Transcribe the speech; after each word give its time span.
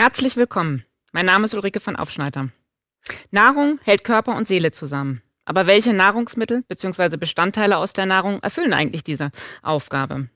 Herzlich 0.00 0.36
willkommen. 0.36 0.84
Mein 1.10 1.26
Name 1.26 1.46
ist 1.46 1.54
Ulrike 1.54 1.80
von 1.80 1.96
Aufschneider. 1.96 2.50
Nahrung 3.32 3.80
hält 3.82 4.04
Körper 4.04 4.36
und 4.36 4.46
Seele 4.46 4.70
zusammen. 4.70 5.22
Aber 5.44 5.66
welche 5.66 5.92
Nahrungsmittel 5.92 6.62
bzw. 6.68 7.16
Bestandteile 7.16 7.78
aus 7.78 7.94
der 7.94 8.06
Nahrung 8.06 8.40
erfüllen 8.40 8.72
eigentlich 8.72 9.02
diese 9.02 9.32
Aufgabe? 9.60 10.28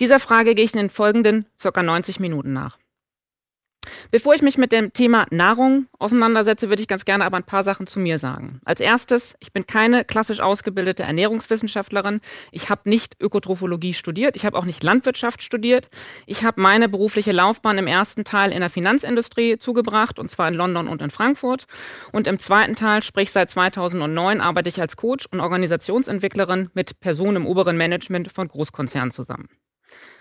Dieser 0.00 0.18
Frage 0.18 0.56
gehe 0.56 0.64
ich 0.64 0.74
in 0.74 0.80
den 0.80 0.90
folgenden 0.90 1.46
ca. 1.62 1.84
90 1.84 2.18
Minuten 2.18 2.52
nach. 2.52 2.78
Bevor 4.10 4.34
ich 4.34 4.42
mich 4.42 4.58
mit 4.58 4.72
dem 4.72 4.92
Thema 4.92 5.26
Nahrung 5.30 5.86
auseinandersetze, 5.98 6.68
würde 6.68 6.82
ich 6.82 6.88
ganz 6.88 7.04
gerne 7.04 7.24
aber 7.24 7.36
ein 7.36 7.44
paar 7.44 7.62
Sachen 7.62 7.86
zu 7.86 8.00
mir 8.00 8.18
sagen. 8.18 8.60
Als 8.64 8.80
erstes, 8.80 9.34
ich 9.40 9.52
bin 9.52 9.66
keine 9.66 10.04
klassisch 10.04 10.40
ausgebildete 10.40 11.02
Ernährungswissenschaftlerin. 11.02 12.20
Ich 12.52 12.70
habe 12.70 12.88
nicht 12.88 13.16
Ökotrophologie 13.20 13.94
studiert. 13.94 14.36
Ich 14.36 14.44
habe 14.46 14.56
auch 14.58 14.64
nicht 14.64 14.82
Landwirtschaft 14.82 15.42
studiert. 15.42 15.88
Ich 16.26 16.44
habe 16.44 16.60
meine 16.60 16.88
berufliche 16.88 17.32
Laufbahn 17.32 17.78
im 17.78 17.86
ersten 17.86 18.24
Teil 18.24 18.52
in 18.52 18.60
der 18.60 18.70
Finanzindustrie 18.70 19.58
zugebracht, 19.58 20.18
und 20.18 20.28
zwar 20.28 20.48
in 20.48 20.54
London 20.54 20.88
und 20.88 21.02
in 21.02 21.10
Frankfurt. 21.10 21.66
Und 22.12 22.26
im 22.26 22.38
zweiten 22.38 22.74
Teil, 22.74 23.02
sprich 23.02 23.32
seit 23.32 23.50
2009, 23.50 24.40
arbeite 24.40 24.68
ich 24.68 24.80
als 24.80 24.96
Coach 24.96 25.26
und 25.30 25.40
Organisationsentwicklerin 25.40 26.70
mit 26.74 27.00
Personen 27.00 27.36
im 27.36 27.46
oberen 27.46 27.76
Management 27.76 28.32
von 28.32 28.48
Großkonzernen 28.48 29.10
zusammen. 29.10 29.48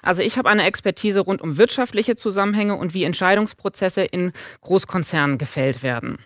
Also 0.01 0.21
ich 0.21 0.37
habe 0.37 0.49
eine 0.49 0.63
Expertise 0.63 1.19
rund 1.19 1.41
um 1.41 1.57
wirtschaftliche 1.57 2.15
Zusammenhänge 2.15 2.75
und 2.75 2.93
wie 2.93 3.03
Entscheidungsprozesse 3.03 4.03
in 4.03 4.31
Großkonzernen 4.61 5.37
gefällt 5.37 5.83
werden. 5.83 6.19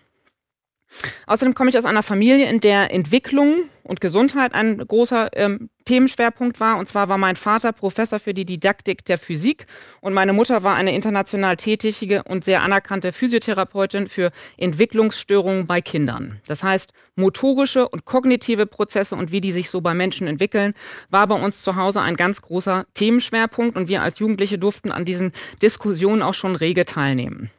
Außerdem 1.26 1.54
komme 1.54 1.70
ich 1.70 1.78
aus 1.78 1.84
einer 1.84 2.02
Familie, 2.02 2.48
in 2.48 2.60
der 2.60 2.92
Entwicklung 2.92 3.68
und 3.82 4.00
Gesundheit 4.00 4.54
ein 4.54 4.78
großer 4.78 5.30
ähm, 5.34 5.68
Themenschwerpunkt 5.84 6.58
war. 6.60 6.78
Und 6.78 6.88
zwar 6.88 7.08
war 7.08 7.18
mein 7.18 7.36
Vater 7.36 7.72
Professor 7.72 8.18
für 8.18 8.34
die 8.34 8.46
Didaktik 8.46 9.04
der 9.04 9.18
Physik 9.18 9.66
und 10.00 10.14
meine 10.14 10.32
Mutter 10.32 10.62
war 10.62 10.74
eine 10.74 10.94
international 10.94 11.56
tätige 11.56 12.22
und 12.24 12.44
sehr 12.44 12.62
anerkannte 12.62 13.12
Physiotherapeutin 13.12 14.08
für 14.08 14.30
Entwicklungsstörungen 14.56 15.66
bei 15.66 15.80
Kindern. 15.80 16.40
Das 16.46 16.62
heißt, 16.62 16.92
motorische 17.16 17.88
und 17.88 18.04
kognitive 18.04 18.66
Prozesse 18.66 19.14
und 19.16 19.30
wie 19.32 19.40
die 19.40 19.52
sich 19.52 19.70
so 19.70 19.80
bei 19.80 19.94
Menschen 19.94 20.26
entwickeln, 20.26 20.74
war 21.10 21.26
bei 21.26 21.36
uns 21.36 21.62
zu 21.62 21.76
Hause 21.76 22.00
ein 22.00 22.16
ganz 22.16 22.40
großer 22.40 22.86
Themenschwerpunkt 22.94 23.76
und 23.76 23.88
wir 23.88 24.02
als 24.02 24.18
Jugendliche 24.18 24.58
durften 24.58 24.90
an 24.90 25.04
diesen 25.04 25.32
Diskussionen 25.60 26.22
auch 26.22 26.34
schon 26.34 26.56
rege 26.56 26.86
teilnehmen. 26.86 27.50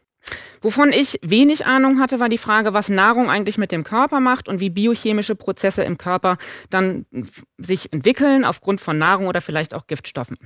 Wovon 0.62 0.92
ich 0.92 1.20
wenig 1.22 1.66
Ahnung 1.66 2.00
hatte, 2.00 2.20
war 2.20 2.30
die 2.30 2.38
Frage, 2.38 2.74
was 2.74 2.90
Nahrung 2.90 3.30
eigentlich 3.30 3.58
mit 3.58 3.72
dem 3.72 3.84
Körper 3.84 4.20
macht 4.20 4.50
und 4.50 4.60
wie 4.60 4.70
biochemische 4.70 5.36
Prozesse 5.36 5.84
im 5.84 5.98
Körper 5.98 6.38
dann 6.70 7.06
sich 7.58 7.94
entwickeln 7.94 8.46
aufgrund 8.46 8.82
von 8.82 8.98
Nahrung 8.98 9.28
oder 9.28 9.42
vielleicht 9.42 9.74
auch 9.74 9.86
Giftstoffen. 9.88 10.38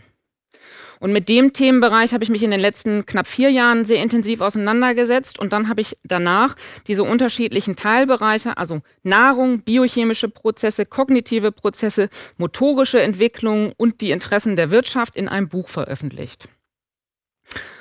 Und 0.99 1.13
mit 1.13 1.29
dem 1.29 1.53
Themenbereich 1.53 2.13
habe 2.13 2.23
ich 2.23 2.29
mich 2.29 2.43
in 2.43 2.51
den 2.51 2.59
letzten 2.59 3.05
knapp 3.05 3.25
vier 3.25 3.49
Jahren 3.49 3.85
sehr 3.85 4.03
intensiv 4.03 4.41
auseinandergesetzt. 4.41 5.39
Und 5.39 5.53
dann 5.53 5.69
habe 5.69 5.79
ich 5.81 5.97
danach 6.03 6.55
diese 6.87 7.03
unterschiedlichen 7.03 7.77
Teilbereiche, 7.77 8.57
also 8.57 8.81
Nahrung, 9.03 9.61
biochemische 9.61 10.27
Prozesse, 10.27 10.85
kognitive 10.85 11.51
Prozesse, 11.53 12.09
motorische 12.37 13.01
Entwicklung 13.01 13.71
und 13.77 14.01
die 14.01 14.11
Interessen 14.11 14.57
der 14.57 14.71
Wirtschaft 14.71 15.15
in 15.15 15.29
einem 15.29 15.47
Buch 15.47 15.69
veröffentlicht. 15.69 16.49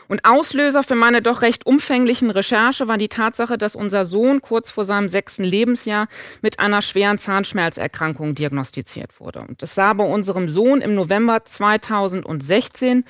Und 0.08 0.24
Auslöser 0.24 0.82
für 0.82 0.94
meine 0.94 1.20
doch 1.20 1.42
recht 1.42 1.66
umfänglichen 1.66 2.30
Recherche 2.30 2.88
war 2.88 2.96
die 2.96 3.08
Tatsache, 3.08 3.58
dass 3.58 3.76
unser 3.76 4.06
Sohn 4.06 4.40
kurz 4.40 4.70
vor 4.70 4.84
seinem 4.84 5.06
sechsten 5.06 5.44
Lebensjahr 5.44 6.08
mit 6.40 6.58
einer 6.58 6.82
schweren 6.82 7.18
Zahnschmerzerkrankung 7.18 8.34
diagnostiziert 8.34 9.20
wurde. 9.20 9.40
Und 9.40 9.62
das 9.62 9.74
sah 9.74 9.92
bei 9.92 10.04
unserem 10.04 10.48
Sohn 10.48 10.80
im 10.80 10.94
November 10.94 11.44
2016 11.44 13.04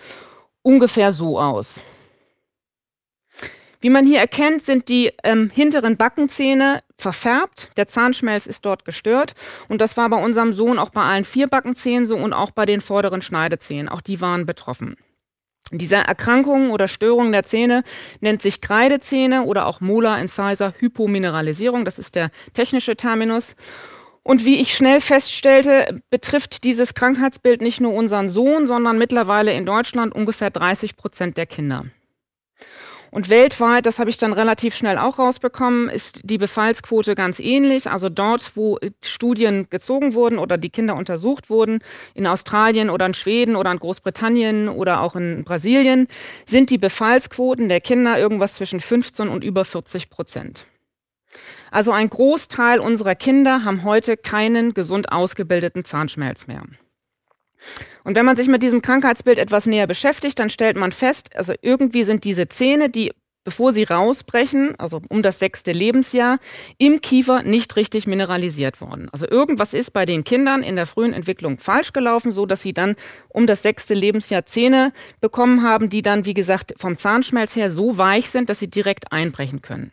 ungefähr 0.62 1.12
so 1.12 1.38
aus. 1.38 1.80
Wie 3.80 3.90
man 3.90 4.04
hier 4.04 4.18
erkennt, 4.18 4.62
sind 4.62 4.88
die 4.88 5.12
ähm, 5.22 5.50
hinteren 5.54 5.96
Backenzähne 5.96 6.82
verfärbt. 6.96 7.70
Der 7.76 7.86
Zahnschmelz 7.86 8.48
ist 8.48 8.64
dort 8.64 8.84
gestört. 8.84 9.34
Und 9.68 9.80
das 9.80 9.96
war 9.96 10.08
bei 10.08 10.20
unserem 10.20 10.52
Sohn 10.52 10.80
auch 10.80 10.90
bei 10.90 11.02
allen 11.02 11.24
vier 11.24 11.46
Backenzähnen 11.46 12.04
so 12.04 12.16
und 12.16 12.32
auch 12.32 12.50
bei 12.50 12.66
den 12.66 12.80
vorderen 12.80 13.22
Schneidezähnen. 13.22 13.88
Auch 13.88 14.00
die 14.00 14.20
waren 14.20 14.46
betroffen. 14.46 14.96
Diese 15.70 15.96
Erkrankung 15.96 16.70
oder 16.70 16.88
Störung 16.88 17.30
der 17.30 17.44
Zähne 17.44 17.82
nennt 18.20 18.40
sich 18.40 18.60
Kreidezähne 18.60 19.42
oder 19.42 19.66
auch 19.66 19.80
Molar 19.80 20.18
Incisor 20.18 20.72
Hypomineralisierung. 20.78 21.84
Das 21.84 21.98
ist 21.98 22.14
der 22.14 22.30
technische 22.54 22.96
Terminus. 22.96 23.54
Und 24.22 24.44
wie 24.44 24.60
ich 24.60 24.74
schnell 24.74 25.00
feststellte, 25.00 26.02
betrifft 26.10 26.64
dieses 26.64 26.94
Krankheitsbild 26.94 27.62
nicht 27.62 27.80
nur 27.80 27.94
unseren 27.94 28.28
Sohn, 28.28 28.66
sondern 28.66 28.98
mittlerweile 28.98 29.52
in 29.52 29.64
Deutschland 29.66 30.14
ungefähr 30.14 30.50
30 30.50 30.96
Prozent 30.96 31.36
der 31.36 31.46
Kinder. 31.46 31.86
Und 33.10 33.30
weltweit, 33.30 33.86
das 33.86 33.98
habe 33.98 34.10
ich 34.10 34.18
dann 34.18 34.32
relativ 34.32 34.74
schnell 34.74 34.98
auch 34.98 35.18
rausbekommen, 35.18 35.88
ist 35.88 36.20
die 36.24 36.38
Befallsquote 36.38 37.14
ganz 37.14 37.40
ähnlich. 37.40 37.90
Also 37.90 38.08
dort, 38.08 38.52
wo 38.54 38.78
Studien 39.02 39.68
gezogen 39.70 40.14
wurden 40.14 40.38
oder 40.38 40.58
die 40.58 40.70
Kinder 40.70 40.96
untersucht 40.96 41.50
wurden, 41.50 41.80
in 42.14 42.26
Australien 42.26 42.90
oder 42.90 43.06
in 43.06 43.14
Schweden 43.14 43.56
oder 43.56 43.72
in 43.72 43.78
Großbritannien 43.78 44.68
oder 44.68 45.00
auch 45.00 45.16
in 45.16 45.44
Brasilien, 45.44 46.08
sind 46.44 46.70
die 46.70 46.78
Befallsquoten 46.78 47.68
der 47.68 47.80
Kinder 47.80 48.18
irgendwas 48.18 48.54
zwischen 48.54 48.80
15 48.80 49.28
und 49.28 49.44
über 49.44 49.64
40 49.64 50.10
Prozent. 50.10 50.66
Also 51.70 51.92
ein 51.92 52.08
Großteil 52.08 52.80
unserer 52.80 53.14
Kinder 53.14 53.64
haben 53.64 53.84
heute 53.84 54.16
keinen 54.16 54.74
gesund 54.74 55.12
ausgebildeten 55.12 55.84
Zahnschmelz 55.84 56.46
mehr. 56.46 56.62
Und 58.04 58.16
wenn 58.16 58.26
man 58.26 58.36
sich 58.36 58.48
mit 58.48 58.62
diesem 58.62 58.82
Krankheitsbild 58.82 59.38
etwas 59.38 59.66
näher 59.66 59.86
beschäftigt, 59.86 60.38
dann 60.38 60.50
stellt 60.50 60.76
man 60.76 60.92
fest, 60.92 61.30
also 61.34 61.54
irgendwie 61.62 62.04
sind 62.04 62.24
diese 62.24 62.48
Zähne, 62.48 62.90
die 62.90 63.12
bevor 63.48 63.72
sie 63.72 63.84
rausbrechen, 63.84 64.74
also 64.78 65.00
um 65.08 65.22
das 65.22 65.38
sechste 65.38 65.72
Lebensjahr, 65.72 66.38
im 66.76 67.00
Kiefer 67.00 67.42
nicht 67.42 67.76
richtig 67.76 68.06
mineralisiert 68.06 68.82
worden. 68.82 69.08
Also 69.10 69.26
irgendwas 69.26 69.72
ist 69.72 69.92
bei 69.92 70.04
den 70.04 70.22
Kindern 70.22 70.62
in 70.62 70.76
der 70.76 70.84
frühen 70.84 71.14
Entwicklung 71.14 71.56
falsch 71.56 71.94
gelaufen, 71.94 72.30
so 72.30 72.44
dass 72.44 72.62
sie 72.62 72.74
dann 72.74 72.94
um 73.30 73.46
das 73.46 73.62
sechste 73.62 73.94
Lebensjahr 73.94 74.44
Zähne 74.44 74.92
bekommen 75.22 75.62
haben, 75.62 75.88
die 75.88 76.02
dann, 76.02 76.26
wie 76.26 76.34
gesagt, 76.34 76.74
vom 76.76 76.98
Zahnschmelz 76.98 77.56
her 77.56 77.70
so 77.70 77.96
weich 77.96 78.28
sind, 78.28 78.50
dass 78.50 78.58
sie 78.58 78.68
direkt 78.68 79.12
einbrechen 79.12 79.62
können. 79.62 79.92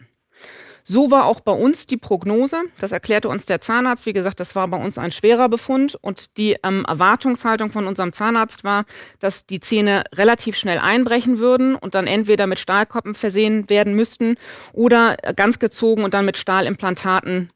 So 0.88 1.10
war 1.10 1.26
auch 1.26 1.40
bei 1.40 1.52
uns 1.52 1.88
die 1.88 1.98
Prognose. 1.98 2.62
Das 2.80 2.92
erklärte 2.92 3.28
uns 3.28 3.48
der 3.48 3.60
Zahnarzt. 3.60 4.06
Wie 4.06 4.14
gesagt, 4.14 4.40
das 4.40 4.56
war 4.56 4.68
bei 4.68 4.78
uns 4.78 5.00
ein 5.00 5.12
schwerer 5.12 5.50
Befund. 5.50 5.98
Und 6.00 6.38
die 6.38 6.58
ähm, 6.64 6.86
Erwartungshaltung 6.88 7.72
von 7.72 7.88
unserem 7.88 8.14
Zahnarzt 8.14 8.64
war, 8.64 8.86
dass 9.20 9.48
die 9.48 9.60
Zähne 9.60 10.04
relativ 10.14 10.56
schnell 10.56 10.78
einbrechen 10.78 11.40
würden 11.40 11.74
und 11.74 11.96
dann 11.96 12.06
entweder 12.06 12.46
mit 12.46 12.60
Stahlkoppen 12.60 13.16
versehen 13.16 13.68
werden 13.68 13.96
müssten 13.96 14.36
oder 14.74 15.18
ganz 15.36 15.58
gezogen 15.58 16.04
und 16.04 16.14
dann 16.14 16.26
mit 16.26 16.38
Stahlimplantaten 16.38 17.50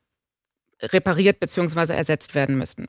repariert 0.81 1.39
bzw. 1.39 1.93
ersetzt 1.93 2.33
werden 2.33 2.57
müssten. 2.57 2.87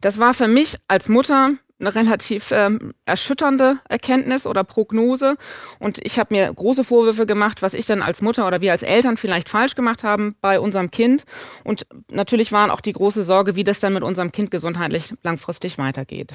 Das 0.00 0.18
war 0.18 0.34
für 0.34 0.48
mich 0.48 0.76
als 0.88 1.08
Mutter 1.08 1.52
eine 1.82 1.94
relativ 1.94 2.50
ähm, 2.52 2.94
erschütternde 3.04 3.78
Erkenntnis 3.88 4.46
oder 4.46 4.64
Prognose. 4.64 5.36
Und 5.78 5.98
ich 6.04 6.18
habe 6.18 6.34
mir 6.34 6.52
große 6.52 6.84
Vorwürfe 6.84 7.26
gemacht, 7.26 7.60
was 7.60 7.74
ich 7.74 7.86
dann 7.86 8.02
als 8.02 8.22
Mutter 8.22 8.46
oder 8.46 8.60
wir 8.60 8.72
als 8.72 8.82
Eltern 8.82 9.16
vielleicht 9.16 9.48
falsch 9.48 9.74
gemacht 9.74 10.04
haben 10.04 10.36
bei 10.40 10.58
unserem 10.58 10.90
Kind. 10.90 11.24
Und 11.64 11.86
natürlich 12.10 12.52
waren 12.52 12.70
auch 12.70 12.80
die 12.80 12.92
große 12.92 13.22
Sorge, 13.22 13.56
wie 13.56 13.64
das 13.64 13.80
dann 13.80 13.92
mit 13.92 14.02
unserem 14.02 14.32
Kind 14.32 14.50
gesundheitlich 14.50 15.14
langfristig 15.22 15.78
weitergeht. 15.78 16.32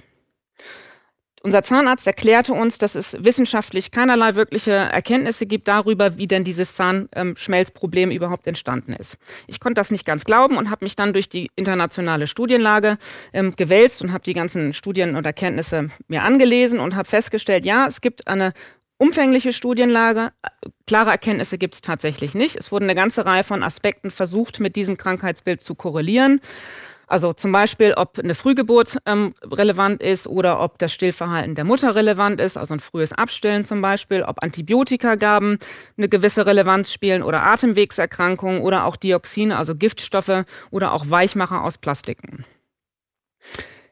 Unser 1.47 1.63
Zahnarzt 1.63 2.05
erklärte 2.05 2.51
uns, 2.51 2.77
dass 2.77 2.93
es 2.93 3.15
wissenschaftlich 3.23 3.91
keinerlei 3.91 4.35
wirkliche 4.35 4.73
Erkenntnisse 4.73 5.45
gibt 5.45 5.69
darüber, 5.69 6.17
wie 6.17 6.27
denn 6.27 6.43
dieses 6.43 6.75
Zahnschmelzproblem 6.75 8.11
überhaupt 8.11 8.47
entstanden 8.47 8.91
ist. 8.91 9.15
Ich 9.47 9.61
konnte 9.61 9.75
das 9.75 9.89
nicht 9.89 10.05
ganz 10.05 10.25
glauben 10.25 10.57
und 10.57 10.69
habe 10.69 10.83
mich 10.83 10.97
dann 10.97 11.13
durch 11.13 11.29
die 11.29 11.49
internationale 11.55 12.27
Studienlage 12.27 12.97
ähm, 13.31 13.55
gewälzt 13.55 14.01
und 14.01 14.11
habe 14.11 14.25
die 14.25 14.33
ganzen 14.33 14.73
Studien 14.73 15.15
und 15.15 15.25
Erkenntnisse 15.25 15.89
mir 16.09 16.23
angelesen 16.23 16.81
und 16.81 16.97
habe 16.97 17.07
festgestellt, 17.07 17.65
ja, 17.65 17.87
es 17.87 18.01
gibt 18.01 18.27
eine 18.27 18.51
umfängliche 18.97 19.53
Studienlage. 19.53 20.33
Klare 20.85 21.11
Erkenntnisse 21.11 21.57
gibt 21.57 21.75
es 21.75 21.81
tatsächlich 21.81 22.33
nicht. 22.33 22.57
Es 22.57 22.73
wurden 22.73 22.85
eine 22.85 22.95
ganze 22.95 23.25
Reihe 23.25 23.45
von 23.45 23.63
Aspekten 23.63 24.11
versucht, 24.11 24.59
mit 24.59 24.75
diesem 24.75 24.97
Krankheitsbild 24.97 25.61
zu 25.61 25.75
korrelieren. 25.75 26.41
Also 27.07 27.31
zum 27.31 27.53
Beispiel, 27.53 27.93
ob 27.93 28.19
eine 28.19 28.35
Frühgeburt 28.35 28.97
ähm, 29.05 29.33
relevant 29.43 30.01
ist 30.01 30.27
oder 30.27 30.59
ob 30.59 30.77
das 30.77 30.91
Stillverhalten 30.91 31.55
der 31.55 31.63
Mutter 31.63 31.95
relevant 31.95 32.41
ist, 32.41 32.57
also 32.57 32.73
ein 32.73 32.81
frühes 32.81 33.13
Abstillen 33.13 33.63
zum 33.63 33.81
Beispiel, 33.81 34.23
ob 34.23 34.43
Antibiotikagaben 34.43 35.57
eine 35.97 36.09
gewisse 36.09 36.45
Relevanz 36.45 36.91
spielen 36.91 37.23
oder 37.23 37.43
Atemwegserkrankungen 37.43 38.61
oder 38.61 38.85
auch 38.85 38.97
Dioxine, 38.97 39.57
also 39.57 39.73
Giftstoffe 39.73 40.43
oder 40.69 40.91
auch 40.91 41.09
Weichmacher 41.09 41.63
aus 41.63 41.77
Plastiken. 41.77 42.45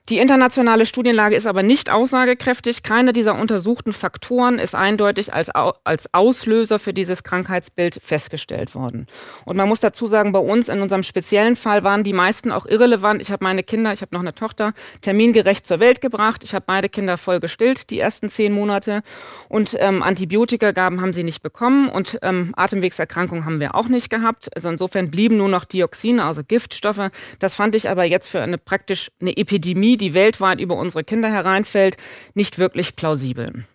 Die 0.07 0.19
internationale 0.19 0.85
Studienlage 0.85 1.35
ist 1.35 1.47
aber 1.47 1.63
nicht 1.63 1.89
aussagekräftig. 1.89 2.83
Keiner 2.83 3.11
dieser 3.11 3.33
untersuchten 3.33 3.91
Faktoren 3.91 4.59
ist 4.59 4.75
eindeutig 4.75 5.33
als, 5.33 5.49
als 5.49 6.13
Auslöser 6.13 6.77
für 6.77 6.93
dieses 6.93 7.23
Krankheitsbild 7.23 7.97
festgestellt 8.03 8.75
worden. 8.75 9.07
Und 9.45 9.57
man 9.57 9.67
muss 9.67 9.79
dazu 9.79 10.05
sagen, 10.05 10.31
bei 10.31 10.37
uns 10.37 10.69
in 10.69 10.81
unserem 10.81 11.01
speziellen 11.01 11.55
Fall 11.55 11.83
waren 11.83 12.03
die 12.03 12.13
meisten 12.13 12.51
auch 12.51 12.67
irrelevant. 12.67 13.19
Ich 13.19 13.31
habe 13.31 13.43
meine 13.43 13.63
Kinder, 13.63 13.93
ich 13.93 14.01
habe 14.01 14.13
noch 14.13 14.21
eine 14.21 14.35
Tochter, 14.35 14.73
termingerecht 15.01 15.65
zur 15.65 15.79
Welt 15.79 16.01
gebracht. 16.01 16.43
Ich 16.43 16.53
habe 16.53 16.65
beide 16.67 16.87
Kinder 16.87 17.17
voll 17.17 17.39
gestillt, 17.39 17.89
die 17.89 17.97
ersten 17.97 18.29
zehn 18.29 18.53
Monate. 18.53 19.01
Und 19.49 19.75
ähm, 19.79 20.03
Antibiotikagaben 20.03 21.01
haben 21.01 21.13
sie 21.13 21.23
nicht 21.23 21.41
bekommen 21.41 21.89
und 21.89 22.19
ähm, 22.21 22.53
Atemwegserkrankungen 22.55 23.45
haben 23.45 23.59
wir 23.59 23.73
auch 23.73 23.87
nicht 23.87 24.11
gehabt. 24.11 24.55
Also 24.55 24.69
insofern 24.69 25.09
blieben 25.09 25.37
nur 25.37 25.49
noch 25.49 25.65
Dioxine, 25.65 26.23
also 26.23 26.43
Giftstoffe. 26.47 27.09
Das 27.39 27.55
fand 27.55 27.73
ich 27.73 27.89
aber 27.89 28.03
jetzt 28.03 28.27
für 28.27 28.41
eine 28.41 28.59
praktisch 28.59 29.09
eine 29.19 29.35
Epidemie 29.35 29.94
die 29.97 30.13
weltweit 30.13 30.59
über 30.59 30.75
unsere 30.75 31.03
Kinder 31.03 31.29
hereinfällt, 31.29 31.97
nicht 32.33 32.57
wirklich 32.57 32.95
plausibel. 32.95 33.65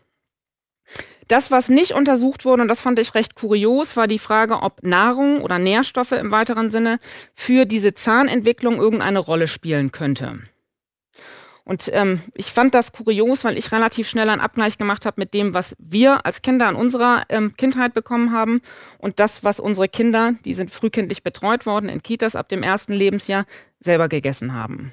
Das, 1.29 1.53
was 1.53 1.69
nicht 1.69 1.93
untersucht 1.93 2.45
wurde, 2.45 2.63
und 2.63 2.69
das 2.69 2.81
fand 2.81 2.99
ich 2.99 3.15
recht 3.15 3.37
kurios, 3.37 3.97
war 3.97 4.09
die 4.09 4.19
Frage, 4.19 4.63
ob 4.63 4.83
Nahrung 4.83 5.43
oder 5.43 5.61
Nährstoffe 5.61 6.11
im 6.13 6.33
weiteren 6.33 6.71
Sinne 6.71 6.99
für 7.35 7.67
diese 7.67 7.95
Zahnentwicklung 7.95 8.79
irgendeine 8.79 9.21
Rolle 9.21 9.47
spielen 9.47 9.93
könnte. 9.93 10.41
Und 11.63 11.89
ähm, 11.93 12.23
ich 12.35 12.47
fand 12.47 12.75
das 12.75 12.91
kurios, 12.91 13.45
weil 13.45 13.57
ich 13.57 13.71
relativ 13.71 14.09
schnell 14.09 14.29
einen 14.29 14.41
Abgleich 14.41 14.77
gemacht 14.77 15.07
habe 15.07 15.21
mit 15.21 15.33
dem, 15.33 15.55
was 15.55 15.77
wir 15.79 16.27
als 16.27 16.43
Kinder 16.43 16.69
in 16.69 16.75
unserer 16.75 17.23
ähm, 17.29 17.55
Kindheit 17.57 17.95
bekommen 17.95 18.33
haben 18.33 18.61
und 18.99 19.21
das, 19.21 19.45
was 19.45 19.61
unsere 19.61 19.89
Kinder, 19.89 20.33
die 20.45 20.55
sind 20.55 20.73
frühkindlich 20.73 21.23
betreut 21.23 21.67
worden 21.67 21.89
in 21.89 22.03
Kitas 22.03 22.35
ab 22.35 22.49
dem 22.49 22.65
ersten 22.65 22.93
Lebensjahr, 22.93 23.45
selber 23.79 24.09
gegessen 24.09 24.53
haben. 24.53 24.93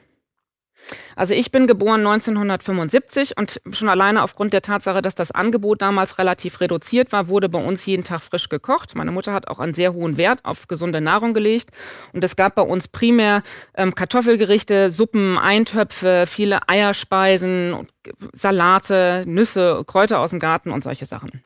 Also 1.16 1.34
ich 1.34 1.52
bin 1.52 1.68
geboren 1.68 2.06
1975 2.06 3.38
und 3.38 3.62
schon 3.72 3.90
alleine 3.90 4.24
aufgrund 4.24 4.54
der 4.54 4.62
Tatsache, 4.62 5.02
dass 5.02 5.16
das 5.16 5.32
Angebot 5.32 5.82
damals 5.82 6.18
relativ 6.18 6.62
reduziert 6.62 7.12
war, 7.12 7.28
wurde 7.28 7.50
bei 7.50 7.64
uns 7.64 7.86
jeden 7.86 8.04
Tag 8.04 8.22
frisch 8.22 8.50
gekocht. 8.50 8.96
Meine 8.96 9.12
Mutter 9.12 9.34
hat 9.34 9.48
auch 9.48 9.60
einen 9.60 9.74
sehr 9.74 9.94
hohen 9.94 10.18
Wert 10.18 10.46
auf 10.46 10.68
gesunde 10.68 11.02
Nahrung 11.02 11.34
gelegt 11.34 11.72
und 12.14 12.24
es 12.24 12.36
gab 12.36 12.56
bei 12.56 12.62
uns 12.62 12.88
primär 12.88 13.44
ähm, 13.76 13.96
Kartoffelgerichte, 13.96 14.92
Suppen, 14.92 15.38
Eintöpfe, 15.38 16.26
viele 16.28 16.68
Eierspeisen, 16.68 17.88
Salate, 18.34 19.24
Nüsse, 19.26 19.84
Kräuter 19.86 20.20
aus 20.20 20.30
dem 20.30 20.40
Garten 20.40 20.72
und 20.72 20.84
solche 20.84 21.06
Sachen. 21.06 21.44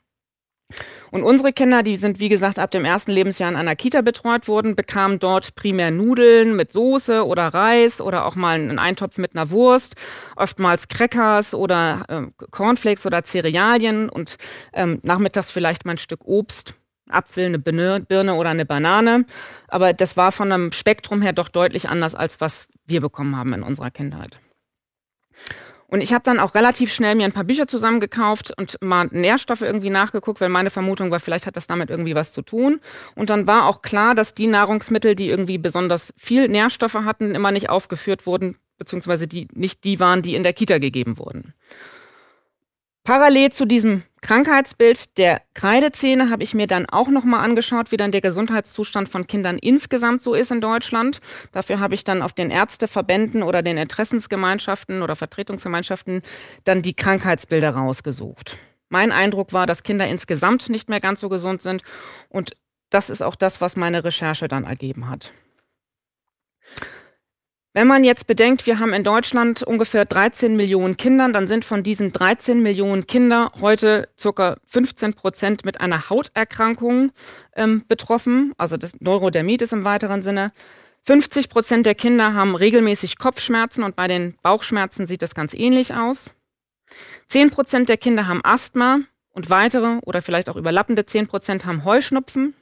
Und 1.11 1.23
unsere 1.23 1.53
Kinder, 1.53 1.83
die 1.83 1.97
sind 1.97 2.19
wie 2.19 2.29
gesagt 2.29 2.59
ab 2.59 2.71
dem 2.71 2.85
ersten 2.85 3.11
Lebensjahr 3.11 3.49
in 3.49 3.55
einer 3.55 3.75
Kita 3.75 4.01
betreut 4.01 4.47
worden, 4.47 4.75
bekamen 4.75 5.19
dort 5.19 5.55
primär 5.55 5.91
Nudeln 5.91 6.55
mit 6.55 6.71
Soße 6.71 7.25
oder 7.25 7.47
Reis 7.47 8.01
oder 8.01 8.25
auch 8.25 8.35
mal 8.35 8.55
einen 8.55 8.79
Eintopf 8.79 9.17
mit 9.17 9.35
einer 9.35 9.49
Wurst, 9.51 9.95
oftmals 10.35 10.87
Crackers 10.87 11.53
oder 11.53 12.05
äh, 12.07 12.45
Cornflakes 12.51 13.05
oder 13.05 13.23
Cerealien 13.23 14.09
und 14.09 14.37
ähm, 14.73 14.99
nachmittags 15.03 15.51
vielleicht 15.51 15.85
mal 15.85 15.93
ein 15.93 15.97
Stück 15.97 16.21
Obst. 16.25 16.75
Apfel, 17.09 17.45
eine 17.45 17.59
Birne 17.59 18.35
oder 18.35 18.49
eine 18.49 18.65
Banane. 18.65 19.25
Aber 19.67 19.91
das 19.91 20.15
war 20.15 20.31
von 20.31 20.51
einem 20.51 20.71
Spektrum 20.71 21.21
her 21.21 21.33
doch 21.33 21.49
deutlich 21.49 21.89
anders, 21.89 22.15
als 22.15 22.39
was 22.39 22.67
wir 22.85 23.01
bekommen 23.01 23.35
haben 23.35 23.53
in 23.53 23.63
unserer 23.63 23.91
Kindheit. 23.91 24.39
Und 25.91 25.99
ich 25.99 26.13
habe 26.13 26.23
dann 26.23 26.39
auch 26.39 26.55
relativ 26.55 26.93
schnell 26.93 27.15
mir 27.15 27.25
ein 27.25 27.33
paar 27.33 27.43
Bücher 27.43 27.67
zusammengekauft 27.67 28.57
und 28.57 28.77
mal 28.81 29.09
Nährstoffe 29.11 29.61
irgendwie 29.61 29.89
nachgeguckt, 29.89 30.39
weil 30.39 30.47
meine 30.47 30.69
Vermutung 30.69 31.11
war, 31.11 31.19
vielleicht 31.19 31.45
hat 31.45 31.57
das 31.57 31.67
damit 31.67 31.89
irgendwie 31.89 32.15
was 32.15 32.31
zu 32.31 32.41
tun. 32.41 32.79
Und 33.15 33.29
dann 33.29 33.45
war 33.45 33.65
auch 33.65 33.81
klar, 33.81 34.15
dass 34.15 34.33
die 34.33 34.47
Nahrungsmittel, 34.47 35.15
die 35.15 35.27
irgendwie 35.27 35.57
besonders 35.57 36.13
viel 36.17 36.47
Nährstoffe 36.47 36.93
hatten, 36.93 37.35
immer 37.35 37.51
nicht 37.51 37.69
aufgeführt 37.69 38.25
wurden, 38.25 38.55
beziehungsweise 38.77 39.27
die 39.27 39.49
nicht 39.53 39.83
die 39.83 39.99
waren, 39.99 40.21
die 40.21 40.33
in 40.33 40.43
der 40.43 40.53
Kita 40.53 40.77
gegeben 40.77 41.17
wurden. 41.17 41.53
Parallel 43.03 43.51
zu 43.51 43.65
diesem 43.65 44.03
Krankheitsbild 44.21 45.17
der 45.17 45.41
Kreidezähne 45.55 46.29
habe 46.29 46.43
ich 46.43 46.53
mir 46.53 46.67
dann 46.67 46.85
auch 46.85 47.07
nochmal 47.07 47.43
angeschaut, 47.43 47.91
wie 47.91 47.97
dann 47.97 48.11
der 48.11 48.21
Gesundheitszustand 48.21 49.09
von 49.09 49.25
Kindern 49.25 49.57
insgesamt 49.57 50.21
so 50.21 50.35
ist 50.35 50.51
in 50.51 50.61
Deutschland. 50.61 51.19
Dafür 51.51 51.79
habe 51.79 51.95
ich 51.95 52.03
dann 52.03 52.21
auf 52.21 52.33
den 52.33 52.51
Ärzteverbänden 52.51 53.41
oder 53.41 53.63
den 53.63 53.77
Interessensgemeinschaften 53.77 55.01
oder 55.01 55.15
Vertretungsgemeinschaften 55.15 56.21
dann 56.63 56.83
die 56.83 56.93
Krankheitsbilder 56.93 57.71
rausgesucht. 57.71 58.57
Mein 58.89 59.11
Eindruck 59.11 59.53
war, 59.53 59.65
dass 59.65 59.83
Kinder 59.83 60.07
insgesamt 60.07 60.69
nicht 60.69 60.87
mehr 60.87 60.99
ganz 60.99 61.19
so 61.19 61.29
gesund 61.29 61.61
sind 61.61 61.81
und 62.29 62.55
das 62.91 63.09
ist 63.09 63.23
auch 63.23 63.35
das, 63.35 63.59
was 63.59 63.75
meine 63.75 64.03
Recherche 64.03 64.47
dann 64.47 64.65
ergeben 64.65 65.09
hat. 65.09 65.31
Wenn 67.73 67.87
man 67.87 68.03
jetzt 68.03 68.27
bedenkt, 68.27 68.65
wir 68.65 68.79
haben 68.79 68.91
in 68.91 69.05
Deutschland 69.05 69.63
ungefähr 69.63 70.03
13 70.03 70.57
Millionen 70.57 70.97
Kinder, 70.97 71.29
dann 71.29 71.47
sind 71.47 71.63
von 71.63 71.83
diesen 71.83 72.11
13 72.11 72.61
Millionen 72.61 73.07
Kinder 73.07 73.49
heute 73.61 74.09
circa 74.19 74.57
15 74.65 75.13
Prozent 75.13 75.63
mit 75.63 75.79
einer 75.79 76.09
Hauterkrankung 76.09 77.13
ähm, 77.55 77.85
betroffen, 77.87 78.51
also 78.57 78.75
das 78.75 78.99
Neurodermitis 78.99 79.71
im 79.71 79.85
weiteren 79.85 80.21
Sinne. 80.21 80.51
50 81.05 81.47
Prozent 81.47 81.85
der 81.85 81.95
Kinder 81.95 82.33
haben 82.33 82.55
regelmäßig 82.55 83.17
Kopfschmerzen 83.17 83.83
und 83.83 83.95
bei 83.95 84.09
den 84.09 84.35
Bauchschmerzen 84.43 85.07
sieht 85.07 85.21
das 85.21 85.33
ganz 85.33 85.53
ähnlich 85.53 85.93
aus. 85.93 86.33
10 87.29 87.51
Prozent 87.51 87.87
der 87.87 87.97
Kinder 87.97 88.27
haben 88.27 88.41
Asthma 88.43 88.99
und 89.31 89.49
weitere 89.49 89.99
oder 90.03 90.21
vielleicht 90.21 90.49
auch 90.49 90.57
überlappende 90.57 91.05
10 91.05 91.27
Prozent 91.27 91.65
haben 91.65 91.85
Heuschnupfen. 91.85 92.53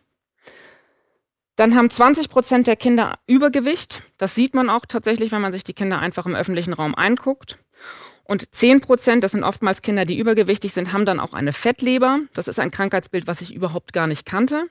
Dann 1.60 1.76
haben 1.76 1.90
20 1.90 2.30
Prozent 2.30 2.68
der 2.68 2.78
Kinder 2.78 3.20
Übergewicht. 3.28 4.02
Das 4.18 4.34
sieht 4.34 4.54
man 4.54 4.70
auch 4.70 4.86
tatsächlich, 4.86 5.34
wenn 5.34 5.42
man 5.42 5.52
sich 5.52 5.66
die 5.66 5.74
Kinder 5.74 6.00
einfach 6.00 6.26
im 6.26 6.34
öffentlichen 6.34 6.72
Raum 6.72 6.96
einguckt. 6.96 7.58
Und 8.24 8.56
10 8.56 8.80
Prozent, 8.80 9.26
das 9.26 9.34
sind 9.34 9.44
oftmals 9.44 9.82
Kinder, 9.82 10.06
die 10.06 10.18
übergewichtig 10.18 10.72
sind, 10.72 10.94
haben 10.94 11.06
dann 11.06 11.20
auch 11.20 11.34
eine 11.34 11.52
Fettleber. 11.52 12.20
Das 12.34 12.48
ist 12.48 12.60
ein 12.60 12.72
Krankheitsbild, 12.72 13.28
was 13.28 13.42
ich 13.42 13.54
überhaupt 13.54 13.92
gar 13.92 14.08
nicht 14.08 14.26
kannte. 14.26 14.68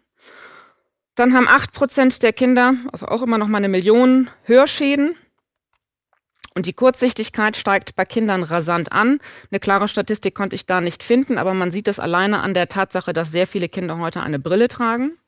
Dann 1.14 1.34
haben 1.34 1.46
8 1.46 1.74
Prozent 1.74 2.22
der 2.22 2.32
Kinder, 2.32 2.72
also 2.90 3.04
auch 3.04 3.20
immer 3.20 3.36
noch 3.36 3.48
mal 3.48 3.58
eine 3.58 3.68
Million, 3.68 4.30
Hörschäden. 4.44 5.14
Und 6.54 6.64
die 6.64 6.72
Kurzsichtigkeit 6.72 7.58
steigt 7.58 7.96
bei 7.96 8.06
Kindern 8.06 8.42
rasant 8.42 8.92
an. 8.92 9.18
Eine 9.50 9.60
klare 9.60 9.88
Statistik 9.88 10.34
konnte 10.34 10.56
ich 10.56 10.64
da 10.64 10.80
nicht 10.80 11.02
finden, 11.02 11.36
aber 11.36 11.52
man 11.52 11.70
sieht 11.70 11.86
es 11.86 12.00
alleine 12.00 12.40
an 12.40 12.54
der 12.54 12.68
Tatsache, 12.68 13.12
dass 13.12 13.30
sehr 13.30 13.46
viele 13.46 13.68
Kinder 13.68 13.98
heute 13.98 14.22
eine 14.22 14.38
Brille 14.38 14.68
tragen. 14.68 15.18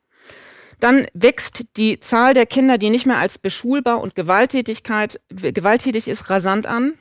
Dann 0.81 1.07
wächst 1.13 1.77
die 1.77 2.01
Zahl 2.01 2.35
der 2.35 2.47
Kinder, 2.47 2.79
die 2.79 2.91
nicht 2.91 3.07
mehr 3.07 3.19
als 3.19 3.39
beschulbar 3.39 4.01
und 4.01 4.15
Gewalttätigkeit, 4.15 5.21
gewalttätig 5.29 6.09
ist, 6.09 6.31
rasant 6.31 6.67
an. 6.67 6.95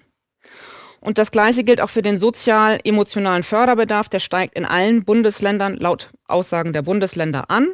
Und 0.99 1.17
das 1.17 1.31
Gleiche 1.31 1.63
gilt 1.63 1.79
auch 1.79 1.89
für 1.89 2.01
den 2.01 2.17
sozial-emotionalen 2.17 3.43
Förderbedarf. 3.43 4.09
Der 4.09 4.19
steigt 4.19 4.55
in 4.55 4.65
allen 4.65 5.05
Bundesländern 5.05 5.77
laut 5.77 6.11
Aussagen 6.27 6.73
der 6.73 6.81
Bundesländer 6.81 7.49
an. 7.49 7.69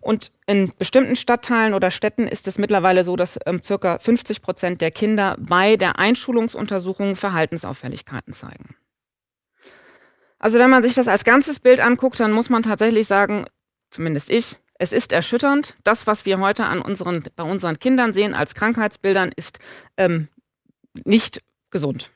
Und 0.00 0.30
in 0.46 0.72
bestimmten 0.76 1.16
Stadtteilen 1.16 1.74
oder 1.74 1.90
Städten 1.90 2.28
ist 2.28 2.46
es 2.46 2.58
mittlerweile 2.58 3.02
so, 3.02 3.16
dass 3.16 3.38
ähm, 3.44 3.62
circa 3.62 3.98
50 3.98 4.40
Prozent 4.40 4.80
der 4.80 4.92
Kinder 4.92 5.36
bei 5.38 5.76
der 5.76 5.98
Einschulungsuntersuchung 5.98 7.16
Verhaltensauffälligkeiten 7.16 8.32
zeigen. 8.32 8.76
Also 10.38 10.58
wenn 10.58 10.70
man 10.70 10.82
sich 10.82 10.94
das 10.94 11.08
als 11.08 11.24
ganzes 11.24 11.58
Bild 11.60 11.80
anguckt, 11.80 12.20
dann 12.20 12.30
muss 12.30 12.50
man 12.50 12.62
tatsächlich 12.62 13.06
sagen, 13.08 13.46
zumindest 13.90 14.30
ich, 14.30 14.56
es 14.78 14.92
ist 14.92 15.12
erschütternd. 15.12 15.74
Das, 15.84 16.06
was 16.06 16.26
wir 16.26 16.38
heute 16.38 16.64
an 16.64 16.80
unseren, 16.80 17.24
bei 17.36 17.44
unseren 17.44 17.78
Kindern 17.78 18.12
sehen 18.12 18.34
als 18.34 18.54
Krankheitsbildern, 18.54 19.32
ist 19.34 19.58
ähm, 19.96 20.28
nicht 21.04 21.42
gesund. 21.70 22.10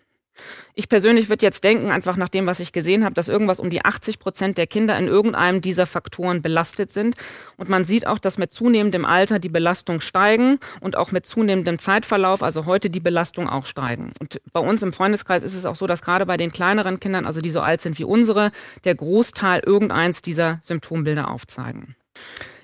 Ich 0.75 0.89
persönlich 0.89 1.29
würde 1.29 1.45
jetzt 1.45 1.65
denken, 1.65 1.91
einfach 1.91 2.17
nach 2.17 2.29
dem, 2.29 2.47
was 2.47 2.61
ich 2.61 2.73
gesehen 2.73 3.05
habe, 3.05 3.15
dass 3.15 3.29
irgendwas 3.29 3.61
um 3.61 3.69
die 3.69 3.85
80 3.85 4.19
Prozent 4.19 4.57
der 4.57 4.67
Kinder 4.67 4.97
in 4.97 5.09
irgendeinem 5.09 5.61
dieser 5.61 5.85
Faktoren 5.85 6.41
belastet 6.41 6.91
sind. 6.91 7.17
Und 7.57 7.69
man 7.69 7.85
sieht 7.85 8.07
auch, 8.07 8.19
dass 8.19 8.39
mit 8.39 8.53
zunehmendem 8.53 9.05
Alter 9.05 9.39
die 9.39 9.49
Belastung 9.49 10.01
steigen 10.01 10.59
und 10.81 10.97
auch 10.97 11.13
mit 11.13 11.27
zunehmendem 11.27 11.79
Zeitverlauf, 11.79 12.43
also 12.43 12.65
heute 12.65 12.89
die 12.89 13.01
Belastung 13.01 13.49
auch 13.49 13.67
steigen. 13.67 14.13
Und 14.21 14.41
bei 14.53 14.61
uns 14.61 14.83
im 14.83 14.93
Freundeskreis 14.93 15.43
ist 15.43 15.55
es 15.55 15.67
auch 15.67 15.77
so, 15.77 15.87
dass 15.87 16.01
gerade 16.01 16.25
bei 16.25 16.37
den 16.39 16.53
kleineren 16.53 17.01
Kindern, 17.01 17.27
also 17.27 17.41
die 17.41 17.51
so 17.51 17.61
alt 17.61 17.83
sind 17.83 17.99
wie 17.99 18.05
unsere, 18.05 18.51
der 18.85 18.95
Großteil 18.95 19.61
irgendeins 19.67 20.23
dieser 20.23 20.61
Symptombilder 20.63 21.31
aufzeigen. 21.31 21.97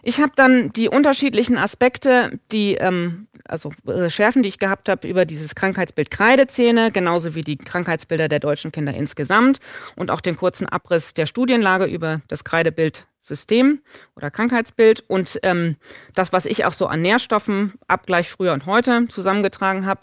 Ich 0.02 0.20
habe 0.20 0.32
dann 0.36 0.72
die 0.72 0.88
unterschiedlichen 0.88 1.58
Aspekte, 1.58 2.38
die 2.52 2.74
ähm, 2.74 3.26
also 3.44 3.72
Recherchen, 3.86 4.42
die 4.42 4.48
ich 4.48 4.58
gehabt 4.58 4.88
habe 4.88 5.08
über 5.08 5.24
dieses 5.24 5.54
Krankheitsbild 5.54 6.10
Kreidezähne, 6.10 6.92
genauso 6.92 7.34
wie 7.34 7.42
die 7.42 7.56
Krankheitsbilder 7.56 8.28
der 8.28 8.40
deutschen 8.40 8.72
Kinder 8.72 8.94
insgesamt 8.94 9.58
und 9.96 10.10
auch 10.10 10.20
den 10.20 10.36
kurzen 10.36 10.68
Abriss 10.68 11.14
der 11.14 11.26
Studienlage 11.26 11.86
über 11.86 12.20
das 12.28 12.44
Kreidebildsystem 12.44 13.80
oder 14.14 14.30
Krankheitsbild 14.30 15.04
und 15.08 15.40
ähm, 15.42 15.76
das, 16.14 16.32
was 16.32 16.46
ich 16.46 16.64
auch 16.64 16.72
so 16.72 16.86
an 16.86 17.02
Nährstoffen, 17.02 17.74
Abgleich 17.88 18.30
früher 18.30 18.52
und 18.52 18.66
heute 18.66 19.08
zusammengetragen 19.08 19.86
habe, 19.86 20.02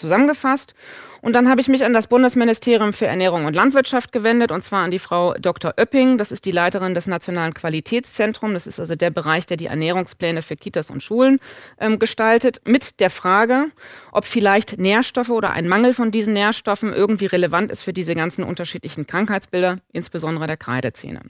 zusammengefasst. 0.00 0.74
Und 1.22 1.34
dann 1.34 1.50
habe 1.50 1.60
ich 1.60 1.68
mich 1.68 1.84
an 1.84 1.92
das 1.92 2.06
Bundesministerium 2.06 2.94
für 2.94 3.06
Ernährung 3.06 3.44
und 3.44 3.54
Landwirtschaft 3.54 4.10
gewendet, 4.10 4.50
und 4.50 4.62
zwar 4.62 4.84
an 4.84 4.90
die 4.90 4.98
Frau 4.98 5.34
Dr. 5.34 5.74
Oepping. 5.76 6.16
Das 6.16 6.32
ist 6.32 6.46
die 6.46 6.50
Leiterin 6.50 6.94
des 6.94 7.06
Nationalen 7.06 7.52
Qualitätszentrums. 7.52 8.54
Das 8.54 8.66
ist 8.66 8.80
also 8.80 8.94
der 8.94 9.10
Bereich, 9.10 9.44
der 9.44 9.58
die 9.58 9.66
Ernährungspläne 9.66 10.40
für 10.40 10.56
Kitas 10.56 10.90
und 10.90 11.02
Schulen 11.02 11.38
ähm, 11.78 11.98
gestaltet, 11.98 12.62
mit 12.64 13.00
der 13.00 13.10
Frage, 13.10 13.66
ob 14.12 14.24
vielleicht 14.24 14.78
Nährstoffe 14.78 15.30
oder 15.30 15.50
ein 15.50 15.68
Mangel 15.68 15.92
von 15.92 16.10
diesen 16.10 16.32
Nährstoffen 16.32 16.92
irgendwie 16.92 17.26
relevant 17.26 17.70
ist 17.70 17.82
für 17.82 17.92
diese 17.92 18.14
ganzen 18.14 18.42
unterschiedlichen 18.42 19.06
Krankheitsbilder, 19.06 19.78
insbesondere 19.92 20.46
der 20.46 20.56
Kreidezähne. 20.56 21.20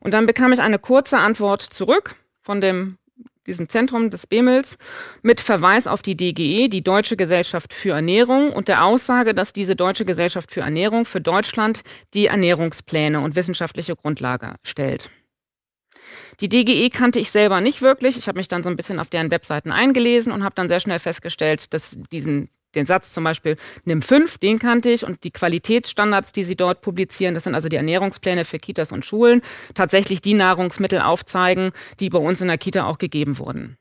Und 0.00 0.12
dann 0.12 0.26
bekam 0.26 0.52
ich 0.52 0.60
eine 0.60 0.78
kurze 0.78 1.18
Antwort 1.18 1.62
zurück 1.62 2.16
von 2.42 2.60
dem 2.60 2.98
diesem 3.46 3.68
Zentrum 3.68 4.10
des 4.10 4.26
Bemels, 4.26 4.76
mit 5.22 5.40
Verweis 5.40 5.86
auf 5.86 6.02
die 6.02 6.16
DGE, 6.16 6.68
die 6.68 6.82
Deutsche 6.82 7.16
Gesellschaft 7.16 7.72
für 7.72 7.90
Ernährung, 7.90 8.52
und 8.52 8.68
der 8.68 8.84
Aussage, 8.84 9.34
dass 9.34 9.52
diese 9.52 9.76
Deutsche 9.76 10.04
Gesellschaft 10.04 10.50
für 10.50 10.60
Ernährung 10.60 11.04
für 11.04 11.20
Deutschland 11.20 11.82
die 12.14 12.26
Ernährungspläne 12.26 13.20
und 13.20 13.36
wissenschaftliche 13.36 13.96
Grundlage 13.96 14.54
stellt. 14.62 15.10
Die 16.40 16.48
DGE 16.48 16.90
kannte 16.90 17.18
ich 17.18 17.30
selber 17.30 17.60
nicht 17.60 17.82
wirklich. 17.82 18.18
Ich 18.18 18.28
habe 18.28 18.38
mich 18.38 18.48
dann 18.48 18.62
so 18.62 18.70
ein 18.70 18.76
bisschen 18.76 18.98
auf 18.98 19.08
deren 19.08 19.30
Webseiten 19.30 19.72
eingelesen 19.72 20.32
und 20.32 20.44
habe 20.44 20.54
dann 20.54 20.68
sehr 20.68 20.80
schnell 20.80 20.98
festgestellt, 20.98 21.72
dass 21.72 21.96
diesen 22.10 22.48
den 22.74 22.86
Satz 22.86 23.12
zum 23.12 23.24
Beispiel 23.24 23.56
nimm 23.84 24.02
fünf, 24.02 24.38
den 24.38 24.58
kannte 24.58 24.90
ich 24.90 25.04
und 25.04 25.24
die 25.24 25.30
Qualitätsstandards, 25.30 26.32
die 26.32 26.44
sie 26.44 26.56
dort 26.56 26.80
publizieren, 26.80 27.34
das 27.34 27.44
sind 27.44 27.54
also 27.54 27.68
die 27.68 27.76
Ernährungspläne 27.76 28.44
für 28.44 28.58
Kitas 28.58 28.92
und 28.92 29.04
Schulen, 29.04 29.42
tatsächlich 29.74 30.20
die 30.20 30.34
Nahrungsmittel 30.34 31.00
aufzeigen, 31.00 31.72
die 32.00 32.10
bei 32.10 32.18
uns 32.18 32.40
in 32.40 32.48
der 32.48 32.58
Kita 32.58 32.86
auch 32.86 32.98
gegeben 32.98 33.38
wurden. 33.38 33.78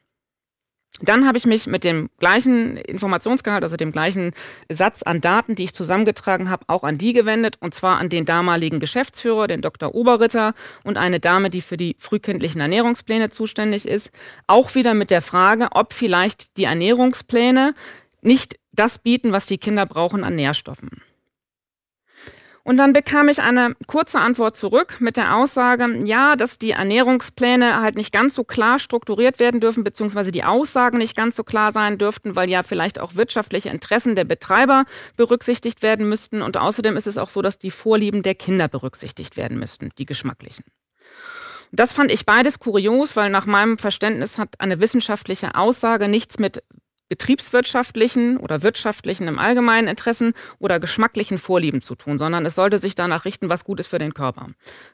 Dann 1.01 1.25
habe 1.25 1.39
ich 1.39 1.45
mich 1.47 1.65
mit 1.65 1.83
dem 1.83 2.09
gleichen 2.19 2.77
Informationsgehalt, 2.77 3.63
also 3.63 3.75
dem 3.75 3.91
gleichen 3.91 4.31
Satz 4.69 5.01
an 5.01 5.21
Daten, 5.21 5.55
die 5.55 5.63
ich 5.63 5.73
zusammengetragen 5.73 6.51
habe, 6.51 6.65
auch 6.67 6.83
an 6.83 6.99
die 6.99 7.13
gewendet, 7.13 7.57
und 7.59 7.73
zwar 7.73 7.97
an 7.97 8.09
den 8.09 8.25
damaligen 8.25 8.79
Geschäftsführer, 8.79 9.47
den 9.47 9.61
Dr. 9.61 9.95
Oberritter 9.95 10.53
und 10.83 10.97
eine 10.97 11.19
Dame, 11.19 11.49
die 11.49 11.61
für 11.61 11.77
die 11.77 11.95
frühkindlichen 11.97 12.61
Ernährungspläne 12.61 13.31
zuständig 13.31 13.87
ist. 13.87 14.11
Auch 14.45 14.75
wieder 14.75 14.93
mit 14.93 15.09
der 15.09 15.23
Frage, 15.23 15.69
ob 15.71 15.93
vielleicht 15.93 16.57
die 16.57 16.65
Ernährungspläne 16.65 17.73
nicht 18.21 18.59
das 18.73 18.99
bieten, 18.99 19.31
was 19.31 19.45
die 19.45 19.57
Kinder 19.57 19.85
brauchen 19.85 20.23
an 20.23 20.35
Nährstoffen. 20.35 20.89
Und 22.65 22.77
dann 22.77 22.93
bekam 22.93 23.27
ich 23.27 23.41
eine 23.41 23.75
kurze 23.87 24.19
Antwort 24.19 24.55
zurück 24.55 25.01
mit 25.01 25.17
der 25.17 25.35
Aussage, 25.35 25.85
ja, 26.05 26.37
dass 26.37 26.57
die 26.57 26.71
Ernährungspläne 26.71 27.81
halt 27.81 27.95
nicht 27.95 28.13
ganz 28.13 28.35
so 28.35 28.45
klar 28.45 28.79
strukturiert 28.79 29.39
werden 29.39 29.59
dürfen, 29.59 29.83
beziehungsweise 29.83 30.31
die 30.31 30.45
Aussagen 30.45 30.97
nicht 30.97 31.15
ganz 31.15 31.35
so 31.35 31.43
klar 31.43 31.73
sein 31.73 31.97
dürften, 31.97 32.37
weil 32.37 32.49
ja 32.49 32.63
vielleicht 32.63 32.99
auch 32.99 33.15
wirtschaftliche 33.15 33.69
Interessen 33.69 34.15
der 34.15 34.23
Betreiber 34.23 34.85
berücksichtigt 35.17 35.81
werden 35.81 36.07
müssten. 36.07 36.41
Und 36.41 36.55
außerdem 36.55 36.95
ist 36.95 37.07
es 37.07 37.17
auch 37.17 37.29
so, 37.29 37.41
dass 37.41 37.59
die 37.59 37.71
Vorlieben 37.71 38.23
der 38.23 38.35
Kinder 38.35 38.69
berücksichtigt 38.69 39.35
werden 39.35 39.59
müssten, 39.59 39.89
die 39.97 40.05
geschmacklichen. 40.05 40.63
Das 41.73 41.91
fand 41.91 42.11
ich 42.11 42.25
beides 42.25 42.59
kurios, 42.59 43.17
weil 43.17 43.29
nach 43.29 43.45
meinem 43.45 43.77
Verständnis 43.77 44.37
hat 44.37 44.61
eine 44.61 44.79
wissenschaftliche 44.79 45.55
Aussage 45.55 46.07
nichts 46.07 46.39
mit 46.39 46.63
betriebswirtschaftlichen 47.09 48.37
oder 48.37 48.63
wirtschaftlichen 48.63 49.27
im 49.27 49.39
allgemeinen 49.39 49.87
Interessen 49.87 50.33
oder 50.59 50.79
geschmacklichen 50.79 51.37
Vorlieben 51.37 51.81
zu 51.81 51.95
tun, 51.95 52.17
sondern 52.17 52.45
es 52.45 52.55
sollte 52.55 52.79
sich 52.79 52.95
danach 52.95 53.25
richten, 53.25 53.49
was 53.49 53.63
gut 53.63 53.79
ist 53.79 53.87
für 53.87 53.99
den 53.99 54.13
Körper. 54.13 54.49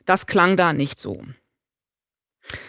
Das 0.05 0.25
klang 0.25 0.57
da 0.57 0.73
nicht 0.73 0.99
so. 0.99 1.23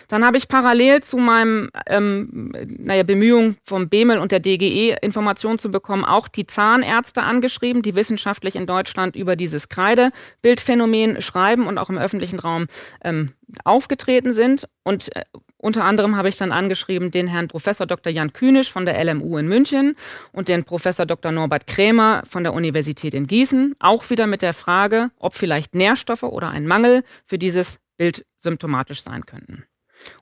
Dann 0.09 0.25
habe 0.25 0.37
ich 0.37 0.49
parallel 0.49 1.02
zu 1.02 1.16
meinem 1.16 1.70
ähm, 1.87 2.52
naja, 2.78 3.02
Bemühungen 3.02 3.56
vom 3.64 3.88
BEMEL 3.88 4.18
und 4.18 4.32
der 4.32 4.40
DGE 4.40 4.97
Informationen 5.00 5.59
zu 5.59 5.70
bekommen, 5.70 6.04
auch 6.04 6.28
die 6.28 6.47
Zahnärzte 6.47 7.23
angeschrieben, 7.23 7.82
die 7.82 7.94
wissenschaftlich 7.94 8.56
in 8.56 8.66
Deutschland 8.66 9.16
über 9.16 9.37
dieses 9.37 9.68
Kreidebildphänomen 9.68 11.23
schreiben 11.23 11.66
und 11.66 11.78
auch 11.78 11.88
im 11.88 11.99
öffentlichen 11.99 12.38
Raum 12.38 12.66
ähm, 13.04 13.32
aufgetreten 13.64 14.32
sind. 14.32 14.68
Und 14.82 15.14
äh, 15.16 15.25
unter 15.60 15.84
anderem 15.84 16.16
habe 16.16 16.30
ich 16.30 16.38
dann 16.38 16.52
angeschrieben 16.52 17.10
den 17.10 17.26
Herrn 17.26 17.48
Professor 17.48 17.86
Dr. 17.86 18.10
Jan 18.10 18.32
Kühnisch 18.32 18.72
von 18.72 18.86
der 18.86 19.02
LMU 19.04 19.36
in 19.36 19.46
München 19.46 19.94
und 20.32 20.48
den 20.48 20.64
Professor 20.64 21.04
Dr. 21.04 21.32
Norbert 21.32 21.66
Krämer 21.66 22.22
von 22.26 22.44
der 22.44 22.54
Universität 22.54 23.12
in 23.12 23.26
Gießen, 23.26 23.76
auch 23.78 24.08
wieder 24.08 24.26
mit 24.26 24.40
der 24.40 24.54
Frage, 24.54 25.10
ob 25.18 25.34
vielleicht 25.34 25.74
Nährstoffe 25.74 26.22
oder 26.22 26.48
ein 26.48 26.66
Mangel 26.66 27.04
für 27.26 27.36
dieses 27.36 27.78
Bild 27.98 28.24
symptomatisch 28.38 29.02
sein 29.02 29.26
könnten 29.26 29.64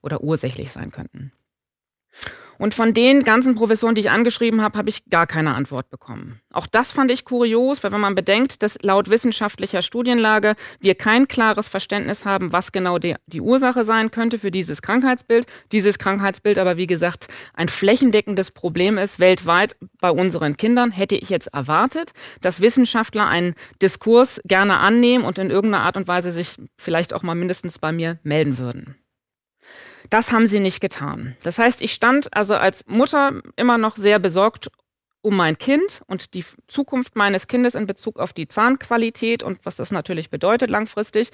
oder 0.02 0.22
ursächlich 0.22 0.72
sein 0.72 0.90
könnten. 0.90 1.32
Und 2.58 2.74
von 2.74 2.92
den 2.92 3.22
ganzen 3.22 3.54
Professoren, 3.54 3.94
die 3.94 4.00
ich 4.00 4.10
angeschrieben 4.10 4.62
habe, 4.62 4.76
habe 4.76 4.88
ich 4.88 5.08
gar 5.08 5.28
keine 5.28 5.54
Antwort 5.54 5.90
bekommen. 5.90 6.40
Auch 6.52 6.66
das 6.66 6.90
fand 6.90 7.10
ich 7.12 7.24
kurios, 7.24 7.84
weil 7.84 7.92
wenn 7.92 8.00
man 8.00 8.16
bedenkt, 8.16 8.62
dass 8.64 8.78
laut 8.82 9.08
wissenschaftlicher 9.10 9.80
Studienlage 9.80 10.56
wir 10.80 10.96
kein 10.96 11.28
klares 11.28 11.68
Verständnis 11.68 12.24
haben, 12.24 12.52
was 12.52 12.72
genau 12.72 12.98
die, 12.98 13.14
die 13.26 13.40
Ursache 13.40 13.84
sein 13.84 14.10
könnte 14.10 14.40
für 14.40 14.50
dieses 14.50 14.82
Krankheitsbild, 14.82 15.46
dieses 15.70 15.98
Krankheitsbild 15.98 16.58
aber 16.58 16.76
wie 16.76 16.88
gesagt 16.88 17.28
ein 17.54 17.68
flächendeckendes 17.68 18.50
Problem 18.50 18.98
ist 18.98 19.20
weltweit 19.20 19.76
bei 20.00 20.10
unseren 20.10 20.56
Kindern, 20.56 20.90
hätte 20.90 21.14
ich 21.14 21.28
jetzt 21.28 21.46
erwartet, 21.54 22.12
dass 22.40 22.60
Wissenschaftler 22.60 23.28
einen 23.28 23.54
Diskurs 23.80 24.40
gerne 24.44 24.78
annehmen 24.78 25.24
und 25.24 25.38
in 25.38 25.50
irgendeiner 25.50 25.84
Art 25.84 25.96
und 25.96 26.08
Weise 26.08 26.32
sich 26.32 26.56
vielleicht 26.76 27.14
auch 27.14 27.22
mal 27.22 27.36
mindestens 27.36 27.78
bei 27.78 27.92
mir 27.92 28.18
melden 28.24 28.58
würden. 28.58 28.96
Das 30.10 30.32
haben 30.32 30.46
sie 30.46 30.60
nicht 30.60 30.80
getan. 30.80 31.36
Das 31.42 31.58
heißt, 31.58 31.82
ich 31.82 31.92
stand 31.92 32.34
also 32.34 32.54
als 32.54 32.86
Mutter 32.86 33.42
immer 33.56 33.78
noch 33.78 33.96
sehr 33.96 34.18
besorgt 34.18 34.70
um 35.20 35.36
mein 35.36 35.58
Kind 35.58 36.00
und 36.06 36.34
die 36.34 36.44
Zukunft 36.68 37.16
meines 37.16 37.48
Kindes 37.48 37.74
in 37.74 37.86
Bezug 37.86 38.18
auf 38.18 38.32
die 38.32 38.48
Zahnqualität 38.48 39.42
und 39.42 39.58
was 39.64 39.76
das 39.76 39.90
natürlich 39.90 40.30
bedeutet 40.30 40.70
langfristig. 40.70 41.30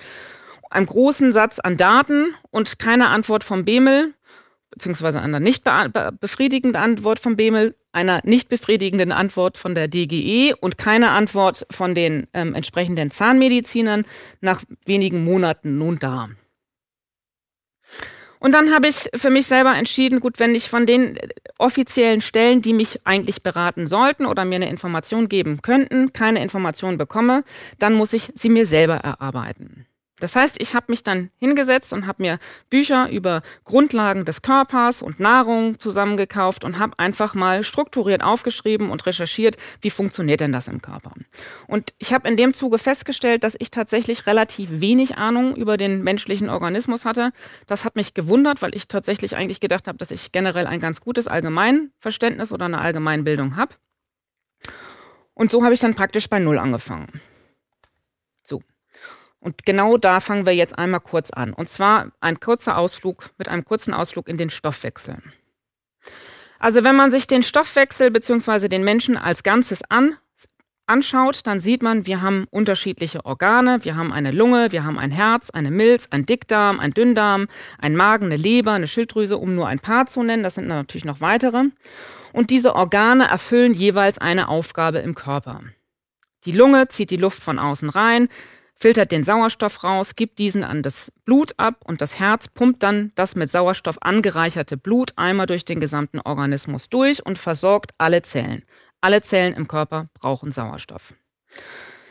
Einem 0.71 0.87
großen 0.87 1.33
Satz 1.33 1.59
an 1.61 1.77
Daten 1.77 2.35
und 2.51 2.79
keine 2.79 3.09
Antwort 3.09 3.45
vom 3.45 3.65
Bemel, 3.65 4.15
beziehungsweise 4.71 5.21
einer 5.21 5.39
nicht 5.39 5.65
befriedigenden 6.21 6.81
Antwort 6.81 7.21
vom 7.21 7.37
Bemel, 7.37 7.77
einer 7.93 8.21
nicht 8.25 8.49
befriedigenden 8.49 9.13
Antwort 9.13 9.59
von 9.59 9.75
der 9.75 9.87
DGE 9.87 10.55
und 10.61 10.79
keine 10.79 11.11
Antwort 11.11 11.67
von 11.71 11.95
den 11.95 12.27
ähm, 12.33 12.55
entsprechenden 12.55 13.11
Zahnmedizinern 13.11 14.05
nach 14.41 14.65
wenigen 14.85 15.23
Monaten 15.25 15.79
nun 15.79 15.99
da. 16.01 16.31
Und 18.45 18.53
dann 18.53 18.75
habe 18.75 18.89
ich 18.89 19.09
für 19.15 19.31
mich 19.31 19.47
selber 19.47 19.75
entschieden, 19.75 20.21
gut, 20.21 20.39
wenn 20.39 20.55
ich 20.55 20.69
von 20.69 20.85
den 20.85 21.19
offiziellen 21.57 22.21
Stellen, 22.21 22.61
die 22.61 22.75
mich 22.75 23.01
eigentlich 23.07 23.43
beraten 23.43 23.87
sollten 23.87 24.27
oder 24.27 24.45
mir 24.45 24.57
eine 24.57 24.69
Information 24.69 25.31
geben 25.31 25.63
könnten, 25.63 26.13
keine 26.13 26.43
Information 26.43 26.99
bekomme, 26.99 27.43
dann 27.79 27.95
muss 27.95 28.13
ich 28.13 28.31
sie 28.35 28.51
mir 28.51 28.67
selber 28.67 28.97
erarbeiten. 28.97 29.87
Das 30.21 30.37
heißt, 30.37 30.57
ich 30.61 30.75
habe 30.75 30.87
mich 30.89 31.03
dann 31.03 31.31
hingesetzt 31.39 31.93
und 31.93 32.07
habe 32.07 32.23
mir 32.23 32.39
Bücher 32.71 33.11
über 33.11 33.43
Grundlagen 33.65 34.25
des 34.25 34.43
Körpers 34.43 35.03
und 35.03 35.19
Nahrung 35.19 35.79
zusammengekauft 35.81 36.65
und 36.65 36.79
habe 36.79 36.99
einfach 36.99 37.35
mal 37.35 37.65
strukturiert 37.65 38.23
aufgeschrieben 38.23 38.91
und 38.91 39.05
recherchiert, 39.07 39.57
wie 39.81 39.91
funktioniert 39.91 40.41
denn 40.41 40.53
das 40.53 40.69
im 40.69 40.81
Körper. 40.81 41.13
Und 41.67 41.93
ich 41.99 42.13
habe 42.13 42.29
in 42.29 42.37
dem 42.37 42.55
Zuge 42.55 42.79
festgestellt, 42.79 43.43
dass 43.43 43.57
ich 43.59 43.73
tatsächlich 43.73 44.27
relativ 44.27 44.81
wenig 44.81 45.19
Ahnung 45.19 45.57
über 45.57 45.77
den 45.77 46.05
menschlichen 46.05 46.49
Organismus 46.49 47.05
hatte. 47.05 47.33
Das 47.67 47.85
hat 47.85 47.97
mich 47.97 48.15
gewundert, 48.15 48.63
weil 48.63 48.75
ich 48.77 48.87
tatsächlich 48.87 49.35
eigentlich 49.35 49.59
gedacht 49.59 49.89
habe, 49.89 49.99
dass 49.99 50.13
ich 50.13 50.31
generell 50.31 50.69
ein 50.69 50.81
ganz 50.81 51.01
gutes 51.01 51.27
Allgemeinverständnis 51.27 52.53
oder 52.53 52.67
eine 52.67 52.81
Allgemeinbildung 52.81 53.57
habe. 53.57 53.75
Und 55.35 55.51
so 55.51 55.65
habe 55.65 55.75
ich 55.75 55.81
dann 55.81 55.97
praktisch 55.97 56.29
bei 56.29 56.39
Null 56.39 56.59
angefangen. 56.59 57.21
Und 59.45 59.67
genau 59.67 59.99
da 59.99 60.21
fangen 60.21 60.47
wir 60.47 60.55
jetzt 60.55 60.79
einmal 60.79 61.01
kurz 61.01 61.31
an. 61.31 61.53
Und 61.53 61.69
zwar 61.69 62.13
ein 62.21 62.41
kurzer 62.41 62.79
Ausflug 62.79 63.29
mit 63.37 63.47
einem 63.47 63.63
kurzen 63.63 63.93
Ausflug 63.93 64.27
in 64.27 64.39
den 64.39 64.49
Stoffwechsel. 64.49 65.19
Also 66.59 66.83
wenn 66.83 66.97
man 66.97 67.11
sich 67.11 67.27
den 67.27 67.43
Stoffwechsel 67.43 68.11
bzw. 68.11 68.69
den 68.69 68.85
Menschen 68.85 69.19
als 69.19 69.43
Ganzes 69.43 69.83
an, 69.91 70.17
anschaut, 70.87 71.47
dann 71.47 71.61
sieht 71.61 71.83
man, 71.83 72.07
wir 72.07 72.23
haben 72.23 72.47
unterschiedliche 72.51 73.27
Organe. 73.27 73.85
Wir 73.85 73.97
haben 73.97 74.15
eine 74.15 74.31
Lunge, 74.31 74.73
wir 74.73 74.83
haben 74.83 74.99
ein 74.99 75.11
Herz, 75.11 75.51
eine 75.51 75.71
Milz, 75.71 76.09
ein 76.11 76.25
Dickdarm, 76.25 76.81
ein 76.81 76.95
Dünndarm, 76.95 77.47
ein 77.79 77.97
Magen, 77.97 78.27
eine 78.27 78.37
Leber, 78.37 78.73
eine 78.73 78.89
Schilddrüse, 78.89 79.37
um 79.37 79.55
nur 79.55 79.69
ein 79.69 79.79
paar 79.79 80.07
zu 80.07 80.23
nennen. 80.23 80.43
Das 80.43 80.55
sind 80.55 80.69
natürlich 80.69 81.05
noch 81.05 81.21
weitere. 81.21 81.65
Und 82.33 82.49
diese 82.49 82.75
Organe 82.75 83.29
erfüllen 83.29 83.75
jeweils 83.75 84.17
eine 84.17 84.49
Aufgabe 84.49 85.01
im 85.01 85.15
Körper. 85.15 85.61
Die 86.47 86.53
Lunge 86.53 86.89
zieht 86.89 87.11
die 87.11 87.19
Luft 87.19 87.43
von 87.43 87.59
außen 87.59 87.91
rein, 87.91 88.29
filtert 88.85 89.13
den 89.13 89.25
Sauerstoff 89.25 89.83
raus, 89.83 90.15
gibt 90.15 90.39
diesen 90.39 90.63
an 90.63 90.83
das 90.83 91.11
Blut 91.25 91.55
ab 91.57 91.77
und 91.87 92.03
das 92.03 92.19
Herz 92.19 92.49
pumpt 92.49 92.83
dann 92.83 93.13
das 93.15 93.35
mit 93.35 93.49
Sauerstoff 93.49 93.97
angereicherte 94.03 94.77
Blut 94.77 95.15
einmal 95.17 95.47
durch 95.47 95.65
den 95.65 95.81
gesamten 95.81 96.21
Organismus 96.21 96.91
durch 96.91 97.25
und 97.25 97.39
versorgt 97.39 97.93
alle 97.97 98.21
Zellen. 98.21 98.63
Alle 99.01 99.23
Zellen 99.23 99.55
im 99.55 99.69
Körper 99.69 100.11
brauchen 100.13 100.51
Sauerstoff. 100.51 101.15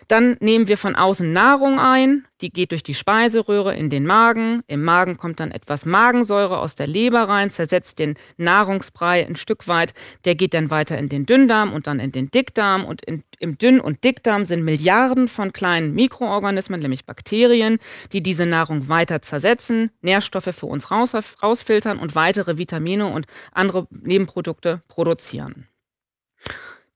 Dann 0.07 0.37
nehmen 0.39 0.67
wir 0.67 0.77
von 0.77 0.95
außen 0.95 1.31
Nahrung 1.31 1.79
ein, 1.79 2.25
die 2.41 2.49
geht 2.49 2.71
durch 2.71 2.83
die 2.83 2.93
Speiseröhre 2.93 3.75
in 3.75 3.89
den 3.89 4.05
Magen. 4.05 4.63
Im 4.67 4.83
Magen 4.83 5.17
kommt 5.17 5.39
dann 5.39 5.51
etwas 5.51 5.85
Magensäure 5.85 6.59
aus 6.59 6.75
der 6.75 6.87
Leber 6.87 7.23
rein, 7.23 7.49
zersetzt 7.49 7.99
den 7.99 8.15
Nahrungsbrei 8.35 9.25
ein 9.25 9.37
Stück 9.37 9.67
weit. 9.67 9.93
Der 10.25 10.35
geht 10.35 10.53
dann 10.53 10.69
weiter 10.69 10.97
in 10.97 11.07
den 11.07 11.25
Dünndarm 11.25 11.71
und 11.71 11.87
dann 11.87 11.99
in 11.99 12.11
den 12.11 12.29
Dickdarm. 12.29 12.83
Und 12.83 13.01
in, 13.05 13.23
im 13.39 13.57
Dünn- 13.57 13.79
und 13.79 14.03
Dickdarm 14.03 14.43
sind 14.45 14.63
Milliarden 14.63 15.29
von 15.29 15.53
kleinen 15.53 15.93
Mikroorganismen, 15.93 16.81
nämlich 16.81 17.05
Bakterien, 17.05 17.77
die 18.11 18.21
diese 18.21 18.45
Nahrung 18.45 18.89
weiter 18.89 19.21
zersetzen, 19.21 19.91
Nährstoffe 20.01 20.53
für 20.53 20.65
uns 20.65 20.91
raus, 20.91 21.15
rausfiltern 21.41 21.97
und 21.97 22.15
weitere 22.15 22.57
Vitamine 22.57 23.07
und 23.07 23.25
andere 23.53 23.87
Nebenprodukte 23.89 24.81
produzieren. 24.89 25.67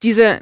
Diese 0.03 0.39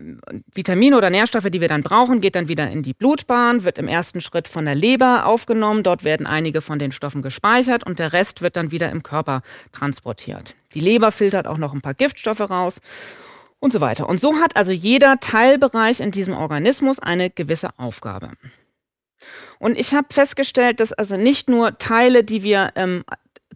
Vitamine 0.53 0.97
oder 0.97 1.09
Nährstoffe, 1.09 1.49
die 1.49 1.61
wir 1.61 1.69
dann 1.69 1.81
brauchen, 1.81 2.19
geht 2.19 2.35
dann 2.35 2.49
wieder 2.49 2.69
in 2.69 2.83
die 2.83 2.93
Blutbahn, 2.93 3.63
wird 3.63 3.77
im 3.77 3.87
ersten 3.87 4.19
Schritt 4.19 4.49
von 4.49 4.65
der 4.65 4.75
Leber 4.75 5.25
aufgenommen. 5.25 5.81
Dort 5.81 6.03
werden 6.03 6.27
einige 6.27 6.59
von 6.59 6.77
den 6.77 6.91
Stoffen 6.91 7.21
gespeichert 7.21 7.85
und 7.85 7.97
der 7.97 8.11
Rest 8.11 8.41
wird 8.41 8.57
dann 8.57 8.71
wieder 8.71 8.91
im 8.91 9.01
Körper 9.01 9.43
transportiert. 9.71 10.55
Die 10.73 10.81
Leber 10.81 11.13
filtert 11.13 11.47
auch 11.47 11.57
noch 11.57 11.73
ein 11.73 11.81
paar 11.81 11.93
Giftstoffe 11.93 12.41
raus 12.41 12.81
und 13.59 13.71
so 13.71 13.79
weiter. 13.79 14.09
Und 14.09 14.19
so 14.19 14.35
hat 14.35 14.57
also 14.57 14.73
jeder 14.73 15.21
Teilbereich 15.21 16.01
in 16.01 16.11
diesem 16.11 16.33
Organismus 16.33 16.99
eine 16.99 17.29
gewisse 17.29 17.69
Aufgabe. 17.77 18.31
Und 19.59 19.77
ich 19.77 19.93
habe 19.93 20.07
festgestellt, 20.11 20.81
dass 20.81 20.91
also 20.91 21.15
nicht 21.15 21.49
nur 21.49 21.77
Teile, 21.77 22.25
die 22.25 22.43
wir 22.43 22.73
ähm, 22.75 23.05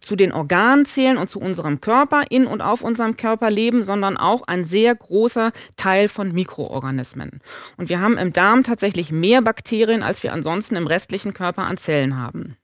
zu 0.00 0.16
den 0.16 0.32
Organen 0.32 0.84
zählen 0.84 1.18
und 1.18 1.28
zu 1.28 1.40
unserem 1.40 1.80
Körper, 1.80 2.24
in 2.30 2.46
und 2.46 2.60
auf 2.62 2.82
unserem 2.82 3.16
Körper 3.16 3.50
leben, 3.50 3.82
sondern 3.82 4.16
auch 4.16 4.42
ein 4.46 4.64
sehr 4.64 4.94
großer 4.94 5.52
Teil 5.76 6.08
von 6.08 6.32
Mikroorganismen. 6.32 7.40
Und 7.76 7.88
wir 7.88 8.00
haben 8.00 8.16
im 8.16 8.32
Darm 8.32 8.62
tatsächlich 8.62 9.12
mehr 9.12 9.42
Bakterien, 9.42 10.02
als 10.02 10.22
wir 10.22 10.32
ansonsten 10.32 10.76
im 10.76 10.86
restlichen 10.86 11.34
Körper 11.34 11.62
an 11.62 11.76
Zellen 11.76 12.16
haben. 12.16 12.56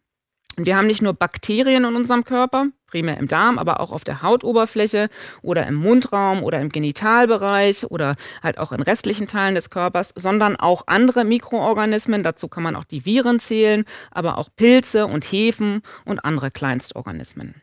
Und 0.56 0.66
wir 0.66 0.76
haben 0.76 0.86
nicht 0.86 1.02
nur 1.02 1.12
Bakterien 1.12 1.84
in 1.84 1.96
unserem 1.96 2.24
Körper, 2.24 2.68
primär 2.86 3.18
im 3.18 3.28
Darm, 3.28 3.58
aber 3.58 3.80
auch 3.80 3.92
auf 3.92 4.04
der 4.04 4.22
Hautoberfläche 4.22 5.08
oder 5.42 5.66
im 5.66 5.74
Mundraum 5.74 6.42
oder 6.42 6.60
im 6.60 6.70
Genitalbereich 6.70 7.84
oder 7.90 8.16
halt 8.42 8.58
auch 8.58 8.72
in 8.72 8.80
restlichen 8.80 9.26
Teilen 9.26 9.54
des 9.54 9.68
Körpers, 9.68 10.14
sondern 10.16 10.56
auch 10.56 10.84
andere 10.86 11.24
Mikroorganismen. 11.24 12.22
Dazu 12.22 12.48
kann 12.48 12.62
man 12.62 12.74
auch 12.74 12.84
die 12.84 13.04
Viren 13.04 13.38
zählen, 13.38 13.84
aber 14.10 14.38
auch 14.38 14.48
Pilze 14.56 15.06
und 15.06 15.24
Hefen 15.24 15.82
und 16.06 16.24
andere 16.24 16.50
Kleinstorganismen. 16.50 17.54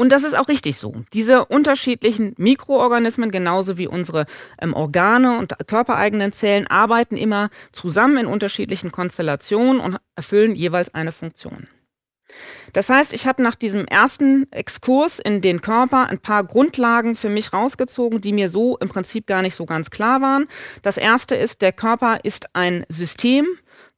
Und 0.00 0.12
das 0.12 0.24
ist 0.24 0.34
auch 0.34 0.48
richtig 0.48 0.78
so. 0.78 0.94
Diese 1.12 1.44
unterschiedlichen 1.44 2.32
Mikroorganismen, 2.38 3.30
genauso 3.30 3.76
wie 3.76 3.86
unsere 3.86 4.24
ähm, 4.58 4.72
Organe 4.72 5.36
und 5.36 5.52
körpereigenen 5.66 6.32
Zellen, 6.32 6.66
arbeiten 6.66 7.18
immer 7.18 7.50
zusammen 7.70 8.16
in 8.16 8.24
unterschiedlichen 8.24 8.92
Konstellationen 8.92 9.78
und 9.78 9.98
erfüllen 10.16 10.54
jeweils 10.54 10.94
eine 10.94 11.12
Funktion. 11.12 11.68
Das 12.72 12.88
heißt, 12.88 13.12
ich 13.12 13.26
habe 13.26 13.42
nach 13.42 13.56
diesem 13.56 13.84
ersten 13.84 14.50
Exkurs 14.52 15.18
in 15.18 15.42
den 15.42 15.60
Körper 15.60 16.06
ein 16.06 16.18
paar 16.18 16.44
Grundlagen 16.44 17.14
für 17.14 17.28
mich 17.28 17.52
rausgezogen, 17.52 18.22
die 18.22 18.32
mir 18.32 18.48
so 18.48 18.78
im 18.78 18.88
Prinzip 18.88 19.26
gar 19.26 19.42
nicht 19.42 19.54
so 19.54 19.66
ganz 19.66 19.90
klar 19.90 20.22
waren. 20.22 20.46
Das 20.80 20.96
erste 20.96 21.34
ist, 21.34 21.60
der 21.60 21.72
Körper 21.72 22.20
ist 22.22 22.46
ein 22.54 22.86
System, 22.88 23.44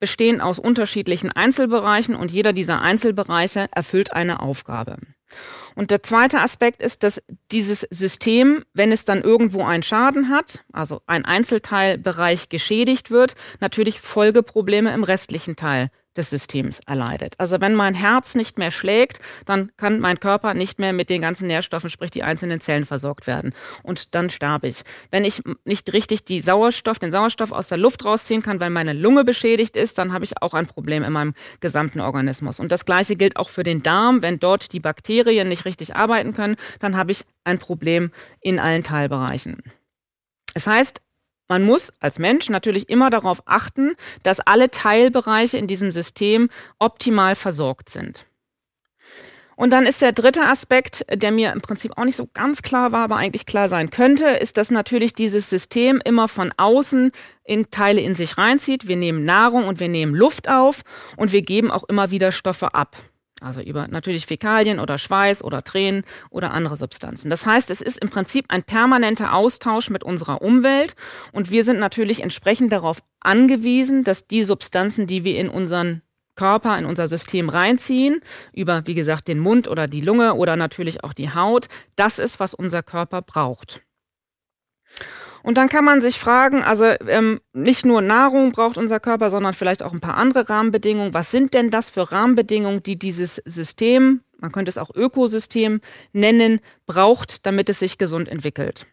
bestehen 0.01 0.41
aus 0.41 0.59
unterschiedlichen 0.59 1.31
Einzelbereichen 1.31 2.17
und 2.17 2.33
jeder 2.33 2.53
dieser 2.53 2.81
Einzelbereiche 2.81 3.69
erfüllt 3.71 4.13
eine 4.13 4.41
Aufgabe. 4.41 4.97
Und 5.75 5.91
der 5.91 6.03
zweite 6.03 6.41
Aspekt 6.41 6.83
ist, 6.83 7.03
dass 7.03 7.23
dieses 7.51 7.87
System, 7.91 8.65
wenn 8.75 8.93
es 8.93 9.05
dann 9.05 9.23
irgendwo 9.23 9.65
einen 9.65 9.83
Schaden 9.83 10.29
hat, 10.29 10.65
also 10.73 11.01
ein 11.07 11.25
Einzelteilbereich 11.25 12.49
geschädigt 12.49 13.11
wird, 13.11 13.35
natürlich 13.61 14.01
Folgeprobleme 14.01 14.93
im 14.93 15.05
restlichen 15.05 15.57
Teil 15.57 15.91
des 16.17 16.31
Systems 16.31 16.81
erleidet. 16.87 17.35
Also 17.39 17.61
wenn 17.61 17.75
mein 17.75 17.95
Herz 17.95 18.35
nicht 18.35 18.59
mehr 18.59 18.71
schlägt, 18.71 19.21
dann 19.47 19.73
kann 19.77 20.01
mein 20.01 20.21
Körper 20.21 20.55
nicht 20.55 20.79
mehr 20.79 20.93
mit 20.93 21.11
den 21.11 21.23
ganzen 21.23 21.47
Nährstoffen, 21.47 21.91
sprich 21.91 22.11
die 22.11 22.23
einzelnen 22.23 22.61
Zellen 22.61 22.85
versorgt 22.85 23.27
werden. 23.27 23.55
Und 23.83 24.15
dann 24.15 24.31
sterbe 24.31 24.69
ich. 24.69 24.83
Wenn 25.11 25.25
ich 25.25 25.43
nicht 25.65 25.93
richtig 25.93 26.25
die 26.25 26.41
Sauerstoff, 26.41 26.99
den 26.99 27.11
Sauerstoff 27.11 27.53
aus 27.53 27.69
der 27.69 27.79
Luft 27.79 28.05
rausziehen 28.05 28.43
kann, 28.43 28.61
weil 28.61 28.71
meine 28.71 28.93
Lunge 28.93 29.25
beschädigt 29.25 29.77
ist, 29.77 29.99
dann 29.99 30.13
habe 30.13 30.25
ich 30.25 30.41
auch 30.43 30.55
ein 30.55 30.67
Problem 30.67 31.03
in 31.03 31.13
meinem 31.13 31.35
gesamten 31.61 32.01
Organismus. 32.01 32.61
Und 32.61 32.73
das 32.73 32.85
Gleiche 32.85 33.17
gilt 33.17 33.37
auch 33.37 33.49
für 33.49 33.63
den 33.63 33.83
Darm. 33.83 34.23
Wenn 34.23 34.39
dort 34.39 34.73
die 34.73 34.81
Bakterien 34.81 35.49
nicht 35.49 35.65
richtig 35.65 35.97
arbeiten 35.97 36.33
können, 36.33 36.57
dann 36.81 36.97
habe 36.97 37.13
ich 37.13 37.25
ein 37.45 37.59
Problem 37.59 38.11
in 38.41 38.59
allen 38.59 38.83
Teilbereichen. 38.83 39.63
Es 40.55 40.67
heißt, 40.67 41.01
man 41.53 41.65
muss 41.65 41.93
als 42.01 42.19
Mensch 42.19 42.49
natürlich 42.49 42.89
immer 42.89 43.11
darauf 43.11 43.43
achten, 43.45 43.93
dass 44.23 44.41
alle 44.41 44.71
Teilbereiche 44.71 45.59
in 45.59 45.67
diesem 45.67 45.91
System 45.91 46.49
optimal 46.79 47.35
versorgt 47.35 47.91
sind. 47.91 48.25
Und 49.55 49.69
dann 49.69 49.85
ist 49.85 50.01
der 50.01 50.13
dritte 50.13 50.47
Aspekt, 50.47 51.05
der 51.13 51.31
mir 51.31 51.53
im 51.53 51.61
Prinzip 51.61 51.99
auch 51.99 52.07
nicht 52.07 52.17
so 52.17 52.27
ganz 52.33 52.63
klar 52.63 52.91
war, 52.93 53.05
aber 53.05 53.17
eigentlich 53.17 53.45
klar 53.45 53.69
sein 53.69 53.91
könnte, 53.91 54.29
ist, 54.29 54.57
dass 54.57 54.71
natürlich 54.71 55.13
dieses 55.13 55.51
System 55.51 56.01
immer 56.03 56.27
von 56.27 56.55
außen 56.57 57.13
in 57.45 57.71
Teile 57.71 58.01
in 58.01 58.15
sich 58.15 58.39
reinzieht. 58.39 58.89
Wir 58.89 58.97
nehmen 58.97 59.27
Nahrung 59.27 59.67
und 59.67 59.79
wir 59.79 59.89
nehmen 59.89 60.15
Luft 60.15 60.49
auf 60.49 60.81
und 61.19 61.33
wir 61.33 61.43
geben 61.43 61.71
auch 61.71 61.85
immer 61.85 62.11
wieder 62.11 62.33
Stoffe 62.33 62.73
ab. 62.73 62.97
Also 63.43 63.61
über 63.61 63.89
natürlich 63.89 64.27
Fäkalien 64.27 64.79
oder 64.79 64.99
Schweiß 64.99 65.43
oder 65.43 65.63
Tränen 65.63 66.05
oder 66.31 66.53
andere 66.53 66.77
Substanzen. 66.77 67.31
Das 67.31 67.45
heißt, 67.45 67.71
es 67.71 67.81
ist 67.81 67.99
im 67.99 68.09
Prinzip 68.09 68.47
ein 68.49 68.63
permanenter 68.63 69.35
Austausch 69.35 69.91
mit 69.91 70.05
unserer 70.05 70.43
Umwelt 70.43 70.95
und 71.33 71.51
wir 71.51 71.65
sind 71.65 71.79
natürlich 71.79 72.23
entsprechend 72.23 72.73
darauf 72.73 73.03
angewiesen, 73.21 74.05
dass 74.05 74.27
die 74.27 74.45
Substanzen, 74.45 75.07
die 75.07 75.25
wir 75.25 75.39
in 75.39 75.49
unseren 75.49 76.03
Körper, 76.35 76.79
in 76.79 76.87
unser 76.87 77.09
System 77.09 77.49
reinziehen, 77.49 78.21
über, 78.53 78.87
wie 78.87 78.95
gesagt, 78.95 79.29
den 79.29 79.39
Mund 79.39 79.69
oder 79.69 79.87
die 79.87 80.01
Lunge 80.01 80.35
oder 80.35 80.57
natürlich 80.57 81.05
auch 81.05 81.13
die 81.13 81.35
Haut, 81.35 81.69
das 81.97 82.19
ist, 82.19 82.41
was 82.41 82.55
unser 82.55 82.83
Körper 82.83 83.23
braucht. 83.23 83.83
Und 85.43 85.59
dann 85.59 85.69
kann 85.69 85.85
man 85.85 86.01
sich 86.01 86.19
fragen, 86.19 86.63
also 86.63 86.85
ähm, 86.85 87.41
nicht 87.53 87.85
nur 87.85 88.01
Nahrung 88.01 88.53
braucht 88.53 88.79
unser 88.79 89.01
Körper, 89.01 89.31
sondern 89.31 89.55
vielleicht 89.55 89.83
auch 89.83 89.93
ein 89.93 90.01
paar 90.01 90.17
andere 90.17 90.49
Rahmenbedingungen. 90.49 91.15
Was 91.15 91.31
sind 91.31 91.55
denn 91.55 91.71
das 91.71 91.91
für 91.91 92.13
Rahmenbedingungen, 92.13 92.83
die 92.83 92.99
dieses 92.99 93.37
System, 93.45 94.21
man 94.39 94.53
könnte 94.53 94.71
es 94.71 94.79
auch 94.79 94.95
Ökosystem 94.95 95.81
nennen, 96.13 96.61
braucht, 96.87 97.45
damit 97.47 97.69
es 97.69 97.81
sich 97.81 97.99
gesund 97.99 98.29
entwickelt? 98.29 98.87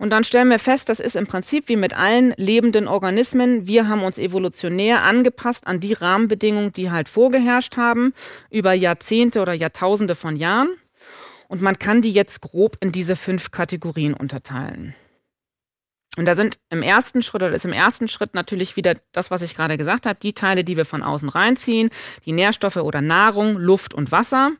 Und 0.00 0.10
dann 0.10 0.24
stellen 0.24 0.48
wir 0.48 0.58
fest, 0.58 0.88
das 0.88 0.98
ist 0.98 1.14
im 1.14 1.26
Prinzip 1.26 1.68
wie 1.68 1.76
mit 1.76 1.94
allen 1.94 2.32
lebenden 2.38 2.88
Organismen. 2.88 3.66
Wir 3.66 3.86
haben 3.86 4.02
uns 4.02 4.16
evolutionär 4.16 5.02
angepasst 5.02 5.66
an 5.66 5.78
die 5.78 5.92
Rahmenbedingungen, 5.92 6.72
die 6.72 6.90
halt 6.90 7.10
vorgeherrscht 7.10 7.76
haben, 7.76 8.14
über 8.50 8.72
Jahrzehnte 8.72 9.42
oder 9.42 9.52
Jahrtausende 9.52 10.14
von 10.14 10.36
Jahren. 10.36 10.70
Und 11.48 11.60
man 11.60 11.78
kann 11.78 12.00
die 12.00 12.12
jetzt 12.12 12.40
grob 12.40 12.78
in 12.80 12.92
diese 12.92 13.14
fünf 13.14 13.50
Kategorien 13.50 14.14
unterteilen. 14.14 14.94
Und 16.16 16.26
da 16.26 16.34
sind 16.34 16.58
im 16.70 16.82
ersten 16.82 17.22
Schritt 17.22 17.42
oder 17.42 17.54
ist 17.54 17.64
im 17.64 17.72
ersten 17.72 18.08
Schritt 18.08 18.34
natürlich 18.34 18.76
wieder 18.76 18.94
das, 19.12 19.30
was 19.30 19.42
ich 19.42 19.54
gerade 19.54 19.76
gesagt 19.76 20.06
habe, 20.06 20.18
die 20.20 20.32
Teile, 20.32 20.64
die 20.64 20.76
wir 20.76 20.84
von 20.84 21.02
außen 21.02 21.28
reinziehen, 21.28 21.90
die 22.26 22.32
Nährstoffe 22.32 22.76
oder 22.76 23.00
Nahrung, 23.00 23.56
Luft 23.56 23.94
und 23.94 24.10
Wasser. 24.10 24.52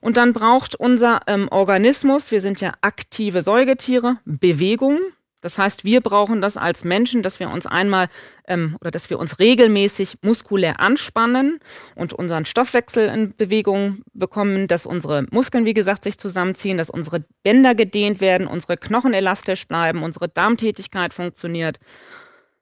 Und 0.00 0.16
dann 0.16 0.32
braucht 0.32 0.76
unser 0.76 1.22
ähm, 1.26 1.48
Organismus, 1.48 2.30
wir 2.30 2.40
sind 2.40 2.60
ja 2.60 2.74
aktive 2.80 3.42
Säugetiere, 3.42 4.18
Bewegung. 4.24 5.00
Das 5.44 5.58
heißt, 5.58 5.84
wir 5.84 6.00
brauchen 6.00 6.40
das 6.40 6.56
als 6.56 6.84
Menschen, 6.84 7.20
dass 7.20 7.38
wir 7.38 7.50
uns 7.50 7.66
einmal 7.66 8.08
ähm, 8.48 8.78
oder 8.80 8.90
dass 8.90 9.10
wir 9.10 9.18
uns 9.18 9.38
regelmäßig 9.38 10.16
muskulär 10.22 10.80
anspannen 10.80 11.58
und 11.94 12.14
unseren 12.14 12.46
Stoffwechsel 12.46 13.10
in 13.10 13.36
Bewegung 13.36 14.00
bekommen, 14.14 14.68
dass 14.68 14.86
unsere 14.86 15.26
Muskeln, 15.30 15.66
wie 15.66 15.74
gesagt, 15.74 16.04
sich 16.04 16.16
zusammenziehen, 16.16 16.78
dass 16.78 16.88
unsere 16.88 17.26
Bänder 17.42 17.74
gedehnt 17.74 18.22
werden, 18.22 18.46
unsere 18.46 18.78
Knochen 18.78 19.12
elastisch 19.12 19.68
bleiben, 19.68 20.02
unsere 20.02 20.30
Darmtätigkeit 20.30 21.12
funktioniert. 21.12 21.78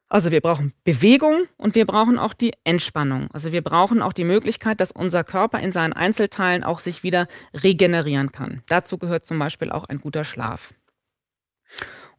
Also 0.08 0.32
wir 0.32 0.40
brauchen 0.40 0.72
Bewegung 0.82 1.44
und 1.58 1.76
wir 1.76 1.86
brauchen 1.86 2.18
auch 2.18 2.34
die 2.34 2.52
Entspannung. 2.64 3.28
Also 3.32 3.52
wir 3.52 3.62
brauchen 3.62 4.02
auch 4.02 4.12
die 4.12 4.24
Möglichkeit, 4.24 4.80
dass 4.80 4.90
unser 4.90 5.22
Körper 5.22 5.60
in 5.60 5.70
seinen 5.70 5.92
Einzelteilen 5.92 6.64
auch 6.64 6.80
sich 6.80 7.04
wieder 7.04 7.28
regenerieren 7.54 8.32
kann. 8.32 8.64
Dazu 8.66 8.98
gehört 8.98 9.24
zum 9.24 9.38
Beispiel 9.38 9.70
auch 9.70 9.84
ein 9.84 10.00
guter 10.00 10.24
Schlaf. 10.24 10.74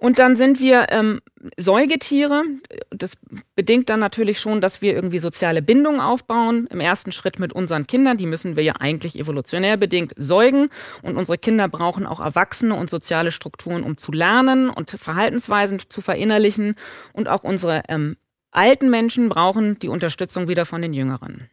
Und 0.04 0.20
dann 0.20 0.36
sind 0.36 0.60
wir 0.60 0.88
ähm, 0.90 1.22
Säugetiere. 1.56 2.44
Das 2.90 3.14
bedingt 3.56 3.88
dann 3.88 4.02
natürlich 4.02 4.38
schon, 4.42 4.60
dass 4.60 4.82
wir 4.82 4.94
irgendwie 4.94 5.20
soziale 5.20 5.62
Bindungen 5.62 6.02
aufbauen. 6.02 6.68
Im 6.70 6.82
ersten 6.82 7.14
Schritt 7.14 7.40
mit 7.40 7.54
unseren 7.54 7.88
Kindern. 7.88 8.18
Die 8.18 8.26
müssen 8.26 8.58
wir 8.58 8.66
ja 8.66 8.74
eigentlich 8.82 9.18
evolutionär 9.18 9.78
bedingt 9.78 10.14
säugen. 10.18 10.68
Und 11.04 11.16
unsere 11.16 11.38
Kinder 11.38 11.70
brauchen 11.70 12.06
auch 12.06 12.20
Erwachsene 12.20 12.76
und 12.76 12.90
soziale 12.90 13.32
Strukturen, 13.32 13.84
um 13.84 13.96
zu 13.96 14.12
lernen 14.12 14.70
und 14.70 14.92
Verhaltensweisen 14.92 15.80
zu 15.88 16.02
verinnerlichen. 16.02 16.76
Und 17.14 17.30
auch 17.30 17.46
unsere 17.46 17.84
ähm, 17.88 18.18
alten 18.52 18.90
Menschen 18.90 19.30
brauchen 19.30 19.80
die 19.80 19.88
Unterstützung 19.88 20.50
wieder 20.50 20.66
von 20.66 20.82
den 20.82 20.92
Jüngeren. 20.92 21.50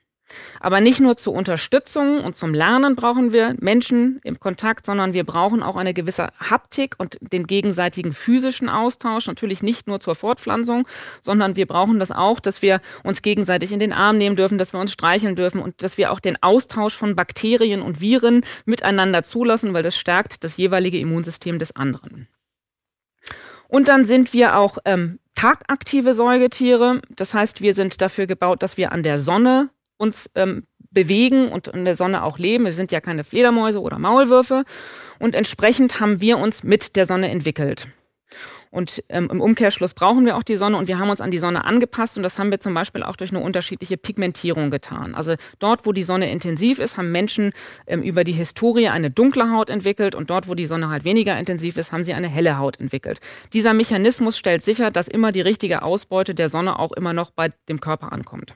Aber 0.60 0.80
nicht 0.80 1.00
nur 1.00 1.16
zur 1.16 1.34
Unterstützung 1.34 2.22
und 2.22 2.36
zum 2.36 2.54
Lernen 2.54 2.96
brauchen 2.96 3.32
wir 3.32 3.54
Menschen 3.58 4.20
im 4.24 4.38
Kontakt, 4.40 4.86
sondern 4.86 5.12
wir 5.12 5.24
brauchen 5.24 5.62
auch 5.62 5.76
eine 5.76 5.94
gewisse 5.94 6.28
Haptik 6.38 6.94
und 6.98 7.18
den 7.20 7.46
gegenseitigen 7.46 8.12
physischen 8.12 8.68
Austausch. 8.68 9.26
Natürlich 9.26 9.62
nicht 9.62 9.86
nur 9.86 10.00
zur 10.00 10.14
Fortpflanzung, 10.14 10.86
sondern 11.22 11.56
wir 11.56 11.66
brauchen 11.66 11.98
das 11.98 12.12
auch, 12.12 12.40
dass 12.40 12.62
wir 12.62 12.80
uns 13.04 13.22
gegenseitig 13.22 13.72
in 13.72 13.78
den 13.78 13.92
Arm 13.92 14.18
nehmen 14.18 14.36
dürfen, 14.36 14.58
dass 14.58 14.72
wir 14.72 14.80
uns 14.80 14.92
streicheln 14.92 15.36
dürfen 15.36 15.60
und 15.60 15.82
dass 15.82 15.98
wir 15.98 16.12
auch 16.12 16.20
den 16.20 16.42
Austausch 16.42 16.96
von 16.96 17.16
Bakterien 17.16 17.82
und 17.82 18.00
Viren 18.00 18.44
miteinander 18.64 19.22
zulassen, 19.22 19.74
weil 19.74 19.82
das 19.82 19.96
stärkt 19.96 20.44
das 20.44 20.56
jeweilige 20.56 20.98
Immunsystem 20.98 21.58
des 21.58 21.74
anderen. 21.74 22.28
Und 23.68 23.88
dann 23.88 24.04
sind 24.04 24.32
wir 24.32 24.56
auch 24.56 24.78
ähm, 24.84 25.20
tagaktive 25.34 26.12
Säugetiere. 26.14 27.00
Das 27.08 27.34
heißt, 27.34 27.62
wir 27.62 27.72
sind 27.72 28.00
dafür 28.00 28.26
gebaut, 28.26 28.62
dass 28.62 28.76
wir 28.76 28.92
an 28.92 29.02
der 29.02 29.18
Sonne 29.18 29.70
uns 30.00 30.30
ähm, 30.34 30.64
bewegen 30.90 31.48
und 31.48 31.68
in 31.68 31.84
der 31.84 31.94
Sonne 31.94 32.24
auch 32.24 32.38
leben. 32.38 32.64
Wir 32.64 32.72
sind 32.72 32.90
ja 32.90 33.00
keine 33.00 33.22
Fledermäuse 33.22 33.80
oder 33.80 33.98
Maulwürfe. 33.98 34.64
Und 35.18 35.34
entsprechend 35.34 36.00
haben 36.00 36.20
wir 36.20 36.38
uns 36.38 36.64
mit 36.64 36.96
der 36.96 37.06
Sonne 37.06 37.30
entwickelt. 37.30 37.86
Und 38.72 39.02
ähm, 39.08 39.28
im 39.30 39.40
Umkehrschluss 39.40 39.94
brauchen 39.94 40.24
wir 40.24 40.36
auch 40.36 40.44
die 40.44 40.54
Sonne 40.54 40.76
und 40.76 40.86
wir 40.86 41.00
haben 41.00 41.10
uns 41.10 41.20
an 41.20 41.32
die 41.32 41.40
Sonne 41.40 41.64
angepasst 41.64 42.16
und 42.16 42.22
das 42.22 42.38
haben 42.38 42.52
wir 42.52 42.60
zum 42.60 42.72
Beispiel 42.72 43.02
auch 43.02 43.16
durch 43.16 43.30
eine 43.30 43.40
unterschiedliche 43.40 43.96
Pigmentierung 43.96 44.70
getan. 44.70 45.16
Also 45.16 45.34
dort, 45.58 45.86
wo 45.86 45.92
die 45.92 46.04
Sonne 46.04 46.30
intensiv 46.30 46.78
ist, 46.78 46.96
haben 46.96 47.10
Menschen 47.10 47.52
ähm, 47.88 48.00
über 48.00 48.22
die 48.22 48.32
Historie 48.32 48.86
eine 48.86 49.10
dunkle 49.10 49.50
Haut 49.50 49.70
entwickelt 49.70 50.14
und 50.14 50.30
dort, 50.30 50.46
wo 50.46 50.54
die 50.54 50.66
Sonne 50.66 50.88
halt 50.88 51.02
weniger 51.02 51.36
intensiv 51.36 51.76
ist, 51.78 51.90
haben 51.90 52.04
sie 52.04 52.14
eine 52.14 52.28
helle 52.28 52.58
Haut 52.58 52.78
entwickelt. 52.78 53.18
Dieser 53.52 53.74
Mechanismus 53.74 54.38
stellt 54.38 54.62
sicher, 54.62 54.92
dass 54.92 55.08
immer 55.08 55.32
die 55.32 55.40
richtige 55.40 55.82
Ausbeute 55.82 56.36
der 56.36 56.48
Sonne 56.48 56.78
auch 56.78 56.92
immer 56.92 57.12
noch 57.12 57.32
bei 57.32 57.48
dem 57.68 57.80
Körper 57.80 58.12
ankommt. 58.12 58.54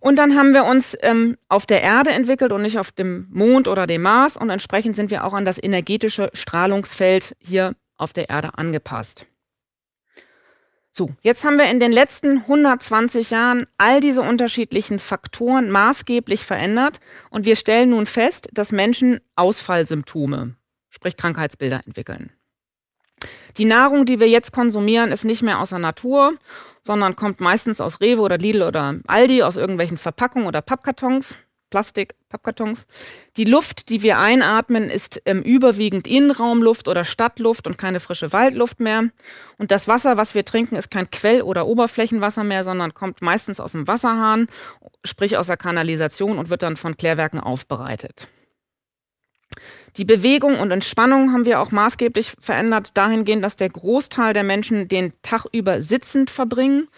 Und 0.00 0.16
dann 0.16 0.36
haben 0.36 0.52
wir 0.52 0.64
uns 0.64 0.96
ähm, 1.02 1.38
auf 1.48 1.64
der 1.64 1.80
Erde 1.80 2.10
entwickelt 2.10 2.50
und 2.50 2.62
nicht 2.62 2.78
auf 2.78 2.90
dem 2.90 3.28
Mond 3.30 3.68
oder 3.68 3.86
dem 3.86 4.02
Mars. 4.02 4.36
Und 4.36 4.50
entsprechend 4.50 4.96
sind 4.96 5.12
wir 5.12 5.24
auch 5.24 5.32
an 5.32 5.44
das 5.44 5.62
energetische 5.62 6.30
Strahlungsfeld 6.32 7.36
hier 7.38 7.76
auf 7.96 8.12
der 8.12 8.28
Erde 8.28 8.58
angepasst. 8.58 9.26
So, 10.94 11.10
jetzt 11.22 11.44
haben 11.44 11.56
wir 11.56 11.70
in 11.70 11.80
den 11.80 11.92
letzten 11.92 12.38
120 12.38 13.30
Jahren 13.30 13.66
all 13.78 14.00
diese 14.00 14.20
unterschiedlichen 14.20 14.98
Faktoren 14.98 15.70
maßgeblich 15.70 16.44
verändert 16.44 17.00
und 17.30 17.46
wir 17.46 17.56
stellen 17.56 17.90
nun 17.90 18.04
fest, 18.04 18.48
dass 18.52 18.72
Menschen 18.72 19.20
Ausfallsymptome, 19.34 20.54
sprich 20.90 21.16
Krankheitsbilder 21.16 21.80
entwickeln. 21.86 22.30
Die 23.56 23.64
Nahrung, 23.64 24.04
die 24.04 24.20
wir 24.20 24.28
jetzt 24.28 24.52
konsumieren, 24.52 25.12
ist 25.12 25.24
nicht 25.24 25.42
mehr 25.42 25.60
aus 25.60 25.70
der 25.70 25.78
Natur, 25.78 26.34
sondern 26.82 27.16
kommt 27.16 27.40
meistens 27.40 27.80
aus 27.80 28.00
Rewe 28.00 28.20
oder 28.22 28.38
Lidl 28.38 28.62
oder 28.62 28.96
Aldi, 29.06 29.42
aus 29.42 29.56
irgendwelchen 29.56 29.98
Verpackungen 29.98 30.46
oder 30.46 30.62
Pappkartons, 30.62 31.36
Plastik, 31.70 32.14
Pappkartons. 32.28 32.86
Die 33.38 33.44
Luft, 33.44 33.88
die 33.88 34.02
wir 34.02 34.18
einatmen, 34.18 34.90
ist 34.90 35.22
ähm, 35.24 35.42
überwiegend 35.42 36.06
Innenraumluft 36.06 36.86
oder 36.86 37.04
Stadtluft 37.04 37.66
und 37.66 37.78
keine 37.78 37.98
frische 37.98 38.32
Waldluft 38.32 38.78
mehr. 38.78 39.04
Und 39.56 39.70
das 39.70 39.88
Wasser, 39.88 40.18
was 40.18 40.34
wir 40.34 40.44
trinken, 40.44 40.76
ist 40.76 40.90
kein 40.90 41.10
Quell- 41.10 41.42
oder 41.42 41.66
Oberflächenwasser 41.66 42.44
mehr, 42.44 42.62
sondern 42.62 42.92
kommt 42.92 43.22
meistens 43.22 43.58
aus 43.58 43.72
dem 43.72 43.88
Wasserhahn, 43.88 44.48
sprich 45.02 45.38
aus 45.38 45.46
der 45.46 45.56
Kanalisation 45.56 46.38
und 46.38 46.50
wird 46.50 46.62
dann 46.62 46.76
von 46.76 46.96
Klärwerken 46.96 47.40
aufbereitet. 47.40 48.28
Die 49.96 50.04
Bewegung 50.06 50.58
und 50.58 50.70
Entspannung 50.70 51.32
haben 51.32 51.44
wir 51.44 51.60
auch 51.60 51.70
maßgeblich 51.70 52.32
verändert, 52.40 52.96
dahingehend, 52.96 53.44
dass 53.44 53.56
der 53.56 53.68
Großteil 53.68 54.32
der 54.32 54.44
Menschen 54.44 54.88
den 54.88 55.12
Tag 55.22 55.46
über 55.52 55.82
sitzend 55.82 56.30
verbringen 56.30 56.88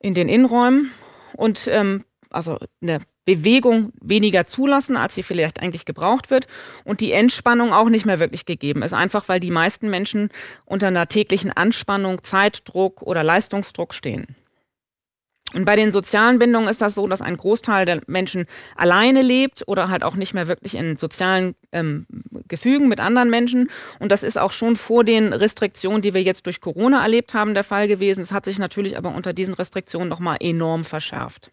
in 0.00 0.14
den 0.14 0.28
Innenräumen 0.28 0.90
und 1.36 1.68
ähm, 1.70 2.04
also 2.30 2.58
eine 2.82 3.00
Bewegung 3.24 3.92
weniger 4.00 4.46
zulassen, 4.46 4.96
als 4.96 5.14
sie 5.14 5.22
vielleicht 5.22 5.60
eigentlich 5.62 5.84
gebraucht 5.84 6.30
wird 6.30 6.48
und 6.84 7.00
die 7.00 7.12
Entspannung 7.12 7.72
auch 7.72 7.88
nicht 7.88 8.06
mehr 8.06 8.18
wirklich 8.18 8.44
gegeben 8.44 8.82
ist, 8.82 8.92
einfach 8.92 9.28
weil 9.28 9.38
die 9.38 9.52
meisten 9.52 9.88
Menschen 9.88 10.30
unter 10.64 10.88
einer 10.88 11.06
täglichen 11.06 11.52
Anspannung, 11.52 12.24
Zeitdruck 12.24 13.02
oder 13.02 13.22
Leistungsdruck 13.22 13.94
stehen. 13.94 14.34
Und 15.52 15.64
bei 15.64 15.76
den 15.76 15.90
sozialen 15.90 16.38
Bindungen 16.38 16.68
ist 16.68 16.80
das 16.80 16.94
so, 16.94 17.06
dass 17.08 17.20
ein 17.20 17.36
Großteil 17.36 17.84
der 17.84 18.00
Menschen 18.06 18.46
alleine 18.76 19.22
lebt 19.22 19.64
oder 19.66 19.88
halt 19.88 20.04
auch 20.04 20.14
nicht 20.14 20.32
mehr 20.32 20.48
wirklich 20.48 20.76
in 20.76 20.96
sozialen 20.96 21.54
ähm, 21.72 22.06
Gefügen 22.46 22.88
mit 22.88 23.00
anderen 23.00 23.30
Menschen. 23.30 23.68
Und 23.98 24.12
das 24.12 24.22
ist 24.22 24.38
auch 24.38 24.52
schon 24.52 24.76
vor 24.76 25.02
den 25.04 25.32
Restriktionen, 25.32 26.02
die 26.02 26.14
wir 26.14 26.22
jetzt 26.22 26.46
durch 26.46 26.60
Corona 26.60 27.02
erlebt 27.02 27.34
haben, 27.34 27.54
der 27.54 27.64
Fall 27.64 27.88
gewesen. 27.88 28.20
Es 28.20 28.32
hat 28.32 28.44
sich 28.44 28.58
natürlich 28.58 28.96
aber 28.96 29.14
unter 29.14 29.32
diesen 29.32 29.54
Restriktionen 29.54 30.08
nochmal 30.08 30.36
enorm 30.40 30.84
verschärft. 30.84 31.50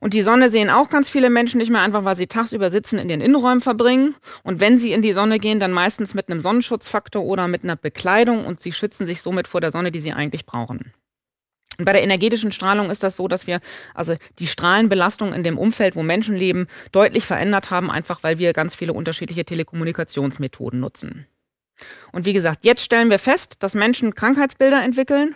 Und 0.00 0.14
die 0.14 0.22
Sonne 0.22 0.48
sehen 0.48 0.68
auch 0.68 0.88
ganz 0.88 1.08
viele 1.08 1.30
Menschen 1.30 1.58
nicht 1.58 1.70
mehr 1.70 1.80
einfach, 1.80 2.04
weil 2.04 2.16
sie 2.16 2.26
tagsüber 2.26 2.70
sitzen 2.70 2.98
in 2.98 3.06
den 3.06 3.20
Innenräumen 3.20 3.60
verbringen. 3.60 4.16
Und 4.42 4.58
wenn 4.58 4.76
sie 4.76 4.90
in 4.90 5.00
die 5.00 5.12
Sonne 5.12 5.38
gehen, 5.38 5.60
dann 5.60 5.70
meistens 5.70 6.12
mit 6.14 6.28
einem 6.28 6.40
Sonnenschutzfaktor 6.40 7.22
oder 7.22 7.46
mit 7.46 7.62
einer 7.62 7.76
Bekleidung 7.76 8.44
und 8.44 8.58
sie 8.58 8.72
schützen 8.72 9.06
sich 9.06 9.22
somit 9.22 9.46
vor 9.46 9.60
der 9.60 9.70
Sonne, 9.70 9.92
die 9.92 10.00
sie 10.00 10.12
eigentlich 10.12 10.44
brauchen. 10.44 10.92
Bei 11.78 11.92
der 11.92 12.02
energetischen 12.02 12.52
Strahlung 12.52 12.90
ist 12.90 13.02
das 13.02 13.16
so, 13.16 13.28
dass 13.28 13.46
wir 13.46 13.60
also 13.94 14.14
die 14.38 14.46
Strahlenbelastung 14.46 15.32
in 15.32 15.42
dem 15.42 15.58
Umfeld, 15.58 15.96
wo 15.96 16.02
Menschen 16.02 16.36
leben, 16.36 16.66
deutlich 16.92 17.24
verändert 17.24 17.70
haben, 17.70 17.90
einfach 17.90 18.22
weil 18.22 18.38
wir 18.38 18.52
ganz 18.52 18.74
viele 18.74 18.92
unterschiedliche 18.92 19.44
Telekommunikationsmethoden 19.44 20.80
nutzen. 20.80 21.26
Und 22.12 22.26
wie 22.26 22.32
gesagt, 22.32 22.64
jetzt 22.64 22.84
stellen 22.84 23.10
wir 23.10 23.18
fest, 23.18 23.56
dass 23.60 23.74
Menschen 23.74 24.14
Krankheitsbilder 24.14 24.82
entwickeln. 24.82 25.34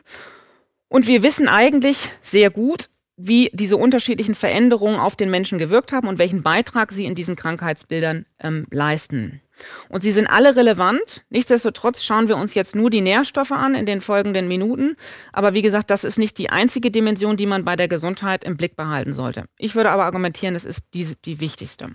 Und 0.88 1.07
wir 1.07 1.22
wissen 1.22 1.49
eigentlich 1.49 2.11
sehr 2.22 2.51
gut, 2.51 2.88
wie 3.16 3.51
diese 3.55 3.77
unterschiedlichen 3.77 4.35
Veränderungen 4.35 5.01
auf 5.01 5.16
den 5.16 5.31
Menschen 5.31 5.59
gewirkt 5.59 5.92
haben 5.92 6.07
und 6.07 6.18
welchen 6.18 6.42
Beitrag 6.42 6.92
sie 6.92 7.07
in 7.07 7.14
diesen 7.14 7.35
Krankheitsbildern 7.35 8.27
ähm, 8.40 8.66
leisten. 8.70 9.40
Und 9.88 10.03
sie 10.03 10.12
sind 10.12 10.27
alle 10.27 10.57
relevant. 10.57 11.25
Nichtsdestotrotz 11.31 12.03
schauen 12.03 12.29
wir 12.29 12.37
uns 12.37 12.55
jetzt 12.55 12.75
nur 12.75 12.90
die 12.90 13.01
Nährstoffe 13.01 13.53
an 13.53 13.75
in 13.75 13.87
den 13.87 14.01
folgenden 14.01 14.49
Minuten. 14.49 14.97
Aber 15.33 15.55
wie 15.55 15.62
gesagt, 15.62 15.90
das 15.90 16.05
ist 16.05 16.19
nicht 16.19 16.38
die 16.38 16.51
einzige 16.51 16.90
Dimension, 16.90 17.37
die 17.37 17.47
man 17.47 17.64
bei 17.64 17.77
der 17.77 17.88
Gesundheit 17.88 18.45
im 18.45 18.57
Blick 18.57 18.77
behalten 18.77 19.12
sollte. 19.12 19.47
Ich 19.59 19.75
würde 19.75 19.90
aber 19.90 20.05
argumentieren, 20.05 20.55
es 20.55 20.64
ist 20.64 20.83
die, 20.95 21.14
die 21.25 21.40
wichtigste. 21.40 21.90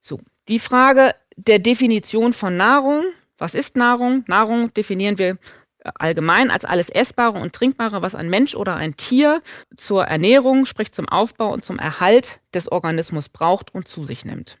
So, 0.00 0.20
die 0.48 0.58
Frage 0.58 1.14
der 1.36 1.58
Definition 1.58 2.32
von 2.32 2.56
Nahrung. 2.56 3.04
Was 3.38 3.54
ist 3.54 3.76
Nahrung? 3.76 4.24
Nahrung 4.26 4.72
definieren 4.74 5.18
wir 5.18 5.38
äh, 5.84 5.90
allgemein 5.94 6.50
als 6.50 6.64
alles 6.64 6.90
Essbare 6.90 7.38
und 7.38 7.54
Trinkbare, 7.54 8.02
was 8.02 8.14
ein 8.14 8.28
Mensch 8.28 8.54
oder 8.54 8.76
ein 8.76 8.96
Tier 8.96 9.42
zur 9.76 10.04
Ernährung, 10.04 10.66
sprich 10.66 10.92
zum 10.92 11.08
Aufbau 11.08 11.52
und 11.52 11.62
zum 11.62 11.78
Erhalt 11.78 12.40
des 12.54 12.70
Organismus 12.70 13.28
braucht 13.28 13.74
und 13.74 13.88
zu 13.88 14.04
sich 14.04 14.24
nimmt. 14.24 14.58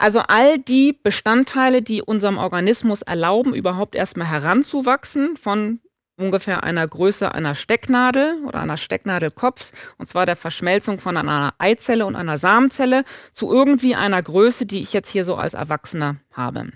Also 0.00 0.20
all 0.20 0.58
die 0.58 0.94
Bestandteile, 0.94 1.82
die 1.82 2.00
unserem 2.00 2.38
Organismus 2.38 3.02
erlauben, 3.02 3.52
überhaupt 3.52 3.94
erstmal 3.94 4.28
heranzuwachsen 4.28 5.36
von 5.36 5.80
ungefähr 6.16 6.64
einer 6.64 6.88
Größe 6.88 7.34
einer 7.34 7.54
Stecknadel 7.54 8.42
oder 8.46 8.60
einer 8.60 8.78
Stecknadelkopfs, 8.78 9.72
und 9.98 10.08
zwar 10.08 10.24
der 10.24 10.36
Verschmelzung 10.36 10.98
von 10.98 11.18
einer 11.18 11.52
Eizelle 11.58 12.06
und 12.06 12.16
einer 12.16 12.38
Samenzelle 12.38 13.04
zu 13.34 13.52
irgendwie 13.52 13.94
einer 13.94 14.22
Größe, 14.22 14.64
die 14.64 14.80
ich 14.80 14.94
jetzt 14.94 15.10
hier 15.10 15.26
so 15.26 15.34
als 15.34 15.52
Erwachsener 15.52 16.16
habe. 16.32 16.70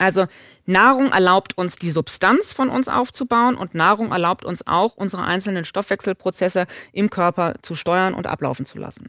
Also 0.00 0.26
Nahrung 0.66 1.12
erlaubt 1.12 1.56
uns 1.56 1.76
die 1.76 1.92
Substanz 1.92 2.52
von 2.52 2.68
uns 2.68 2.88
aufzubauen 2.88 3.56
und 3.56 3.76
Nahrung 3.76 4.10
erlaubt 4.10 4.44
uns 4.44 4.66
auch, 4.66 4.96
unsere 4.96 5.22
einzelnen 5.22 5.64
Stoffwechselprozesse 5.64 6.66
im 6.92 7.10
Körper 7.10 7.54
zu 7.62 7.76
steuern 7.76 8.14
und 8.14 8.26
ablaufen 8.26 8.64
zu 8.64 8.76
lassen. 8.76 9.08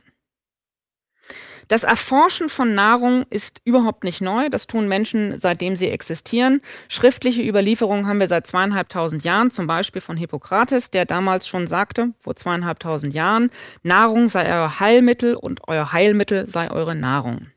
Das 1.70 1.84
Erforschen 1.84 2.50
von 2.50 2.74
Nahrung 2.74 3.26
ist 3.30 3.62
überhaupt 3.64 4.04
nicht 4.04 4.22
neu. 4.22 4.50
Das 4.50 4.66
tun 4.66 4.88
Menschen, 4.88 5.38
seitdem 5.38 5.76
sie 5.76 5.88
existieren. 5.88 6.62
Schriftliche 6.88 7.48
Überlieferungen 7.48 8.08
haben 8.08 8.20
wir 8.20 8.28
seit 8.28 8.48
zweieinhalbtausend 8.48 9.24
Jahren, 9.24 9.52
zum 9.52 9.68
Beispiel 9.68 10.02
von 10.02 10.18
Hippokrates, 10.18 10.90
der 10.90 11.06
damals 11.06 11.48
schon 11.48 11.68
sagte, 11.68 12.14
vor 12.18 12.36
zweieinhalbtausend 12.36 13.14
Jahren, 13.14 13.52
Nahrung 13.84 14.30
sei 14.30 14.52
euer 14.52 14.80
Heilmittel 14.80 15.36
und 15.36 15.62
euer 15.68 15.94
Heilmittel 15.94 16.50
sei 16.50 16.72
eure 16.72 16.96
Nahrung. 16.96 17.52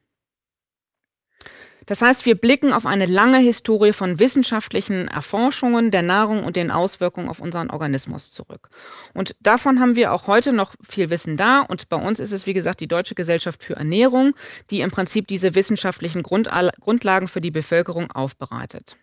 Das 1.93 2.01
heißt, 2.01 2.25
wir 2.25 2.37
blicken 2.37 2.73
auf 2.73 2.87
eine 2.87 3.05
lange 3.05 3.37
Historie 3.37 3.93
von 3.93 4.19
wissenschaftlichen 4.19 5.09
Erforschungen 5.09 5.91
der 5.91 6.01
Nahrung 6.01 6.43
und 6.43 6.57
den 6.57 6.71
Auswirkungen 6.71 7.29
auf 7.29 7.39
unseren 7.39 7.69
Organismus 7.69 8.31
zurück. 8.31 8.71
Und 9.13 9.37
davon 9.41 9.79
haben 9.79 9.95
wir 9.95 10.15
auch 10.15 10.27
heute 10.27 10.55
noch 10.55 10.73
viel 10.89 11.11
Wissen 11.11 11.37
da. 11.37 11.61
Und 11.61 11.91
bei 11.91 11.99
uns 11.99 12.19
ist 12.19 12.33
es, 12.33 12.47
wie 12.47 12.55
gesagt, 12.55 12.81
die 12.81 12.89
Deutsche 12.89 13.15
Gesellschaft 13.15 13.63
für 13.63 13.77
Ernährung, 13.77 14.33
die 14.71 14.81
im 14.81 14.91
Prinzip 14.91 15.27
diese 15.27 15.55
wissenschaftlichen 15.55 16.23
Grundlagen 16.23 17.29
für 17.29 17.43
die 17.43 17.51
Bevölkerung 17.51 18.11
aufbereitet. 18.11 18.97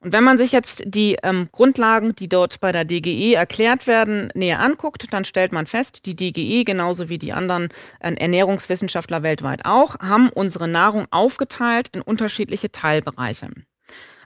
Und 0.00 0.12
wenn 0.12 0.24
man 0.24 0.36
sich 0.36 0.52
jetzt 0.52 0.82
die 0.84 1.16
ähm, 1.22 1.48
Grundlagen, 1.52 2.14
die 2.14 2.28
dort 2.28 2.60
bei 2.60 2.70
der 2.70 2.84
DGE 2.84 3.34
erklärt 3.34 3.86
werden, 3.86 4.30
näher 4.34 4.60
anguckt, 4.60 5.12
dann 5.12 5.24
stellt 5.24 5.52
man 5.52 5.66
fest, 5.66 6.06
die 6.06 6.14
DGE 6.14 6.64
genauso 6.64 7.08
wie 7.08 7.18
die 7.18 7.32
anderen 7.32 7.70
äh, 8.00 8.12
Ernährungswissenschaftler 8.12 9.22
weltweit 9.22 9.64
auch, 9.64 9.98
haben 10.00 10.28
unsere 10.28 10.68
Nahrung 10.68 11.06
aufgeteilt 11.10 11.88
in 11.92 12.02
unterschiedliche 12.02 12.70
Teilbereiche. 12.70 13.50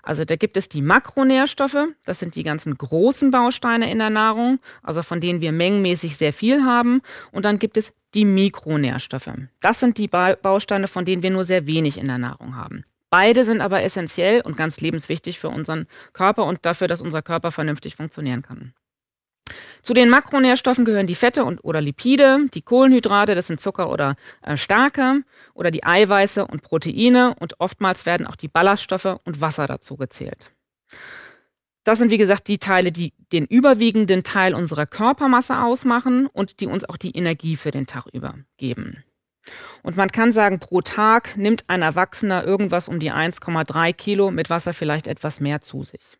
Also 0.03 0.25
da 0.25 0.37
gibt 0.37 0.57
es 0.57 0.69
die 0.69 0.83
Makronährstoffe, 0.83 1.77
das 2.05 2.19
sind 2.19 2.35
die 2.35 2.43
ganzen 2.43 2.77
großen 2.77 3.31
Bausteine 3.31 3.91
in 3.91 3.99
der 3.99 4.11
Nahrung, 4.11 4.59
also 4.83 5.03
von 5.03 5.21
denen 5.21 5.41
wir 5.41 5.53
mengenmäßig 5.53 6.17
sehr 6.17 6.33
viel 6.33 6.65
haben. 6.65 7.03
Und 7.33 7.45
dann 7.45 7.59
gibt 7.59 7.77
es 7.77 7.93
die 8.15 8.25
Mikronährstoffe. 8.25 9.31
Das 9.61 9.79
sind 9.79 9.99
die 9.99 10.09
Bausteine, 10.09 10.89
von 10.89 11.05
denen 11.05 11.23
wir 11.23 11.31
nur 11.31 11.45
sehr 11.45 11.67
wenig 11.67 11.99
in 11.99 12.07
der 12.07 12.19
Nahrung 12.19 12.57
haben. 12.57 12.83
Beide 13.11 13.45
sind 13.45 13.61
aber 13.61 13.83
essentiell 13.83 14.41
und 14.41 14.57
ganz 14.57 14.81
lebenswichtig 14.81 15.39
für 15.39 15.49
unseren 15.49 15.87
Körper 16.13 16.45
und 16.45 16.65
dafür, 16.65 16.89
dass 16.89 17.03
unser 17.03 17.23
Körper 17.23 17.51
vernünftig 17.51 17.97
funktionieren 17.97 18.43
kann. 18.43 18.73
Zu 19.83 19.95
den 19.95 20.09
Makronährstoffen 20.09 20.85
gehören 20.85 21.09
die 21.09 21.15
Fette 21.17 21.45
und, 21.45 21.65
oder 21.65 21.81
Lipide, 21.81 22.47
die 22.55 22.63
Kohlenhydrate, 22.63 23.35
das 23.35 23.49
sind 23.49 23.61
Zucker 23.61 23.91
oder 23.91 24.15
äh, 24.43 24.57
Stärke, 24.57 25.23
oder 25.55 25.71
die 25.71 25.85
Eiweiße 25.85 26.47
und 26.47 26.63
Proteine 26.63 27.35
und 27.39 27.59
oftmals 27.59 28.07
werden 28.07 28.27
auch 28.27 28.37
die 28.37 28.49
Ballaststoffe 28.49 29.19
und 29.25 29.41
Wasser 29.41 29.67
dazu 29.67 29.97
gezählt. 29.97 30.53
Das 31.85 31.99
sind, 31.99 32.11
wie 32.11 32.19
gesagt, 32.19 32.47
die 32.49 32.59
Teile, 32.59 32.93
die 32.93 33.15
den 33.33 33.47
überwiegenden 33.47 34.23
Teil 34.23 34.55
unserer 34.55 34.87
Körpermasse 34.87 35.63
ausmachen 35.63 36.27
und 36.27 36.61
die 36.61 36.67
uns 36.67 36.85
auch 36.85 36.99
die 36.99 37.17
Energie 37.17 37.57
für 37.57 37.71
den 37.71 37.87
Tag 37.87 38.07
über 38.13 38.35
geben. 38.59 39.03
Und 39.83 39.97
man 39.97 40.11
kann 40.11 40.33
sagen, 40.33 40.61
pro 40.61 40.81
Tag 40.81 41.37
nimmt 41.37 41.65
ein 41.69 41.83
Erwachsener 41.83 42.45
irgendwas 42.45 42.89
um 42.89 43.01
die 43.01 43.13
1,3 43.13 43.93
Kilo 43.93 44.31
mit 44.31 44.51
Wasser 44.51 44.73
vielleicht 44.73 45.07
etwas 45.07 45.41
mehr 45.41 45.61
zu 45.61 45.83
sich. 45.83 46.19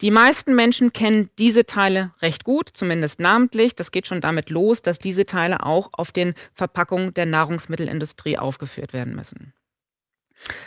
Die 0.00 0.10
meisten 0.10 0.54
Menschen 0.54 0.92
kennen 0.92 1.30
diese 1.38 1.64
Teile 1.64 2.12
recht 2.22 2.44
gut, 2.44 2.70
zumindest 2.72 3.20
namentlich. 3.20 3.74
Das 3.74 3.92
geht 3.92 4.06
schon 4.06 4.20
damit 4.20 4.50
los, 4.50 4.82
dass 4.82 4.98
diese 4.98 5.26
Teile 5.26 5.64
auch 5.64 5.90
auf 5.92 6.12
den 6.12 6.34
Verpackungen 6.54 7.14
der 7.14 7.26
Nahrungsmittelindustrie 7.26 8.38
aufgeführt 8.38 8.92
werden 8.92 9.14
müssen. 9.14 9.52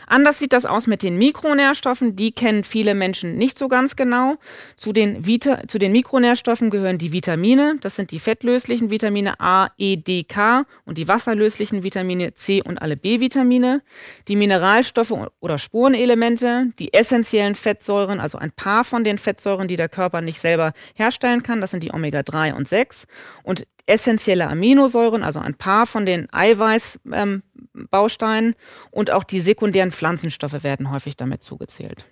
Anders 0.08 0.40
sieht 0.40 0.54
das 0.54 0.66
aus 0.66 0.88
mit 0.88 1.04
den 1.04 1.18
Mikronährstoffen. 1.18 2.16
Die 2.16 2.32
kennen 2.32 2.64
viele 2.64 2.96
Menschen 2.96 3.38
nicht 3.38 3.58
so 3.58 3.68
ganz 3.68 3.96
genau. 3.96 4.38
Zu 4.78 4.94
den, 4.94 5.26
Vita 5.26 5.68
zu 5.68 5.80
den 5.80 5.92
Mikronährstoffen 5.92 6.70
gehören 6.70 6.98
die 6.98 7.12
Vitamine. 7.12 7.78
Das 7.82 7.96
sind 7.96 8.12
die 8.12 8.20
fettlöslichen 8.20 8.90
Vitamine 8.90 9.40
A, 9.40 9.70
E, 9.78 9.96
D, 9.96 10.24
K 10.24 10.66
und 10.86 10.98
die 10.98 11.08
wasserlöslichen 11.08 11.84
Vitamine 11.84 12.34
C 12.34 12.62
und 12.62 12.82
alle 12.82 12.98
B-Vitamine. 12.98 13.82
Die 14.28 14.36
Mineralstoffe 14.36 15.14
oder 15.40 15.58
Spurenelemente, 15.58 16.68
die 16.80 16.94
essentiellen 16.94 17.56
Fettsäuren, 17.56 18.20
also 18.20 18.38
ein 18.38 18.52
paar 18.52 18.84
von 18.84 19.04
den 19.04 19.18
Fettsäuren, 19.18 19.68
die 19.68 19.78
der 19.78 19.90
Körper 19.90 20.22
nicht 20.22 20.40
selber 20.40 20.74
herstellen 20.96 21.44
kann. 21.44 21.62
Das 21.62 21.72
sind 21.72 21.84
die 21.84 21.94
Omega-3 21.94 22.54
und 22.54 22.68
6. 22.68 23.08
Und 23.44 23.66
essentielle 23.86 24.48
Aminosäuren, 24.48 25.24
also 25.24 25.40
ein 25.40 25.56
paar 25.56 25.86
von 25.86 26.06
den 26.06 26.32
Eiweißbausteinen 26.32 28.52
ähm, 28.52 28.56
und 28.92 29.12
auch 29.12 29.24
die 29.24 29.42
sekundären 29.42 29.92
Pflanzenstoffe 29.92 30.64
werden 30.64 30.92
häufig 30.92 31.18
damit 31.18 31.44
zugezählt. 31.44 32.06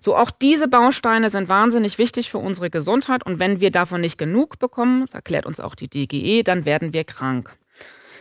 So, 0.00 0.16
auch 0.16 0.30
diese 0.30 0.68
Bausteine 0.68 1.30
sind 1.30 1.48
wahnsinnig 1.48 1.98
wichtig 1.98 2.30
für 2.30 2.38
unsere 2.38 2.70
Gesundheit 2.70 3.24
und 3.24 3.38
wenn 3.38 3.60
wir 3.60 3.70
davon 3.70 4.00
nicht 4.00 4.18
genug 4.18 4.58
bekommen, 4.58 5.02
das 5.02 5.14
erklärt 5.14 5.46
uns 5.46 5.60
auch 5.60 5.74
die 5.74 5.88
DGE, 5.88 6.42
dann 6.42 6.64
werden 6.64 6.92
wir 6.92 7.04
krank. 7.04 7.56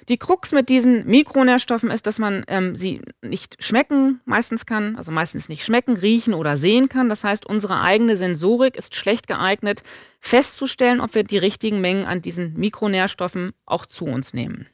Die 0.09 0.17
Krux 0.17 0.51
mit 0.51 0.69
diesen 0.69 1.05
Mikronährstoffen 1.05 1.91
ist, 1.91 2.07
dass 2.07 2.19
man 2.19 2.43
ähm, 2.47 2.75
sie 2.75 3.01
nicht 3.21 3.63
schmecken 3.63 4.21
meistens 4.25 4.65
kann, 4.65 4.95
also 4.95 5.11
meistens 5.11 5.49
nicht 5.49 5.63
schmecken, 5.63 5.97
riechen 5.97 6.33
oder 6.33 6.57
sehen 6.57 6.89
kann. 6.89 7.09
Das 7.09 7.23
heißt, 7.23 7.45
unsere 7.45 7.81
eigene 7.81 8.17
Sensorik 8.17 8.75
ist 8.75 8.95
schlecht 8.95 9.27
geeignet, 9.27 9.83
festzustellen, 10.19 11.01
ob 11.01 11.15
wir 11.15 11.23
die 11.23 11.37
richtigen 11.37 11.81
Mengen 11.81 12.05
an 12.05 12.21
diesen 12.21 12.53
Mikronährstoffen 12.53 13.51
auch 13.65 13.85
zu 13.85 14.05
uns 14.05 14.33
nehmen. 14.33 14.67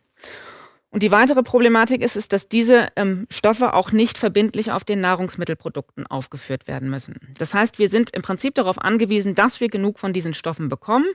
Und 0.90 1.04
die 1.04 1.12
weitere 1.12 1.44
Problematik 1.44 2.02
ist, 2.02 2.16
ist 2.16 2.32
dass 2.32 2.48
diese 2.48 2.88
ähm, 2.96 3.28
Stoffe 3.30 3.74
auch 3.74 3.92
nicht 3.92 4.18
verbindlich 4.18 4.72
auf 4.72 4.86
den 4.86 5.02
Nahrungsmittelprodukten 5.02 6.08
aufgeführt 6.08 6.68
werden 6.68 6.90
müssen. 6.90 7.20
Das 7.38 7.54
heißt, 7.54 7.78
wir 7.78 7.90
sind 7.90 8.12
im 8.16 8.22
Prinzip 8.22 8.56
darauf 8.56 8.82
angewiesen, 8.82 9.36
dass 9.36 9.60
wir 9.60 9.68
genug 9.68 10.00
von 10.00 10.13
diesen 10.13 10.34
Stoffen 10.34 10.70
bekommen, 10.70 11.06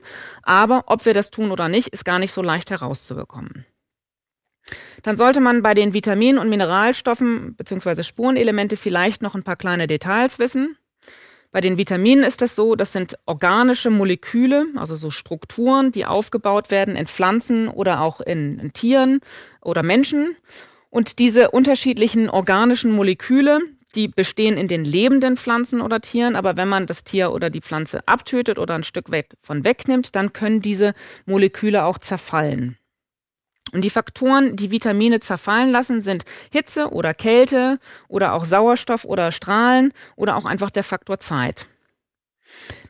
aber 0.43 0.83
ob 0.87 1.05
wir 1.05 1.13
das 1.15 1.31
tun 1.31 1.51
oder 1.51 1.69
nicht, 1.69 1.87
ist 1.87 2.05
gar 2.05 2.19
nicht 2.19 2.33
so 2.33 2.43
leicht 2.43 2.69
herauszubekommen. 2.69 3.65
Dann 5.03 5.17
sollte 5.17 5.41
man 5.41 5.61
bei 5.61 5.73
den 5.73 5.93
Vitaminen 5.93 6.39
und 6.39 6.49
Mineralstoffen 6.49 7.55
bzw. 7.55 8.03
Spurenelemente 8.03 8.77
vielleicht 8.77 9.21
noch 9.21 9.35
ein 9.35 9.43
paar 9.43 9.57
kleine 9.57 9.87
Details 9.87 10.39
wissen. 10.39 10.77
Bei 11.51 11.61
den 11.61 11.77
Vitaminen 11.77 12.23
ist 12.23 12.41
es 12.41 12.55
so, 12.55 12.75
das 12.75 12.93
sind 12.93 13.15
organische 13.27 13.91
Moleküle, 13.91 14.65
also 14.75 14.95
so 14.95 15.11
Strukturen, 15.11 15.91
die 15.91 16.05
aufgebaut 16.05 16.71
werden 16.71 16.95
in 16.95 17.05
Pflanzen 17.05 17.67
oder 17.67 18.01
auch 18.01 18.21
in, 18.21 18.57
in 18.57 18.73
Tieren 18.73 19.19
oder 19.61 19.83
Menschen. 19.83 20.35
Und 20.89 21.19
diese 21.19 21.51
unterschiedlichen 21.51 22.27
organischen 22.27 22.91
Moleküle, 22.91 23.59
die 23.93 24.07
bestehen 24.07 24.57
in 24.57 24.67
den 24.67 24.83
lebenden 24.83 25.37
Pflanzen 25.37 25.81
oder 25.81 26.01
Tieren, 26.01 26.35
aber 26.35 26.57
wenn 26.57 26.69
man 26.69 26.87
das 26.87 27.03
Tier 27.03 27.31
oder 27.31 27.51
die 27.51 27.61
Pflanze 27.61 28.07
abtötet 28.07 28.57
oder 28.57 28.73
ein 28.73 28.83
Stück 28.83 29.11
weit 29.11 29.37
von 29.41 29.63
wegnimmt, 29.63 30.15
dann 30.15 30.33
können 30.33 30.61
diese 30.61 30.95
Moleküle 31.27 31.85
auch 31.85 31.99
zerfallen. 31.99 32.77
Und 33.73 33.81
die 33.81 33.89
Faktoren, 33.89 34.55
die 34.55 34.71
Vitamine 34.71 35.19
zerfallen 35.19 35.71
lassen, 35.71 36.01
sind 36.01 36.23
Hitze 36.51 36.89
oder 36.89 37.13
Kälte 37.13 37.79
oder 38.07 38.33
auch 38.33 38.45
Sauerstoff 38.45 39.03
oder 39.03 39.31
Strahlen 39.31 39.91
oder 40.15 40.37
auch 40.37 40.45
einfach 40.45 40.69
der 40.69 40.83
Faktor 40.83 41.19
Zeit. 41.19 41.67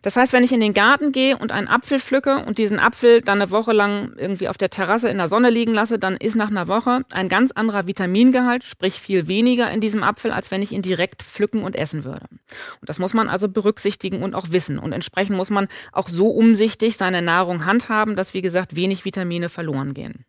Das 0.02 0.18
heißt, 0.18 0.34
wenn 0.34 0.44
ich 0.44 0.52
in 0.52 0.60
den 0.60 0.74
Garten 0.74 1.14
gehe 1.14 1.38
und 1.38 1.54
einen 1.54 1.70
Apfel 1.70 2.00
pflücke 2.00 2.44
und 2.46 2.58
diesen 2.58 2.80
Apfel 2.80 3.22
dann 3.22 3.42
eine 3.42 3.52
Woche 3.52 3.72
lang 3.72 4.14
irgendwie 4.18 4.50
auf 4.50 4.58
der 4.58 4.70
Terrasse 4.70 5.10
in 5.10 5.18
der 5.18 5.30
Sonne 5.30 5.50
liegen 5.50 5.74
lasse, 5.74 5.98
dann 5.98 6.18
ist 6.18 6.36
nach 6.36 6.50
einer 6.50 6.68
Woche 6.68 7.04
ein 7.12 7.30
ganz 7.30 7.52
anderer 7.52 7.88
Vitamingehalt, 7.88 8.66
sprich 8.66 8.96
viel 8.96 9.28
weniger 9.28 9.72
in 9.72 9.80
diesem 9.80 10.04
Apfel, 10.04 10.32
als 10.32 10.52
wenn 10.52 10.62
ich 10.62 10.74
ihn 10.74 10.82
direkt 10.82 11.24
pflücken 11.24 11.64
und 11.64 11.76
essen 11.76 12.04
würde. 12.04 12.26
Und 12.30 12.90
das 12.90 13.00
muss 13.00 13.14
man 13.14 13.30
also 13.30 13.48
berücksichtigen 13.48 14.22
und 14.22 14.36
auch 14.36 14.52
wissen. 14.52 14.78
Und 14.78 14.92
entsprechend 14.92 15.38
muss 15.38 15.50
man 15.50 15.70
auch 15.94 16.10
so 16.10 16.28
umsichtig 16.28 16.98
seine 16.98 17.22
Nahrung 17.22 17.66
handhaben, 17.66 18.18
dass, 18.18 18.34
wie 18.34 18.42
gesagt, 18.42 18.76
wenig 18.76 19.06
Vitamine 19.06 19.48
verloren 19.48 19.94
gehen. 19.94 20.26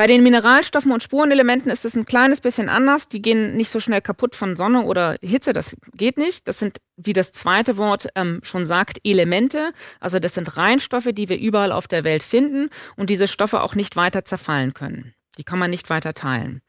Bei 0.00 0.06
den 0.06 0.22
Mineralstoffen 0.22 0.92
und 0.92 1.02
Spurenelementen 1.02 1.70
ist 1.70 1.84
es 1.84 1.94
ein 1.94 2.06
kleines 2.06 2.40
bisschen 2.40 2.70
anders. 2.70 3.06
Die 3.06 3.20
gehen 3.20 3.54
nicht 3.54 3.68
so 3.68 3.80
schnell 3.80 4.00
kaputt 4.00 4.34
von 4.34 4.56
Sonne 4.56 4.84
oder 4.84 5.18
Hitze. 5.20 5.52
Das 5.52 5.76
geht 5.92 6.16
nicht. 6.16 6.48
Das 6.48 6.58
sind, 6.58 6.78
wie 6.96 7.12
das 7.12 7.32
zweite 7.32 7.76
Wort 7.76 8.08
ähm, 8.14 8.40
schon 8.42 8.64
sagt, 8.64 8.98
Elemente. 9.04 9.72
Also 10.00 10.18
das 10.18 10.32
sind 10.32 10.56
Reinstoffe, 10.56 11.10
die 11.12 11.28
wir 11.28 11.38
überall 11.38 11.70
auf 11.70 11.86
der 11.86 12.02
Welt 12.02 12.22
finden 12.22 12.70
und 12.96 13.10
diese 13.10 13.28
Stoffe 13.28 13.60
auch 13.60 13.74
nicht 13.74 13.94
weiter 13.94 14.24
zerfallen 14.24 14.72
können. 14.72 15.12
Die 15.36 15.44
kann 15.44 15.58
man 15.58 15.68
nicht 15.68 15.90
weiter 15.90 16.14
teilen. 16.14 16.62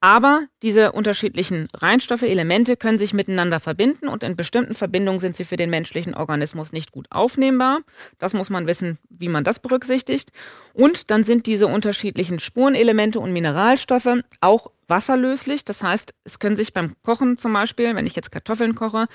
Aber 0.00 0.46
diese 0.62 0.92
unterschiedlichen 0.92 1.68
Reinstoffe, 1.74 2.22
Elemente 2.22 2.76
können 2.76 3.00
sich 3.00 3.14
miteinander 3.14 3.58
verbinden 3.58 4.06
und 4.06 4.22
in 4.22 4.36
bestimmten 4.36 4.74
Verbindungen 4.74 5.18
sind 5.18 5.34
sie 5.34 5.44
für 5.44 5.56
den 5.56 5.70
menschlichen 5.70 6.14
Organismus 6.14 6.70
nicht 6.70 6.92
gut 6.92 7.08
aufnehmbar. 7.10 7.80
Das 8.18 8.32
muss 8.32 8.48
man 8.48 8.68
wissen, 8.68 8.98
wie 9.08 9.28
man 9.28 9.42
das 9.42 9.58
berücksichtigt. 9.58 10.30
Und 10.72 11.10
dann 11.10 11.24
sind 11.24 11.46
diese 11.46 11.66
unterschiedlichen 11.66 12.38
Spurenelemente 12.38 13.18
und 13.18 13.32
Mineralstoffe 13.32 14.22
auch 14.40 14.70
wasserlöslich. 14.86 15.64
Das 15.64 15.82
heißt, 15.82 16.14
es 16.22 16.38
können 16.38 16.56
sich 16.56 16.72
beim 16.72 16.94
Kochen 17.02 17.36
zum 17.36 17.52
Beispiel, 17.52 17.96
wenn 17.96 18.06
ich 18.06 18.14
jetzt 18.14 18.30
Kartoffeln 18.30 18.76
koche, 18.76 19.06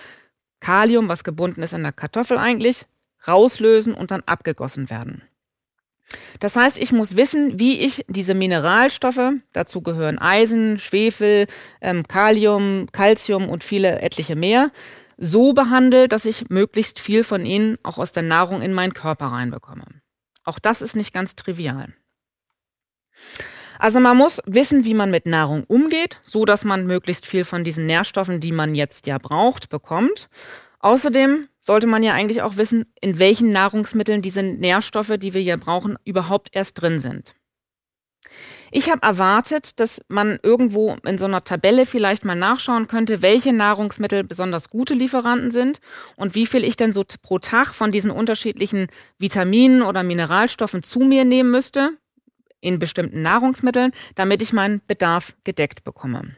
Kalium, 0.59 1.07
was 1.07 1.23
gebunden 1.23 1.63
ist 1.63 1.73
in 1.73 1.83
der 1.83 1.93
Kartoffel 1.93 2.37
eigentlich, 2.37 2.85
rauslösen 3.25 3.93
und 3.93 4.11
dann 4.11 4.23
abgegossen 4.25 4.89
werden. 4.89 5.23
Das 6.39 6.55
heißt, 6.55 6.77
ich 6.77 6.91
muss 6.91 7.15
wissen, 7.15 7.59
wie 7.59 7.79
ich 7.79 8.05
diese 8.07 8.33
Mineralstoffe, 8.33 9.33
dazu 9.53 9.81
gehören 9.81 10.19
Eisen, 10.19 10.79
Schwefel, 10.79 11.47
ähm, 11.81 12.07
Kalium, 12.07 12.87
Calcium 12.91 13.49
und 13.49 13.63
viele 13.63 14.01
etliche 14.01 14.35
mehr, 14.35 14.71
so 15.17 15.53
behandle, 15.53 16.07
dass 16.07 16.25
ich 16.25 16.49
möglichst 16.49 16.99
viel 16.99 17.23
von 17.23 17.45
ihnen 17.45 17.77
auch 17.83 17.97
aus 17.97 18.11
der 18.11 18.23
Nahrung 18.23 18.61
in 18.61 18.73
meinen 18.73 18.93
Körper 18.93 19.27
reinbekomme. 19.27 19.85
Auch 20.43 20.59
das 20.59 20.81
ist 20.81 20.95
nicht 20.95 21.13
ganz 21.13 21.35
trivial. 21.35 21.93
Also 23.79 23.99
man 23.99 24.17
muss 24.17 24.39
wissen, 24.45 24.85
wie 24.85 24.93
man 24.93 25.11
mit 25.11 25.25
Nahrung 25.25 25.63
umgeht, 25.65 26.19
so 26.23 26.45
dass 26.45 26.63
man 26.63 26.85
möglichst 26.85 27.25
viel 27.25 27.43
von 27.43 27.63
diesen 27.63 27.85
Nährstoffen, 27.85 28.39
die 28.39 28.51
man 28.51 28.75
jetzt 28.75 29.07
ja 29.07 29.17
braucht, 29.17 29.69
bekommt. 29.69 30.29
Außerdem 30.83 31.47
sollte 31.61 31.87
man 31.87 32.03
ja 32.03 32.11
eigentlich 32.11 32.41
auch 32.41 32.57
wissen, 32.57 32.85
in 32.99 33.17
welchen 33.17 33.53
Nahrungsmitteln 33.53 34.21
diese 34.21 34.43
Nährstoffe, 34.43 35.13
die 35.17 35.33
wir 35.33 35.41
hier 35.41 35.55
brauchen, 35.55 35.97
überhaupt 36.03 36.49
erst 36.51 36.81
drin 36.81 36.99
sind. 36.99 37.33
Ich 38.69 38.91
habe 38.91 39.01
erwartet, 39.01 39.79
dass 39.79 40.01
man 40.09 40.39
irgendwo 40.43 40.97
in 41.05 41.17
so 41.17 41.23
einer 41.23 41.45
Tabelle 41.45 41.85
vielleicht 41.85 42.25
mal 42.25 42.35
nachschauen 42.35 42.87
könnte, 42.87 43.21
welche 43.21 43.53
Nahrungsmittel 43.53 44.25
besonders 44.25 44.69
gute 44.69 44.93
Lieferanten 44.93 45.51
sind 45.51 45.79
und 46.17 46.35
wie 46.35 46.47
viel 46.47 46.65
ich 46.65 46.75
denn 46.75 46.91
so 46.91 47.05
pro 47.21 47.39
Tag 47.39 47.73
von 47.73 47.93
diesen 47.93 48.11
unterschiedlichen 48.11 48.87
Vitaminen 49.19 49.83
oder 49.83 50.03
Mineralstoffen 50.03 50.83
zu 50.83 50.99
mir 50.99 51.23
nehmen 51.23 51.51
müsste 51.51 51.91
in 52.59 52.79
bestimmten 52.79 53.21
Nahrungsmitteln, 53.21 53.91
damit 54.15 54.41
ich 54.41 54.51
meinen 54.51 54.81
Bedarf 54.85 55.33
gedeckt 55.45 55.85
bekomme. 55.85 56.35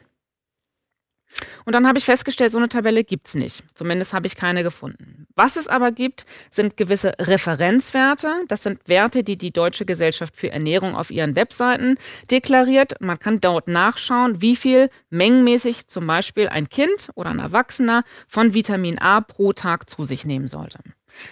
Und 1.64 1.74
dann 1.74 1.86
habe 1.86 1.98
ich 1.98 2.04
festgestellt, 2.04 2.52
so 2.52 2.58
eine 2.58 2.68
Tabelle 2.68 3.04
gibt's 3.04 3.34
nicht. 3.34 3.64
Zumindest 3.74 4.12
habe 4.12 4.26
ich 4.26 4.36
keine 4.36 4.62
gefunden. 4.62 5.26
Was 5.34 5.56
es 5.56 5.68
aber 5.68 5.92
gibt, 5.92 6.24
sind 6.50 6.76
gewisse 6.76 7.14
Referenzwerte. 7.18 8.28
Das 8.48 8.62
sind 8.62 8.88
Werte, 8.88 9.22
die 9.22 9.36
die 9.36 9.50
Deutsche 9.50 9.84
Gesellschaft 9.84 10.36
für 10.36 10.50
Ernährung 10.50 10.94
auf 10.94 11.10
ihren 11.10 11.36
Webseiten 11.36 11.98
deklariert. 12.30 13.00
Man 13.00 13.18
kann 13.18 13.40
dort 13.40 13.68
nachschauen, 13.68 14.40
wie 14.40 14.56
viel 14.56 14.88
mengenmäßig 15.10 15.88
zum 15.88 16.06
Beispiel 16.06 16.48
ein 16.48 16.68
Kind 16.68 17.10
oder 17.14 17.30
ein 17.30 17.38
Erwachsener 17.38 18.04
von 18.28 18.54
Vitamin 18.54 18.98
A 18.98 19.20
pro 19.20 19.52
Tag 19.52 19.90
zu 19.90 20.04
sich 20.04 20.24
nehmen 20.24 20.48
sollte. 20.48 20.78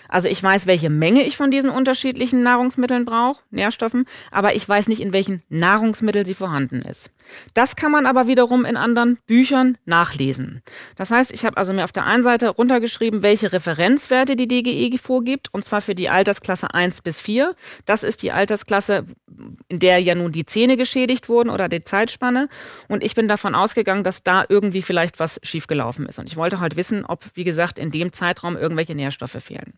Also 0.08 0.28
ich 0.28 0.42
weiß, 0.42 0.66
welche 0.66 0.90
Menge 0.90 1.24
ich 1.24 1.36
von 1.36 1.50
diesen 1.50 1.70
unterschiedlichen 1.70 2.42
Nahrungsmitteln 2.42 3.04
brauche, 3.04 3.42
Nährstoffen, 3.50 4.06
aber 4.30 4.54
ich 4.54 4.68
weiß 4.68 4.88
nicht, 4.88 5.00
in 5.00 5.12
welchen 5.12 5.42
Nahrungsmitteln 5.48 6.24
sie 6.24 6.34
vorhanden 6.34 6.82
ist. 6.82 7.10
Das 7.54 7.76
kann 7.76 7.92
man 7.92 8.06
aber 8.06 8.26
wiederum 8.26 8.64
in 8.64 8.76
anderen 8.76 9.18
Büchern 9.26 9.78
nachlesen. 9.84 10.62
Das 10.96 11.10
heißt, 11.10 11.32
ich 11.32 11.44
habe 11.44 11.56
also 11.56 11.72
mir 11.72 11.84
auf 11.84 11.92
der 11.92 12.04
einen 12.04 12.22
Seite 12.22 12.48
runtergeschrieben, 12.48 13.22
welche 13.22 13.52
Referenzwerte 13.52 14.36
die 14.36 14.48
DGE 14.48 14.98
vorgibt, 14.98 15.52
und 15.52 15.64
zwar 15.64 15.80
für 15.80 15.94
die 15.94 16.08
Altersklasse 16.08 16.72
1 16.72 17.02
bis 17.02 17.20
4. 17.20 17.54
Das 17.84 18.02
ist 18.02 18.22
die 18.22 18.32
Altersklasse, 18.32 19.06
in 19.68 19.78
der 19.78 19.98
ja 19.98 20.14
nun 20.14 20.32
die 20.32 20.44
Zähne 20.44 20.76
geschädigt 20.76 21.28
wurden 21.28 21.50
oder 21.50 21.68
die 21.68 21.84
Zeitspanne. 21.84 22.48
Und 22.88 23.02
ich 23.02 23.14
bin 23.14 23.28
davon 23.28 23.54
ausgegangen, 23.54 24.04
dass 24.04 24.22
da 24.22 24.44
irgendwie 24.48 24.82
vielleicht 24.82 25.20
was 25.20 25.40
schiefgelaufen 25.42 26.06
ist. 26.06 26.18
Und 26.18 26.26
ich 26.26 26.36
wollte 26.36 26.60
halt 26.60 26.76
wissen, 26.76 27.04
ob, 27.04 27.24
wie 27.34 27.44
gesagt, 27.44 27.78
in 27.78 27.90
dem 27.90 28.12
Zeitraum 28.12 28.56
irgendwelche 28.56 28.94
Nährstoffe 28.94 29.42
fehlen. 29.42 29.74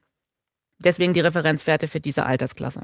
Deswegen 0.78 1.14
die 1.14 1.20
Referenzwerte 1.20 1.88
für 1.88 2.00
diese 2.00 2.26
Altersklasse. 2.26 2.82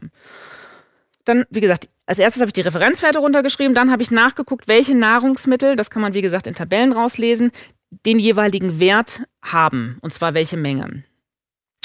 Dann, 1.24 1.44
wie 1.50 1.60
gesagt, 1.60 1.88
als 2.06 2.18
erstes 2.18 2.40
habe 2.40 2.48
ich 2.48 2.54
die 2.54 2.62
Referenzwerte 2.62 3.18
runtergeschrieben, 3.18 3.74
dann 3.74 3.90
habe 3.90 4.02
ich 4.02 4.10
nachgeguckt, 4.10 4.68
welche 4.68 4.94
Nahrungsmittel, 4.94 5.76
das 5.76 5.90
kann 5.90 6.02
man 6.02 6.14
wie 6.14 6.22
gesagt 6.22 6.46
in 6.46 6.54
Tabellen 6.54 6.92
rauslesen, 6.92 7.52
den 8.06 8.18
jeweiligen 8.18 8.80
Wert 8.80 9.22
haben, 9.42 9.98
und 10.00 10.12
zwar 10.12 10.34
welche 10.34 10.56
Menge. 10.56 11.04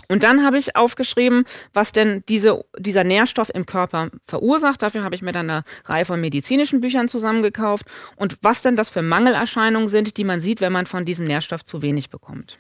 Und 0.09 0.23
dann 0.23 0.45
habe 0.45 0.57
ich 0.57 0.75
aufgeschrieben, 0.75 1.43
was 1.73 1.91
denn 1.91 2.23
diese, 2.29 2.63
dieser 2.77 3.03
Nährstoff 3.03 3.53
im 3.53 3.65
Körper 3.65 4.09
verursacht. 4.25 4.81
Dafür 4.81 5.03
habe 5.03 5.15
ich 5.15 5.21
mir 5.21 5.33
dann 5.33 5.49
eine 5.49 5.63
Reihe 5.85 6.05
von 6.05 6.21
medizinischen 6.21 6.79
Büchern 6.79 7.09
zusammengekauft 7.09 7.85
und 8.15 8.37
was 8.41 8.61
denn 8.61 8.77
das 8.77 8.89
für 8.89 9.01
Mangelerscheinungen 9.01 9.89
sind, 9.89 10.17
die 10.17 10.23
man 10.23 10.39
sieht, 10.39 10.61
wenn 10.61 10.71
man 10.71 10.85
von 10.85 11.03
diesem 11.03 11.25
Nährstoff 11.25 11.65
zu 11.65 11.81
wenig 11.81 12.09
bekommt. 12.09 12.57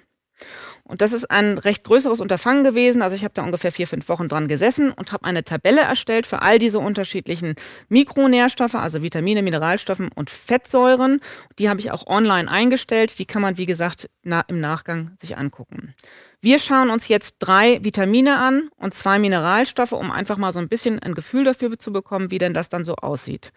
Und 0.87 1.01
das 1.01 1.11
ist 1.11 1.29
ein 1.29 1.57
recht 1.57 1.83
größeres 1.83 2.21
Unterfangen 2.21 2.63
gewesen. 2.63 3.01
Also 3.01 3.15
ich 3.15 3.23
habe 3.23 3.33
da 3.33 3.43
ungefähr 3.43 3.73
vier, 3.73 3.87
fünf 3.87 4.07
Wochen 4.07 4.29
dran 4.29 4.47
gesessen 4.47 4.91
und 4.91 5.11
habe 5.11 5.25
eine 5.25 5.43
Tabelle 5.43 5.81
erstellt 5.81 6.25
für 6.25 6.41
all 6.41 6.59
diese 6.59 6.79
unterschiedlichen 6.79 7.55
Mikronährstoffe, 7.89 8.75
also 8.75 9.01
Vitamine, 9.01 9.43
Mineralstoffen 9.43 10.09
und 10.15 10.29
Fettsäuren. 10.29 11.19
Die 11.59 11.69
habe 11.69 11.81
ich 11.81 11.91
auch 11.91 12.07
online 12.07 12.49
eingestellt. 12.49 13.19
Die 13.19 13.25
kann 13.25 13.41
man, 13.41 13.57
wie 13.57 13.65
gesagt, 13.65 14.09
na, 14.23 14.41
im 14.47 14.61
Nachgang 14.61 15.11
sich 15.19 15.37
angucken. 15.37 15.93
Wir 16.39 16.57
schauen 16.57 16.89
uns 16.89 17.09
jetzt 17.09 17.35
drei 17.39 17.83
Vitamine 17.83 18.37
an 18.37 18.69
und 18.77 18.93
zwei 18.93 19.19
Mineralstoffe, 19.19 19.91
um 19.91 20.09
einfach 20.09 20.37
mal 20.37 20.53
so 20.53 20.59
ein 20.59 20.69
bisschen 20.69 20.99
ein 20.99 21.15
Gefühl 21.15 21.43
dafür 21.43 21.77
zu 21.77 21.91
bekommen, 21.91 22.31
wie 22.31 22.37
denn 22.37 22.53
das 22.53 22.69
dann 22.69 22.85
so 22.85 22.95
aussieht. 22.95 23.51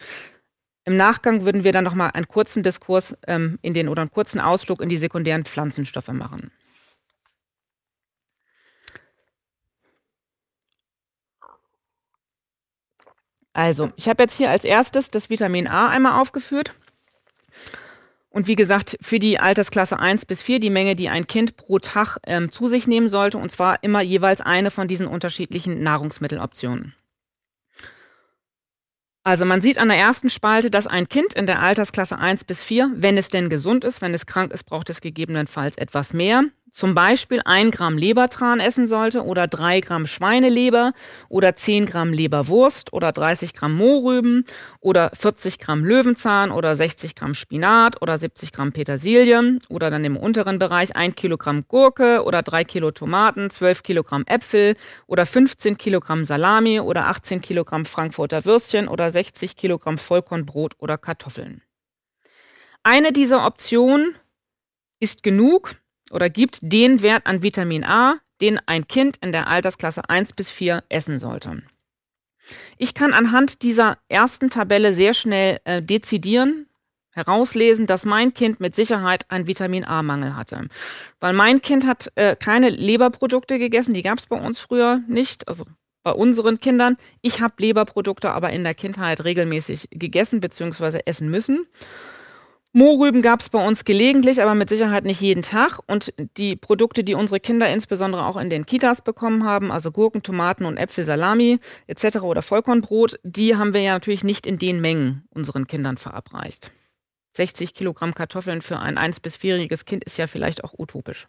Im 0.84 0.96
Nachgang 0.96 1.44
würden 1.44 1.62
wir 1.62 1.72
dann 1.72 1.84
noch 1.84 1.94
mal 1.94 2.08
einen 2.08 2.26
kurzen 2.26 2.64
Diskurs 2.64 3.16
ähm, 3.28 3.58
in 3.62 3.74
den 3.74 3.88
oder 3.88 4.02
einen 4.02 4.10
kurzen 4.10 4.40
Ausflug 4.40 4.80
in 4.80 4.88
die 4.88 4.98
sekundären 4.98 5.44
Pflanzenstoffe 5.44 6.08
machen. 6.08 6.50
Also, 13.60 13.92
ich 13.96 14.08
habe 14.08 14.22
jetzt 14.22 14.38
hier 14.38 14.48
als 14.48 14.64
erstes 14.64 15.10
das 15.10 15.28
Vitamin 15.28 15.68
A 15.68 15.88
einmal 15.88 16.18
aufgeführt. 16.18 16.72
Und 18.30 18.46
wie 18.46 18.56
gesagt, 18.56 18.96
für 19.02 19.18
die 19.18 19.38
Altersklasse 19.38 19.98
1 19.98 20.24
bis 20.24 20.40
4 20.40 20.60
die 20.60 20.70
Menge, 20.70 20.96
die 20.96 21.10
ein 21.10 21.26
Kind 21.26 21.58
pro 21.58 21.78
Tag 21.78 22.16
ähm, 22.26 22.50
zu 22.50 22.68
sich 22.68 22.86
nehmen 22.86 23.10
sollte, 23.10 23.36
und 23.36 23.52
zwar 23.52 23.82
immer 23.82 24.00
jeweils 24.00 24.40
eine 24.40 24.70
von 24.70 24.88
diesen 24.88 25.06
unterschiedlichen 25.06 25.82
Nahrungsmitteloptionen. 25.82 26.94
Also 29.24 29.44
man 29.44 29.60
sieht 29.60 29.76
an 29.76 29.88
der 29.88 29.98
ersten 29.98 30.30
Spalte, 30.30 30.70
dass 30.70 30.86
ein 30.86 31.10
Kind 31.10 31.34
in 31.34 31.44
der 31.44 31.60
Altersklasse 31.60 32.16
1 32.16 32.44
bis 32.44 32.64
4, 32.64 32.90
wenn 32.94 33.18
es 33.18 33.28
denn 33.28 33.50
gesund 33.50 33.84
ist, 33.84 34.00
wenn 34.00 34.14
es 34.14 34.24
krank 34.24 34.52
ist, 34.52 34.64
braucht 34.64 34.88
es 34.88 35.02
gegebenenfalls 35.02 35.76
etwas 35.76 36.14
mehr 36.14 36.44
zum 36.70 36.94
Beispiel 36.94 37.40
ein 37.44 37.70
Gramm 37.70 37.98
Lebertran 37.98 38.60
essen 38.60 38.86
sollte 38.86 39.24
oder 39.24 39.46
drei 39.46 39.80
Gramm 39.80 40.06
Schweineleber 40.06 40.92
oder 41.28 41.56
zehn 41.56 41.86
Gramm 41.86 42.12
Leberwurst 42.12 42.92
oder 42.92 43.12
30 43.12 43.54
Gramm 43.54 43.76
Mohrrüben 43.76 44.44
oder 44.80 45.10
40 45.14 45.58
Gramm 45.58 45.84
Löwenzahn 45.84 46.50
oder 46.50 46.76
60 46.76 47.14
Gramm 47.14 47.34
Spinat 47.34 48.00
oder 48.02 48.18
70 48.18 48.52
Gramm 48.52 48.72
Petersilie 48.72 49.58
oder 49.68 49.90
dann 49.90 50.04
im 50.04 50.16
unteren 50.16 50.58
Bereich 50.58 50.94
ein 50.96 51.14
Kilogramm 51.14 51.64
Gurke 51.68 52.22
oder 52.24 52.42
drei 52.42 52.64
Kilo 52.64 52.90
Tomaten, 52.90 53.50
12 53.50 53.82
Kilogramm 53.82 54.24
Äpfel 54.26 54.76
oder 55.06 55.26
15 55.26 55.76
Kilogramm 55.76 56.24
Salami 56.24 56.80
oder 56.80 57.06
18 57.06 57.40
Kilogramm 57.40 57.84
Frankfurter 57.84 58.44
Würstchen 58.44 58.88
oder 58.88 59.10
60 59.10 59.56
Kilogramm 59.56 59.98
Vollkornbrot 59.98 60.74
oder 60.78 60.98
Kartoffeln. 60.98 61.62
Eine 62.82 63.12
dieser 63.12 63.44
Optionen 63.46 64.14
ist 65.00 65.22
genug, 65.22 65.76
oder 66.10 66.28
gibt 66.28 66.58
den 66.60 67.02
Wert 67.02 67.26
an 67.26 67.42
Vitamin 67.42 67.84
A, 67.84 68.16
den 68.40 68.58
ein 68.66 68.88
Kind 68.88 69.16
in 69.18 69.32
der 69.32 69.48
Altersklasse 69.48 70.08
1 70.08 70.32
bis 70.32 70.50
4 70.50 70.84
essen 70.88 71.18
sollte. 71.18 71.62
Ich 72.78 72.94
kann 72.94 73.12
anhand 73.12 73.62
dieser 73.62 73.98
ersten 74.08 74.50
Tabelle 74.50 74.92
sehr 74.92 75.14
schnell 75.14 75.60
äh, 75.64 75.82
dezidieren, 75.82 76.66
herauslesen, 77.10 77.86
dass 77.86 78.04
mein 78.04 78.34
Kind 78.34 78.60
mit 78.60 78.74
Sicherheit 78.74 79.30
einen 79.30 79.46
Vitamin 79.46 79.84
A-Mangel 79.84 80.36
hatte. 80.36 80.68
Weil 81.18 81.32
mein 81.32 81.60
Kind 81.60 81.86
hat 81.86 82.10
äh, 82.14 82.36
keine 82.36 82.70
Leberprodukte 82.70 83.58
gegessen, 83.58 83.94
die 83.94 84.02
gab 84.02 84.18
es 84.18 84.26
bei 84.26 84.40
uns 84.40 84.58
früher 84.58 85.00
nicht, 85.06 85.48
also 85.48 85.64
bei 86.02 86.12
unseren 86.12 86.60
Kindern. 86.60 86.96
Ich 87.20 87.40
habe 87.40 87.54
Leberprodukte 87.58 88.30
aber 88.30 88.50
in 88.50 88.64
der 88.64 88.74
Kindheit 88.74 89.24
regelmäßig 89.24 89.88
gegessen 89.90 90.40
bzw. 90.40 91.00
essen 91.04 91.30
müssen. 91.30 91.66
Mohrrüben 92.72 93.20
gab 93.20 93.40
es 93.40 93.48
bei 93.48 93.66
uns 93.66 93.84
gelegentlich, 93.84 94.40
aber 94.40 94.54
mit 94.54 94.68
Sicherheit 94.68 95.04
nicht 95.04 95.20
jeden 95.20 95.42
Tag. 95.42 95.80
Und 95.86 96.14
die 96.36 96.54
Produkte, 96.54 97.02
die 97.02 97.14
unsere 97.14 97.40
Kinder 97.40 97.68
insbesondere 97.68 98.24
auch 98.24 98.36
in 98.36 98.48
den 98.48 98.64
Kitas 98.64 99.02
bekommen 99.02 99.44
haben, 99.44 99.72
also 99.72 99.90
Gurken, 99.90 100.22
Tomaten 100.22 100.64
und 100.64 100.76
Äpfel, 100.76 101.04
Salami 101.04 101.58
etc. 101.88 102.18
oder 102.18 102.42
Vollkornbrot, 102.42 103.18
die 103.24 103.56
haben 103.56 103.74
wir 103.74 103.80
ja 103.80 103.92
natürlich 103.92 104.22
nicht 104.22 104.46
in 104.46 104.58
den 104.58 104.80
Mengen 104.80 105.24
unseren 105.30 105.66
Kindern 105.66 105.96
verabreicht. 105.96 106.70
60 107.36 107.74
Kilogramm 107.74 108.14
Kartoffeln 108.14 108.62
für 108.62 108.78
ein 108.78 108.98
1- 108.98 109.20
bis 109.20 109.36
4-jähriges 109.36 109.84
Kind 109.84 110.04
ist 110.04 110.16
ja 110.16 110.28
vielleicht 110.28 110.62
auch 110.62 110.74
utopisch. 110.78 111.26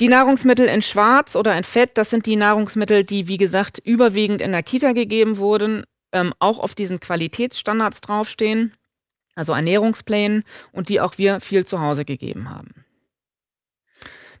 Die 0.00 0.08
Nahrungsmittel 0.08 0.66
in 0.66 0.82
Schwarz 0.82 1.36
oder 1.36 1.56
in 1.56 1.64
Fett, 1.64 1.90
das 1.94 2.10
sind 2.10 2.26
die 2.26 2.36
Nahrungsmittel, 2.36 3.04
die, 3.04 3.28
wie 3.28 3.38
gesagt, 3.38 3.78
überwiegend 3.78 4.40
in 4.40 4.52
der 4.52 4.62
Kita 4.64 4.92
gegeben 4.92 5.36
wurden, 5.36 5.84
ähm, 6.12 6.32
auch 6.40 6.58
auf 6.58 6.74
diesen 6.74 6.98
Qualitätsstandards 6.98 8.00
draufstehen 8.00 8.72
also 9.38 9.52
Ernährungsplänen 9.52 10.44
und 10.72 10.88
die 10.88 11.00
auch 11.00 11.16
wir 11.16 11.40
viel 11.40 11.64
zu 11.64 11.80
Hause 11.80 12.04
gegeben 12.04 12.50
haben. 12.50 12.84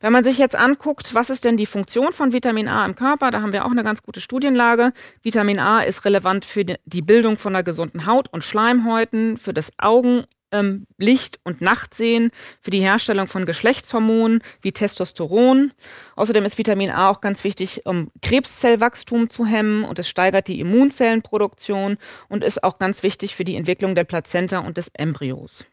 Wenn 0.00 0.12
man 0.12 0.22
sich 0.22 0.38
jetzt 0.38 0.54
anguckt, 0.54 1.14
was 1.14 1.28
ist 1.28 1.44
denn 1.44 1.56
die 1.56 1.66
Funktion 1.66 2.12
von 2.12 2.32
Vitamin 2.32 2.68
A 2.68 2.84
im 2.84 2.94
Körper, 2.94 3.30
da 3.30 3.42
haben 3.42 3.52
wir 3.52 3.64
auch 3.64 3.70
eine 3.70 3.82
ganz 3.82 4.02
gute 4.02 4.20
Studienlage. 4.20 4.92
Vitamin 5.22 5.58
A 5.58 5.80
ist 5.80 6.04
relevant 6.04 6.44
für 6.44 6.64
die 6.64 7.02
Bildung 7.02 7.36
von 7.36 7.54
einer 7.54 7.64
gesunden 7.64 8.06
Haut 8.06 8.28
und 8.32 8.44
Schleimhäuten, 8.44 9.36
für 9.36 9.52
das 9.52 9.72
Augen- 9.78 10.24
ähm, 10.52 10.86
Licht- 10.96 11.40
und 11.44 11.60
Nachtsehen, 11.60 12.30
für 12.60 12.70
die 12.70 12.80
Herstellung 12.80 13.28
von 13.28 13.46
Geschlechtshormonen 13.46 14.42
wie 14.62 14.72
Testosteron. 14.72 15.72
Außerdem 16.16 16.44
ist 16.44 16.58
Vitamin 16.58 16.90
A 16.90 17.10
auch 17.10 17.20
ganz 17.20 17.44
wichtig, 17.44 17.82
um 17.84 18.10
Krebszellwachstum 18.22 19.30
zu 19.30 19.46
hemmen 19.46 19.84
und 19.84 19.98
es 19.98 20.08
steigert 20.08 20.48
die 20.48 20.60
Immunzellenproduktion 20.60 21.98
und 22.28 22.44
ist 22.44 22.64
auch 22.64 22.78
ganz 22.78 23.02
wichtig 23.02 23.36
für 23.36 23.44
die 23.44 23.56
Entwicklung 23.56 23.94
der 23.94 24.04
Plazenta 24.04 24.58
und 24.58 24.76
des 24.76 24.88
Embryos. 24.94 25.64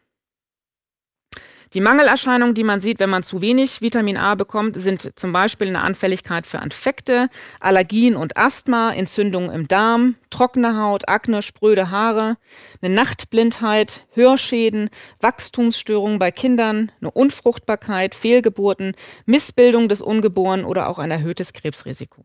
Die 1.76 1.82
Mangelerscheinungen, 1.82 2.54
die 2.54 2.64
man 2.64 2.80
sieht, 2.80 3.00
wenn 3.00 3.10
man 3.10 3.22
zu 3.22 3.42
wenig 3.42 3.82
Vitamin 3.82 4.16
A 4.16 4.34
bekommt, 4.34 4.80
sind 4.80 5.12
zum 5.14 5.34
Beispiel 5.34 5.68
eine 5.68 5.82
Anfälligkeit 5.82 6.46
für 6.46 6.56
Infekte, 6.56 7.28
Allergien 7.60 8.16
und 8.16 8.38
Asthma, 8.38 8.94
Entzündungen 8.94 9.50
im 9.50 9.68
Darm, 9.68 10.14
trockene 10.30 10.80
Haut, 10.80 11.06
Akne, 11.06 11.42
spröde 11.42 11.90
Haare, 11.90 12.38
eine 12.80 12.94
Nachtblindheit, 12.94 14.06
Hörschäden, 14.12 14.88
Wachstumsstörungen 15.20 16.18
bei 16.18 16.30
Kindern, 16.30 16.92
eine 17.02 17.10
Unfruchtbarkeit, 17.10 18.14
Fehlgeburten, 18.14 18.94
Missbildung 19.26 19.90
des 19.90 20.00
Ungeborenen 20.00 20.64
oder 20.64 20.88
auch 20.88 20.98
ein 20.98 21.10
erhöhtes 21.10 21.52
Krebsrisiko. 21.52 22.22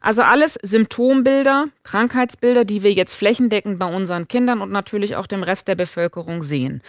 Also 0.00 0.22
alles 0.22 0.56
Symptombilder, 0.62 1.66
Krankheitsbilder, 1.82 2.64
die 2.64 2.84
wir 2.84 2.92
jetzt 2.92 3.16
flächendeckend 3.16 3.80
bei 3.80 3.92
unseren 3.92 4.28
Kindern 4.28 4.60
und 4.60 4.70
natürlich 4.70 5.16
auch 5.16 5.26
dem 5.26 5.42
Rest 5.42 5.66
der 5.66 5.74
Bevölkerung 5.74 6.44
sehen. 6.44 6.80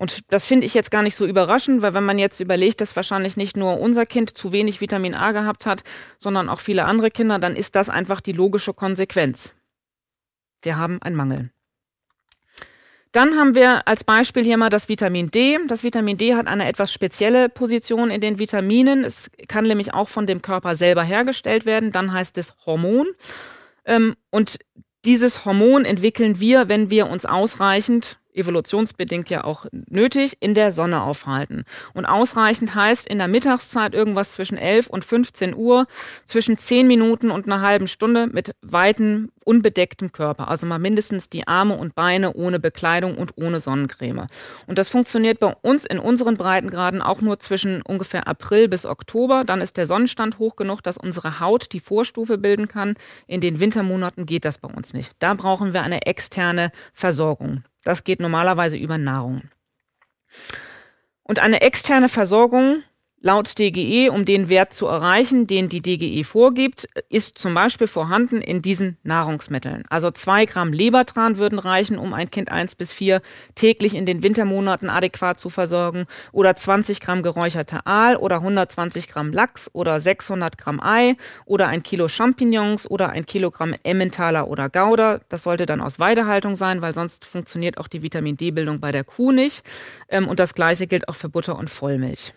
Und 0.00 0.32
das 0.32 0.46
finde 0.46 0.64
ich 0.64 0.72
jetzt 0.72 0.90
gar 0.90 1.02
nicht 1.02 1.14
so 1.14 1.26
überraschend, 1.26 1.82
weil 1.82 1.92
wenn 1.92 2.06
man 2.06 2.18
jetzt 2.18 2.40
überlegt, 2.40 2.80
dass 2.80 2.96
wahrscheinlich 2.96 3.36
nicht 3.36 3.54
nur 3.54 3.78
unser 3.78 4.06
Kind 4.06 4.30
zu 4.30 4.50
wenig 4.50 4.80
Vitamin 4.80 5.14
A 5.14 5.32
gehabt 5.32 5.66
hat, 5.66 5.82
sondern 6.18 6.48
auch 6.48 6.60
viele 6.60 6.86
andere 6.86 7.10
Kinder, 7.10 7.38
dann 7.38 7.54
ist 7.54 7.76
das 7.76 7.90
einfach 7.90 8.22
die 8.22 8.32
logische 8.32 8.72
Konsequenz. 8.72 9.52
Wir 10.62 10.78
haben 10.78 11.02
einen 11.02 11.16
Mangel. 11.16 11.50
Dann 13.12 13.36
haben 13.36 13.54
wir 13.54 13.86
als 13.86 14.02
Beispiel 14.02 14.42
hier 14.42 14.56
mal 14.56 14.70
das 14.70 14.88
Vitamin 14.88 15.30
D. 15.30 15.58
Das 15.68 15.84
Vitamin 15.84 16.16
D 16.16 16.34
hat 16.34 16.46
eine 16.46 16.66
etwas 16.66 16.90
spezielle 16.94 17.50
Position 17.50 18.10
in 18.10 18.22
den 18.22 18.38
Vitaminen. 18.38 19.04
Es 19.04 19.30
kann 19.48 19.66
nämlich 19.66 19.92
auch 19.92 20.08
von 20.08 20.26
dem 20.26 20.40
Körper 20.40 20.76
selber 20.76 21.04
hergestellt 21.04 21.66
werden. 21.66 21.92
Dann 21.92 22.10
heißt 22.10 22.38
es 22.38 22.54
Hormon. 22.64 23.06
Ähm, 23.84 24.16
und 24.30 24.60
dieses 25.04 25.44
Hormon 25.44 25.84
entwickeln 25.84 26.40
wir, 26.40 26.70
wenn 26.70 26.88
wir 26.88 27.06
uns 27.10 27.26
ausreichend 27.26 28.19
evolutionsbedingt 28.34 29.30
ja 29.30 29.44
auch 29.44 29.66
nötig, 29.72 30.36
in 30.40 30.54
der 30.54 30.72
Sonne 30.72 31.02
aufhalten. 31.02 31.64
Und 31.94 32.06
ausreichend 32.06 32.74
heißt 32.74 33.06
in 33.06 33.18
der 33.18 33.28
Mittagszeit 33.28 33.94
irgendwas 33.94 34.32
zwischen 34.32 34.58
11 34.58 34.86
und 34.88 35.04
15 35.04 35.54
Uhr, 35.54 35.86
zwischen 36.26 36.58
10 36.58 36.86
Minuten 36.86 37.30
und 37.30 37.46
einer 37.46 37.60
halben 37.60 37.86
Stunde 37.86 38.26
mit 38.26 38.54
weitem, 38.62 39.32
unbedecktem 39.44 40.12
Körper. 40.12 40.48
Also 40.48 40.66
mal 40.66 40.78
mindestens 40.78 41.28
die 41.28 41.46
Arme 41.46 41.76
und 41.76 41.94
Beine 41.94 42.34
ohne 42.34 42.60
Bekleidung 42.60 43.16
und 43.16 43.32
ohne 43.36 43.60
Sonnencreme. 43.60 44.26
Und 44.66 44.78
das 44.78 44.88
funktioniert 44.88 45.40
bei 45.40 45.54
uns 45.62 45.84
in 45.84 45.98
unseren 45.98 46.36
Breitengraden 46.36 47.02
auch 47.02 47.20
nur 47.20 47.38
zwischen 47.38 47.82
ungefähr 47.82 48.26
April 48.26 48.68
bis 48.68 48.86
Oktober. 48.86 49.44
Dann 49.44 49.60
ist 49.60 49.76
der 49.76 49.86
Sonnenstand 49.86 50.38
hoch 50.38 50.56
genug, 50.56 50.82
dass 50.82 50.98
unsere 50.98 51.40
Haut 51.40 51.72
die 51.72 51.80
Vorstufe 51.80 52.38
bilden 52.38 52.68
kann. 52.68 52.94
In 53.26 53.40
den 53.40 53.60
Wintermonaten 53.60 54.26
geht 54.26 54.44
das 54.44 54.58
bei 54.58 54.68
uns 54.68 54.92
nicht. 54.92 55.12
Da 55.18 55.34
brauchen 55.34 55.72
wir 55.72 55.82
eine 55.82 56.06
externe 56.06 56.70
Versorgung. 56.92 57.64
Das 57.84 58.04
geht 58.04 58.20
normalerweise 58.20 58.76
über 58.76 58.98
Nahrung. 58.98 59.42
Und 61.22 61.38
eine 61.38 61.60
externe 61.60 62.08
Versorgung 62.08 62.82
Laut 63.22 63.58
DGE, 63.58 64.08
um 64.08 64.24
den 64.24 64.48
Wert 64.48 64.72
zu 64.72 64.86
erreichen, 64.86 65.46
den 65.46 65.68
die 65.68 65.82
DGE 65.82 66.24
vorgibt, 66.24 66.88
ist 67.10 67.36
zum 67.36 67.52
Beispiel 67.52 67.86
vorhanden 67.86 68.40
in 68.40 68.62
diesen 68.62 68.96
Nahrungsmitteln. 69.02 69.84
Also 69.90 70.10
zwei 70.10 70.46
Gramm 70.46 70.72
Lebertran 70.72 71.36
würden 71.36 71.58
reichen, 71.58 71.98
um 71.98 72.14
ein 72.14 72.30
Kind 72.30 72.50
eins 72.50 72.74
bis 72.74 72.94
vier 72.94 73.20
täglich 73.54 73.94
in 73.94 74.06
den 74.06 74.22
Wintermonaten 74.22 74.88
adäquat 74.88 75.38
zu 75.38 75.50
versorgen. 75.50 76.06
Oder 76.32 76.56
20 76.56 77.00
Gramm 77.00 77.22
geräucherter 77.22 77.86
Aal 77.86 78.16
oder 78.16 78.36
120 78.36 79.06
Gramm 79.06 79.34
Lachs 79.34 79.68
oder 79.74 80.00
600 80.00 80.56
Gramm 80.56 80.80
Ei 80.80 81.14
oder 81.44 81.68
ein 81.68 81.82
Kilo 81.82 82.08
Champignons 82.08 82.90
oder 82.90 83.10
ein 83.10 83.26
Kilogramm 83.26 83.74
Emmentaler 83.82 84.48
oder 84.48 84.70
Gouda. 84.70 85.20
Das 85.28 85.42
sollte 85.42 85.66
dann 85.66 85.82
aus 85.82 85.98
Weidehaltung 85.98 86.56
sein, 86.56 86.80
weil 86.80 86.94
sonst 86.94 87.26
funktioniert 87.26 87.76
auch 87.76 87.88
die 87.88 88.02
Vitamin 88.02 88.38
D-Bildung 88.38 88.80
bei 88.80 88.92
der 88.92 89.04
Kuh 89.04 89.30
nicht. 89.30 89.62
Ähm, 90.08 90.26
und 90.26 90.40
das 90.40 90.54
Gleiche 90.54 90.86
gilt 90.86 91.06
auch 91.06 91.16
für 91.16 91.28
Butter 91.28 91.58
und 91.58 91.68
Vollmilch. 91.68 92.32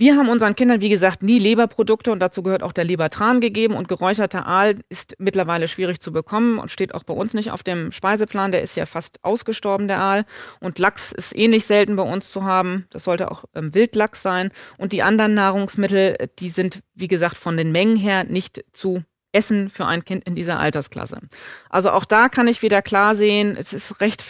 Wir 0.00 0.16
haben 0.16 0.30
unseren 0.30 0.56
Kindern, 0.56 0.80
wie 0.80 0.88
gesagt, 0.88 1.22
nie 1.22 1.38
Leberprodukte 1.38 2.10
und 2.10 2.20
dazu 2.20 2.42
gehört 2.42 2.62
auch 2.62 2.72
der 2.72 2.84
Lebertran 2.84 3.42
gegeben 3.42 3.74
und 3.74 3.86
geräucherter 3.86 4.46
Aal 4.46 4.76
ist 4.88 5.14
mittlerweile 5.18 5.68
schwierig 5.68 6.00
zu 6.00 6.10
bekommen 6.10 6.56
und 6.56 6.70
steht 6.70 6.94
auch 6.94 7.04
bei 7.04 7.12
uns 7.12 7.34
nicht 7.34 7.50
auf 7.50 7.62
dem 7.62 7.92
Speiseplan. 7.92 8.50
Der 8.50 8.62
ist 8.62 8.78
ja 8.78 8.86
fast 8.86 9.22
ausgestorben, 9.22 9.88
der 9.88 9.98
Aal. 9.98 10.24
Und 10.58 10.78
Lachs 10.78 11.12
ist 11.12 11.36
ähnlich 11.36 11.66
selten 11.66 11.96
bei 11.96 12.02
uns 12.02 12.30
zu 12.30 12.44
haben. 12.44 12.86
Das 12.88 13.04
sollte 13.04 13.30
auch 13.30 13.44
ähm, 13.54 13.74
Wildlachs 13.74 14.22
sein. 14.22 14.52
Und 14.78 14.94
die 14.94 15.02
anderen 15.02 15.34
Nahrungsmittel, 15.34 16.30
die 16.38 16.48
sind, 16.48 16.80
wie 16.94 17.08
gesagt, 17.08 17.36
von 17.36 17.58
den 17.58 17.70
Mengen 17.70 17.96
her 17.96 18.24
nicht 18.24 18.64
zu 18.72 19.04
Essen 19.32 19.68
für 19.68 19.84
ein 19.84 20.06
Kind 20.06 20.24
in 20.24 20.34
dieser 20.34 20.58
Altersklasse. 20.58 21.20
Also 21.68 21.90
auch 21.90 22.06
da 22.06 22.30
kann 22.30 22.48
ich 22.48 22.62
wieder 22.62 22.80
klar 22.80 23.14
sehen, 23.14 23.54
es 23.54 23.74
ist 23.74 24.00
recht 24.00 24.24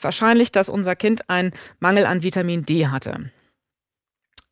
wahrscheinlich, 0.00 0.52
dass 0.52 0.68
unser 0.68 0.94
Kind 0.94 1.28
einen 1.28 1.50
Mangel 1.80 2.06
an 2.06 2.22
Vitamin 2.22 2.64
D 2.64 2.86
hatte. 2.86 3.32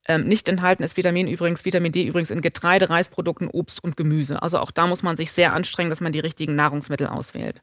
Ähm, 0.08 0.24
nicht 0.24 0.48
enthalten 0.48 0.82
ist 0.82 0.96
Vitamin 0.96 1.28
übrigens, 1.28 1.64
Vitamin 1.64 1.92
D 1.92 2.04
übrigens 2.04 2.30
in 2.30 2.40
Getreide, 2.40 2.88
Reisprodukten, 2.88 3.48
Obst 3.48 3.84
und 3.84 3.96
Gemüse. 3.96 4.42
Also 4.42 4.58
auch 4.58 4.70
da 4.70 4.86
muss 4.86 5.02
man 5.02 5.18
sich 5.18 5.32
sehr 5.32 5.52
anstrengen, 5.52 5.90
dass 5.90 6.00
man 6.00 6.12
die 6.12 6.20
richtigen 6.20 6.54
Nahrungsmittel 6.54 7.06
auswählt. 7.06 7.62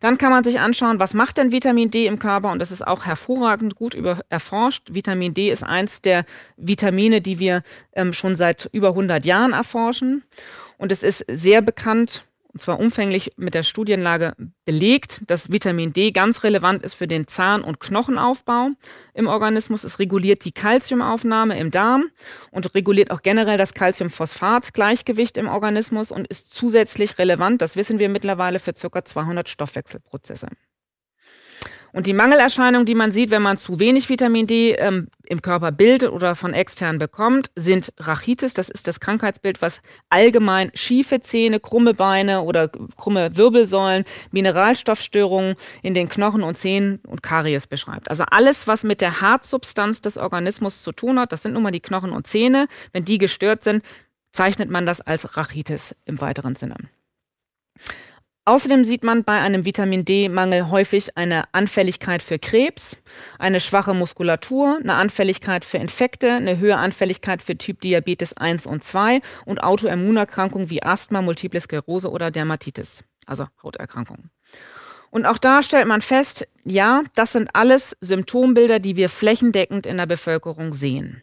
Dann 0.00 0.16
kann 0.16 0.30
man 0.30 0.44
sich 0.44 0.60
anschauen, 0.60 1.00
was 1.00 1.12
macht 1.12 1.36
denn 1.36 1.52
Vitamin 1.52 1.90
D 1.90 2.06
im 2.06 2.18
Körper? 2.18 2.52
Und 2.52 2.60
das 2.60 2.70
ist 2.70 2.86
auch 2.86 3.04
hervorragend 3.04 3.74
gut 3.74 3.94
über, 3.94 4.20
erforscht. 4.28 4.94
Vitamin 4.94 5.34
D 5.34 5.50
ist 5.50 5.64
eins 5.64 6.00
der 6.00 6.24
Vitamine, 6.56 7.20
die 7.20 7.38
wir 7.38 7.62
ähm, 7.92 8.12
schon 8.12 8.36
seit 8.36 8.68
über 8.72 8.88
100 8.88 9.24
Jahren 9.24 9.52
erforschen. 9.52 10.22
Und 10.78 10.92
es 10.92 11.02
ist 11.02 11.24
sehr 11.28 11.60
bekannt, 11.62 12.24
und 12.52 12.60
zwar 12.60 12.80
umfänglich 12.80 13.32
mit 13.36 13.54
der 13.54 13.62
Studienlage 13.62 14.34
belegt, 14.64 15.22
dass 15.26 15.52
Vitamin 15.52 15.92
D 15.92 16.12
ganz 16.12 16.44
relevant 16.44 16.82
ist 16.82 16.94
für 16.94 17.06
den 17.06 17.26
Zahn- 17.26 17.62
und 17.62 17.78
Knochenaufbau 17.78 18.70
im 19.14 19.26
Organismus. 19.26 19.84
Es 19.84 19.98
reguliert 19.98 20.44
die 20.44 20.52
Kalziumaufnahme 20.52 21.58
im 21.58 21.70
Darm 21.70 22.04
und 22.50 22.74
reguliert 22.74 23.10
auch 23.10 23.22
generell 23.22 23.58
das 23.58 23.74
Calciumphosphat-Gleichgewicht 23.74 25.36
im 25.36 25.48
Organismus 25.48 26.10
und 26.10 26.26
ist 26.26 26.52
zusätzlich 26.52 27.18
relevant, 27.18 27.60
das 27.60 27.76
wissen 27.76 27.98
wir 27.98 28.08
mittlerweile, 28.08 28.58
für 28.58 28.72
ca. 28.72 29.04
200 29.04 29.48
Stoffwechselprozesse. 29.48 30.48
Und 31.92 32.06
die 32.06 32.12
Mangelerscheinungen, 32.12 32.86
die 32.86 32.94
man 32.94 33.10
sieht, 33.10 33.30
wenn 33.30 33.42
man 33.42 33.56
zu 33.56 33.80
wenig 33.80 34.08
Vitamin 34.08 34.46
D 34.46 34.72
ähm, 34.72 35.08
im 35.26 35.42
Körper 35.42 35.72
bildet 35.72 36.10
oder 36.10 36.34
von 36.34 36.52
extern 36.52 36.98
bekommt, 36.98 37.50
sind 37.56 37.92
Rachitis. 37.98 38.54
Das 38.54 38.68
ist 38.68 38.86
das 38.86 39.00
Krankheitsbild, 39.00 39.62
was 39.62 39.80
allgemein 40.08 40.70
schiefe 40.74 41.20
Zähne, 41.20 41.60
krumme 41.60 41.94
Beine 41.94 42.42
oder 42.42 42.68
krumme 42.68 43.36
Wirbelsäulen, 43.36 44.04
Mineralstoffstörungen 44.30 45.54
in 45.82 45.94
den 45.94 46.08
Knochen 46.08 46.42
und 46.42 46.56
Zähnen 46.56 47.00
und 47.06 47.22
Karies 47.22 47.66
beschreibt. 47.66 48.10
Also 48.10 48.24
alles, 48.30 48.66
was 48.66 48.84
mit 48.84 49.00
der 49.00 49.20
Hartsubstanz 49.20 50.00
des 50.00 50.18
Organismus 50.18 50.82
zu 50.82 50.92
tun 50.92 51.18
hat, 51.18 51.32
das 51.32 51.42
sind 51.42 51.54
nun 51.54 51.62
mal 51.62 51.70
die 51.70 51.80
Knochen 51.80 52.12
und 52.12 52.26
Zähne. 52.26 52.66
Wenn 52.92 53.04
die 53.04 53.18
gestört 53.18 53.62
sind, 53.64 53.84
zeichnet 54.32 54.70
man 54.70 54.86
das 54.86 55.00
als 55.00 55.36
Rachitis 55.36 55.96
im 56.04 56.20
weiteren 56.20 56.54
Sinne. 56.54 56.76
Außerdem 58.48 58.82
sieht 58.82 59.04
man 59.04 59.24
bei 59.24 59.38
einem 59.40 59.66
Vitamin 59.66 60.06
D-Mangel 60.06 60.70
häufig 60.70 61.18
eine 61.18 61.52
Anfälligkeit 61.52 62.22
für 62.22 62.38
Krebs, 62.38 62.96
eine 63.38 63.60
schwache 63.60 63.92
Muskulatur, 63.92 64.78
eine 64.82 64.94
Anfälligkeit 64.94 65.66
für 65.66 65.76
Infekte, 65.76 66.32
eine 66.32 66.58
höhere 66.58 66.78
Anfälligkeit 66.78 67.42
für 67.42 67.58
Typ 67.58 67.82
Diabetes 67.82 68.34
1 68.38 68.64
und 68.64 68.82
2 68.82 69.20
und 69.44 69.62
Autoimmunerkrankungen 69.62 70.70
wie 70.70 70.82
Asthma, 70.82 71.20
Multiple 71.20 71.60
Sklerose 71.60 72.10
oder 72.10 72.30
Dermatitis, 72.30 73.04
also 73.26 73.48
Hauterkrankungen. 73.62 74.30
Und 75.10 75.26
auch 75.26 75.36
da 75.36 75.62
stellt 75.62 75.86
man 75.86 76.00
fest, 76.00 76.48
ja, 76.64 77.02
das 77.14 77.32
sind 77.32 77.50
alles 77.52 77.98
Symptombilder, 78.00 78.78
die 78.78 78.96
wir 78.96 79.10
flächendeckend 79.10 79.84
in 79.84 79.98
der 79.98 80.06
Bevölkerung 80.06 80.72
sehen. 80.72 81.22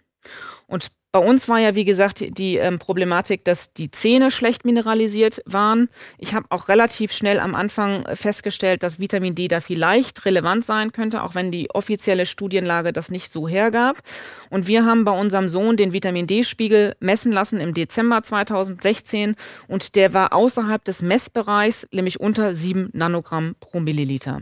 Und 0.68 0.90
bei 1.16 1.26
uns 1.26 1.48
war 1.48 1.60
ja, 1.60 1.76
wie 1.76 1.86
gesagt, 1.86 2.38
die 2.38 2.58
ähm, 2.58 2.78
Problematik, 2.78 3.46
dass 3.46 3.72
die 3.72 3.90
Zähne 3.90 4.32
schlecht 4.32 4.66
mineralisiert 4.66 5.42
waren. 5.46 5.88
Ich 6.18 6.34
habe 6.34 6.48
auch 6.50 6.68
relativ 6.68 7.14
schnell 7.14 7.40
am 7.40 7.56
Anfang 7.56 8.04
festgestellt, 8.18 8.84
dass 8.84 9.00
Vitamin 9.00 9.34
D 9.34 9.48
da 9.48 9.62
vielleicht 9.62 10.26
relevant 10.26 10.66
sein 10.66 10.92
könnte, 10.92 11.24
auch 11.24 11.34
wenn 11.34 11.54
die 11.54 11.70
offizielle 11.70 12.26
Studienlage 12.26 12.92
das 12.92 13.12
nicht 13.12 13.32
so 13.32 13.48
hergab. 13.48 14.02
Und 14.50 14.68
wir 14.68 14.84
haben 14.84 15.06
bei 15.06 15.18
unserem 15.18 15.48
Sohn 15.48 15.78
den 15.78 15.94
Vitamin 15.94 16.28
D-Spiegel 16.28 16.98
messen 17.00 17.32
lassen 17.32 17.62
im 17.62 17.74
Dezember 17.74 18.22
2016 18.22 19.36
und 19.70 19.96
der 19.96 20.14
war 20.14 20.34
außerhalb 20.34 20.84
des 20.84 21.02
Messbereichs, 21.02 21.88
nämlich 21.94 22.20
unter 22.20 22.54
7 22.54 22.90
Nanogramm 22.92 23.56
pro 23.62 23.80
Milliliter. 23.80 24.42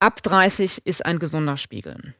Ab 0.00 0.22
30 0.22 0.84
ist 0.84 1.06
ein 1.06 1.18
gesunder 1.18 1.56
Spiegel. 1.56 2.14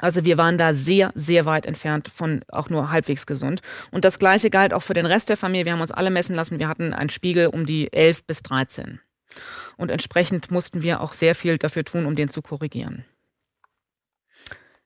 Also 0.00 0.24
wir 0.24 0.38
waren 0.38 0.58
da 0.58 0.74
sehr, 0.74 1.12
sehr 1.14 1.46
weit 1.46 1.66
entfernt 1.66 2.08
von 2.08 2.42
auch 2.48 2.70
nur 2.70 2.90
halbwegs 2.90 3.26
gesund. 3.26 3.60
Und 3.90 4.04
das 4.04 4.18
Gleiche 4.18 4.50
galt 4.50 4.72
auch 4.72 4.82
für 4.82 4.94
den 4.94 5.06
Rest 5.06 5.28
der 5.28 5.36
Familie. 5.36 5.66
Wir 5.66 5.72
haben 5.72 5.80
uns 5.80 5.92
alle 5.92 6.10
messen 6.10 6.34
lassen. 6.34 6.58
Wir 6.58 6.68
hatten 6.68 6.92
einen 6.92 7.10
Spiegel 7.10 7.46
um 7.48 7.66
die 7.66 7.92
11 7.92 8.24
bis 8.24 8.42
13. 8.42 9.00
Und 9.76 9.90
entsprechend 9.90 10.50
mussten 10.50 10.82
wir 10.82 11.00
auch 11.00 11.12
sehr 11.12 11.34
viel 11.34 11.58
dafür 11.58 11.84
tun, 11.84 12.06
um 12.06 12.16
den 12.16 12.28
zu 12.28 12.42
korrigieren. 12.42 13.04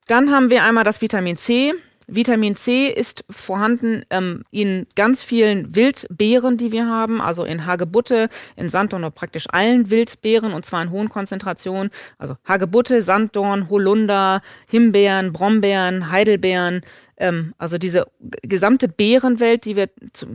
Dann 0.06 0.30
haben 0.30 0.50
wir 0.50 0.64
einmal 0.64 0.84
das 0.84 1.00
Vitamin 1.00 1.36
C. 1.36 1.72
Vitamin 2.06 2.54
C 2.54 2.88
ist 2.88 3.24
vorhanden 3.30 4.04
ähm, 4.10 4.44
in 4.50 4.86
ganz 4.94 5.22
vielen 5.22 5.74
Wildbeeren, 5.74 6.56
die 6.56 6.72
wir 6.72 6.86
haben, 6.86 7.20
also 7.20 7.44
in 7.44 7.66
Hagebutte, 7.66 8.28
in 8.56 8.68
Sanddorn 8.68 9.04
oder 9.04 9.10
praktisch 9.10 9.46
allen 9.50 9.90
Wildbeeren 9.90 10.52
und 10.52 10.64
zwar 10.64 10.82
in 10.82 10.90
hohen 10.90 11.08
Konzentrationen. 11.08 11.90
Also 12.18 12.36
Hagebutte, 12.44 13.02
Sanddorn, 13.02 13.70
Holunder, 13.70 14.40
Himbeeren, 14.68 15.32
Brombeeren, 15.32 16.10
Heidelbeeren. 16.10 16.82
Ähm, 17.24 17.54
also 17.56 17.78
diese 17.78 18.06
gesamte 18.42 18.86
Beerenwelt, 18.86 19.64
die 19.64 19.76
wir 19.76 19.88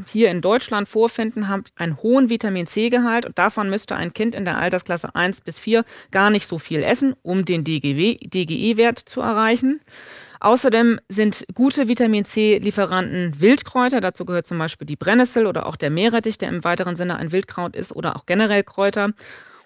hier 0.07 0.31
in 0.31 0.41
Deutschland 0.41 0.89
vorfinden, 0.89 1.47
hat 1.47 1.71
einen 1.75 2.01
hohen 2.01 2.31
Vitamin 2.31 2.65
C-Gehalt 2.65 3.27
und 3.27 3.37
davon 3.37 3.69
müsste 3.69 3.95
ein 3.95 4.11
Kind 4.11 4.33
in 4.33 4.43
der 4.43 4.57
Altersklasse 4.57 5.13
1 5.13 5.41
bis 5.41 5.59
4 5.59 5.85
gar 6.09 6.31
nicht 6.31 6.47
so 6.47 6.57
viel 6.57 6.81
essen, 6.81 7.13
um 7.21 7.45
den 7.45 7.63
DGE-Wert 7.63 8.97
zu 8.97 9.21
erreichen. 9.21 9.81
Außerdem 10.39 10.99
sind 11.09 11.45
gute 11.53 11.87
Vitamin 11.87 12.25
C-Lieferanten 12.25 13.39
Wildkräuter. 13.39 14.01
Dazu 14.01 14.25
gehört 14.25 14.47
zum 14.47 14.57
Beispiel 14.57 14.87
die 14.87 14.95
Brennnessel 14.95 15.45
oder 15.45 15.67
auch 15.67 15.75
der 15.75 15.91
Meerrettich, 15.91 16.39
der 16.39 16.49
im 16.49 16.63
weiteren 16.63 16.95
Sinne 16.95 17.17
ein 17.17 17.31
Wildkraut 17.31 17.75
ist 17.75 17.95
oder 17.95 18.15
auch 18.15 18.25
generell 18.25 18.63
Kräuter. 18.63 19.11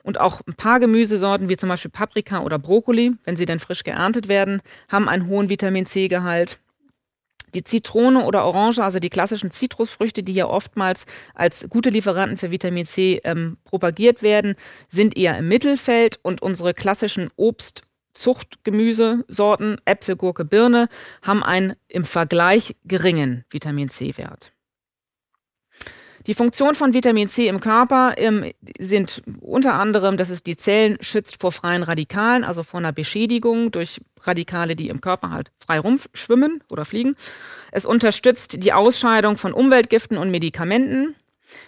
Und 0.02 0.20
auch 0.20 0.42
ein 0.46 0.56
paar 0.56 0.82
Gemüsesorten 0.82 1.48
wie 1.48 1.56
zum 1.56 1.70
Beispiel 1.70 1.92
Paprika 1.92 2.42
oder 2.42 2.60
Brokkoli, 2.60 3.12
wenn 3.24 3.38
sie 3.38 3.46
denn 3.46 3.60
frisch 3.60 3.86
geerntet 3.86 4.28
werden, 4.28 4.62
haben 4.90 5.08
einen 5.08 5.28
hohen 5.28 5.48
Vitamin 5.48 5.86
C-Gehalt. 5.86 6.60
Die 7.54 7.64
Zitrone 7.64 8.26
oder 8.26 8.44
Orange, 8.46 8.80
also 8.80 9.00
die 9.00 9.10
klassischen 9.10 9.52
Zitrusfrüchte, 9.52 10.24
die 10.24 10.34
ja 10.34 10.48
oftmals 10.48 11.06
als 11.34 11.66
gute 11.70 11.90
Lieferanten 11.90 12.38
für 12.38 12.52
Vitamin 12.52 12.86
C 12.86 13.22
ähm, 13.24 13.58
propagiert 13.66 14.22
werden, 14.22 14.56
sind 14.90 15.16
eher 15.18 15.38
im 15.38 15.48
Mittelfeld 15.48 16.20
und 16.24 16.42
unsere 16.42 16.74
klassischen 16.74 17.30
Obstzuchtgemüsesorten, 17.36 19.78
Äpfel, 19.86 20.16
Gurke, 20.16 20.46
Birne, 20.46 20.88
haben 21.22 21.44
einen 21.44 21.76
im 21.88 22.06
Vergleich 22.06 22.76
geringen 22.86 23.44
Vitamin 23.50 23.90
C-Wert. 23.90 24.53
Die 26.26 26.34
Funktion 26.34 26.74
von 26.74 26.94
Vitamin 26.94 27.28
C 27.28 27.50
im 27.50 27.60
Körper 27.60 28.14
ähm, 28.18 28.52
sind 28.80 29.22
unter 29.42 29.74
anderem, 29.74 30.16
dass 30.16 30.30
es 30.30 30.42
die 30.42 30.56
Zellen 30.56 30.98
schützt 31.02 31.42
vor 31.42 31.52
freien 31.52 31.84
Radikalen, 31.84 32.46
also 32.46 32.64
vor 32.64 32.80
einer 32.80 32.94
Beschädigung 32.94 33.72
durch 33.72 34.00
Radikale, 34.22 34.78
die 34.78 34.88
im 34.88 35.02
Körper 35.02 35.32
halt 35.32 35.52
frei 35.60 35.80
rumschwimmen 35.80 36.64
oder 36.70 36.86
fliegen. 36.86 37.16
Es 37.72 37.86
unterstützt 37.86 38.64
die 38.64 38.72
Ausscheidung 38.72 39.36
von 39.36 39.52
Umweltgiften 39.52 40.18
und 40.18 40.32
Medikamenten. 40.32 41.16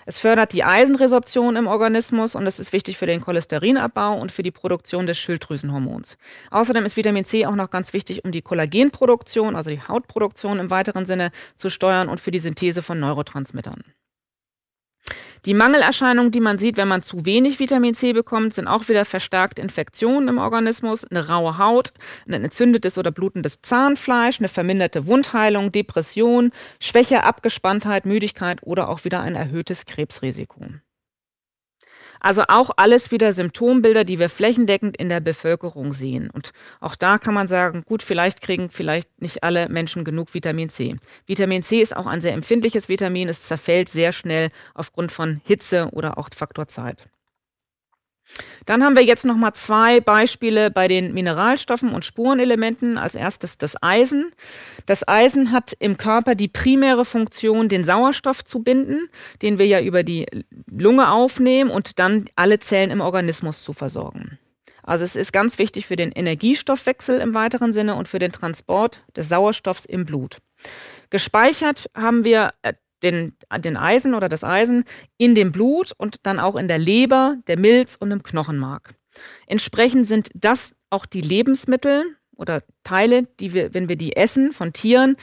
Es 0.05 0.19
fördert 0.19 0.53
die 0.53 0.63
Eisenresorption 0.63 1.57
im 1.57 1.67
Organismus 1.67 2.33
und 2.33 2.47
es 2.47 2.57
ist 2.57 2.71
wichtig 2.71 2.97
für 2.97 3.05
den 3.05 3.19
Cholesterinabbau 3.19 4.17
und 4.17 4.31
für 4.31 4.41
die 4.41 4.51
Produktion 4.51 5.05
des 5.05 5.17
Schilddrüsenhormons. 5.17 6.17
Außerdem 6.49 6.85
ist 6.85 6.95
Vitamin 6.95 7.25
C 7.25 7.45
auch 7.45 7.55
noch 7.55 7.69
ganz 7.69 7.91
wichtig, 7.91 8.23
um 8.23 8.31
die 8.31 8.41
Kollagenproduktion, 8.41 9.55
also 9.55 9.69
die 9.69 9.81
Hautproduktion 9.81 10.59
im 10.59 10.69
weiteren 10.69 11.05
Sinne 11.05 11.31
zu 11.57 11.69
steuern 11.69 12.07
und 12.07 12.21
für 12.21 12.31
die 12.31 12.39
Synthese 12.39 12.81
von 12.81 12.99
Neurotransmittern. 12.99 13.83
Die 15.45 15.53
Mangelerscheinungen, 15.53 16.31
die 16.31 16.39
man 16.39 16.57
sieht, 16.57 16.77
wenn 16.77 16.87
man 16.87 17.03
zu 17.03 17.25
wenig 17.25 17.59
Vitamin 17.59 17.93
C 17.93 18.13
bekommt, 18.13 18.55
sind 18.55 18.67
auch 18.67 18.87
wieder 18.87 19.05
verstärkte 19.05 19.61
Infektionen 19.61 20.27
im 20.27 20.37
Organismus, 20.39 21.05
eine 21.05 21.27
raue 21.27 21.59
Haut, 21.59 21.93
ein 22.27 22.33
entzündetes 22.33 22.97
oder 22.97 23.11
blutendes 23.11 23.61
Zahnfleisch, 23.61 24.39
eine 24.39 24.47
verminderte 24.47 25.05
Wundheilung, 25.05 25.71
Depression, 25.71 26.51
Schwäche, 26.79 27.23
Abgespanntheit, 27.23 28.07
Müdigkeit 28.07 28.59
oder 28.63 28.89
auch 28.89 29.05
wieder 29.05 29.21
ein 29.21 29.35
erhöhtes 29.35 29.85
Krebsrisiko. 29.85 30.65
Also 32.25 32.41
auch 32.47 32.71
alles 32.77 33.11
wieder 33.11 33.33
Symptombilder, 33.33 34.03
die 34.03 34.17
wir 34.17 34.29
flächendeckend 34.29 34.97
in 34.97 35.09
der 35.09 35.19
Bevölkerung 35.19 35.91
sehen. 35.91 36.31
Und 36.31 36.53
auch 36.79 36.95
da 36.95 37.19
kann 37.19 37.35
man 37.35 37.47
sagen, 37.47 37.83
gut, 37.85 38.01
vielleicht 38.01 38.41
kriegen 38.41 38.71
vielleicht 38.71 39.21
nicht 39.21 39.43
alle 39.43 39.69
Menschen 39.69 40.03
genug 40.03 40.33
Vitamin 40.33 40.69
C. 40.69 40.95
Vitamin 41.27 41.61
C 41.61 41.81
ist 41.81 41.95
auch 41.95 42.07
ein 42.07 42.21
sehr 42.21 42.33
empfindliches 42.33 42.89
Vitamin. 42.89 43.29
Es 43.29 43.43
zerfällt 43.43 43.89
sehr 43.89 44.11
schnell 44.11 44.49
aufgrund 44.73 45.11
von 45.11 45.39
Hitze 45.45 45.89
oder 45.91 46.17
auch 46.17 46.29
Faktor 46.35 46.67
Zeit. 46.67 47.03
Dann 48.65 48.83
haben 48.83 48.95
wir 48.95 49.03
jetzt 49.03 49.25
noch 49.25 49.35
mal 49.35 49.53
zwei 49.53 49.99
Beispiele 49.99 50.71
bei 50.71 50.87
den 50.87 51.13
Mineralstoffen 51.13 51.91
und 51.91 52.05
Spurenelementen. 52.05 52.97
Als 52.97 53.15
erstes 53.15 53.57
das 53.57 53.75
Eisen. 53.81 54.31
Das 54.85 55.07
Eisen 55.07 55.51
hat 55.51 55.73
im 55.79 55.97
Körper 55.97 56.35
die 56.35 56.47
primäre 56.47 57.05
Funktion, 57.05 57.69
den 57.69 57.83
Sauerstoff 57.83 58.43
zu 58.43 58.63
binden, 58.63 59.07
den 59.41 59.59
wir 59.59 59.67
ja 59.67 59.81
über 59.81 60.03
die 60.03 60.25
Lunge 60.69 61.11
aufnehmen 61.11 61.69
und 61.69 61.99
dann 61.99 62.25
alle 62.35 62.59
Zellen 62.59 62.91
im 62.91 63.01
Organismus 63.01 63.63
zu 63.63 63.73
versorgen. 63.73 64.39
Also 64.85 65.03
es 65.03 65.15
ist 65.15 65.33
ganz 65.33 65.57
wichtig 65.57 65.87
für 65.87 65.95
den 65.95 66.11
Energiestoffwechsel 66.11 67.19
im 67.19 67.33
weiteren 67.33 67.73
Sinne 67.73 67.95
und 67.95 68.07
für 68.07 68.19
den 68.19 68.31
Transport 68.31 69.03
des 69.15 69.29
Sauerstoffs 69.29 69.85
im 69.85 70.05
Blut. 70.05 70.37
Gespeichert 71.09 71.89
haben 71.95 72.23
wir 72.23 72.53
äh, 72.61 72.73
den, 73.11 73.37
den 73.59 73.77
Eisen 73.77 74.13
oder 74.13 74.29
das 74.29 74.43
Eisen 74.43 74.83
in 75.17 75.35
dem 75.35 75.51
Blut 75.51 75.91
und 75.97 76.17
dann 76.23 76.39
auch 76.39 76.55
in 76.55 76.67
der 76.67 76.77
Leber, 76.77 77.37
der 77.47 77.57
Milz 77.57 77.95
und 77.99 78.11
im 78.11 78.23
Knochenmark. 78.23 78.95
Entsprechend 79.47 80.05
sind 80.05 80.29
das 80.33 80.75
auch 80.89 81.05
die 81.05 81.21
Lebensmittel 81.21 82.03
oder 82.35 82.63
Teile, 82.83 83.23
die 83.39 83.53
wir, 83.53 83.73
wenn 83.73 83.89
wir 83.89 83.95
die 83.95 84.15
essen 84.15 84.51
von 84.51 84.73
Tieren, 84.73 85.15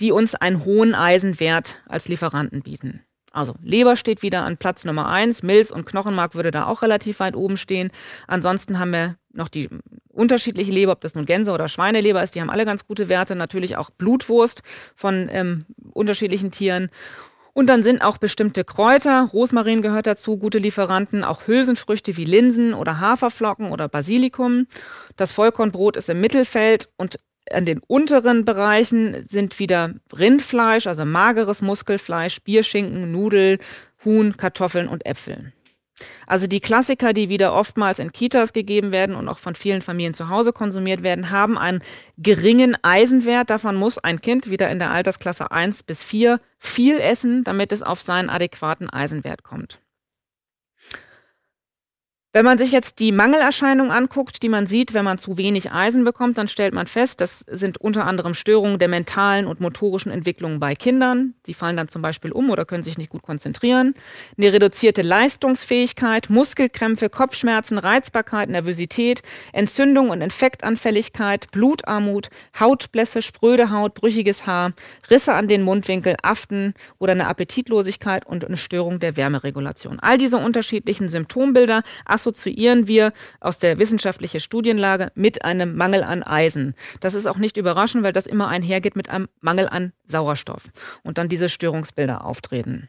die 0.00 0.12
uns 0.12 0.34
einen 0.34 0.64
hohen 0.64 0.94
Eisenwert 0.94 1.82
als 1.86 2.08
Lieferanten 2.08 2.62
bieten. 2.62 3.04
Also 3.32 3.54
Leber 3.62 3.96
steht 3.96 4.22
wieder 4.22 4.42
an 4.42 4.56
Platz 4.56 4.84
Nummer 4.84 5.08
eins, 5.08 5.42
Milz 5.42 5.70
und 5.70 5.84
Knochenmark 5.86 6.34
würde 6.34 6.50
da 6.50 6.66
auch 6.66 6.82
relativ 6.82 7.20
weit 7.20 7.36
oben 7.36 7.56
stehen. 7.56 7.90
Ansonsten 8.26 8.78
haben 8.78 8.90
wir 8.90 9.16
noch 9.32 9.48
die 9.48 9.68
unterschiedliche 10.08 10.72
Leber, 10.72 10.92
ob 10.92 11.00
das 11.00 11.14
nun 11.14 11.26
Gänse- 11.26 11.52
oder 11.52 11.68
Schweineleber 11.68 12.22
ist, 12.22 12.34
die 12.34 12.40
haben 12.40 12.50
alle 12.50 12.64
ganz 12.64 12.86
gute 12.86 13.08
Werte. 13.08 13.36
Natürlich 13.36 13.76
auch 13.76 13.90
Blutwurst 13.90 14.62
von 14.94 15.28
ähm, 15.30 15.66
unterschiedlichen 15.92 16.50
Tieren. 16.50 16.90
Und 17.52 17.66
dann 17.66 17.82
sind 17.82 18.02
auch 18.02 18.18
bestimmte 18.18 18.64
Kräuter, 18.64 19.28
Rosmarin 19.32 19.82
gehört 19.82 20.06
dazu, 20.06 20.38
gute 20.38 20.58
Lieferanten, 20.58 21.24
auch 21.24 21.46
Hülsenfrüchte 21.46 22.16
wie 22.16 22.24
Linsen 22.24 22.74
oder 22.74 23.00
Haferflocken 23.00 23.70
oder 23.70 23.88
Basilikum. 23.88 24.66
Das 25.16 25.32
Vollkornbrot 25.32 25.96
ist 25.96 26.08
im 26.08 26.20
Mittelfeld 26.20 26.88
und 26.96 27.18
an 27.50 27.64
den 27.64 27.80
unteren 27.80 28.44
Bereichen 28.44 29.26
sind 29.26 29.58
wieder 29.58 29.94
Rindfleisch, 30.16 30.86
also 30.86 31.04
mageres 31.04 31.62
Muskelfleisch, 31.62 32.40
Bierschinken, 32.42 33.10
Nudel, 33.10 33.58
Huhn, 34.04 34.36
Kartoffeln 34.36 34.88
und 34.88 35.04
Äpfel. 35.04 35.52
Also 36.26 36.46
die 36.46 36.60
Klassiker, 36.60 37.12
die 37.12 37.28
wieder 37.28 37.52
oftmals 37.54 37.98
in 37.98 38.12
Kitas 38.12 38.52
gegeben 38.52 38.92
werden 38.92 39.14
und 39.16 39.28
auch 39.28 39.38
von 39.38 39.54
vielen 39.54 39.82
Familien 39.82 40.14
zu 40.14 40.28
Hause 40.28 40.52
konsumiert 40.52 41.02
werden, 41.02 41.30
haben 41.30 41.58
einen 41.58 41.82
geringen 42.18 42.76
Eisenwert. 42.82 43.50
Davon 43.50 43.76
muss 43.76 43.98
ein 43.98 44.20
Kind 44.20 44.50
wieder 44.50 44.70
in 44.70 44.78
der 44.78 44.90
Altersklasse 44.90 45.50
1 45.50 45.82
bis 45.82 46.02
4 46.02 46.40
viel 46.58 46.98
essen, 46.98 47.44
damit 47.44 47.72
es 47.72 47.82
auf 47.82 48.02
seinen 48.02 48.30
adäquaten 48.30 48.90
Eisenwert 48.90 49.42
kommt. 49.42 49.80
Wenn 52.32 52.44
man 52.44 52.58
sich 52.58 52.70
jetzt 52.70 53.00
die 53.00 53.10
Mangelerscheinungen 53.10 53.90
anguckt, 53.90 54.44
die 54.44 54.48
man 54.48 54.68
sieht, 54.68 54.94
wenn 54.94 55.04
man 55.04 55.18
zu 55.18 55.36
wenig 55.36 55.72
Eisen 55.72 56.04
bekommt, 56.04 56.38
dann 56.38 56.46
stellt 56.46 56.72
man 56.72 56.86
fest, 56.86 57.20
das 57.20 57.40
sind 57.50 57.78
unter 57.78 58.04
anderem 58.04 58.34
Störungen 58.34 58.78
der 58.78 58.86
mentalen 58.86 59.48
und 59.48 59.60
motorischen 59.60 60.12
Entwicklung 60.12 60.60
bei 60.60 60.76
Kindern. 60.76 61.34
Sie 61.44 61.54
fallen 61.54 61.76
dann 61.76 61.88
zum 61.88 62.02
Beispiel 62.02 62.30
um 62.30 62.50
oder 62.50 62.64
können 62.66 62.84
sich 62.84 62.98
nicht 62.98 63.10
gut 63.10 63.22
konzentrieren. 63.22 63.94
Eine 64.38 64.52
reduzierte 64.52 65.02
Leistungsfähigkeit, 65.02 66.30
Muskelkrämpfe, 66.30 67.10
Kopfschmerzen, 67.10 67.78
Reizbarkeit, 67.78 68.48
Nervosität, 68.48 69.22
Entzündung 69.52 70.10
und 70.10 70.20
Infektanfälligkeit, 70.20 71.50
Blutarmut, 71.50 72.30
Hautblässe, 72.60 73.22
spröde 73.22 73.72
Haut, 73.72 73.94
brüchiges 73.94 74.46
Haar, 74.46 74.74
Risse 75.10 75.34
an 75.34 75.48
den 75.48 75.64
Mundwinkeln, 75.64 76.14
Aften 76.22 76.74
oder 77.00 77.10
eine 77.10 77.26
Appetitlosigkeit 77.26 78.24
und 78.24 78.44
eine 78.44 78.56
Störung 78.56 79.00
der 79.00 79.16
Wärmeregulation. 79.16 79.98
All 79.98 80.16
diese 80.16 80.36
unterschiedlichen 80.36 81.08
Symptombilder 81.08 81.82
assoziieren 82.20 82.86
wir 82.86 83.12
aus 83.40 83.58
der 83.58 83.78
wissenschaftlichen 83.78 84.40
Studienlage 84.40 85.10
mit 85.14 85.44
einem 85.44 85.76
Mangel 85.76 86.02
an 86.02 86.22
Eisen. 86.22 86.74
Das 87.00 87.14
ist 87.14 87.26
auch 87.26 87.38
nicht 87.38 87.56
überraschend, 87.56 88.04
weil 88.04 88.12
das 88.12 88.26
immer 88.26 88.48
einhergeht 88.48 88.94
mit 88.96 89.08
einem 89.08 89.28
Mangel 89.40 89.68
an 89.68 89.92
Sauerstoff 90.06 90.64
und 91.02 91.16
dann 91.16 91.28
diese 91.28 91.48
Störungsbilder 91.48 92.24
auftreten. 92.24 92.88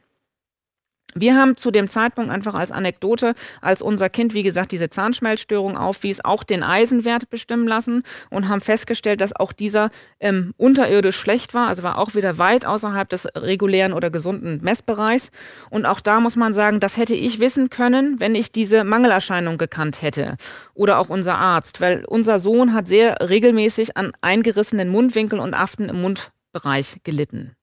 Wir 1.14 1.36
haben 1.36 1.58
zu 1.58 1.72
dem 1.72 1.88
Zeitpunkt 1.88 2.32
einfach 2.32 2.54
als 2.54 2.72
Anekdote, 2.72 3.34
als 3.60 3.82
unser 3.82 4.10
Kind, 4.10 4.34
wie 4.34 4.44
gesagt, 4.44 4.72
diese 4.72 4.90
Zahnschmelzstörung 4.90 5.78
aufwies, 5.78 6.24
auch 6.24 6.44
den 6.44 6.64
Eisenwert 6.64 7.30
bestimmen 7.30 7.68
lassen 7.68 8.04
und 8.30 8.48
haben 8.48 8.62
festgestellt, 8.62 9.20
dass 9.20 9.36
auch 9.36 9.52
dieser 9.52 9.90
ähm, 10.20 10.54
unterirdisch 10.58 11.18
schlecht 11.18 11.54
war, 11.54 11.68
also 11.68 11.84
war 11.84 11.98
auch 11.98 12.16
wieder 12.16 12.38
weit 12.38 12.66
außerhalb 12.66 13.10
des 13.10 13.28
regulären 13.36 13.94
oder 13.94 14.10
gesunden 14.10 14.62
Messbereichs. 14.64 15.32
Und 15.70 15.86
auch 15.86 16.00
da 16.00 16.20
muss 16.20 16.36
man 16.36 16.54
sagen, 16.54 16.80
das 16.80 16.98
hätte 16.98 17.16
ich 17.16 17.40
wissen 17.40 17.70
können, 17.70 18.20
wenn 18.20 18.36
ich 18.36 18.52
diese 18.52 18.84
Mangelerscheinung 18.84 19.58
gekannt 19.58 20.02
hätte 20.02 20.38
oder 20.74 21.00
auch 21.00 21.10
unser 21.10 21.38
Arzt, 21.38 21.82
weil 21.82 22.06
unser 22.06 22.40
Sohn 22.40 22.74
hat 22.74 22.88
sehr 22.88 23.18
regelmäßig 23.30 23.98
an 23.98 24.14
eingerissenen 24.22 24.90
Mundwinkeln 24.90 25.42
und 25.42 25.54
Aften 25.54 25.90
im 25.90 26.02
Mundbereich 26.02 26.98
gelitten. 27.04 27.56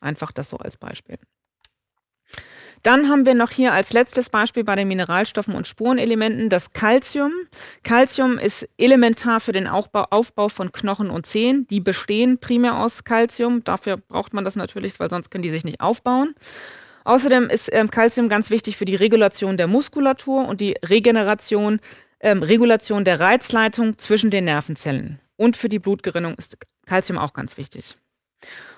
Einfach 0.00 0.32
das 0.32 0.48
so 0.48 0.56
als 0.56 0.76
Beispiel. 0.76 1.18
Dann 2.82 3.08
haben 3.08 3.26
wir 3.26 3.34
noch 3.34 3.50
hier 3.50 3.72
als 3.72 3.92
letztes 3.92 4.30
Beispiel 4.30 4.64
bei 4.64 4.76
den 4.76 4.88
Mineralstoffen 4.88 5.54
und 5.54 5.66
Spurenelementen 5.66 6.48
das 6.48 6.72
Calcium. 6.72 7.32
Calcium 7.82 8.38
ist 8.38 8.68
elementar 8.78 9.40
für 9.40 9.52
den 9.52 9.66
Aufbau, 9.66 10.48
von 10.48 10.72
Knochen 10.72 11.10
und 11.10 11.26
Zehen. 11.26 11.66
Die 11.68 11.80
bestehen 11.80 12.38
primär 12.38 12.78
aus 12.78 13.04
Calcium. 13.04 13.64
Dafür 13.64 13.96
braucht 13.96 14.32
man 14.32 14.44
das 14.44 14.56
natürlich, 14.56 14.98
weil 15.00 15.10
sonst 15.10 15.30
können 15.30 15.42
die 15.42 15.50
sich 15.50 15.64
nicht 15.64 15.80
aufbauen. 15.80 16.34
Außerdem 17.04 17.48
ist 17.48 17.70
ähm, 17.72 17.90
Calcium 17.90 18.28
ganz 18.28 18.50
wichtig 18.50 18.76
für 18.76 18.84
die 18.84 18.94
Regulation 18.94 19.56
der 19.56 19.66
Muskulatur 19.66 20.46
und 20.46 20.60
die 20.60 20.74
Regeneration, 20.84 21.80
ähm, 22.20 22.42
Regulation 22.42 23.04
der 23.04 23.18
Reizleitung 23.18 23.96
zwischen 23.96 24.30
den 24.30 24.44
Nervenzellen. 24.44 25.18
Und 25.36 25.56
für 25.56 25.68
die 25.68 25.78
Blutgerinnung 25.78 26.34
ist 26.34 26.58
Calcium 26.86 27.18
auch 27.18 27.32
ganz 27.32 27.56
wichtig. 27.56 27.96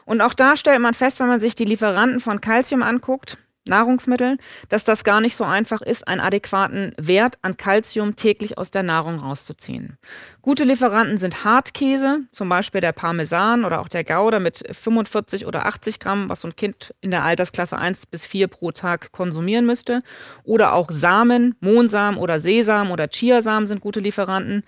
Und 0.05 0.21
auch 0.21 0.35
da 0.35 0.57
stellt 0.57 0.81
man 0.81 0.95
fest, 0.95 1.21
wenn 1.21 1.27
man 1.27 1.41
sich 1.41 1.55
die 1.55 1.65
Lieferanten 1.65 2.21
von 2.21 2.41
Calcium 2.41 2.83
anguckt, 2.83 3.39
Nahrungsmitteln, 3.71 4.37
dass 4.69 4.85
das 4.85 5.05
gar 5.05 5.23
nicht 5.23 5.37
so 5.37 5.45
einfach 5.45 5.81
ist, 5.81 6.07
einen 6.07 6.21
adäquaten 6.21 6.93
Wert 6.99 7.39
an 7.41 7.57
Kalzium 7.57 8.17
täglich 8.17 8.59
aus 8.59 8.71
der 8.71 8.83
Nahrung 8.83 9.21
rauszuziehen. 9.21 9.97
Gute 10.43 10.65
Lieferanten 10.65 11.17
sind 11.17 11.45
Hartkäse, 11.45 12.21
zum 12.33 12.51
Beispiel 12.51 12.83
der 12.83 12.93
Parmesan 12.93 13.65
oder 13.65 13.81
auch 13.81 13.89
der 13.89 14.05
Gouda 14.05 14.41
mit 14.41 14.63
45 14.71 15.47
oder 15.47 15.65
80 15.65 15.99
Gramm, 16.01 16.29
was 16.29 16.43
so 16.43 16.49
ein 16.49 16.57
Kind 16.57 16.95
in 17.01 17.11
der 17.11 17.25
Altersklasse 17.25 17.79
1 17.79 18.07
bis 18.07 18.27
4 18.27 18.49
pro 18.49 18.73
Tag 18.73 19.13
konsumieren 19.13 19.65
müsste. 19.65 20.03
Oder 20.45 20.75
auch 20.75 20.91
Samen, 20.91 21.55
Mohnsamen 21.61 22.21
oder 22.21 22.41
Sesam 22.41 22.91
oder 22.91 23.09
Chiasamen 23.09 23.67
sind 23.67 23.81
gute 23.81 24.01
Lieferanten. 24.01 24.65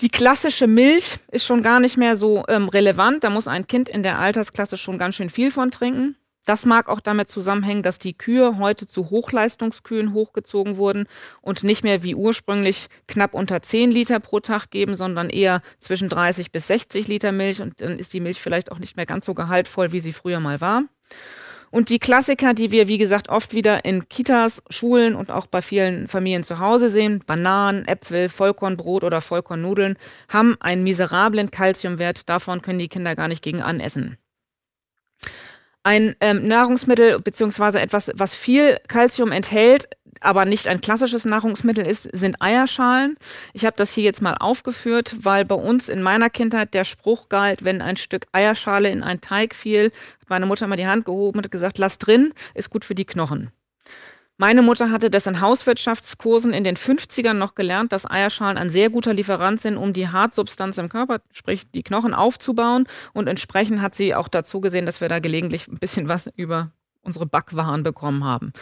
Die 0.00 0.08
klassische 0.08 0.66
Milch 0.66 1.18
ist 1.30 1.44
schon 1.44 1.62
gar 1.62 1.78
nicht 1.78 1.96
mehr 1.96 2.16
so 2.16 2.44
ähm, 2.48 2.68
relevant. 2.68 3.22
Da 3.22 3.30
muss 3.30 3.46
ein 3.46 3.66
Kind 3.66 3.88
in 3.88 4.02
der 4.02 4.18
Altersklasse 4.18 4.76
schon 4.76 4.98
ganz 4.98 5.14
schön 5.14 5.30
viel 5.30 5.50
von 5.50 5.70
trinken. 5.70 6.16
Das 6.44 6.66
mag 6.66 6.88
auch 6.88 7.00
damit 7.00 7.28
zusammenhängen, 7.30 7.82
dass 7.82 7.98
die 7.98 8.16
Kühe 8.16 8.58
heute 8.58 8.86
zu 8.86 9.10
Hochleistungskühen 9.10 10.12
hochgezogen 10.12 10.76
wurden 10.76 11.06
und 11.40 11.64
nicht 11.64 11.84
mehr 11.84 12.02
wie 12.02 12.14
ursprünglich 12.14 12.88
knapp 13.08 13.34
unter 13.34 13.62
10 13.62 13.90
Liter 13.90 14.20
pro 14.20 14.40
Tag 14.40 14.70
geben, 14.70 14.94
sondern 14.94 15.30
eher 15.30 15.62
zwischen 15.78 16.08
30 16.08 16.52
bis 16.52 16.66
60 16.66 17.08
Liter 17.08 17.32
Milch. 17.32 17.62
Und 17.62 17.80
dann 17.80 17.98
ist 17.98 18.12
die 18.12 18.20
Milch 18.20 18.40
vielleicht 18.40 18.70
auch 18.70 18.78
nicht 18.78 18.96
mehr 18.96 19.06
ganz 19.06 19.26
so 19.26 19.34
gehaltvoll, 19.34 19.92
wie 19.92 20.00
sie 20.00 20.12
früher 20.12 20.40
mal 20.40 20.60
war. 20.60 20.84
Und 21.70 21.88
die 21.88 21.98
Klassiker, 21.98 22.54
die 22.54 22.70
wir, 22.70 22.86
wie 22.86 22.98
gesagt, 22.98 23.30
oft 23.30 23.52
wieder 23.52 23.84
in 23.84 24.08
Kitas, 24.08 24.62
Schulen 24.70 25.16
und 25.16 25.32
auch 25.32 25.48
bei 25.48 25.60
vielen 25.60 26.06
Familien 26.06 26.44
zu 26.44 26.60
Hause 26.60 26.88
sehen, 26.88 27.24
Bananen, 27.26 27.88
Äpfel, 27.88 28.28
Vollkornbrot 28.28 29.02
oder 29.02 29.20
Vollkornnudeln, 29.20 29.96
haben 30.28 30.56
einen 30.60 30.84
miserablen 30.84 31.50
Kalziumwert. 31.50 32.28
Davon 32.28 32.62
können 32.62 32.78
die 32.78 32.86
Kinder 32.86 33.16
gar 33.16 33.26
nicht 33.26 33.42
gegen 33.42 33.60
anessen. 33.60 34.18
Ein 35.84 36.16
ähm, 36.20 36.48
Nahrungsmittel 36.48 37.20
beziehungsweise 37.20 37.78
etwas, 37.78 38.10
was 38.14 38.34
viel 38.34 38.78
Kalzium 38.88 39.32
enthält, 39.32 39.86
aber 40.20 40.46
nicht 40.46 40.66
ein 40.66 40.80
klassisches 40.80 41.26
Nahrungsmittel 41.26 41.86
ist, 41.86 42.08
sind 42.16 42.40
Eierschalen. 42.40 43.16
Ich 43.52 43.66
habe 43.66 43.76
das 43.76 43.92
hier 43.92 44.02
jetzt 44.04 44.22
mal 44.22 44.34
aufgeführt, 44.34 45.14
weil 45.20 45.44
bei 45.44 45.54
uns 45.54 45.90
in 45.90 46.00
meiner 46.00 46.30
Kindheit 46.30 46.72
der 46.72 46.84
Spruch 46.84 47.28
galt, 47.28 47.64
wenn 47.64 47.82
ein 47.82 47.98
Stück 47.98 48.26
Eierschale 48.32 48.90
in 48.90 49.02
einen 49.02 49.20
Teig 49.20 49.54
fiel, 49.54 49.92
hat 50.20 50.30
meine 50.30 50.46
Mutter 50.46 50.66
mal 50.66 50.76
die 50.76 50.86
Hand 50.86 51.04
gehoben 51.04 51.40
und 51.40 51.50
gesagt, 51.50 51.76
lass 51.76 51.98
drin, 51.98 52.32
ist 52.54 52.70
gut 52.70 52.86
für 52.86 52.94
die 52.94 53.04
Knochen. 53.04 53.50
Meine 54.44 54.60
Mutter 54.60 54.90
hatte 54.90 55.08
das 55.08 55.26
in 55.26 55.40
Hauswirtschaftskursen 55.40 56.52
in 56.52 56.64
den 56.64 56.76
50ern 56.76 57.32
noch 57.32 57.54
gelernt, 57.54 57.92
dass 57.92 58.04
Eierschalen 58.04 58.58
ein 58.58 58.68
sehr 58.68 58.90
guter 58.90 59.14
Lieferant 59.14 59.58
sind, 59.58 59.78
um 59.78 59.94
die 59.94 60.10
Hartsubstanz 60.10 60.76
im 60.76 60.90
Körper, 60.90 61.22
sprich 61.32 61.62
die 61.70 61.82
Knochen 61.82 62.12
aufzubauen. 62.12 62.86
Und 63.14 63.26
entsprechend 63.26 63.80
hat 63.80 63.94
sie 63.94 64.14
auch 64.14 64.28
dazu 64.28 64.60
gesehen, 64.60 64.84
dass 64.84 65.00
wir 65.00 65.08
da 65.08 65.18
gelegentlich 65.18 65.66
ein 65.66 65.78
bisschen 65.78 66.10
was 66.10 66.28
über 66.36 66.72
unsere 67.00 67.24
Backwaren 67.24 67.84
bekommen 67.84 68.22
haben. 68.22 68.52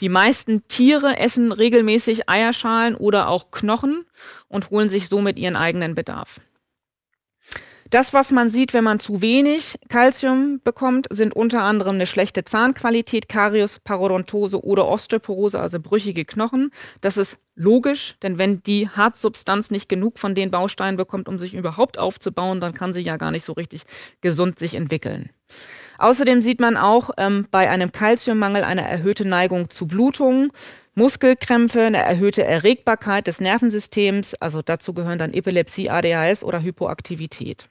Die 0.00 0.10
meisten 0.10 0.68
Tiere 0.68 1.16
essen 1.16 1.52
regelmäßig 1.52 2.28
Eierschalen 2.28 2.94
oder 2.94 3.28
auch 3.28 3.50
Knochen 3.50 4.04
und 4.48 4.68
holen 4.68 4.90
sich 4.90 5.08
somit 5.08 5.38
ihren 5.38 5.56
eigenen 5.56 5.94
Bedarf. 5.94 6.42
Das, 7.90 8.12
was 8.12 8.30
man 8.30 8.48
sieht, 8.48 8.72
wenn 8.72 8.84
man 8.84 9.00
zu 9.00 9.20
wenig 9.20 9.76
Kalzium 9.88 10.60
bekommt, 10.62 11.08
sind 11.10 11.34
unter 11.34 11.62
anderem 11.62 11.96
eine 11.96 12.06
schlechte 12.06 12.44
Zahnqualität, 12.44 13.28
Karius, 13.28 13.80
Parodontose 13.80 14.62
oder 14.62 14.86
Osteoporose, 14.86 15.58
also 15.58 15.80
brüchige 15.80 16.24
Knochen. 16.24 16.70
Das 17.00 17.16
ist 17.16 17.36
logisch, 17.56 18.14
denn 18.22 18.38
wenn 18.38 18.62
die 18.62 18.88
Hartsubstanz 18.88 19.72
nicht 19.72 19.88
genug 19.88 20.20
von 20.20 20.36
den 20.36 20.52
Bausteinen 20.52 20.96
bekommt, 20.96 21.28
um 21.28 21.40
sich 21.40 21.52
überhaupt 21.52 21.98
aufzubauen, 21.98 22.60
dann 22.60 22.74
kann 22.74 22.92
sie 22.92 23.00
ja 23.00 23.16
gar 23.16 23.32
nicht 23.32 23.44
so 23.44 23.54
richtig 23.54 23.82
gesund 24.20 24.60
sich 24.60 24.74
entwickeln. 24.74 25.30
Außerdem 25.98 26.42
sieht 26.42 26.60
man 26.60 26.76
auch 26.76 27.10
ähm, 27.18 27.48
bei 27.50 27.68
einem 27.68 27.90
Kalziummangel 27.90 28.62
eine 28.62 28.88
erhöhte 28.88 29.24
Neigung 29.24 29.68
zu 29.68 29.88
Blutungen, 29.88 30.52
Muskelkrämpfe, 30.94 31.82
eine 31.82 31.98
erhöhte 31.98 32.44
Erregbarkeit 32.44 33.26
des 33.26 33.40
Nervensystems, 33.40 34.34
also 34.34 34.62
dazu 34.62 34.94
gehören 34.94 35.18
dann 35.18 35.34
Epilepsie, 35.34 35.90
ADHS 35.90 36.44
oder 36.44 36.62
Hypoaktivität. 36.62 37.68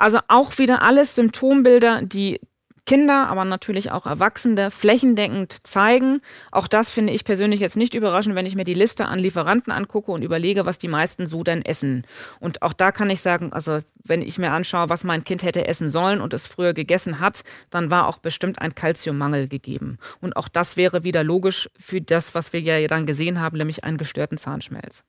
Also 0.00 0.18
auch 0.28 0.56
wieder 0.56 0.80
alles 0.80 1.14
Symptombilder, 1.14 2.00
die 2.00 2.40
Kinder, 2.86 3.28
aber 3.28 3.44
natürlich 3.44 3.90
auch 3.90 4.06
Erwachsene 4.06 4.70
flächendeckend 4.70 5.66
zeigen. 5.66 6.22
Auch 6.50 6.68
das 6.68 6.88
finde 6.88 7.12
ich 7.12 7.24
persönlich 7.24 7.60
jetzt 7.60 7.76
nicht 7.76 7.92
überraschend, 7.92 8.34
wenn 8.34 8.46
ich 8.46 8.56
mir 8.56 8.64
die 8.64 8.72
Liste 8.72 9.04
an 9.04 9.18
Lieferanten 9.18 9.70
angucke 9.70 10.10
und 10.10 10.22
überlege, 10.22 10.64
was 10.64 10.78
die 10.78 10.88
meisten 10.88 11.26
so 11.26 11.42
denn 11.42 11.62
essen. 11.62 12.06
Und 12.40 12.62
auch 12.62 12.72
da 12.72 12.92
kann 12.92 13.10
ich 13.10 13.20
sagen, 13.20 13.52
also 13.52 13.80
wenn 14.02 14.22
ich 14.22 14.38
mir 14.38 14.52
anschaue, 14.52 14.88
was 14.88 15.04
mein 15.04 15.22
Kind 15.22 15.42
hätte 15.42 15.68
essen 15.68 15.90
sollen 15.90 16.22
und 16.22 16.32
es 16.32 16.46
früher 16.46 16.72
gegessen 16.72 17.20
hat, 17.20 17.42
dann 17.68 17.90
war 17.90 18.08
auch 18.08 18.16
bestimmt 18.16 18.58
ein 18.58 18.74
Kalziummangel 18.74 19.48
gegeben. 19.48 19.98
Und 20.22 20.34
auch 20.34 20.48
das 20.48 20.78
wäre 20.78 21.04
wieder 21.04 21.22
logisch 21.22 21.68
für 21.78 22.00
das, 22.00 22.34
was 22.34 22.54
wir 22.54 22.60
ja 22.60 22.86
dann 22.86 23.04
gesehen 23.04 23.38
haben, 23.38 23.58
nämlich 23.58 23.84
einen 23.84 23.98
gestörten 23.98 24.38
Zahnschmelz. 24.38 25.04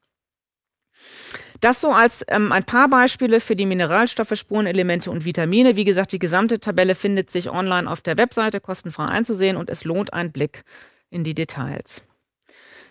Das 1.59 1.79
so 1.79 1.91
als 1.91 2.25
ähm, 2.27 2.51
ein 2.51 2.63
paar 2.63 2.89
Beispiele 2.89 3.39
für 3.39 3.55
die 3.55 3.67
Mineralstoffe, 3.67 4.33
Spurenelemente 4.35 5.11
und 5.11 5.25
Vitamine. 5.25 5.75
Wie 5.75 5.85
gesagt, 5.85 6.11
die 6.11 6.19
gesamte 6.19 6.59
Tabelle 6.59 6.95
findet 6.95 7.29
sich 7.29 7.49
online 7.51 7.89
auf 7.89 8.01
der 8.01 8.17
Webseite 8.17 8.59
kostenfrei 8.59 9.05
einzusehen 9.05 9.57
und 9.57 9.69
es 9.69 9.83
lohnt 9.83 10.13
einen 10.13 10.31
Blick 10.31 10.63
in 11.11 11.23
die 11.23 11.35
Details. 11.35 12.01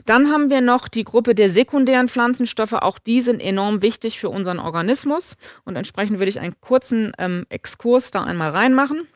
Dann 0.07 0.31
haben 0.31 0.51
wir 0.51 0.61
noch 0.61 0.89
die 0.89 1.05
Gruppe 1.05 1.35
der 1.35 1.51
sekundären 1.51 2.09
Pflanzenstoffe. 2.09 2.73
Auch 2.73 2.99
die 2.99 3.21
sind 3.21 3.41
enorm 3.41 3.83
wichtig 3.83 4.19
für 4.19 4.31
unseren 4.31 4.59
Organismus. 4.59 5.37
Und 5.65 5.77
entsprechend 5.77 6.19
würde 6.19 6.31
ich 6.31 6.41
einen 6.41 6.59
kurzen 6.61 7.13
ähm, 7.19 7.47
Exkurs 7.51 8.11
da 8.11 8.23
einmal 8.23 8.51
reinmachen 8.51 9.07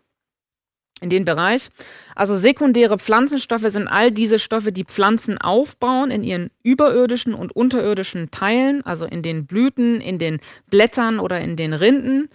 in 1.05 1.11
den 1.11 1.25
Bereich. 1.25 1.69
Also 2.17 2.35
sekundäre 2.35 2.99
Pflanzenstoffe 2.99 3.69
sind 3.69 3.87
all 3.87 4.11
diese 4.11 4.41
Stoffe, 4.41 4.73
die 4.73 4.85
Pflanzen 4.85 5.39
aufbauen 5.39 6.11
in 6.11 6.25
ihren 6.25 6.51
überirdischen 6.65 7.35
und 7.35 7.55
unterirdischen 7.55 8.31
Teilen, 8.33 8.85
also 8.85 9.05
in 9.05 9.23
den 9.23 9.47
Blüten, 9.47 10.01
in 10.01 10.19
den 10.19 10.41
Blättern 10.69 11.21
oder 11.21 11.41
in 11.41 11.57
den 11.57 11.75
Rinden 11.75 12.29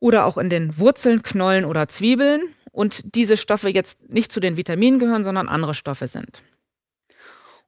oder 0.00 0.26
auch 0.26 0.38
in 0.38 0.50
den 0.50 0.78
Wurzeln, 0.78 1.22
Knollen 1.22 1.64
oder 1.64 1.86
Zwiebeln. 1.86 2.42
Und 2.72 3.14
diese 3.14 3.36
Stoffe 3.36 3.68
jetzt 3.68 4.08
nicht 4.08 4.32
zu 4.32 4.40
den 4.40 4.56
Vitaminen 4.56 4.98
gehören, 4.98 5.24
sondern 5.24 5.48
andere 5.48 5.74
Stoffe 5.74 6.08
sind. 6.08 6.42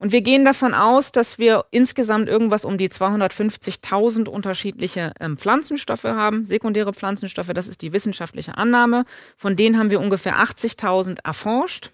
Und 0.04 0.12
wir 0.12 0.20
gehen 0.20 0.44
davon 0.44 0.74
aus, 0.74 1.12
dass 1.12 1.38
wir 1.38 1.64
insgesamt 1.70 2.28
irgendwas 2.28 2.66
um 2.66 2.76
die 2.76 2.90
250.000 2.90 4.28
unterschiedliche 4.28 5.14
ähm, 5.18 5.38
Pflanzenstoffe 5.38 6.04
haben, 6.04 6.44
sekundäre 6.44 6.92
Pflanzenstoffe. 6.92 7.54
Das 7.54 7.66
ist 7.66 7.80
die 7.80 7.94
wissenschaftliche 7.94 8.58
Annahme. 8.58 9.06
Von 9.38 9.56
denen 9.56 9.78
haben 9.78 9.90
wir 9.90 10.00
ungefähr 10.00 10.36
80.000 10.36 11.20
erforscht. 11.24 11.90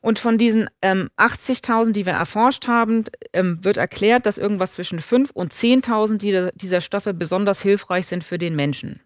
Und 0.00 0.20
von 0.20 0.38
diesen 0.38 0.70
ähm, 0.82 1.10
80.000, 1.18 1.90
die 1.90 2.06
wir 2.06 2.12
erforscht 2.12 2.68
haben, 2.68 3.06
ähm, 3.32 3.58
wird 3.64 3.76
erklärt, 3.76 4.24
dass 4.24 4.38
irgendwas 4.38 4.74
zwischen 4.74 5.00
5.000 5.00 5.32
und 5.32 5.52
10.000 5.52 6.18
die, 6.18 6.50
dieser 6.54 6.80
Stoffe 6.80 7.12
besonders 7.12 7.60
hilfreich 7.60 8.06
sind 8.06 8.22
für 8.22 8.38
den 8.38 8.54
Menschen. 8.54 9.00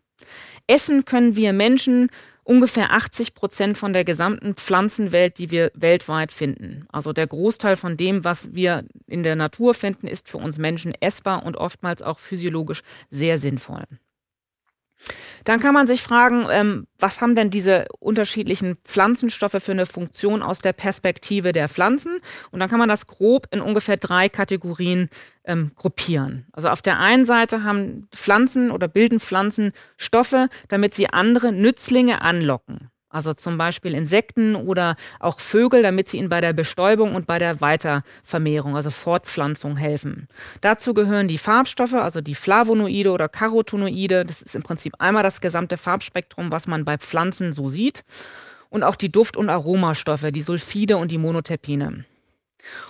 Essen 0.67 1.07
können 1.07 1.37
wir 1.37 1.55
Menschen 1.55 2.11
ungefähr 2.47 2.93
80 2.93 3.35
Prozent 3.35 3.77
von 3.77 3.93
der 3.93 4.05
gesamten 4.05 4.55
Pflanzenwelt, 4.55 5.39
die 5.39 5.51
wir 5.51 5.73
weltweit 5.75 6.31
finden. 6.31 6.87
Also 6.89 7.13
der 7.13 7.27
Großteil 7.27 7.77
von 7.77 7.97
dem, 7.97 8.25
was 8.25 8.55
wir 8.55 8.85
in 9.07 9.25
der 9.25 9.35
Natur 9.37 9.75
finden, 9.75 10.07
ist 10.07 10.29
für 10.29 10.39
uns 10.39 10.57
Menschen 10.57 10.95
essbar 11.01 11.45
und 11.45 11.57
oftmals 11.57 12.03
auch 12.03 12.21
physiologisch 12.21 12.83
sehr 13.11 13.39
sinnvoll. 13.39 13.85
Dann 15.45 15.61
kann 15.61 15.75
man 15.75 15.87
sich 15.87 16.03
fragen, 16.03 16.47
ähm, 16.51 16.87
was 16.99 17.21
haben 17.21 17.35
denn 17.35 17.51
diese 17.51 17.87
unterschiedlichen 18.01 18.77
Pflanzenstoffe 18.85 19.63
für 19.63 19.73
eine 19.73 19.87
Funktion 19.87 20.43
aus 20.43 20.61
der 20.61 20.73
Perspektive 20.73 21.53
der 21.53 21.69
Pflanzen? 21.69 22.19
Und 22.51 22.61
dann 22.61 22.69
kann 22.69 22.79
man 22.79 22.89
das 22.89 23.07
grob 23.07 23.47
in 23.53 23.61
ungefähr 23.61 23.97
drei 23.97 24.29
Kategorien 24.29 25.09
ähm, 25.45 25.71
gruppieren. 25.77 26.47
Also 26.53 26.69
auf 26.69 26.83
der 26.83 26.99
einen 26.99 27.25
Seite 27.25 27.63
haben 27.63 28.09
Pflanzen 28.13 28.71
oder 28.71 28.89
bilden 28.89 29.21
Pflanzen 29.21 29.73
Stoffe, 29.97 30.49
damit 30.69 30.95
sie 30.95 31.09
andere 31.09 31.53
Nützlinge 31.53 32.23
anlocken. 32.23 32.91
Also 33.09 33.35
zum 33.35 33.57
Beispiel 33.57 33.95
Insekten 33.95 34.57
oder 34.57 34.97
auch 35.21 35.39
Vögel, 35.39 35.83
damit 35.83 36.09
sie 36.09 36.19
ihnen 36.19 36.29
bei 36.29 36.41
der 36.41 36.53
Bestäubung 36.53 37.15
und 37.15 37.27
bei 37.27 37.39
der 37.39 37.61
Weitervermehrung, 37.61 38.77
also 38.77 38.91
Fortpflanzung 38.91 39.77
helfen. 39.77 40.29
Dazu 40.61 40.93
gehören 40.93 41.29
die 41.29 41.39
Farbstoffe, 41.39 41.95
also 41.95 42.21
die 42.21 42.35
Flavonoide 42.35 43.13
oder 43.13 43.29
Carotenoide. 43.29 44.25
Das 44.25 44.43
ist 44.43 44.57
im 44.57 44.63
Prinzip 44.63 44.95
einmal 44.99 45.23
das 45.23 45.41
gesamte 45.41 45.77
Farbspektrum, 45.77 46.51
was 46.51 46.67
man 46.67 46.85
bei 46.85 46.99
Pflanzen 46.99 47.53
so 47.53 47.69
sieht. 47.69 48.05
Und 48.71 48.83
auch 48.83 48.97
die 48.97 49.13
Duft- 49.13 49.37
und 49.37 49.49
Aromastoffe, 49.49 50.33
die 50.33 50.43
Sulfide 50.43 50.97
und 50.97 51.13
die 51.13 51.19
Monoterpine. 51.19 52.05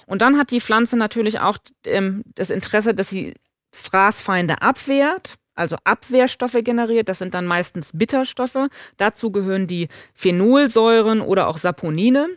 Und 0.07 0.23
dann 0.23 0.39
hat 0.39 0.51
die 0.51 0.63
Pflanze 0.63 0.97
natürlich 0.97 1.41
auch 1.41 1.59
ähm, 1.85 2.23
das 2.35 2.49
Interesse, 2.49 2.95
dass 2.95 3.11
sie 3.11 3.35
Fraßfeinde 3.73 4.63
abwehrt 4.63 5.37
also 5.57 5.77
Abwehrstoffe 5.85 6.59
generiert. 6.63 7.09
Das 7.09 7.19
sind 7.19 7.35
dann 7.35 7.47
meistens 7.47 7.91
Bitterstoffe. 7.95 8.69
Dazu 8.97 9.33
gehören 9.33 9.67
die 9.67 9.89
Phenolsäuren 10.15 11.21
oder 11.21 11.49
auch 11.49 11.59
Saponine. 11.59 12.29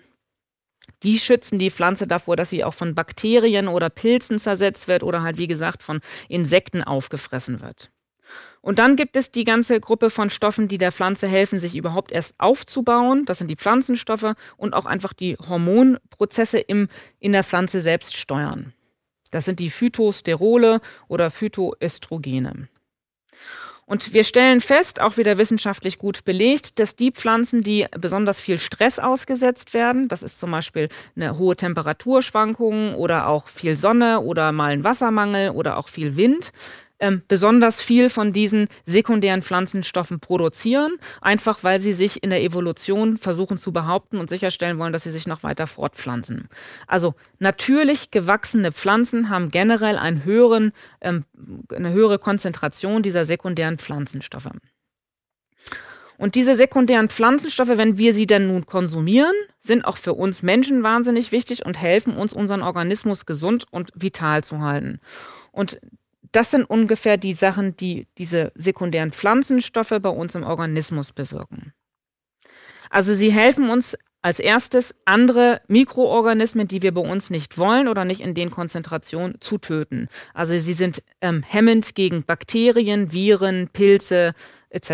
Die 1.03 1.19
schützen 1.19 1.59
die 1.59 1.71
Pflanze 1.71 2.07
davor, 2.07 2.35
dass 2.35 2.49
sie 2.49 2.63
auch 2.63 2.73
von 2.73 2.95
Bakterien 2.95 3.67
oder 3.67 3.89
Pilzen 3.89 4.39
zersetzt 4.39 4.87
wird 4.87 5.03
oder 5.03 5.21
halt, 5.21 5.37
wie 5.37 5.47
gesagt, 5.47 5.83
von 5.83 6.01
Insekten 6.27 6.83
aufgefressen 6.83 7.61
wird. 7.61 7.91
Und 8.61 8.79
dann 8.79 8.95
gibt 8.95 9.15
es 9.15 9.31
die 9.31 9.43
ganze 9.43 9.79
Gruppe 9.79 10.09
von 10.09 10.29
Stoffen, 10.29 10.67
die 10.67 10.77
der 10.77 10.91
Pflanze 10.91 11.27
helfen, 11.27 11.59
sich 11.59 11.75
überhaupt 11.75 12.11
erst 12.11 12.35
aufzubauen. 12.39 13.25
Das 13.25 13.37
sind 13.37 13.47
die 13.47 13.55
Pflanzenstoffe 13.55 14.33
und 14.57 14.73
auch 14.73 14.85
einfach 14.85 15.13
die 15.13 15.37
Hormonprozesse 15.37 16.59
im, 16.59 16.89
in 17.19 17.31
der 17.31 17.43
Pflanze 17.43 17.81
selbst 17.81 18.17
steuern. 18.17 18.73
Das 19.31 19.45
sind 19.45 19.59
die 19.59 19.69
Phytosterole 19.69 20.81
oder 21.07 21.31
Phytoöstrogene. 21.31 22.67
Und 23.89 24.13
wir 24.13 24.23
stellen 24.23 24.61
fest, 24.61 25.01
auch 25.01 25.17
wieder 25.17 25.39
wissenschaftlich 25.39 25.97
gut 25.97 26.23
belegt, 26.23 26.77
dass 26.77 26.95
die 26.95 27.11
Pflanzen, 27.11 27.63
die 27.63 27.87
besonders 27.99 28.39
viel 28.39 28.59
Stress 28.59 28.99
ausgesetzt 28.99 29.73
werden, 29.73 30.07
das 30.07 30.21
ist 30.21 30.39
zum 30.39 30.51
Beispiel 30.51 30.89
eine 31.15 31.39
hohe 31.39 31.55
Temperaturschwankung 31.55 32.93
oder 32.93 33.27
auch 33.27 33.47
viel 33.47 33.75
Sonne 33.75 34.21
oder 34.21 34.51
mal 34.51 34.73
ein 34.73 34.83
Wassermangel 34.83 35.49
oder 35.49 35.77
auch 35.77 35.87
viel 35.87 36.15
Wind, 36.15 36.51
ähm, 36.99 37.21
besonders 37.27 37.81
viel 37.81 38.09
von 38.09 38.33
diesen 38.33 38.67
sekundären 38.85 39.41
Pflanzenstoffen 39.41 40.19
produzieren, 40.19 40.93
einfach 41.21 41.63
weil 41.63 41.79
sie 41.79 41.93
sich 41.93 42.23
in 42.23 42.29
der 42.29 42.43
Evolution 42.43 43.17
versuchen 43.17 43.57
zu 43.57 43.71
behaupten 43.71 44.17
und 44.17 44.29
sicherstellen 44.29 44.77
wollen, 44.79 44.93
dass 44.93 45.03
sie 45.03 45.11
sich 45.11 45.27
noch 45.27 45.43
weiter 45.43 45.67
fortpflanzen. 45.67 46.49
Also 46.87 47.15
natürlich 47.39 48.11
gewachsene 48.11 48.71
Pflanzen 48.71 49.29
haben 49.29 49.49
generell 49.49 49.97
einen 49.97 50.23
höheren, 50.23 50.71
ähm, 51.01 51.25
eine 51.73 51.91
höhere 51.91 52.19
Konzentration 52.19 53.03
dieser 53.03 53.25
sekundären 53.25 53.77
Pflanzenstoffe. 53.77 54.49
Und 56.19 56.35
diese 56.35 56.53
sekundären 56.53 57.07
Pflanzenstoffe, 57.07 57.77
wenn 57.77 57.97
wir 57.97 58.13
sie 58.13 58.27
denn 58.27 58.47
nun 58.47 58.65
konsumieren, 58.65 59.33
sind 59.61 59.85
auch 59.85 59.95
für 59.95 60.13
uns 60.13 60.43
Menschen 60.43 60.83
wahnsinnig 60.83 61.31
wichtig 61.31 61.65
und 61.65 61.79
helfen 61.79 62.17
uns, 62.17 62.33
unseren 62.33 62.61
Organismus 62.61 63.25
gesund 63.25 63.63
und 63.71 63.91
vital 63.95 64.43
zu 64.43 64.59
halten. 64.59 64.99
Und 65.53 65.79
das 66.31 66.51
sind 66.51 66.63
ungefähr 66.65 67.17
die 67.17 67.33
Sachen, 67.33 67.75
die 67.77 68.07
diese 68.17 68.51
sekundären 68.55 69.11
Pflanzenstoffe 69.11 69.93
bei 70.01 70.09
uns 70.09 70.35
im 70.35 70.43
Organismus 70.43 71.11
bewirken. 71.13 71.73
Also 72.89 73.13
sie 73.13 73.31
helfen 73.31 73.69
uns 73.69 73.95
als 74.21 74.39
erstes, 74.39 74.93
andere 75.05 75.61
Mikroorganismen, 75.67 76.67
die 76.67 76.81
wir 76.81 76.93
bei 76.93 77.01
uns 77.01 77.29
nicht 77.29 77.57
wollen 77.57 77.87
oder 77.87 78.03
nicht 78.03 78.21
in 78.21 78.33
den 78.33 78.51
Konzentrationen, 78.51 79.39
zu 79.39 79.57
töten. 79.57 80.09
Also 80.33 80.57
sie 80.59 80.73
sind 80.73 81.03
ähm, 81.21 81.43
hemmend 81.47 81.95
gegen 81.95 82.23
Bakterien, 82.23 83.13
Viren, 83.13 83.69
Pilze 83.71 84.33
etc. 84.69 84.91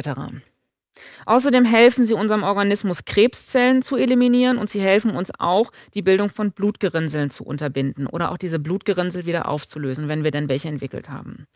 Außerdem 1.25 1.65
helfen 1.65 2.05
sie 2.05 2.13
unserem 2.13 2.43
Organismus, 2.43 3.05
Krebszellen 3.05 3.81
zu 3.81 3.95
eliminieren 3.95 4.57
und 4.57 4.69
sie 4.69 4.81
helfen 4.81 5.11
uns 5.11 5.31
auch, 5.39 5.71
die 5.93 6.01
Bildung 6.01 6.29
von 6.29 6.51
Blutgerinnseln 6.51 7.29
zu 7.29 7.43
unterbinden 7.43 8.07
oder 8.07 8.31
auch 8.31 8.37
diese 8.37 8.59
Blutgerinnsel 8.59 9.25
wieder 9.25 9.47
aufzulösen, 9.47 10.07
wenn 10.07 10.23
wir 10.23 10.31
denn 10.31 10.49
welche 10.49 10.69
entwickelt 10.69 11.09
haben. 11.09 11.47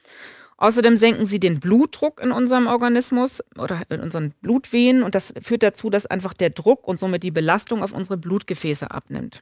Außerdem 0.57 0.97
senken 0.97 1.25
sie 1.25 1.39
den 1.39 1.61
Blutdruck 1.61 2.19
in 2.19 2.31
unserem 2.31 2.67
Organismus 2.67 3.41
oder 3.57 3.83
in 3.89 4.01
unseren 4.01 4.31
Blutwehen 4.41 5.03
und 5.03 5.15
das 5.15 5.33
führt 5.41 5.63
dazu, 5.63 5.89
dass 5.89 6.05
einfach 6.05 6.33
der 6.33 6.49
Druck 6.49 6.85
und 6.85 6.99
somit 6.99 7.23
die 7.23 7.31
Belastung 7.31 7.81
auf 7.81 7.93
unsere 7.93 8.17
Blutgefäße 8.17 8.91
abnimmt 8.91 9.41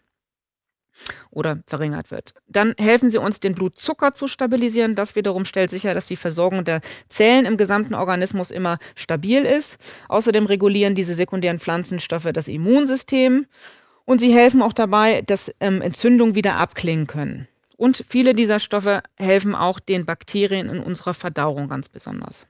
oder 1.29 1.59
verringert 1.67 2.11
wird. 2.11 2.33
Dann 2.47 2.73
helfen 2.77 3.09
sie 3.09 3.17
uns, 3.17 3.39
den 3.39 3.55
Blutzucker 3.55 4.13
zu 4.13 4.27
stabilisieren. 4.27 4.95
Das 4.95 5.15
wiederum 5.15 5.45
stellt 5.45 5.69
sicher, 5.69 5.93
dass 5.93 6.07
die 6.07 6.15
Versorgung 6.15 6.65
der 6.65 6.81
Zellen 7.07 7.45
im 7.45 7.57
gesamten 7.57 7.93
Organismus 7.93 8.51
immer 8.51 8.79
stabil 8.95 9.43
ist. 9.43 9.77
Außerdem 10.09 10.45
regulieren 10.45 10.95
diese 10.95 11.15
sekundären 11.15 11.59
Pflanzenstoffe 11.59 12.29
das 12.33 12.47
Immunsystem 12.47 13.45
und 14.05 14.19
sie 14.19 14.31
helfen 14.31 14.61
auch 14.61 14.73
dabei, 14.73 15.21
dass 15.21 15.53
ähm, 15.59 15.81
Entzündungen 15.81 16.35
wieder 16.35 16.55
abklingen 16.55 17.07
können. 17.07 17.47
Und 17.75 18.03
viele 18.07 18.33
dieser 18.33 18.59
Stoffe 18.59 19.03
helfen 19.17 19.53
auch 19.53 19.79
den 19.79 20.05
Bakterien 20.05 20.69
in 20.69 20.79
unserer 20.79 21.13
Verdauung 21.13 21.67
ganz 21.67 21.89
besonders. 21.89 22.47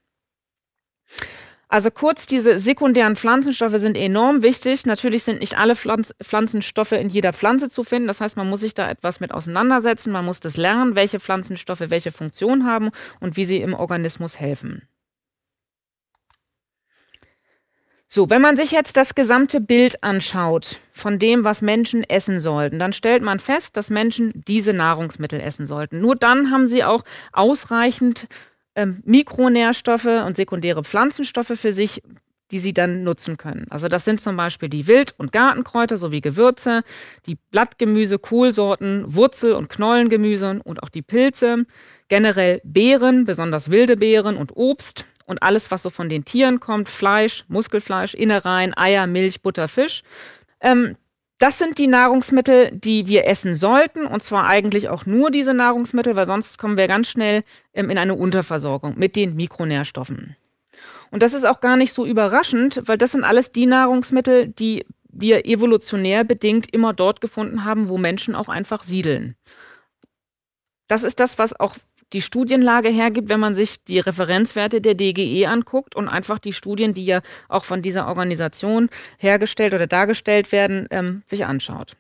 Also 1.70 1.92
kurz, 1.92 2.28
diese 2.28 2.60
sekundären 2.60 3.18
Pflanzenstoffe 3.18 3.78
sind 3.78 3.98
enorm 3.98 4.42
wichtig. 4.42 4.86
Natürlich 4.86 5.24
sind 5.24 5.42
nicht 5.42 5.58
alle 5.58 5.76
Pflanz 5.76 6.14
Pflanzenstoffe 6.24 6.94
in 6.94 7.10
jeder 7.10 7.34
Pflanze 7.34 7.70
zu 7.70 7.84
finden. 7.84 8.08
Das 8.08 8.22
heißt, 8.22 8.38
man 8.38 8.50
muss 8.50 8.62
sich 8.62 8.74
da 8.74 8.90
etwas 8.90 9.20
mit 9.20 9.34
auseinandersetzen. 9.34 10.14
Man 10.14 10.24
muss 10.24 10.40
das 10.40 10.56
lernen, 10.56 10.96
welche 10.96 11.20
Pflanzenstoffe 11.20 11.84
welche 11.90 12.12
Funktion 12.12 12.66
haben 12.66 12.90
und 13.20 13.36
wie 13.36 13.46
sie 13.46 13.58
im 13.62 13.74
Organismus 13.74 14.40
helfen. 14.40 14.88
So, 18.10 18.30
wenn 18.30 18.42
man 18.42 18.56
sich 18.56 18.72
jetzt 18.72 18.96
das 18.96 19.16
gesamte 19.16 19.60
Bild 19.60 20.02
anschaut 20.02 20.80
von 20.94 21.20
dem, 21.20 21.44
was 21.44 21.62
Menschen 21.62 22.06
essen 22.06 22.40
sollten, 22.40 22.80
dann 22.80 22.94
stellt 22.94 23.22
man 23.22 23.40
fest, 23.40 23.76
dass 23.76 23.90
Menschen 23.90 24.32
diese 24.48 24.72
Nahrungsmittel 24.72 25.42
essen 25.42 25.68
sollten. 25.68 26.00
Nur 26.00 26.16
dann 26.16 26.50
haben 26.50 26.68
sie 26.68 26.86
auch 26.86 27.04
ausreichend 27.34 28.28
ähm, 28.78 29.02
Mikronährstoffe 29.06 30.06
und 30.06 30.38
sekundäre 30.38 30.84
Pflanzenstoffe 30.84 31.54
für 31.56 31.74
sich, 31.74 32.02
die 32.52 32.60
sie 32.60 32.74
dann 32.74 33.04
nutzen 33.04 33.36
können. 33.36 33.66
Also 33.70 33.90
das 33.90 34.06
sind 34.06 34.22
zum 34.22 34.38
Beispiel 34.38 34.70
die 34.70 34.88
Wild- 34.88 35.16
und 35.18 35.34
Gartenkräuter 35.34 35.98
sowie 35.98 36.22
Gewürze, 36.22 36.84
die 37.26 37.36
Blattgemüse, 37.52 38.20
Kohlsorten, 38.20 39.04
Wurzel- 39.08 39.54
und 39.54 39.68
Knollengemüse 39.68 40.62
und 40.64 40.82
auch 40.84 40.90
die 40.90 41.02
Pilze, 41.02 41.66
generell 42.08 42.62
Beeren, 42.64 43.26
besonders 43.26 43.70
wilde 43.72 43.98
Beeren 43.98 44.38
und 44.38 44.56
Obst 44.56 45.06
und 45.26 45.42
alles, 45.42 45.72
was 45.72 45.82
so 45.82 45.90
von 45.90 46.08
den 46.08 46.24
Tieren 46.24 46.60
kommt, 46.60 46.88
Fleisch, 46.88 47.44
Muskelfleisch, 47.50 48.14
Innereien, 48.14 48.78
Eier, 48.78 49.08
Milch, 49.08 49.42
Butter, 49.42 49.68
Fisch. 49.68 50.04
Ähm, 50.62 50.96
das 51.40 51.60
sind 51.60 51.78
die 51.78 51.88
Nahrungsmittel, 51.88 52.72
die 52.72 53.08
wir 53.08 53.28
essen 53.28 53.56
sollten, 53.56 54.06
und 54.06 54.24
zwar 54.24 54.48
eigentlich 54.48 54.90
auch 54.90 55.06
nur 55.06 55.30
diese 55.30 55.54
Nahrungsmittel, 55.54 56.16
weil 56.16 56.26
sonst 56.26 56.58
kommen 56.58 56.78
wir 56.78 56.88
ganz 56.88 57.10
schnell 57.10 57.44
ähm, 57.74 57.90
in 57.90 57.98
eine 57.98 58.16
Unterversorgung 58.16 58.98
mit 58.98 59.16
den 59.16 59.36
Mikronährstoffen. 59.36 60.36
Und 61.12 61.24
das 61.24 61.34
ist 61.34 61.46
auch 61.46 61.62
gar 61.62 61.78
nicht 61.78 61.94
so 61.94 62.06
überraschend, 62.06 62.82
weil 62.86 62.98
das 62.98 63.12
sind 63.12 63.24
alles 63.24 63.52
die 63.52 63.66
Nahrungsmittel, 63.66 64.48
die 64.48 64.86
wir 65.10 65.46
evolutionär 65.46 66.24
bedingt 66.24 66.72
immer 66.74 66.94
dort 66.94 67.22
gefunden 67.22 67.64
haben, 67.64 67.90
wo 67.90 67.98
Menschen 67.98 68.36
auch 68.36 68.50
einfach 68.50 68.84
siedeln. 68.84 69.36
Das 70.88 71.04
ist 71.04 71.20
das, 71.20 71.38
was 71.40 71.60
auch 71.60 71.76
die 72.14 72.22
Studienlage 72.22 72.90
hergibt, 72.90 73.30
wenn 73.30 73.40
man 73.40 73.56
sich 73.56 73.84
die 73.84 74.00
Referenzwerte 74.00 74.82
der 74.82 74.96
DGE 74.96 75.48
anguckt 75.48 75.96
und 75.96 76.08
einfach 76.08 76.40
die 76.40 76.54
Studien, 76.54 76.94
die 76.94 77.06
ja 77.06 77.22
auch 77.50 77.66
von 77.66 77.82
dieser 77.82 78.08
Organisation 78.08 78.90
hergestellt 79.18 79.74
oder 79.74 79.88
dargestellt 79.88 80.52
werden, 80.52 80.88
ähm, 80.92 81.24
sich 81.26 81.46
anschaut. 81.46 81.98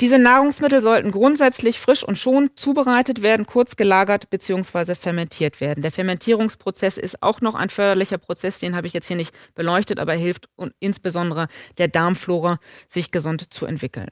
Diese 0.00 0.18
Nahrungsmittel 0.18 0.82
sollten 0.82 1.10
grundsätzlich 1.10 1.80
frisch 1.80 2.04
und 2.04 2.18
schon 2.18 2.50
zubereitet 2.54 3.22
werden, 3.22 3.46
kurz 3.46 3.76
gelagert 3.76 4.28
bzw. 4.28 4.94
fermentiert 4.94 5.62
werden. 5.62 5.80
Der 5.80 5.90
Fermentierungsprozess 5.90 6.98
ist 6.98 7.22
auch 7.22 7.40
noch 7.40 7.54
ein 7.54 7.70
förderlicher 7.70 8.18
Prozess, 8.18 8.58
den 8.58 8.76
habe 8.76 8.86
ich 8.86 8.92
jetzt 8.92 9.08
hier 9.08 9.16
nicht 9.16 9.34
beleuchtet, 9.54 9.98
aber 9.98 10.12
hilft 10.12 10.50
und 10.56 10.74
insbesondere 10.80 11.48
der 11.78 11.88
Darmflora, 11.88 12.58
sich 12.90 13.10
gesund 13.10 13.54
zu 13.54 13.64
entwickeln. 13.64 14.10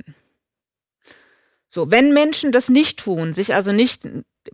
So, 1.68 1.90
wenn 1.90 2.14
Menschen 2.14 2.50
das 2.50 2.70
nicht 2.70 3.00
tun, 3.00 3.34
sich 3.34 3.54
also 3.54 3.72
nicht 3.72 4.08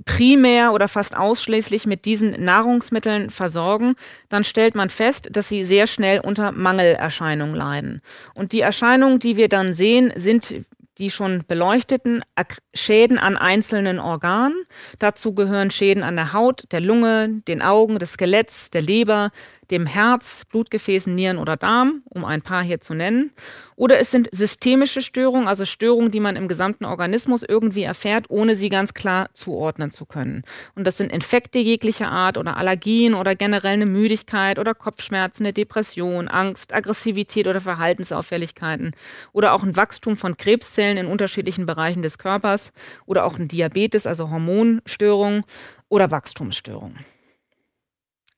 primär 0.04 0.72
oder 0.72 0.88
fast 0.88 1.16
ausschließlich 1.16 1.86
mit 1.86 2.04
diesen 2.04 2.44
Nahrungsmitteln 2.44 3.30
versorgen, 3.30 3.94
dann 4.28 4.44
stellt 4.44 4.74
man 4.74 4.90
fest, 4.90 5.28
dass 5.32 5.48
sie 5.48 5.64
sehr 5.64 5.86
schnell 5.86 6.20
unter 6.20 6.52
Mangelerscheinungen 6.52 7.54
leiden. 7.54 8.02
Und 8.34 8.52
die 8.52 8.60
Erscheinungen, 8.60 9.18
die 9.18 9.36
wir 9.36 9.48
dann 9.48 9.72
sehen, 9.72 10.12
sind 10.16 10.64
die 10.98 11.10
schon 11.10 11.44
beleuchteten 11.48 12.22
Schäden 12.74 13.18
an 13.18 13.38
einzelnen 13.38 13.98
Organen. 13.98 14.62
Dazu 14.98 15.34
gehören 15.34 15.70
Schäden 15.70 16.02
an 16.02 16.14
der 16.14 16.34
Haut, 16.34 16.64
der 16.72 16.80
Lunge, 16.80 17.40
den 17.48 17.62
Augen, 17.62 17.98
des 17.98 18.12
Skeletts, 18.12 18.70
der 18.70 18.82
Leber, 18.82 19.30
dem 19.70 19.86
Herz, 19.86 20.44
Blutgefäßen, 20.46 21.14
Nieren 21.14 21.38
oder 21.38 21.56
Darm, 21.56 22.02
um 22.04 22.24
ein 22.24 22.42
paar 22.42 22.62
hier 22.62 22.80
zu 22.80 22.94
nennen. 22.94 23.30
Oder 23.76 23.98
es 23.98 24.10
sind 24.10 24.28
systemische 24.32 25.00
Störungen, 25.00 25.48
also 25.48 25.64
Störungen, 25.64 26.10
die 26.10 26.20
man 26.20 26.36
im 26.36 26.48
gesamten 26.48 26.84
Organismus 26.84 27.42
irgendwie 27.42 27.82
erfährt, 27.82 28.26
ohne 28.28 28.56
sie 28.56 28.68
ganz 28.68 28.92
klar 28.92 29.30
zuordnen 29.32 29.90
zu 29.90 30.04
können. 30.04 30.42
Und 30.74 30.86
das 30.86 30.98
sind 30.98 31.12
Infekte 31.12 31.58
jeglicher 31.58 32.10
Art 32.10 32.36
oder 32.36 32.56
Allergien 32.56 33.14
oder 33.14 33.34
generell 33.34 33.74
eine 33.74 33.86
Müdigkeit 33.86 34.58
oder 34.58 34.74
Kopfschmerzen, 34.74 35.44
eine 35.44 35.52
Depression, 35.52 36.28
Angst, 36.28 36.74
Aggressivität 36.74 37.46
oder 37.46 37.60
Verhaltensauffälligkeiten 37.60 38.92
oder 39.32 39.52
auch 39.52 39.62
ein 39.62 39.76
Wachstum 39.76 40.16
von 40.16 40.36
Krebszellen 40.36 40.98
in 40.98 41.06
unterschiedlichen 41.06 41.66
Bereichen 41.66 42.02
des 42.02 42.18
Körpers 42.18 42.72
oder 43.06 43.24
auch 43.24 43.38
ein 43.38 43.48
Diabetes, 43.48 44.06
also 44.06 44.30
Hormonstörungen 44.30 45.44
oder 45.88 46.10
Wachstumsstörungen. 46.10 46.98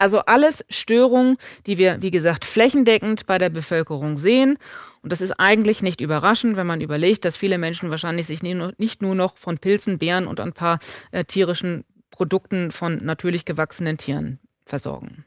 Also 0.03 0.19
alles 0.19 0.65
Störungen, 0.69 1.37
die 1.65 1.79
wir, 1.79 2.03
wie 2.03 2.11
gesagt, 2.11 2.45
flächendeckend 2.45 3.25
bei 3.27 3.39
der 3.39 3.51
Bevölkerung 3.51 4.17
sehen. 4.17 4.59
Und 5.01 5.13
das 5.13 5.21
ist 5.21 5.31
eigentlich 5.39 5.81
nicht 5.81 6.01
überraschend, 6.01 6.57
wenn 6.57 6.67
man 6.67 6.81
überlegt, 6.81 7.25
dass 7.25 7.37
viele 7.37 7.57
Menschen 7.57 7.89
wahrscheinlich 7.89 8.27
sich 8.27 8.43
nicht 8.43 9.01
nur 9.01 9.15
noch 9.15 9.37
von 9.37 9.59
Pilzen, 9.59 9.99
Beeren 9.99 10.27
und 10.27 10.41
ein 10.41 10.55
paar 10.55 10.81
äh, 11.13 11.25
tierischen 11.25 11.85
Produkten 12.11 12.73
von 12.73 12.97
natürlich 12.97 13.45
gewachsenen 13.45 13.97
Tieren 13.97 14.41
versorgen. 14.67 15.25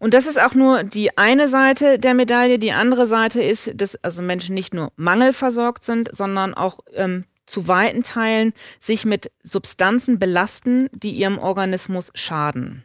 Und 0.00 0.12
das 0.12 0.26
ist 0.26 0.40
auch 0.40 0.54
nur 0.54 0.82
die 0.82 1.16
eine 1.16 1.46
Seite 1.46 2.00
der 2.00 2.14
Medaille. 2.14 2.58
Die 2.58 2.72
andere 2.72 3.06
Seite 3.06 3.44
ist, 3.44 3.70
dass 3.76 3.94
also 4.02 4.22
Menschen 4.22 4.56
nicht 4.56 4.74
nur 4.74 4.90
mangelversorgt 4.96 5.84
sind, 5.84 6.08
sondern 6.12 6.52
auch 6.52 6.80
ähm, 6.94 7.26
zu 7.46 7.68
weiten 7.68 8.02
Teilen 8.02 8.54
sich 8.80 9.04
mit 9.04 9.30
Substanzen 9.44 10.18
belasten, 10.18 10.88
die 10.92 11.12
ihrem 11.12 11.38
Organismus 11.38 12.10
schaden. 12.14 12.84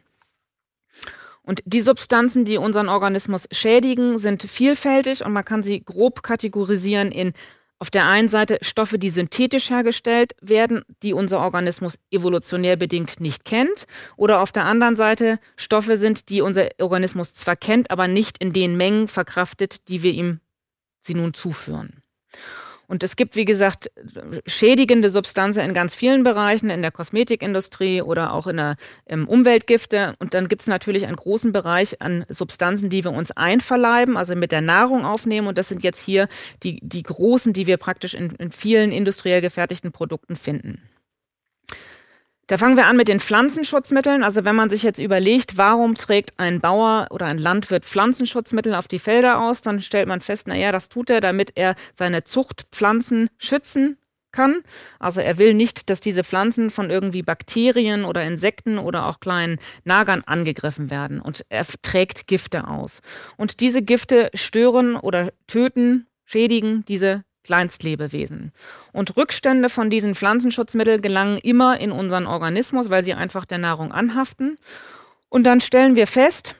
Und 1.50 1.62
die 1.64 1.80
Substanzen, 1.80 2.44
die 2.44 2.58
unseren 2.58 2.88
Organismus 2.88 3.48
schädigen, 3.50 4.20
sind 4.20 4.44
vielfältig 4.44 5.24
und 5.24 5.32
man 5.32 5.44
kann 5.44 5.64
sie 5.64 5.82
grob 5.84 6.22
kategorisieren 6.22 7.10
in 7.10 7.32
auf 7.80 7.90
der 7.90 8.06
einen 8.06 8.28
Seite 8.28 8.58
Stoffe, 8.62 9.00
die 9.00 9.10
synthetisch 9.10 9.68
hergestellt 9.68 10.36
werden, 10.40 10.84
die 11.02 11.12
unser 11.12 11.40
Organismus 11.40 11.98
evolutionär 12.12 12.76
bedingt 12.76 13.18
nicht 13.18 13.44
kennt, 13.44 13.88
oder 14.16 14.42
auf 14.42 14.52
der 14.52 14.64
anderen 14.64 14.94
Seite 14.94 15.40
Stoffe 15.56 15.96
sind, 15.96 16.28
die 16.28 16.40
unser 16.40 16.68
Organismus 16.78 17.34
zwar 17.34 17.56
kennt, 17.56 17.90
aber 17.90 18.06
nicht 18.06 18.38
in 18.38 18.52
den 18.52 18.76
Mengen 18.76 19.08
verkraftet, 19.08 19.88
die 19.88 20.04
wir 20.04 20.12
ihm 20.12 20.38
sie 21.00 21.14
nun 21.14 21.34
zuführen. 21.34 22.04
Und 22.90 23.04
es 23.04 23.14
gibt, 23.14 23.36
wie 23.36 23.44
gesagt, 23.44 23.88
schädigende 24.46 25.10
Substanzen 25.10 25.60
in 25.60 25.74
ganz 25.74 25.94
vielen 25.94 26.24
Bereichen, 26.24 26.70
in 26.70 26.82
der 26.82 26.90
Kosmetikindustrie 26.90 28.02
oder 28.02 28.32
auch 28.32 28.48
in 28.48 28.56
der 28.56 28.74
im 29.06 29.28
Umweltgifte. 29.28 30.16
Und 30.18 30.34
dann 30.34 30.48
gibt 30.48 30.62
es 30.62 30.66
natürlich 30.66 31.06
einen 31.06 31.14
großen 31.14 31.52
Bereich 31.52 32.02
an 32.02 32.24
Substanzen, 32.28 32.90
die 32.90 33.04
wir 33.04 33.12
uns 33.12 33.30
einverleiben, 33.30 34.16
also 34.16 34.34
mit 34.34 34.50
der 34.50 34.60
Nahrung 34.60 35.04
aufnehmen. 35.04 35.46
Und 35.46 35.56
das 35.56 35.68
sind 35.68 35.84
jetzt 35.84 36.02
hier 36.02 36.26
die, 36.64 36.80
die 36.82 37.04
großen, 37.04 37.52
die 37.52 37.68
wir 37.68 37.76
praktisch 37.76 38.14
in, 38.14 38.30
in 38.30 38.50
vielen 38.50 38.90
industriell 38.90 39.40
gefertigten 39.40 39.92
Produkten 39.92 40.34
finden. 40.34 40.82
Da 42.50 42.58
fangen 42.58 42.76
wir 42.76 42.86
an 42.86 42.96
mit 42.96 43.06
den 43.06 43.20
Pflanzenschutzmitteln. 43.20 44.24
Also 44.24 44.44
wenn 44.44 44.56
man 44.56 44.70
sich 44.70 44.82
jetzt 44.82 44.98
überlegt, 44.98 45.56
warum 45.56 45.94
trägt 45.94 46.32
ein 46.38 46.60
Bauer 46.60 47.06
oder 47.10 47.26
ein 47.26 47.38
Landwirt 47.38 47.84
Pflanzenschutzmittel 47.84 48.74
auf 48.74 48.88
die 48.88 48.98
Felder 48.98 49.40
aus, 49.40 49.62
dann 49.62 49.80
stellt 49.80 50.08
man 50.08 50.20
fest, 50.20 50.48
naja, 50.48 50.72
das 50.72 50.88
tut 50.88 51.10
er, 51.10 51.20
damit 51.20 51.52
er 51.54 51.76
seine 51.94 52.24
Zuchtpflanzen 52.24 53.30
schützen 53.38 53.98
kann. 54.32 54.62
Also 54.98 55.20
er 55.20 55.38
will 55.38 55.54
nicht, 55.54 55.90
dass 55.90 56.00
diese 56.00 56.24
Pflanzen 56.24 56.70
von 56.70 56.90
irgendwie 56.90 57.22
Bakterien 57.22 58.04
oder 58.04 58.24
Insekten 58.24 58.78
oder 58.78 59.06
auch 59.06 59.20
kleinen 59.20 59.60
Nagern 59.84 60.24
angegriffen 60.26 60.90
werden. 60.90 61.20
Und 61.20 61.44
er 61.50 61.64
trägt 61.82 62.26
Gifte 62.26 62.66
aus. 62.66 63.00
Und 63.36 63.60
diese 63.60 63.80
Gifte 63.80 64.28
stören 64.34 64.96
oder 64.96 65.32
töten, 65.46 66.08
schädigen 66.24 66.84
diese 66.86 67.22
Kleinstlebewesen. 67.44 68.52
Und 68.92 69.16
Rückstände 69.16 69.68
von 69.68 69.90
diesen 69.90 70.14
Pflanzenschutzmitteln 70.14 71.02
gelangen 71.02 71.38
immer 71.38 71.80
in 71.80 71.92
unseren 71.92 72.26
Organismus, 72.26 72.90
weil 72.90 73.04
sie 73.04 73.14
einfach 73.14 73.44
der 73.44 73.58
Nahrung 73.58 73.92
anhaften. 73.92 74.58
Und 75.28 75.44
dann 75.44 75.60
stellen 75.60 75.96
wir 75.96 76.06
fest, 76.06 76.56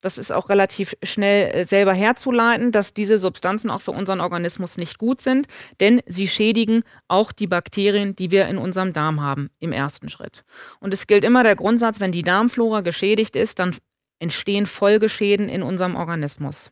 das 0.00 0.16
ist 0.16 0.32
auch 0.32 0.48
relativ 0.48 0.96
schnell 1.02 1.50
äh, 1.54 1.64
selber 1.64 1.92
herzuleiten, 1.92 2.70
dass 2.70 2.94
diese 2.94 3.18
Substanzen 3.18 3.70
auch 3.70 3.80
für 3.80 3.90
unseren 3.90 4.20
Organismus 4.20 4.76
nicht 4.76 4.98
gut 4.98 5.20
sind, 5.20 5.48
denn 5.80 6.02
sie 6.06 6.28
schädigen 6.28 6.84
auch 7.08 7.32
die 7.32 7.48
Bakterien, 7.48 8.14
die 8.14 8.30
wir 8.30 8.46
in 8.46 8.58
unserem 8.58 8.92
Darm 8.92 9.20
haben, 9.20 9.50
im 9.58 9.72
ersten 9.72 10.08
Schritt. 10.08 10.44
Und 10.78 10.94
es 10.94 11.06
gilt 11.06 11.24
immer 11.24 11.42
der 11.42 11.56
Grundsatz, 11.56 11.98
wenn 12.00 12.12
die 12.12 12.22
Darmflora 12.22 12.82
geschädigt 12.82 13.34
ist, 13.34 13.58
dann 13.58 13.76
entstehen 14.20 14.66
Folgeschäden 14.66 15.48
in 15.48 15.62
unserem 15.62 15.96
Organismus. 15.96 16.70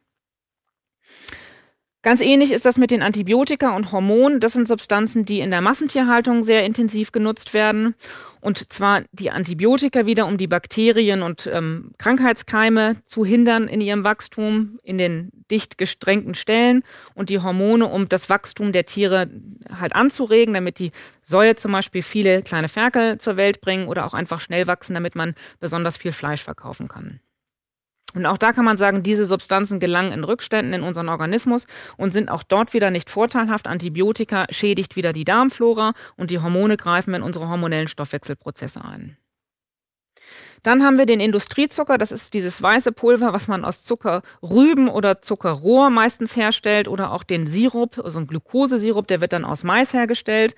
Ganz 2.07 2.21
ähnlich 2.21 2.53
ist 2.53 2.65
das 2.65 2.79
mit 2.79 2.93
den 2.93 3.03
Antibiotika 3.03 3.75
und 3.75 3.91
Hormonen. 3.91 4.39
Das 4.39 4.53
sind 4.53 4.69
Substanzen, 4.69 5.25
die 5.25 5.41
in 5.41 5.51
der 5.51 5.61
Massentierhaltung 5.61 6.45
sehr 6.45 6.65
intensiv 6.65 7.11
genutzt 7.11 7.53
werden. 7.53 7.97
Und 8.41 8.73
zwar 8.73 9.03
die 9.11 9.33
Antibiotika 9.33 10.07
wieder, 10.07 10.27
um 10.27 10.37
die 10.37 10.47
Bakterien 10.47 11.25
und 11.25 11.51
ähm, 11.53 11.91
Krankheitskeime 11.99 12.95
zu 13.07 13.25
hindern 13.25 13.67
in 13.67 13.81
ihrem 13.81 14.05
Wachstum 14.05 14.79
in 14.85 14.99
den 14.99 15.33
dicht 15.51 15.79
gestrengten 15.79 16.37
Stellen 16.37 16.85
und 17.17 17.29
die 17.29 17.41
Hormone, 17.41 17.89
um 17.89 18.09
das 18.09 18.31
Wachstum 18.31 18.71
der 18.71 18.87
Tiere 18.87 19.29
halt 19.77 19.93
anzuregen, 19.93 20.55
damit 20.55 20.79
die 20.79 20.93
Säue 21.25 21.57
zum 21.57 21.73
Beispiel 21.73 22.05
viele 22.05 22.43
kleine 22.43 22.69
Ferkel 22.69 23.19
zur 23.19 23.37
Welt 23.37 23.61
bringen 23.61 23.89
oder 23.89 24.07
auch 24.07 24.15
einfach 24.15 24.39
schnell 24.39 24.69
wachsen, 24.69 24.95
damit 24.95 25.17
man 25.17 25.35
besonders 25.59 25.97
viel 25.97 26.13
Fleisch 26.13 26.45
verkaufen 26.45 26.87
kann. 26.87 27.19
Und 28.17 28.27
auch 28.27 28.39
da 28.39 28.53
kann 28.53 28.65
man 28.65 28.77
sagen, 28.77 29.03
diese 29.03 29.27
Substanzen 29.27 29.81
gelangen 29.81 30.13
in 30.13 30.25
Rückständen 30.25 30.73
in 30.73 30.83
unseren 30.83 31.09
Organismus 31.09 31.67
und 31.97 32.13
sind 32.13 32.31
auch 32.31 32.43
dort 32.43 32.75
wieder 32.75 32.91
nicht 32.91 33.11
vorteilhaft. 33.11 33.67
Antibiotika 33.67 34.47
schädigt 34.51 34.97
wieder 34.97 35.13
die 35.13 35.25
Darmflora 35.25 35.93
und 36.17 36.31
die 36.31 36.39
Hormone 36.39 36.77
greifen 36.77 37.15
in 37.15 37.23
unsere 37.23 37.49
hormonellen 37.49 37.89
Stoffwechselprozesse 37.89 38.85
ein. 38.85 39.17
Dann 40.63 40.83
haben 40.83 40.99
wir 40.99 41.07
den 41.07 41.21
Industriezucker, 41.21 41.97
das 41.97 42.11
ist 42.11 42.35
dieses 42.35 42.61
weiße 42.61 42.91
Pulver, 42.91 43.33
was 43.33 43.47
man 43.47 43.65
aus 43.65 43.85
Zuckerrüben 43.85 44.89
oder 44.89 45.23
Zuckerrohr 45.23 45.91
meistens 45.91 46.35
herstellt 46.35 46.89
oder 46.89 47.13
auch 47.13 47.23
den 47.23 47.47
Sirup, 47.47 48.01
also 48.03 48.19
ein 48.19 48.27
Glukosesirup, 48.27 49.07
der 49.07 49.21
wird 49.21 49.33
dann 49.33 49.45
aus 49.45 49.63
Mais 49.63 49.93
hergestellt. 49.93 50.57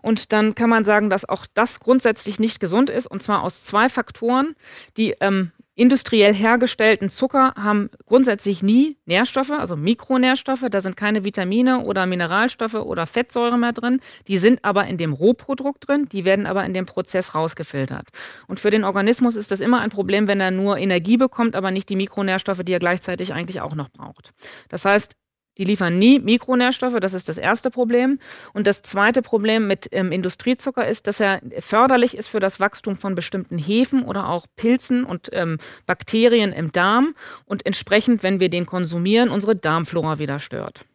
Und 0.00 0.32
dann 0.32 0.54
kann 0.54 0.70
man 0.70 0.86
sagen, 0.86 1.10
dass 1.10 1.28
auch 1.28 1.44
das 1.52 1.78
grundsätzlich 1.78 2.40
nicht 2.40 2.58
gesund 2.58 2.88
ist, 2.88 3.06
und 3.06 3.22
zwar 3.22 3.42
aus 3.42 3.62
zwei 3.62 3.90
Faktoren, 3.90 4.54
die 4.96 5.14
ähm, 5.20 5.52
industriell 5.80 6.34
hergestellten 6.34 7.08
Zucker 7.08 7.54
haben 7.56 7.88
grundsätzlich 8.04 8.62
nie 8.62 8.98
Nährstoffe, 9.06 9.50
also 9.50 9.76
Mikronährstoffe. 9.76 10.66
Da 10.70 10.82
sind 10.82 10.94
keine 10.94 11.24
Vitamine 11.24 11.80
oder 11.86 12.04
Mineralstoffe 12.04 12.74
oder 12.74 13.06
Fettsäure 13.06 13.56
mehr 13.56 13.72
drin. 13.72 14.00
Die 14.28 14.36
sind 14.36 14.62
aber 14.62 14.86
in 14.86 14.98
dem 14.98 15.14
Rohprodukt 15.14 15.88
drin. 15.88 16.06
Die 16.12 16.26
werden 16.26 16.44
aber 16.44 16.66
in 16.66 16.74
dem 16.74 16.84
Prozess 16.84 17.34
rausgefiltert. 17.34 18.08
Und 18.46 18.60
für 18.60 18.68
den 18.68 18.84
Organismus 18.84 19.36
ist 19.36 19.50
das 19.50 19.60
immer 19.60 19.80
ein 19.80 19.88
Problem, 19.88 20.28
wenn 20.28 20.42
er 20.42 20.50
nur 20.50 20.76
Energie 20.76 21.16
bekommt, 21.16 21.56
aber 21.56 21.70
nicht 21.70 21.88
die 21.88 21.96
Mikronährstoffe, 21.96 22.62
die 22.62 22.72
er 22.74 22.78
gleichzeitig 22.78 23.32
eigentlich 23.32 23.62
auch 23.62 23.74
noch 23.74 23.88
braucht. 23.88 24.34
Das 24.68 24.84
heißt, 24.84 25.16
die 25.60 25.66
liefern 25.66 25.98
nie 25.98 26.18
Mikronährstoffe, 26.18 26.98
das 27.00 27.12
ist 27.12 27.28
das 27.28 27.36
erste 27.36 27.70
Problem. 27.70 28.18
Und 28.54 28.66
das 28.66 28.80
zweite 28.80 29.20
Problem 29.20 29.66
mit 29.66 29.90
ähm, 29.92 30.10
Industriezucker 30.10 30.88
ist, 30.88 31.06
dass 31.06 31.20
er 31.20 31.42
förderlich 31.58 32.16
ist 32.16 32.28
für 32.28 32.40
das 32.40 32.60
Wachstum 32.60 32.96
von 32.96 33.14
bestimmten 33.14 33.58
Hefen 33.58 34.02
oder 34.02 34.30
auch 34.30 34.46
Pilzen 34.56 35.04
und 35.04 35.28
ähm, 35.32 35.58
Bakterien 35.84 36.54
im 36.54 36.72
Darm 36.72 37.14
und 37.44 37.66
entsprechend, 37.66 38.22
wenn 38.22 38.40
wir 38.40 38.48
den 38.48 38.64
konsumieren, 38.64 39.28
unsere 39.28 39.54
Darmflora 39.54 40.18
wieder 40.18 40.38
stört. 40.38 40.86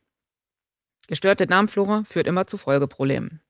Gestörte 1.07 1.45
Darmflora 1.45 2.03
führt 2.09 2.25
immer 2.25 2.47
zu 2.47 2.57
Folgeproblemen. 2.57 3.41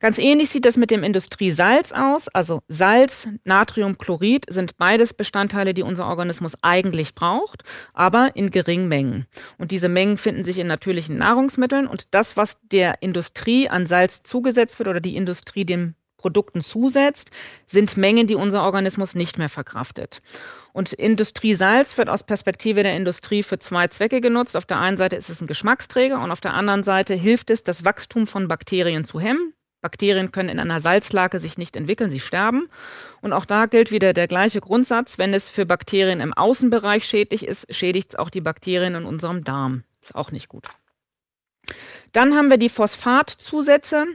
Ganz 0.00 0.16
ähnlich 0.16 0.48
sieht 0.48 0.64
das 0.64 0.78
mit 0.78 0.90
dem 0.90 1.02
Industriesalz 1.02 1.92
aus. 1.92 2.28
Also 2.28 2.62
Salz, 2.68 3.28
Natriumchlorid 3.44 4.46
sind 4.48 4.78
beides 4.78 5.12
Bestandteile, 5.12 5.74
die 5.74 5.82
unser 5.82 6.06
Organismus 6.06 6.56
eigentlich 6.62 7.14
braucht, 7.14 7.64
aber 7.92 8.34
in 8.34 8.50
geringen 8.50 8.88
Mengen. 8.88 9.26
Und 9.58 9.70
diese 9.72 9.90
Mengen 9.90 10.16
finden 10.16 10.42
sich 10.42 10.58
in 10.58 10.66
natürlichen 10.66 11.18
Nahrungsmitteln. 11.18 11.86
Und 11.86 12.06
das, 12.12 12.38
was 12.38 12.56
der 12.62 13.02
Industrie 13.02 13.68
an 13.68 13.84
Salz 13.84 14.22
zugesetzt 14.22 14.78
wird 14.78 14.88
oder 14.88 15.00
die 15.00 15.16
Industrie 15.16 15.66
den 15.66 15.94
Produkten 16.16 16.62
zusetzt, 16.62 17.30
sind 17.66 17.96
Mengen, 17.98 18.26
die 18.26 18.34
unser 18.34 18.62
Organismus 18.62 19.14
nicht 19.14 19.36
mehr 19.36 19.48
verkraftet. 19.50 20.22
Und 20.72 20.94
Industriesalz 20.94 21.98
wird 21.98 22.08
aus 22.08 22.24
Perspektive 22.24 22.82
der 22.82 22.96
Industrie 22.96 23.42
für 23.42 23.58
zwei 23.58 23.88
Zwecke 23.88 24.22
genutzt. 24.22 24.56
Auf 24.56 24.66
der 24.66 24.80
einen 24.80 24.96
Seite 24.96 25.16
ist 25.16 25.28
es 25.28 25.42
ein 25.42 25.46
Geschmacksträger 25.46 26.22
und 26.22 26.30
auf 26.30 26.40
der 26.40 26.54
anderen 26.54 26.82
Seite 26.82 27.14
hilft 27.14 27.50
es, 27.50 27.62
das 27.62 27.84
Wachstum 27.84 28.26
von 28.26 28.48
Bakterien 28.48 29.04
zu 29.04 29.20
hemmen. 29.20 29.52
Bakterien 29.80 30.30
können 30.30 30.48
in 30.50 30.60
einer 30.60 30.80
Salzlake 30.80 31.38
sich 31.38 31.56
nicht 31.56 31.76
entwickeln, 31.76 32.10
sie 32.10 32.20
sterben. 32.20 32.68
Und 33.22 33.32
auch 33.32 33.44
da 33.44 33.66
gilt 33.66 33.90
wieder 33.90 34.12
der 34.12 34.28
gleiche 34.28 34.60
Grundsatz. 34.60 35.18
Wenn 35.18 35.32
es 35.32 35.48
für 35.48 35.66
Bakterien 35.66 36.20
im 36.20 36.34
Außenbereich 36.34 37.04
schädlich 37.04 37.46
ist, 37.46 37.74
schädigt 37.74 38.10
es 38.10 38.16
auch 38.16 38.30
die 38.30 38.40
Bakterien 38.40 38.94
in 38.94 39.04
unserem 39.04 39.44
Darm. 39.44 39.84
Ist 40.02 40.14
auch 40.14 40.32
nicht 40.32 40.48
gut. 40.48 40.66
Dann 42.12 42.34
haben 42.34 42.50
wir 42.50 42.58
die 42.58 42.68
Phosphatzusätze. 42.68 44.06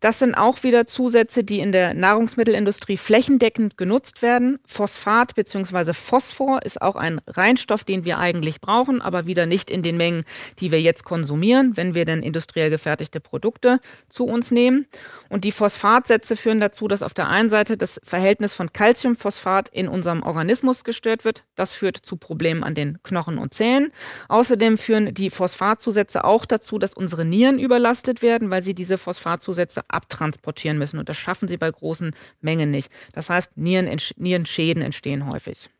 Das 0.00 0.18
sind 0.18 0.34
auch 0.34 0.62
wieder 0.62 0.86
Zusätze, 0.86 1.44
die 1.44 1.60
in 1.60 1.72
der 1.72 1.92
Nahrungsmittelindustrie 1.92 2.96
flächendeckend 2.96 3.76
genutzt 3.76 4.22
werden. 4.22 4.58
Phosphat 4.66 5.34
bzw. 5.34 5.92
Phosphor 5.92 6.62
ist 6.64 6.80
auch 6.80 6.96
ein 6.96 7.20
Reinstoff, 7.26 7.84
den 7.84 8.06
wir 8.06 8.18
eigentlich 8.18 8.62
brauchen, 8.62 9.02
aber 9.02 9.26
wieder 9.26 9.44
nicht 9.44 9.70
in 9.70 9.82
den 9.82 9.98
Mengen, 9.98 10.24
die 10.58 10.70
wir 10.70 10.80
jetzt 10.80 11.04
konsumieren, 11.04 11.76
wenn 11.76 11.94
wir 11.94 12.06
denn 12.06 12.22
industriell 12.22 12.70
gefertigte 12.70 13.20
Produkte 13.20 13.78
zu 14.08 14.24
uns 14.24 14.50
nehmen. 14.50 14.86
Und 15.28 15.44
die 15.44 15.52
Phosphatsätze 15.52 16.34
führen 16.34 16.60
dazu, 16.60 16.88
dass 16.88 17.02
auf 17.02 17.12
der 17.12 17.28
einen 17.28 17.50
Seite 17.50 17.76
das 17.76 18.00
Verhältnis 18.02 18.54
von 18.54 18.72
Calciumphosphat 18.72 19.68
in 19.68 19.86
unserem 19.86 20.22
Organismus 20.22 20.82
gestört 20.82 21.26
wird. 21.26 21.44
Das 21.56 21.74
führt 21.74 21.98
zu 21.98 22.16
Problemen 22.16 22.64
an 22.64 22.74
den 22.74 23.02
Knochen 23.02 23.36
und 23.36 23.52
Zähnen. 23.52 23.92
Außerdem 24.28 24.78
führen 24.78 25.12
die 25.12 25.28
Phosphatzusätze 25.28 26.24
auch 26.24 26.46
dazu, 26.46 26.78
dass 26.78 26.94
unsere 26.94 27.26
Nieren 27.26 27.58
überlastet 27.58 28.22
werden, 28.22 28.48
weil 28.48 28.62
sie 28.62 28.74
diese 28.74 28.96
Phosphatzusätze 28.96 29.82
abtransportieren 29.92 30.78
müssen. 30.78 30.98
Und 30.98 31.08
das 31.08 31.16
schaffen 31.16 31.48
sie 31.48 31.56
bei 31.56 31.70
großen 31.70 32.14
Mengen 32.40 32.70
nicht. 32.70 32.90
Das 33.12 33.30
heißt, 33.30 33.56
Nieren, 33.56 33.90
Nierenschäden 34.16 34.82
entstehen 34.82 35.26
häufig. 35.26 35.70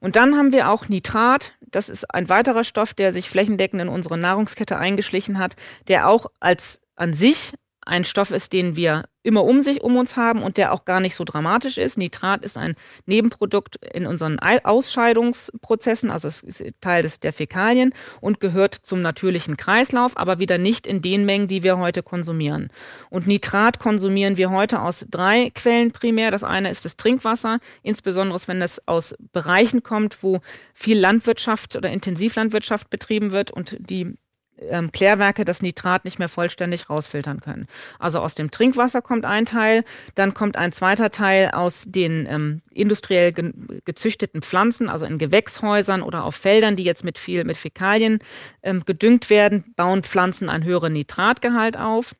Und 0.00 0.16
dann 0.16 0.36
haben 0.36 0.52
wir 0.52 0.68
auch 0.70 0.88
Nitrat. 0.88 1.54
Das 1.60 1.88
ist 1.88 2.04
ein 2.12 2.28
weiterer 2.28 2.64
Stoff, 2.64 2.94
der 2.94 3.12
sich 3.12 3.30
flächendeckend 3.30 3.82
in 3.82 3.88
unsere 3.88 4.18
Nahrungskette 4.18 4.76
eingeschlichen 4.76 5.38
hat, 5.38 5.56
der 5.88 6.08
auch 6.08 6.26
als 6.40 6.80
an 6.96 7.14
sich 7.14 7.54
ein 7.80 8.04
Stoff 8.04 8.30
ist, 8.30 8.52
den 8.52 8.76
wir 8.76 9.04
immer 9.26 9.44
um 9.44 9.60
sich, 9.60 9.82
um 9.82 9.96
uns 9.96 10.16
haben 10.16 10.42
und 10.42 10.56
der 10.56 10.72
auch 10.72 10.84
gar 10.84 11.00
nicht 11.00 11.16
so 11.16 11.24
dramatisch 11.24 11.78
ist. 11.78 11.98
Nitrat 11.98 12.44
ist 12.44 12.56
ein 12.56 12.76
Nebenprodukt 13.06 13.76
in 13.92 14.06
unseren 14.06 14.38
Ausscheidungsprozessen, 14.38 16.10
also 16.10 16.28
es 16.28 16.42
ist 16.42 16.62
Teil 16.80 17.02
des, 17.02 17.20
der 17.20 17.32
Fäkalien 17.32 17.92
und 18.20 18.40
gehört 18.40 18.74
zum 18.74 19.02
natürlichen 19.02 19.56
Kreislauf, 19.56 20.16
aber 20.16 20.38
wieder 20.38 20.58
nicht 20.58 20.86
in 20.86 21.02
den 21.02 21.24
Mengen, 21.24 21.48
die 21.48 21.62
wir 21.62 21.78
heute 21.78 22.02
konsumieren. 22.02 22.70
Und 23.10 23.26
Nitrat 23.26 23.80
konsumieren 23.80 24.36
wir 24.36 24.50
heute 24.50 24.80
aus 24.80 25.04
drei 25.10 25.50
Quellen 25.54 25.90
primär. 25.90 26.30
Das 26.30 26.44
eine 26.44 26.70
ist 26.70 26.84
das 26.84 26.96
Trinkwasser, 26.96 27.58
insbesondere 27.82 28.36
wenn 28.46 28.62
es 28.62 28.86
aus 28.86 29.14
Bereichen 29.32 29.82
kommt, 29.82 30.22
wo 30.22 30.40
viel 30.72 30.98
Landwirtschaft 30.98 31.74
oder 31.74 31.90
Intensivlandwirtschaft 31.90 32.90
betrieben 32.90 33.32
wird 33.32 33.50
und 33.50 33.76
die 33.80 34.16
ähm, 34.58 34.92
Klärwerke 34.92 35.44
das 35.44 35.62
Nitrat 35.62 36.04
nicht 36.04 36.18
mehr 36.18 36.28
vollständig 36.28 36.88
rausfiltern 36.88 37.40
können. 37.40 37.66
Also 37.98 38.20
aus 38.20 38.34
dem 38.34 38.50
Trinkwasser 38.50 39.02
kommt 39.02 39.24
ein 39.24 39.46
Teil, 39.46 39.84
dann 40.14 40.34
kommt 40.34 40.56
ein 40.56 40.72
zweiter 40.72 41.10
Teil 41.10 41.50
aus 41.50 41.84
den 41.86 42.26
ähm, 42.28 42.62
industriell 42.72 43.32
ge 43.32 43.52
gezüchteten 43.84 44.42
Pflanzen, 44.42 44.88
also 44.88 45.04
in 45.04 45.18
Gewächshäusern 45.18 46.02
oder 46.02 46.24
auf 46.24 46.34
Feldern, 46.34 46.76
die 46.76 46.84
jetzt 46.84 47.04
mit 47.04 47.18
viel 47.18 47.44
mit 47.44 47.56
Fäkalien 47.56 48.18
ähm, 48.62 48.84
gedüngt 48.84 49.30
werden, 49.30 49.72
bauen 49.76 50.02
Pflanzen 50.02 50.48
einen 50.48 50.64
höheren 50.64 50.92
Nitratgehalt 50.92 51.76
auf. 51.76 52.14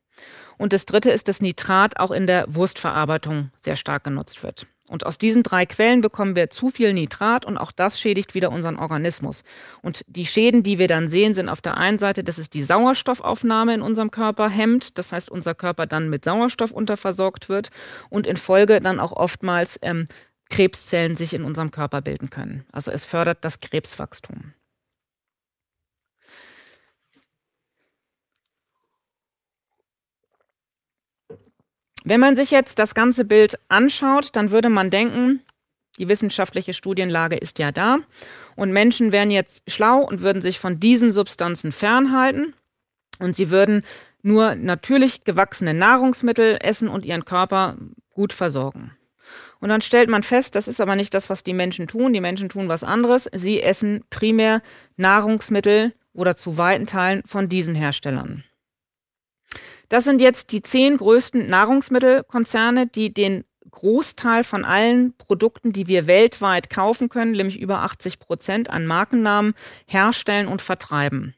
Und 0.59 0.73
das 0.73 0.87
dritte 0.87 1.11
ist, 1.11 1.29
dass 1.29 1.41
Nitrat 1.41 1.99
auch 1.99 2.11
in 2.11 2.27
der 2.27 2.47
Wurstverarbeitung 2.49 3.51
sehr 3.61 3.77
stark 3.77 4.05
genutzt 4.05 4.43
wird. 4.43 4.67
Und 4.89 5.05
aus 5.05 5.19
diesen 5.19 5.43
drei 5.43 5.67
Quellen 5.67 6.01
bekommen 6.01 6.37
wir 6.37 6.51
zu 6.51 6.71
viel 6.71 6.93
Nitrat 6.93 7.45
und 7.45 7.59
auch 7.59 7.73
das 7.73 7.99
schädigt 7.99 8.35
wieder 8.35 8.51
unseren 8.51 8.77
Organismus. 8.77 9.43
Und 9.83 10.05
die 10.07 10.27
Schäden, 10.27 10.63
die 10.63 10.79
wir 10.79 10.87
dann 10.87 11.09
sehen, 11.09 11.35
sind 11.35 11.49
auf 11.49 11.61
der 11.61 11.77
einen 11.77 11.99
Seite, 11.99 12.23
dass 12.23 12.39
es 12.39 12.51
die 12.51 12.63
Sauerstoffaufnahme 12.63 13.75
in 13.75 13.83
unserem 13.83 14.11
Körper 14.11 14.49
hemmt, 14.49 14.97
das 14.99 15.13
heißt, 15.13 15.31
unser 15.31 15.55
Körper 15.55 15.87
dann 15.87 16.09
mit 16.09 16.25
Sauerstoff 16.25 16.71
unterversorgt 16.71 17.49
wird 17.49 17.71
und 18.11 18.27
in 18.27 18.37
Folge 18.37 18.81
dann 18.81 19.01
auch 19.01 19.13
oftmals 19.13 19.79
ähm, 19.83 20.07
Krebszellen 20.51 21.17
sich 21.17 21.35
in 21.35 21.43
unserem 21.43 21.73
Körper 21.73 22.03
bilden 22.03 22.31
können. 22.31 22.65
Also 22.71 22.93
es 22.93 23.05
fördert 23.05 23.39
das 23.45 23.61
Krebswachstum. 23.61 24.53
Wenn 32.09 32.21
man 32.21 32.37
sich 32.37 32.53
jetzt 32.53 32.79
das 32.79 32.95
ganze 32.95 33.25
Bild 33.25 33.59
anschaut, 33.67 34.29
dann 34.35 34.53
würde 34.53 34.69
man 34.69 34.91
denken, 34.91 35.43
die 35.99 36.07
wissenschaftliche 36.07 36.73
Studienlage 36.73 37.35
ist 37.35 37.59
ja 37.59 37.73
da 37.73 37.99
und 38.55 38.71
Menschen 38.71 39.11
wären 39.11 39.33
jetzt 39.33 39.69
schlau 39.69 40.03
und 40.03 40.21
würden 40.21 40.41
sich 40.41 40.61
von 40.61 40.79
diesen 40.79 41.11
Substanzen 41.11 41.73
fernhalten 41.73 42.55
und 43.19 43.35
sie 43.35 43.51
würden 43.51 43.83
nur 44.23 44.55
natürlich 44.55 45.25
gewachsene 45.25 45.75
Nahrungsmittel 45.75 46.59
essen 46.61 46.87
und 46.87 47.05
ihren 47.05 47.25
Körper 47.25 47.77
gut 48.11 48.33
versorgen. 48.33 48.93
Und 49.59 49.71
dann 49.71 49.81
stellt 49.81 50.09
man 50.09 50.23
fest, 50.23 50.55
das 50.55 50.69
ist 50.69 50.81
aber 50.81 50.95
nicht 50.95 51.13
das, 51.13 51.29
was 51.29 51.43
die 51.43 51.55
Menschen 51.55 51.89
tun. 51.89 52.13
Die 52.13 52.21
Menschen 52.21 52.49
tun 52.49 52.69
was 52.69 52.85
anderes. 52.85 53.29
Sie 53.33 53.61
essen 53.61 54.05
primär 54.11 54.63
Nahrungsmittel 54.97 55.93
oder 56.13 56.37
zu 56.37 56.57
weiten 56.57 56.87
Teilen 56.87 57.23
von 57.27 57.49
diesen 57.49 57.75
Herstellern. 57.75 58.45
Das 59.89 60.05
sind 60.05 60.21
jetzt 60.21 60.53
die 60.53 60.63
zehn 60.63 60.97
größten 60.97 61.49
Nahrungsmittelkonzerne, 61.49 62.87
die 62.87 63.13
den 63.13 63.45
Großteil 63.71 64.43
von 64.43 64.65
allen 64.65 65.17
Produkten, 65.17 65.73
die 65.73 65.87
wir 65.87 66.07
weltweit 66.07 66.71
kaufen 66.71 67.09
können, 67.09 67.33
nämlich 67.33 67.61
über 67.61 67.81
80 67.83 68.19
Prozent 68.19 68.71
an 68.71 68.87
Markennamen, 68.87 69.55
herstellen 69.87 70.49
und 70.49 70.63
vertreiben. 70.63 71.35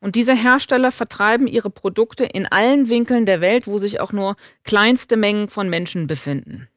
Und 0.00 0.16
diese 0.16 0.34
Hersteller 0.34 0.90
vertreiben 0.90 1.46
ihre 1.46 1.70
Produkte 1.70 2.24
in 2.24 2.46
allen 2.46 2.90
Winkeln 2.90 3.24
der 3.24 3.40
Welt, 3.40 3.66
wo 3.66 3.78
sich 3.78 4.00
auch 4.00 4.12
nur 4.12 4.36
kleinste 4.64 5.16
Mengen 5.16 5.48
von 5.48 5.68
Menschen 5.70 6.08
befinden. 6.08 6.68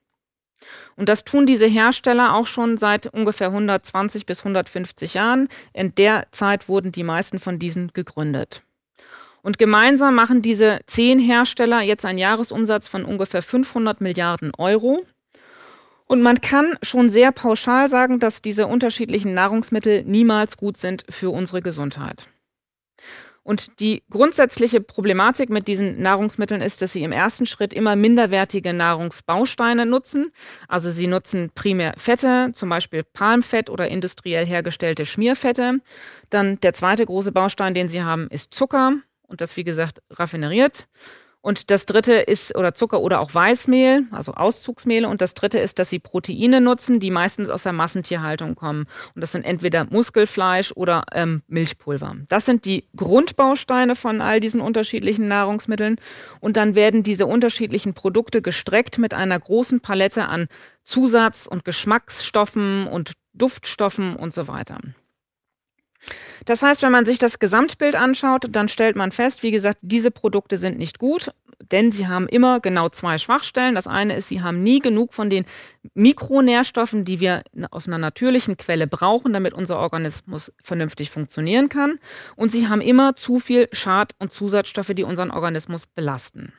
Und 0.96 1.10
das 1.10 1.24
tun 1.24 1.46
diese 1.46 1.66
Hersteller 1.66 2.34
auch 2.36 2.48
schon 2.48 2.78
seit 2.78 3.08
ungefähr 3.08 3.48
120 3.48 4.26
bis 4.26 4.40
150 4.40 5.16
Jahren. 5.16 5.50
In 5.74 5.94
der 5.96 6.28
Zeit 6.32 6.70
wurden 6.70 6.92
die 6.92 7.04
meisten 7.04 7.40
von 7.40 7.60
diesen 7.60 7.92
gegründet. 7.94 8.62
Und 9.46 9.60
gemeinsam 9.60 10.16
machen 10.16 10.42
diese 10.42 10.80
zehn 10.88 11.20
Hersteller 11.20 11.84
jetzt 11.84 12.04
einen 12.04 12.18
Jahresumsatz 12.18 12.88
von 12.88 13.06
ungefähr 13.06 13.44
500 13.44 14.02
Milliarden 14.02 14.52
Euro. 14.58 15.06
Und 16.08 16.24
man 16.24 16.42
kann 16.42 16.80
schon 16.82 17.10
sehr 17.10 17.32
pauschal 17.32 17.88
sagen, 17.88 18.20
dass 18.20 18.42
diese 18.42 18.66
unterschiedlichen 18.66 19.36
Nahrungsmittel 19.36 20.04
niemals 20.04 20.58
gut 20.58 20.78
sind 20.78 21.06
für 21.12 21.30
unsere 21.30 21.62
Gesundheit. 21.62 22.28
Und 23.44 23.80
die 23.80 24.02
grundsätzliche 24.10 24.82
Problematik 24.82 25.52
mit 25.52 25.68
diesen 25.68 26.02
Nahrungsmitteln 26.02 26.62
ist, 26.62 26.82
dass 26.82 26.94
sie 26.94 27.04
im 27.04 27.12
ersten 27.12 27.46
Schritt 27.46 27.72
immer 27.72 27.96
minderwertige 27.96 28.74
Nahrungsbausteine 28.74 29.86
nutzen. 29.86 30.32
Also 30.68 30.90
sie 30.90 31.06
nutzen 31.06 31.52
primär 31.54 31.94
Fette, 31.98 32.50
zum 32.56 32.70
Beispiel 32.70 33.04
Palmfett 33.04 33.70
oder 33.70 33.90
industriell 33.90 34.48
hergestellte 34.48 35.06
Schmierfette. 35.06 35.82
Dann 36.32 36.60
der 36.62 36.74
zweite 36.74 37.06
große 37.06 37.32
Baustein, 37.32 37.76
den 37.76 37.88
sie 37.88 38.02
haben, 38.02 38.28
ist 38.32 38.52
Zucker 38.52 38.94
und 39.28 39.42
das, 39.42 39.58
wie 39.58 39.64
gesagt, 39.64 40.02
raffineriert. 40.10 40.88
Und 41.46 41.70
das 41.70 41.86
dritte 41.86 42.14
ist, 42.14 42.56
oder 42.56 42.74
Zucker 42.74 43.02
oder 43.02 43.20
auch 43.20 43.36
Weißmehl, 43.36 44.06
also 44.10 44.34
Auszugsmehle. 44.34 45.08
Und 45.08 45.22
das 45.22 45.36
dritte 45.36 45.60
ist, 45.60 45.78
dass 45.78 45.92
sie 45.92 46.00
Proteine 46.00 46.60
nutzen, 46.60 47.00
die 47.00 47.12
meistens 47.12 47.50
aus 47.50 47.62
der 47.62 47.72
Massentierhaltung 47.72 48.56
kommen. 48.56 48.88
Und 49.14 49.22
das 49.22 49.32
sind 49.32 49.46
entweder 49.46 49.86
Muskelfleisch 49.86 50.72
oder 50.72 51.06
ähm, 51.14 51.44
Milchpulver. 51.46 52.16
Das 52.30 52.48
sind 52.48 52.66
die 52.66 52.88
Grundbausteine 52.96 53.96
von 53.96 54.22
all 54.22 54.40
diesen 54.40 54.60
unterschiedlichen 54.60 55.28
Nahrungsmitteln. 55.28 55.98
Und 56.40 56.58
dann 56.58 56.74
werden 56.74 57.04
diese 57.04 57.28
unterschiedlichen 57.28 57.94
Produkte 57.94 58.42
gestreckt 58.42 58.98
mit 58.98 59.14
einer 59.14 59.40
großen 59.40 59.82
Palette 59.82 60.26
an 60.26 60.48
Zusatz- 60.84 61.46
und 61.46 61.64
Geschmacksstoffen 61.64 62.88
und 62.88 63.12
Duftstoffen 63.34 64.16
und 64.16 64.34
so 64.34 64.48
weiter. 64.48 64.80
Das 66.46 66.62
heißt, 66.62 66.82
wenn 66.84 66.92
man 66.92 67.06
sich 67.06 67.18
das 67.18 67.40
Gesamtbild 67.40 67.96
anschaut, 67.96 68.46
dann 68.50 68.68
stellt 68.68 68.96
man 68.96 69.12
fest, 69.12 69.44
wie 69.44 69.52
gesagt, 69.52 69.80
diese 69.82 70.12
Produkte 70.12 70.58
sind 70.58 70.78
nicht 70.78 71.00
gut, 71.00 71.32
denn 71.72 71.92
sie 71.92 72.08
haben 72.08 72.28
immer 72.28 72.60
genau 72.60 72.90
zwei 72.90 73.18
Schwachstellen. 73.18 73.76
Das 73.76 73.88
eine 73.88 74.16
ist, 74.16 74.28
sie 74.28 74.42
haben 74.42 74.62
nie 74.62 74.80
genug 74.80 75.14
von 75.14 75.30
den 75.30 75.46
Mikronährstoffen, 75.94 77.06
die 77.06 77.20
wir 77.20 77.44
aus 77.72 77.88
einer 77.88 77.98
natürlichen 77.98 78.58
Quelle 78.58 78.88
brauchen, 78.88 79.34
damit 79.34 79.54
unser 79.54 79.80
Organismus 79.80 80.52
vernünftig 80.62 81.10
funktionieren 81.10 81.70
kann. 81.70 82.00
Und 82.36 82.52
sie 82.52 82.68
haben 82.68 82.82
immer 82.82 83.16
zu 83.16 83.40
viel 83.40 83.68
Schad- 83.72 84.14
und 84.20 84.32
Zusatzstoffe, 84.32 84.92
die 84.94 85.04
unseren 85.04 85.32
Organismus 85.32 85.88
belasten. 85.88 86.54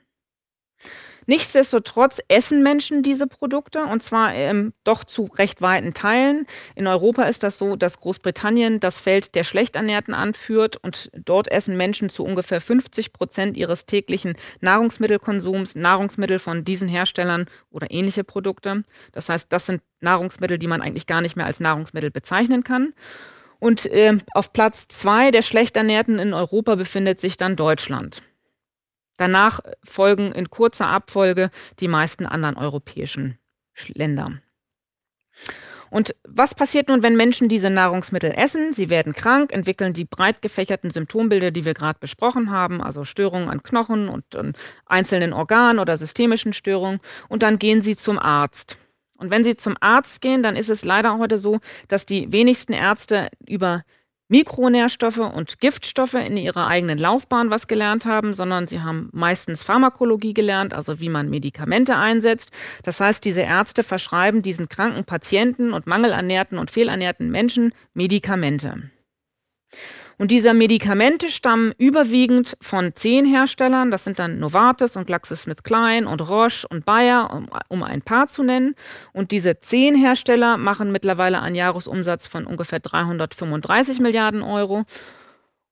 Nichtsdestotrotz 1.26 2.20
essen 2.28 2.62
Menschen 2.62 3.02
diese 3.02 3.26
Produkte 3.26 3.84
und 3.84 4.02
zwar 4.02 4.32
ähm, 4.34 4.72
doch 4.84 5.02
zu 5.04 5.24
recht 5.24 5.60
weiten 5.60 5.92
Teilen. 5.92 6.46
In 6.76 6.86
Europa 6.86 7.24
ist 7.24 7.42
das 7.42 7.58
so, 7.58 7.74
dass 7.74 7.98
Großbritannien 7.98 8.78
das 8.78 9.00
Feld 9.00 9.34
der 9.34 9.42
Schlechternährten 9.42 10.14
anführt 10.14 10.76
und 10.76 11.10
dort 11.16 11.50
essen 11.50 11.76
Menschen 11.76 12.10
zu 12.10 12.24
ungefähr 12.24 12.60
50 12.60 13.12
Prozent 13.12 13.56
ihres 13.56 13.86
täglichen 13.86 14.36
Nahrungsmittelkonsums 14.60 15.74
Nahrungsmittel 15.74 16.38
von 16.38 16.64
diesen 16.64 16.88
Herstellern 16.88 17.46
oder 17.70 17.90
ähnliche 17.90 18.22
Produkte. 18.22 18.84
Das 19.12 19.28
heißt, 19.28 19.52
das 19.52 19.66
sind 19.66 19.82
Nahrungsmittel, 20.00 20.58
die 20.58 20.68
man 20.68 20.80
eigentlich 20.80 21.06
gar 21.06 21.20
nicht 21.20 21.36
mehr 21.36 21.46
als 21.46 21.58
Nahrungsmittel 21.58 22.10
bezeichnen 22.10 22.62
kann. 22.62 22.92
Und 23.58 23.86
äh, 23.86 24.18
auf 24.34 24.52
Platz 24.52 24.86
zwei 24.88 25.30
der 25.30 25.42
Schlechternährten 25.42 26.18
in 26.18 26.34
Europa 26.34 26.74
befindet 26.74 27.20
sich 27.20 27.36
dann 27.36 27.56
Deutschland. 27.56 28.22
Danach 29.16 29.60
folgen 29.84 30.32
in 30.32 30.50
kurzer 30.50 30.88
Abfolge 30.88 31.50
die 31.80 31.88
meisten 31.88 32.26
anderen 32.26 32.56
europäischen 32.56 33.38
Länder. 33.88 34.40
Und 35.90 36.14
was 36.26 36.54
passiert 36.54 36.88
nun, 36.88 37.02
wenn 37.02 37.16
Menschen 37.16 37.48
diese 37.48 37.70
Nahrungsmittel 37.70 38.32
essen? 38.32 38.72
Sie 38.72 38.90
werden 38.90 39.12
krank, 39.12 39.52
entwickeln 39.52 39.92
die 39.92 40.04
breit 40.04 40.42
gefächerten 40.42 40.90
Symptombilder, 40.90 41.50
die 41.50 41.64
wir 41.64 41.74
gerade 41.74 41.98
besprochen 42.00 42.50
haben, 42.50 42.82
also 42.82 43.04
Störungen 43.04 43.48
an 43.48 43.62
Knochen 43.62 44.08
und 44.08 44.34
an 44.34 44.54
einzelnen 44.84 45.32
Organen 45.32 45.78
oder 45.78 45.96
systemischen 45.96 46.52
Störungen. 46.52 47.00
Und 47.28 47.42
dann 47.42 47.58
gehen 47.58 47.80
sie 47.80 47.96
zum 47.96 48.18
Arzt. 48.18 48.78
Und 49.16 49.30
wenn 49.30 49.44
sie 49.44 49.56
zum 49.56 49.76
Arzt 49.80 50.20
gehen, 50.20 50.42
dann 50.42 50.56
ist 50.56 50.68
es 50.68 50.84
leider 50.84 51.18
heute 51.18 51.38
so, 51.38 51.60
dass 51.88 52.04
die 52.04 52.32
wenigsten 52.32 52.72
Ärzte 52.72 53.28
über 53.48 53.82
Mikronährstoffe 54.28 55.18
und 55.18 55.60
Giftstoffe 55.60 56.14
in 56.14 56.36
ihrer 56.36 56.66
eigenen 56.66 56.98
Laufbahn 56.98 57.50
was 57.50 57.68
gelernt 57.68 58.06
haben, 58.06 58.34
sondern 58.34 58.66
sie 58.66 58.80
haben 58.80 59.08
meistens 59.12 59.62
Pharmakologie 59.62 60.34
gelernt, 60.34 60.74
also 60.74 61.00
wie 61.00 61.08
man 61.08 61.30
Medikamente 61.30 61.96
einsetzt. 61.96 62.50
Das 62.82 62.98
heißt, 62.98 63.24
diese 63.24 63.42
Ärzte 63.42 63.84
verschreiben 63.84 64.42
diesen 64.42 64.68
kranken 64.68 65.04
Patienten 65.04 65.72
und 65.72 65.86
mangelernährten 65.86 66.58
und 66.58 66.70
fehlernährten 66.70 67.30
Menschen 67.30 67.72
Medikamente. 67.94 68.90
Und 70.18 70.30
diese 70.30 70.54
Medikamente 70.54 71.28
stammen 71.28 71.74
überwiegend 71.76 72.56
von 72.62 72.94
zehn 72.94 73.26
Herstellern. 73.26 73.90
Das 73.90 74.04
sind 74.04 74.18
dann 74.18 74.38
Novartis 74.38 74.96
und 74.96 75.06
GlaxoSmithKline 75.06 76.08
und 76.08 76.26
Roche 76.26 76.66
und 76.68 76.86
Bayer, 76.86 77.30
um, 77.32 77.50
um 77.68 77.82
ein 77.82 78.00
paar 78.00 78.26
zu 78.26 78.42
nennen. 78.42 78.74
Und 79.12 79.30
diese 79.30 79.60
zehn 79.60 79.94
Hersteller 79.94 80.56
machen 80.56 80.90
mittlerweile 80.90 81.42
einen 81.42 81.54
Jahresumsatz 81.54 82.26
von 82.26 82.46
ungefähr 82.46 82.80
335 82.80 84.00
Milliarden 84.00 84.42
Euro 84.42 84.84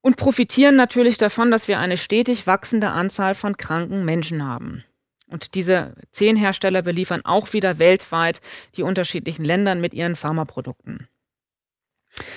und 0.02 0.16
profitieren 0.16 0.76
natürlich 0.76 1.16
davon, 1.16 1.50
dass 1.50 1.66
wir 1.66 1.78
eine 1.78 1.96
stetig 1.96 2.46
wachsende 2.46 2.90
Anzahl 2.90 3.34
von 3.34 3.56
kranken 3.56 4.04
Menschen 4.04 4.46
haben. 4.46 4.84
Und 5.26 5.54
diese 5.54 5.94
zehn 6.10 6.36
Hersteller 6.36 6.82
beliefern 6.82 7.24
auch 7.24 7.54
wieder 7.54 7.78
weltweit 7.78 8.42
die 8.76 8.82
unterschiedlichen 8.82 9.44
Länder 9.44 9.74
mit 9.74 9.94
ihren 9.94 10.16
Pharmaprodukten. 10.16 11.08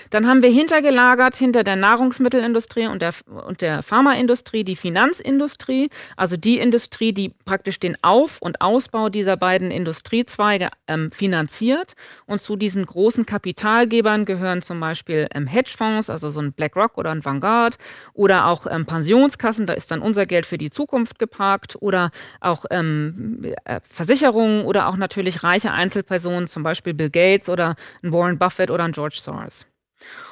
Dann 0.10 0.28
haben 0.28 0.42
wir 0.42 0.50
hintergelagert 0.50 1.36
hinter 1.36 1.64
der 1.64 1.76
Nahrungsmittelindustrie 1.76 2.88
und 2.88 3.02
der, 3.02 3.14
und 3.48 3.62
der 3.62 3.84
Pharmaindustrie 3.84 4.64
die 4.64 4.76
Finanzindustrie, 4.76 5.90
also 6.16 6.38
die 6.38 6.60
Industrie, 6.60 7.14
die 7.14 7.30
praktisch 7.46 7.80
den 7.80 7.98
Auf- 8.04 8.42
und 8.42 8.62
Ausbau 8.62 9.10
dieser 9.10 9.38
beiden 9.38 9.72
Industriezweige 9.72 10.70
ähm, 10.88 11.12
finanziert. 11.12 11.94
Und 12.26 12.42
zu 12.42 12.56
diesen 12.56 12.86
großen 12.86 13.26
Kapitalgebern 13.26 14.26
gehören 14.26 14.62
zum 14.62 14.80
Beispiel 14.80 15.28
ähm, 15.34 15.48
Hedgefonds, 15.48 16.10
also 16.10 16.30
so 16.30 16.40
ein 16.40 16.54
BlackRock 16.54 16.98
oder 16.98 17.12
ein 17.12 17.24
Vanguard, 17.24 17.78
oder 18.14 18.48
auch 18.48 18.66
ähm, 18.70 18.86
Pensionskassen, 18.86 19.66
da 19.66 19.74
ist 19.74 19.92
dann 19.92 20.02
unser 20.02 20.26
Geld 20.26 20.46
für 20.46 20.58
die 20.58 20.70
Zukunft 20.70 21.20
geparkt, 21.20 21.78
oder 21.80 22.12
auch 22.42 22.66
ähm, 22.72 23.54
äh, 23.66 23.80
Versicherungen 23.88 24.66
oder 24.66 24.88
auch 24.88 24.98
natürlich 24.98 25.44
reiche 25.44 25.72
Einzelpersonen, 25.72 26.48
zum 26.48 26.64
Beispiel 26.64 26.94
Bill 26.94 27.10
Gates 27.10 27.50
oder 27.50 27.76
ein 28.04 28.12
Warren 28.12 28.38
Buffett 28.38 28.72
oder 28.72 28.84
ein 28.84 28.92
George 28.92 29.20
Soros. 29.22 29.67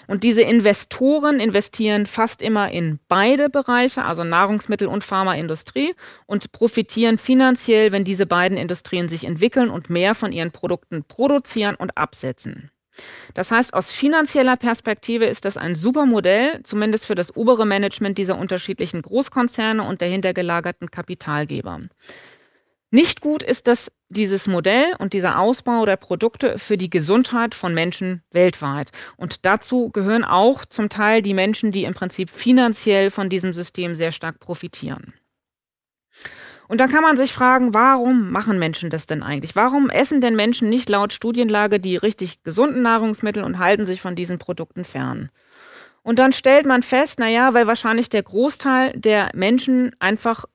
Und 0.07 0.23
diese 0.23 0.41
Investoren 0.41 1.39
investieren 1.39 2.05
fast 2.05 2.41
immer 2.41 2.71
in 2.71 2.99
beide 3.07 3.49
Bereiche, 3.49 4.03
also 4.03 4.23
Nahrungsmittel- 4.23 4.87
und 4.87 5.03
Pharmaindustrie, 5.03 5.93
und 6.25 6.51
profitieren 6.51 7.17
finanziell, 7.17 7.91
wenn 7.91 8.03
diese 8.03 8.25
beiden 8.25 8.57
Industrien 8.57 9.09
sich 9.09 9.23
entwickeln 9.23 9.69
und 9.69 9.89
mehr 9.89 10.15
von 10.15 10.31
ihren 10.31 10.51
Produkten 10.51 11.03
produzieren 11.03 11.75
und 11.75 11.97
absetzen. 11.97 12.71
Das 13.33 13.51
heißt, 13.51 13.73
aus 13.73 13.91
finanzieller 13.91 14.55
Perspektive 14.55 15.25
ist 15.25 15.45
das 15.45 15.57
ein 15.57 15.75
super 15.75 16.05
Modell, 16.05 16.61
zumindest 16.63 17.05
für 17.05 17.15
das 17.15 17.35
obere 17.35 17.65
Management 17.65 18.17
dieser 18.17 18.37
unterschiedlichen 18.37 19.01
Großkonzerne 19.01 19.83
und 19.83 20.01
der 20.01 20.07
hintergelagerten 20.07 20.91
Kapitalgeber. 20.91 21.81
Nicht 22.91 23.19
gut 23.19 23.43
ist 23.43 23.67
das 23.67 23.91
dieses 24.09 24.47
Modell 24.47 24.93
und 24.99 25.13
dieser 25.13 25.39
Ausbau 25.39 25.85
der 25.85 25.97
Produkte 25.97 26.59
für 26.59 26.77
die 26.77 26.89
Gesundheit 26.89 27.55
von 27.55 27.73
Menschen 27.73 28.21
weltweit. 28.31 28.91
Und 29.17 29.45
dazu 29.45 29.89
gehören 29.89 30.23
auch 30.23 30.65
zum 30.65 30.89
Teil 30.89 31.21
die 31.21 31.33
Menschen, 31.33 31.71
die 31.71 31.83
im 31.83 31.93
Prinzip 31.93 32.29
finanziell 32.29 33.09
von 33.09 33.29
diesem 33.29 33.53
System 33.53 33.95
sehr 33.95 34.11
stark 34.11 34.39
profitieren. 34.39 35.13
Und 36.67 36.79
dann 36.79 36.89
kann 36.89 37.03
man 37.03 37.17
sich 37.17 37.31
fragen, 37.31 37.73
warum 37.73 38.31
machen 38.31 38.57
Menschen 38.57 38.89
das 38.89 39.05
denn 39.05 39.21
eigentlich? 39.21 39.55
Warum 39.55 39.89
essen 39.89 40.21
denn 40.21 40.35
Menschen 40.35 40.69
nicht 40.69 40.89
laut 40.89 41.13
Studienlage 41.13 41.79
die 41.79 41.95
richtig 41.95 42.43
gesunden 42.43 42.81
Nahrungsmittel 42.81 43.43
und 43.43 43.59
halten 43.59 43.85
sich 43.85 44.01
von 44.01 44.15
diesen 44.15 44.39
Produkten 44.39 44.83
fern? 44.83 45.29
Und 46.01 46.19
dann 46.19 46.33
stellt 46.33 46.65
man 46.65 46.83
fest, 46.83 47.19
naja, 47.19 47.53
weil 47.53 47.67
wahrscheinlich 47.67 48.09
der 48.09 48.23
Großteil 48.23 48.93
der 48.95 49.31
Menschen 49.33 49.95
einfach 49.99 50.45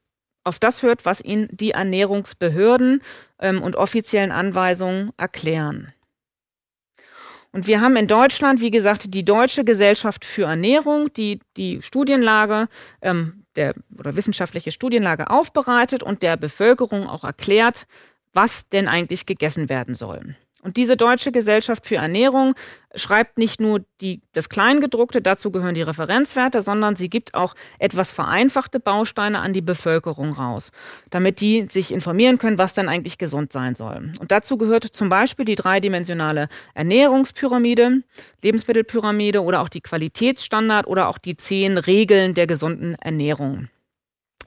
auf 0.51 0.59
das 0.59 0.83
hört, 0.83 1.05
was 1.05 1.21
ihnen 1.21 1.49
die 1.53 1.71
Ernährungsbehörden 1.71 3.03
ähm, 3.39 3.63
und 3.63 3.77
offiziellen 3.77 4.33
Anweisungen 4.33 5.13
erklären. 5.17 5.93
Und 7.53 7.69
wir 7.69 7.81
haben 7.81 7.95
in 7.95 8.09
Deutschland, 8.09 8.61
wie 8.61 8.73
gesagt, 8.73 9.15
die 9.15 9.25
Deutsche 9.25 9.65
Gesellschaft 9.65 10.25
für 10.25 10.47
Ernährung, 10.47 11.13
die 11.13 11.39
die 11.57 11.83
Studienlage 11.83 12.67
ähm, 13.01 13.45
der, 13.55 13.75
oder 13.97 14.17
wissenschaftliche 14.17 14.73
Studienlage 14.73 15.31
aufbereitet 15.31 16.03
und 16.03 16.23
der 16.25 16.37
Bevölkerung 16.37 17.07
auch 17.07 17.23
erklärt, 17.23 17.87
was 18.33 18.69
denn 18.69 18.89
eigentlich 18.89 19.25
gegessen 19.27 19.69
werden 19.69 19.95
soll. 19.95 20.35
Und 20.63 20.77
diese 20.77 20.97
Deutsche 20.97 21.33
Gesellschaft 21.33 21.87
für 21.87 21.97
Ernährung 21.97 22.55
schreibt 22.95 23.39
nicht 23.39 23.61
nur 23.61 23.81
die, 24.01 24.21
das 24.33 24.49
Kleingedruckte, 24.49 25.23
dazu 25.23 25.51
gehören 25.51 25.75
die 25.75 25.83
Referenzwerte, 25.83 26.61
sondern 26.61 26.97
sie 26.97 27.09
gibt 27.09 27.35
auch 27.35 27.55
etwas 27.79 28.11
vereinfachte 28.13 28.79
Bausteine 28.79 29.41
an 29.41 29.53
die 29.53 29.63
Bevölkerung 29.63 30.33
raus, 30.33 30.71
damit 31.09 31.41
die 31.41 31.67
sich 31.71 31.93
informieren 31.93 32.39
können, 32.39 32.59
was 32.59 32.75
denn 32.75 32.89
eigentlich 32.89 33.17
gesund 33.17 33.53
sein 33.53 33.75
soll. 33.75 34.13
Und 34.19 34.31
dazu 34.31 34.59
gehört 34.59 34.85
zum 34.85 35.09
Beispiel 35.09 35.45
die 35.45 35.55
dreidimensionale 35.55 36.49
Ernährungspyramide, 36.75 38.03
Lebensmittelpyramide 38.43 39.43
oder 39.43 39.63
auch 39.63 39.69
die 39.69 39.81
Qualitätsstandard 39.81 40.87
oder 40.87 41.09
auch 41.09 41.19
die 41.19 41.37
zehn 41.37 41.79
Regeln 41.79 42.35
der 42.35 42.47
gesunden 42.47 42.97
Ernährung. 42.97 43.69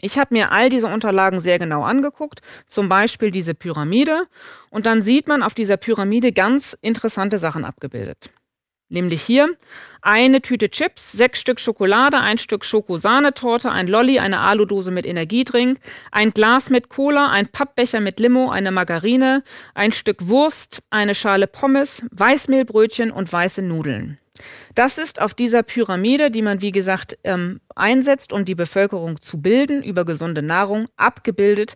Ich 0.03 0.17
habe 0.17 0.33
mir 0.33 0.51
all 0.51 0.67
diese 0.67 0.87
Unterlagen 0.87 1.39
sehr 1.39 1.59
genau 1.59 1.83
angeguckt, 1.83 2.41
zum 2.67 2.89
Beispiel 2.89 3.31
diese 3.31 3.53
Pyramide. 3.53 4.23
Und 4.69 4.85
dann 4.85 5.01
sieht 5.01 5.29
man 5.29 5.41
auf 5.41 5.53
dieser 5.53 5.77
Pyramide 5.77 6.33
ganz 6.33 6.77
interessante 6.81 7.37
Sachen 7.37 7.63
abgebildet. 7.63 8.29
Nämlich 8.89 9.21
hier 9.21 9.55
eine 10.01 10.41
Tüte 10.41 10.69
Chips, 10.69 11.13
sechs 11.13 11.39
Stück 11.39 11.57
Schokolade, 11.57 12.19
ein 12.19 12.37
Stück 12.37 12.65
Schokosahnetorte, 12.65 13.71
ein 13.71 13.87
Lolli, 13.87 14.19
eine 14.19 14.41
Aludose 14.41 14.91
mit 14.91 15.05
Energiedrink, 15.05 15.79
ein 16.11 16.31
Glas 16.31 16.69
mit 16.69 16.89
Cola, 16.89 17.29
ein 17.29 17.47
Pappbecher 17.47 18.01
mit 18.01 18.19
Limo, 18.19 18.51
eine 18.51 18.73
Margarine, 18.73 19.41
ein 19.73 19.93
Stück 19.93 20.27
Wurst, 20.27 20.83
eine 20.89 21.15
Schale 21.15 21.47
Pommes, 21.47 22.03
Weißmehlbrötchen 22.11 23.09
und 23.09 23.31
weiße 23.31 23.61
Nudeln. 23.61 24.19
Das 24.73 24.97
ist 24.97 25.21
auf 25.21 25.33
dieser 25.33 25.63
Pyramide, 25.63 26.31
die 26.31 26.41
man 26.41 26.61
wie 26.61 26.71
gesagt 26.71 27.17
ähm, 27.23 27.61
einsetzt, 27.75 28.33
um 28.33 28.45
die 28.45 28.55
Bevölkerung 28.55 29.21
zu 29.21 29.41
bilden 29.41 29.83
über 29.83 30.05
gesunde 30.05 30.41
Nahrung, 30.41 30.87
abgebildet. 30.97 31.75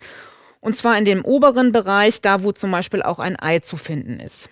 Und 0.60 0.76
zwar 0.76 0.98
in 0.98 1.06
dem 1.06 1.24
oberen 1.24 1.72
Bereich, 1.72 2.22
da 2.22 2.44
wo 2.44 2.52
zum 2.52 2.72
Beispiel 2.72 3.04
auch 3.04 3.20
ein 3.20 3.40
Ei 3.40 3.60
zu 3.60 3.78
finden 3.78 4.20
ist. 4.20 4.50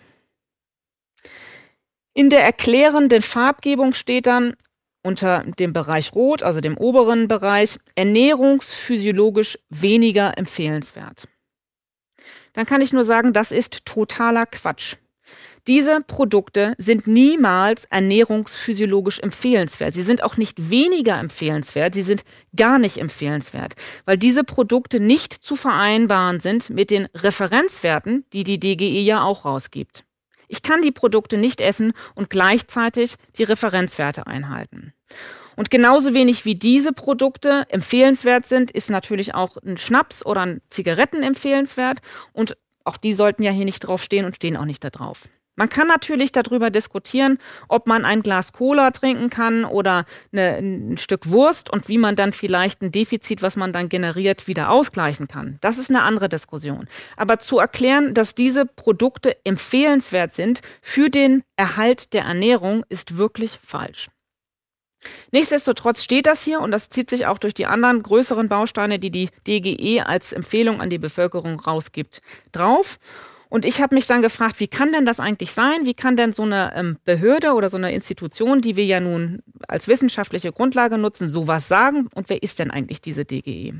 In 2.13 2.29
der 2.29 2.43
erklärenden 2.43 3.21
Farbgebung 3.21 3.93
steht 3.93 4.27
dann 4.27 4.55
unter 5.03 5.43
dem 5.43 5.73
Bereich 5.73 6.13
Rot, 6.15 6.43
also 6.43 6.61
dem 6.61 6.77
oberen 6.77 7.27
Bereich, 7.27 7.77
ernährungsphysiologisch 7.95 9.59
weniger 9.69 10.37
empfehlenswert. 10.37 11.27
Dann 12.53 12.65
kann 12.65 12.81
ich 12.81 12.93
nur 12.93 13.03
sagen, 13.03 13.33
das 13.33 13.51
ist 13.51 13.85
totaler 13.85 14.45
Quatsch. 14.45 14.95
Diese 15.67 16.01
Produkte 16.01 16.75
sind 16.77 17.07
niemals 17.07 17.85
ernährungsphysiologisch 17.85 19.19
empfehlenswert. 19.19 19.95
Sie 19.95 20.03
sind 20.03 20.21
auch 20.21 20.37
nicht 20.37 20.69
weniger 20.69 21.17
empfehlenswert, 21.17 21.95
sie 21.95 22.03
sind 22.03 22.23
gar 22.55 22.77
nicht 22.77 22.97
empfehlenswert, 22.97 23.73
weil 24.05 24.19
diese 24.19 24.43
Produkte 24.43 24.99
nicht 24.99 25.33
zu 25.33 25.55
vereinbaren 25.55 26.39
sind 26.39 26.69
mit 26.69 26.91
den 26.91 27.07
Referenzwerten, 27.15 28.25
die 28.31 28.43
die 28.43 28.59
DGE 28.59 29.01
ja 29.01 29.23
auch 29.23 29.43
rausgibt. 29.43 30.05
Ich 30.47 30.61
kann 30.61 30.83
die 30.83 30.91
Produkte 30.91 31.37
nicht 31.37 31.61
essen 31.61 31.93
und 32.13 32.29
gleichzeitig 32.29 33.15
die 33.35 33.43
Referenzwerte 33.43 34.27
einhalten. 34.27 34.93
Und 35.55 35.71
genauso 35.71 36.13
wenig 36.13 36.45
wie 36.45 36.55
diese 36.55 36.93
Produkte 36.93 37.65
empfehlenswert 37.69 38.45
sind, 38.45 38.69
ist 38.69 38.91
natürlich 38.91 39.33
auch 39.33 39.57
ein 39.57 39.77
Schnaps 39.77 40.23
oder 40.23 40.41
ein 40.41 40.61
Zigaretten 40.69 41.23
empfehlenswert. 41.23 42.01
Und 42.33 42.55
auch 42.83 42.97
die 42.97 43.13
sollten 43.13 43.41
ja 43.41 43.51
hier 43.51 43.65
nicht 43.65 43.79
drauf 43.79 44.03
stehen 44.03 44.25
und 44.25 44.35
stehen 44.35 44.57
auch 44.57 44.65
nicht 44.65 44.83
da 44.83 44.91
drauf. 44.91 45.27
Man 45.55 45.69
kann 45.69 45.87
natürlich 45.87 46.31
darüber 46.31 46.69
diskutieren, 46.69 47.39
ob 47.67 47.87
man 47.87 48.03
ein 48.05 48.21
Glas 48.21 48.51
Cola 48.51 48.91
trinken 48.91 49.29
kann 49.29 49.63
oder 49.65 50.05
eine, 50.31 50.57
ein 50.57 50.97
Stück 50.97 51.29
Wurst 51.29 51.69
und 51.69 51.87
wie 51.87 51.97
man 51.97 52.15
dann 52.15 52.33
vielleicht 52.33 52.81
ein 52.81 52.91
Defizit, 52.91 53.41
was 53.41 53.55
man 53.55 53.71
dann 53.71 53.89
generiert, 53.89 54.47
wieder 54.47 54.69
ausgleichen 54.69 55.27
kann. 55.27 55.57
Das 55.61 55.77
ist 55.77 55.89
eine 55.89 56.03
andere 56.03 56.29
Diskussion. 56.29 56.87
Aber 57.15 57.39
zu 57.39 57.59
erklären, 57.59 58.13
dass 58.13 58.35
diese 58.35 58.65
Produkte 58.65 59.37
empfehlenswert 59.45 60.33
sind 60.33 60.61
für 60.81 61.09
den 61.09 61.43
Erhalt 61.55 62.13
der 62.13 62.23
Ernährung, 62.23 62.83
ist 62.89 63.17
wirklich 63.17 63.59
falsch. 63.63 64.09
Nichtsdestotrotz 65.31 66.03
steht 66.03 66.25
das 66.25 66.43
hier 66.43 66.61
und 66.61 66.71
das 66.71 66.89
zieht 66.89 67.09
sich 67.09 67.27
auch 67.27 67.37
durch 67.37 67.53
die 67.53 67.65
anderen 67.65 68.01
größeren 68.01 68.47
Bausteine, 68.49 68.99
die 68.99 69.11
die 69.11 69.29
DGE 69.47 70.01
als 70.05 70.33
Empfehlung 70.33 70.81
an 70.81 70.89
die 70.89 70.97
Bevölkerung 70.97 71.59
rausgibt, 71.59 72.21
drauf. 72.51 72.97
Und 73.55 73.63
ich 73.63 73.79
habe 73.79 73.95
mich 73.95 74.05
dann 74.05 74.21
gefragt, 74.21 74.59
wie 74.59 74.67
kann 74.67 74.91
denn 74.91 75.05
das 75.05 75.21
eigentlich 75.21 75.53
sein? 75.53 75.85
Wie 75.85 75.93
kann 75.93 76.17
denn 76.17 76.33
so 76.33 76.43
eine 76.43 76.73
ähm, 76.75 76.97
Behörde 77.05 77.53
oder 77.53 77.69
so 77.69 77.77
eine 77.77 77.93
Institution, 77.93 78.59
die 78.59 78.75
wir 78.75 78.83
ja 78.83 78.99
nun 78.99 79.43
als 79.69 79.87
wissenschaftliche 79.87 80.51
Grundlage 80.51 80.97
nutzen, 80.97 81.29
sowas 81.29 81.69
sagen? 81.69 82.09
Und 82.13 82.27
wer 82.27 82.43
ist 82.43 82.59
denn 82.59 82.69
eigentlich 82.69 82.99
diese 82.99 83.23
DGE? 83.23 83.75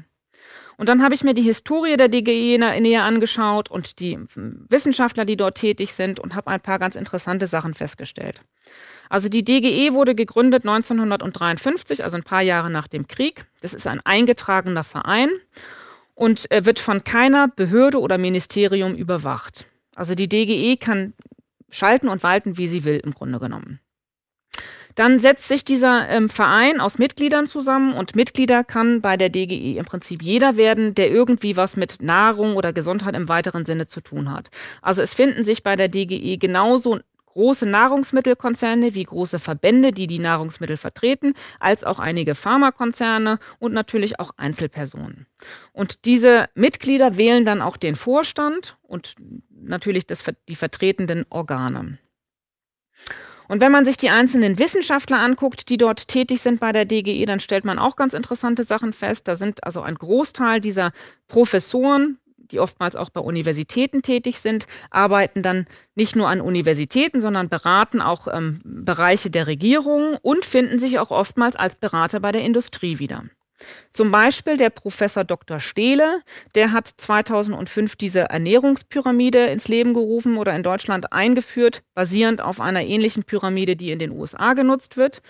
Und 0.78 0.88
dann 0.88 1.04
habe 1.04 1.14
ich 1.14 1.26
mir 1.26 1.34
die 1.34 1.42
Historie 1.42 1.98
der 1.98 2.08
DGE 2.08 2.58
näher 2.58 3.04
angeschaut 3.04 3.70
und 3.70 4.00
die 4.00 4.14
hm, 4.14 4.66
Wissenschaftler, 4.70 5.26
die 5.26 5.36
dort 5.36 5.58
tätig 5.58 5.92
sind 5.92 6.22
und 6.22 6.36
habe 6.36 6.52
ein 6.52 6.62
paar 6.62 6.80
ganz 6.80 6.96
interessante 6.96 7.46
Sachen 7.46 7.74
festgestellt. 7.74 8.44
Also 9.10 9.28
die 9.28 9.44
DGE 9.44 9.92
wurde 9.92 10.16
gegründet 10.16 10.64
1953, 10.64 12.02
also 12.02 12.16
ein 12.16 12.24
paar 12.24 12.42
Jahre 12.42 12.70
nach 12.70 12.88
dem 12.88 13.10
Krieg. 13.10 13.46
Das 13.60 13.74
ist 13.74 13.88
ein 13.88 14.00
eingetragener 14.06 14.86
Verein 14.86 15.32
und 16.16 16.48
wird 16.50 16.80
von 16.80 17.04
keiner 17.04 17.48
Behörde 17.48 18.00
oder 18.00 18.18
Ministerium 18.18 18.96
überwacht. 18.96 19.68
Also 19.96 20.16
die 20.16 20.28
DGE 20.28 20.78
kann 20.78 21.14
schalten 21.70 22.10
und 22.10 22.24
walten, 22.24 22.58
wie 22.58 22.68
sie 22.68 22.86
will, 22.86 23.00
im 23.04 23.14
Grunde 23.14 23.40
genommen. 23.40 23.80
Dann 24.96 25.20
setzt 25.20 25.50
sich 25.50 25.66
dieser 25.66 26.08
ähm, 26.08 26.30
Verein 26.30 26.80
aus 26.80 26.98
Mitgliedern 26.98 27.48
zusammen 27.48 27.94
und 27.94 28.16
Mitglieder 28.16 28.64
kann 28.64 29.02
bei 29.02 29.18
der 29.18 29.30
DGE 29.30 29.78
im 29.78 29.84
Prinzip 29.84 30.24
jeder 30.24 30.56
werden, 30.56 30.96
der 30.96 31.12
irgendwie 31.12 31.58
was 31.58 31.76
mit 31.76 32.02
Nahrung 32.02 32.56
oder 32.56 32.72
Gesundheit 32.72 33.14
im 33.14 33.28
weiteren 33.28 33.66
Sinne 33.66 33.88
zu 33.88 34.00
tun 34.00 34.32
hat. 34.32 34.50
Also 34.82 35.02
es 35.02 35.14
finden 35.14 35.44
sich 35.44 35.64
bei 35.64 35.76
der 35.76 35.90
DGE 35.90 36.38
genauso 36.38 37.00
große 37.36 37.66
Nahrungsmittelkonzerne 37.66 38.96
wie 38.96 39.04
große 39.04 39.40
Verbände, 39.40 39.92
die 39.92 40.08
die 40.08 40.20
Nahrungsmittel 40.20 40.78
vertreten, 40.78 41.34
als 41.60 41.84
auch 41.84 42.00
einige 42.00 42.34
Pharmakonzerne 42.34 43.40
und 43.60 43.74
natürlich 43.74 44.20
auch 44.20 44.32
Einzelpersonen. 44.38 45.28
Und 45.74 46.06
diese 46.06 46.48
Mitglieder 46.56 47.18
wählen 47.18 47.46
dann 47.46 47.62
auch 47.62 47.78
den 47.78 47.96
Vorstand 47.96 48.78
und 48.82 49.16
natürlich 49.50 50.08
das, 50.08 50.24
die 50.48 50.56
vertretenden 50.56 51.26
Organe. 51.30 52.00
Und 53.48 53.62
wenn 53.62 53.72
man 53.72 53.86
sich 53.86 53.98
die 53.98 54.10
einzelnen 54.10 54.58
Wissenschaftler 54.58 55.20
anguckt, 55.20 55.70
die 55.70 55.78
dort 55.78 56.08
tätig 56.08 56.42
sind 56.42 56.60
bei 56.60 56.72
der 56.72 56.86
DGE, 56.86 57.26
dann 57.26 57.40
stellt 57.40 57.66
man 57.66 57.78
auch 57.78 57.96
ganz 57.96 58.14
interessante 58.14 58.64
Sachen 58.64 58.94
fest. 58.94 59.28
Da 59.28 59.36
sind 59.36 59.64
also 59.64 59.82
ein 59.82 59.96
Großteil 59.96 60.62
dieser 60.62 60.92
Professoren, 61.28 62.18
die 62.52 62.60
oftmals 62.60 62.96
auch 62.96 63.10
bei 63.10 63.22
Universitäten 63.22 64.02
tätig 64.02 64.40
sind, 64.40 64.68
arbeiten 64.90 65.42
dann 65.42 65.68
nicht 65.96 66.16
nur 66.16 66.28
an 66.28 66.42
Universitäten, 66.42 67.22
sondern 67.22 67.50
beraten 67.50 68.02
auch 68.02 68.28
ähm, 68.32 68.62
Bereiche 68.64 69.30
der 69.30 69.48
Regierung 69.48 70.18
und 70.22 70.46
finden 70.46 70.80
sich 70.80 71.00
auch 71.00 71.12
oftmals 71.12 71.56
als 71.56 71.76
Berater 71.76 72.20
bei 72.20 72.32
der 72.32 72.44
Industrie 72.44 73.00
wieder. 73.00 73.24
Zum 73.92 74.12
Beispiel 74.12 74.58
der 74.58 74.70
Professor 74.70 75.24
Dr. 75.24 75.60
Stehle, 75.60 76.22
der 76.56 76.72
hat 76.74 76.88
2005 76.88 77.96
diese 77.96 78.22
Ernährungspyramide 78.22 79.46
ins 79.48 79.68
Leben 79.68 79.94
gerufen 79.94 80.38
oder 80.38 80.56
in 80.56 80.64
Deutschland 80.64 81.14
eingeführt, 81.14 81.82
basierend 81.94 82.42
auf 82.42 82.60
einer 82.60 82.84
ähnlichen 82.84 83.24
Pyramide, 83.24 83.76
die 83.76 83.92
in 83.92 84.00
den 84.00 84.12
USA 84.12 84.54
genutzt 84.54 84.98
wird. 84.98 85.22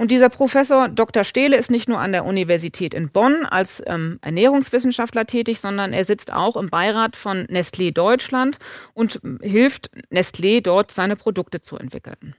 Und 0.00 0.10
dieser 0.10 0.30
Professor 0.30 0.88
Dr. 0.88 1.24
Stehle 1.24 1.58
ist 1.58 1.70
nicht 1.70 1.86
nur 1.86 1.98
an 1.98 2.12
der 2.12 2.24
Universität 2.24 2.94
in 2.94 3.10
Bonn 3.10 3.44
als 3.44 3.82
ähm, 3.86 4.18
Ernährungswissenschaftler 4.22 5.26
tätig, 5.26 5.60
sondern 5.60 5.92
er 5.92 6.06
sitzt 6.06 6.32
auch 6.32 6.56
im 6.56 6.70
Beirat 6.70 7.16
von 7.16 7.44
Nestlé 7.48 7.92
Deutschland 7.92 8.56
und 8.94 9.20
hilft 9.42 9.90
Nestlé 10.10 10.62
dort 10.62 10.90
seine 10.90 11.16
Produkte 11.16 11.60
zu 11.60 11.76
entwickeln. 11.76 12.34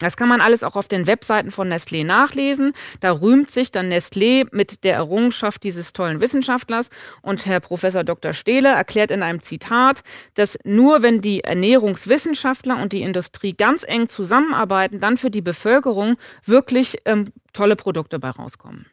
Das 0.00 0.16
kann 0.16 0.28
man 0.28 0.40
alles 0.40 0.64
auch 0.64 0.76
auf 0.76 0.88
den 0.88 1.06
Webseiten 1.06 1.50
von 1.50 1.72
Nestlé 1.72 2.04
nachlesen. 2.04 2.72
Da 3.00 3.12
rühmt 3.12 3.50
sich 3.50 3.70
dann 3.70 3.92
Nestlé 3.92 4.48
mit 4.50 4.82
der 4.82 4.94
Errungenschaft 4.94 5.62
dieses 5.62 5.92
tollen 5.92 6.20
Wissenschaftlers. 6.20 6.88
Und 7.22 7.44
Herr 7.46 7.60
Professor 7.60 8.02
Dr. 8.02 8.32
Stehle 8.32 8.70
erklärt 8.70 9.10
in 9.10 9.22
einem 9.22 9.40
Zitat, 9.40 10.02
dass 10.34 10.58
nur 10.64 11.02
wenn 11.02 11.20
die 11.20 11.44
Ernährungswissenschaftler 11.44 12.80
und 12.80 12.92
die 12.92 13.02
Industrie 13.02 13.52
ganz 13.52 13.84
eng 13.84 14.08
zusammenarbeiten, 14.08 15.00
dann 15.00 15.18
für 15.18 15.30
die 15.30 15.42
Bevölkerung 15.42 16.16
wirklich 16.46 16.96
ähm, 17.04 17.26
tolle 17.52 17.76
Produkte 17.76 18.18
bei 18.18 18.30
rauskommen 18.30 18.86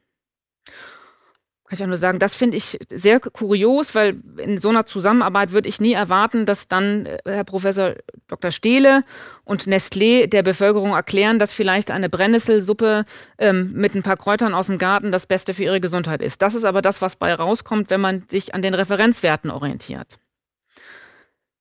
kann 1.67 1.75
ich 1.75 1.79
ja 1.81 1.87
nur 1.87 1.97
sagen, 1.97 2.17
das 2.17 2.33
finde 2.33 2.55
ich 2.55 2.79
sehr 2.89 3.19
kurios, 3.19 3.93
weil 3.93 4.21
in 4.37 4.57
so 4.57 4.69
einer 4.69 4.85
Zusammenarbeit 4.85 5.51
würde 5.51 5.67
ich 5.67 5.81
nie 5.81 5.91
erwarten, 5.91 6.45
dass 6.45 6.69
dann 6.69 7.05
äh, 7.05 7.17
Herr 7.25 7.43
Professor 7.43 7.95
Dr. 8.27 8.51
Stehle 8.51 9.03
und 9.43 9.67
Nestlé 9.67 10.27
der 10.27 10.43
Bevölkerung 10.43 10.91
erklären, 10.91 11.39
dass 11.39 11.51
vielleicht 11.51 11.91
eine 11.91 12.07
Brennnesselsuppe 12.07 13.03
ähm, 13.37 13.73
mit 13.73 13.95
ein 13.95 14.03
paar 14.03 14.15
Kräutern 14.15 14.53
aus 14.53 14.67
dem 14.67 14.77
Garten 14.77 15.11
das 15.11 15.25
Beste 15.25 15.53
für 15.53 15.63
ihre 15.63 15.81
Gesundheit 15.81 16.21
ist. 16.21 16.41
Das 16.41 16.55
ist 16.55 16.63
aber 16.63 16.81
das, 16.81 17.01
was 17.01 17.17
bei 17.17 17.33
rauskommt, 17.33 17.89
wenn 17.89 17.99
man 17.99 18.23
sich 18.29 18.55
an 18.55 18.61
den 18.61 18.73
Referenzwerten 18.73 19.51
orientiert. 19.51 20.19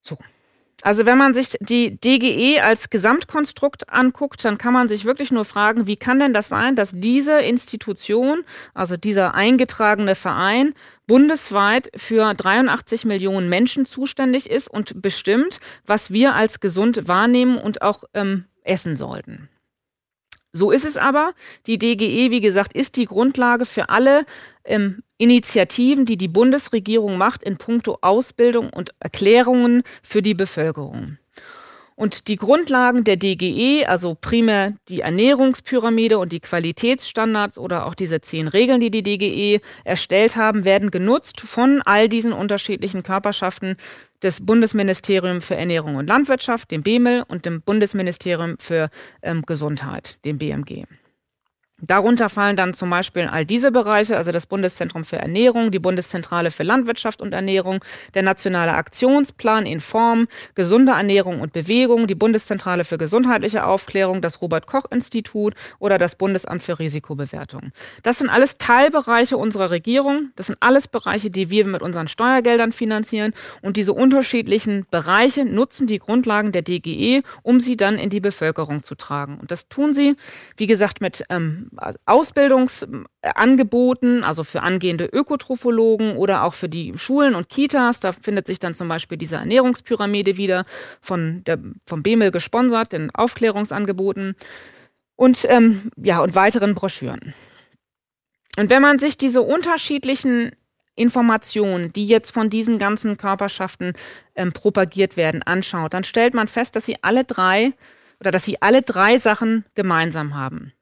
So. 0.02 0.16
Also 0.86 1.04
wenn 1.04 1.18
man 1.18 1.34
sich 1.34 1.56
die 1.58 2.00
DGE 2.00 2.60
als 2.62 2.90
Gesamtkonstrukt 2.90 3.88
anguckt, 3.88 4.44
dann 4.44 4.56
kann 4.56 4.72
man 4.72 4.86
sich 4.86 5.04
wirklich 5.04 5.32
nur 5.32 5.44
fragen, 5.44 5.88
wie 5.88 5.96
kann 5.96 6.20
denn 6.20 6.32
das 6.32 6.48
sein, 6.48 6.76
dass 6.76 6.92
diese 6.94 7.40
Institution, 7.40 8.44
also 8.72 8.96
dieser 8.96 9.34
eingetragene 9.34 10.14
Verein, 10.14 10.74
bundesweit 11.08 11.90
für 11.96 12.32
83 12.32 13.04
Millionen 13.04 13.48
Menschen 13.48 13.84
zuständig 13.84 14.48
ist 14.48 14.68
und 14.70 15.02
bestimmt, 15.02 15.58
was 15.86 16.12
wir 16.12 16.36
als 16.36 16.60
gesund 16.60 17.08
wahrnehmen 17.08 17.58
und 17.58 17.82
auch 17.82 18.04
ähm, 18.14 18.44
essen 18.62 18.94
sollten. 18.94 19.48
So 20.56 20.70
ist 20.70 20.86
es 20.86 20.96
aber. 20.96 21.34
Die 21.66 21.76
DGE, 21.76 22.30
wie 22.30 22.40
gesagt, 22.40 22.72
ist 22.72 22.96
die 22.96 23.04
Grundlage 23.04 23.66
für 23.66 23.90
alle 23.90 24.24
ähm, 24.64 25.02
Initiativen, 25.18 26.06
die 26.06 26.16
die 26.16 26.28
Bundesregierung 26.28 27.18
macht 27.18 27.42
in 27.42 27.58
puncto 27.58 27.98
Ausbildung 28.00 28.70
und 28.70 28.94
Erklärungen 28.98 29.82
für 30.02 30.22
die 30.22 30.34
Bevölkerung. 30.34 31.18
Und 31.96 32.28
die 32.28 32.36
Grundlagen 32.36 33.04
der 33.04 33.16
DGE, 33.16 33.86
also 33.86 34.14
primär 34.14 34.74
die 34.90 35.00
Ernährungspyramide 35.00 36.18
und 36.18 36.30
die 36.30 36.40
Qualitätsstandards 36.40 37.58
oder 37.58 37.86
auch 37.86 37.94
diese 37.94 38.20
zehn 38.20 38.48
Regeln, 38.48 38.80
die 38.80 38.90
die 38.90 39.02
DGE 39.02 39.60
erstellt 39.82 40.36
haben, 40.36 40.66
werden 40.66 40.90
genutzt 40.90 41.40
von 41.40 41.80
all 41.86 42.10
diesen 42.10 42.34
unterschiedlichen 42.34 43.02
Körperschaften 43.02 43.76
des 44.22 44.44
Bundesministeriums 44.44 45.46
für 45.46 45.56
Ernährung 45.56 45.96
und 45.96 46.06
Landwirtschaft, 46.06 46.70
dem 46.70 46.82
BEMEL, 46.82 47.24
und 47.28 47.46
dem 47.46 47.62
Bundesministerium 47.62 48.56
für 48.58 48.90
ähm, 49.22 49.42
Gesundheit, 49.46 50.18
dem 50.26 50.36
BMG. 50.36 50.84
Darunter 51.82 52.30
fallen 52.30 52.56
dann 52.56 52.72
zum 52.72 52.88
Beispiel 52.88 53.28
all 53.30 53.44
diese 53.44 53.70
Bereiche, 53.70 54.16
also 54.16 54.32
das 54.32 54.46
Bundeszentrum 54.46 55.04
für 55.04 55.16
Ernährung, 55.16 55.70
die 55.70 55.78
Bundeszentrale 55.78 56.50
für 56.50 56.62
Landwirtschaft 56.62 57.20
und 57.20 57.34
Ernährung, 57.34 57.84
der 58.14 58.22
Nationale 58.22 58.72
Aktionsplan 58.72 59.66
in 59.66 59.80
Form, 59.80 60.26
gesunde 60.54 60.92
Ernährung 60.92 61.40
und 61.40 61.52
Bewegung, 61.52 62.06
die 62.06 62.14
Bundeszentrale 62.14 62.84
für 62.84 62.96
gesundheitliche 62.96 63.66
Aufklärung, 63.66 64.22
das 64.22 64.40
Robert 64.40 64.66
Koch 64.66 64.86
Institut 64.90 65.52
oder 65.78 65.98
das 65.98 66.16
Bundesamt 66.16 66.62
für 66.62 66.78
Risikobewertung. 66.78 67.72
Das 68.02 68.18
sind 68.20 68.30
alles 68.30 68.56
Teilbereiche 68.56 69.36
unserer 69.36 69.70
Regierung. 69.70 70.30
Das 70.34 70.46
sind 70.46 70.56
alles 70.60 70.88
Bereiche, 70.88 71.30
die 71.30 71.50
wir 71.50 71.66
mit 71.66 71.82
unseren 71.82 72.08
Steuergeldern 72.08 72.72
finanzieren. 72.72 73.34
Und 73.60 73.76
diese 73.76 73.92
unterschiedlichen 73.92 74.86
Bereiche 74.90 75.44
nutzen 75.44 75.86
die 75.86 75.98
Grundlagen 75.98 76.52
der 76.52 76.62
DGE, 76.62 77.22
um 77.42 77.60
sie 77.60 77.76
dann 77.76 77.98
in 77.98 78.08
die 78.08 78.20
Bevölkerung 78.20 78.82
zu 78.82 78.94
tragen. 78.94 79.36
Und 79.38 79.50
das 79.50 79.68
tun 79.68 79.92
sie, 79.92 80.16
wie 80.56 80.66
gesagt, 80.66 81.02
mit 81.02 81.22
ähm, 81.28 81.65
Ausbildungsangeboten, 82.04 84.24
also 84.24 84.44
für 84.44 84.62
angehende 84.62 85.06
Ökotrophologen 85.06 86.16
oder 86.16 86.44
auch 86.44 86.54
für 86.54 86.68
die 86.68 86.92
Schulen 86.96 87.34
und 87.34 87.48
Kitas. 87.48 88.00
Da 88.00 88.12
findet 88.12 88.46
sich 88.46 88.58
dann 88.58 88.74
zum 88.74 88.88
Beispiel 88.88 89.18
diese 89.18 89.36
Ernährungspyramide 89.36 90.36
wieder 90.36 90.64
von 91.00 91.42
der, 91.44 91.58
vom 91.86 92.02
BEMEL 92.02 92.30
gesponsert, 92.30 92.92
den 92.92 93.10
Aufklärungsangeboten 93.14 94.36
und, 95.16 95.46
ähm, 95.48 95.90
ja, 95.96 96.20
und 96.20 96.34
weiteren 96.34 96.74
Broschüren. 96.74 97.34
Und 98.58 98.70
wenn 98.70 98.82
man 98.82 98.98
sich 98.98 99.18
diese 99.18 99.42
unterschiedlichen 99.42 100.52
Informationen, 100.94 101.92
die 101.92 102.06
jetzt 102.06 102.32
von 102.32 102.50
diesen 102.50 102.78
ganzen 102.78 103.18
Körperschaften 103.18 103.92
ähm, 104.34 104.52
propagiert 104.52 105.16
werden, 105.16 105.42
anschaut, 105.42 105.94
dann 105.94 106.04
stellt 106.04 106.34
man 106.34 106.48
fest, 106.48 106.74
dass 106.74 106.86
sie 106.86 106.96
alle 107.02 107.24
drei 107.24 107.72
oder 108.18 108.30
dass 108.30 108.44
sie 108.44 108.62
alle 108.62 108.82
drei 108.82 109.18
Sachen 109.18 109.64
gemeinsam 109.74 110.34
haben. 110.34 110.72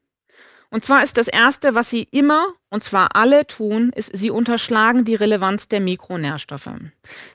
Und 0.75 0.85
zwar 0.85 1.05
ist 1.05 1.19
das 1.19 1.29
Erste, 1.29 1.77
was 1.77 1.89
sie 1.89 2.09
immer, 2.11 2.49
und 2.69 2.83
zwar 2.83 3.15
alle 3.15 3.47
tun, 3.47 3.93
ist, 3.95 4.11
sie 4.13 4.31
unterschlagen 4.31 5.05
die 5.05 5.15
Relevanz 5.15 5.69
der 5.69 5.79
Mikronährstoffe. 5.79 6.69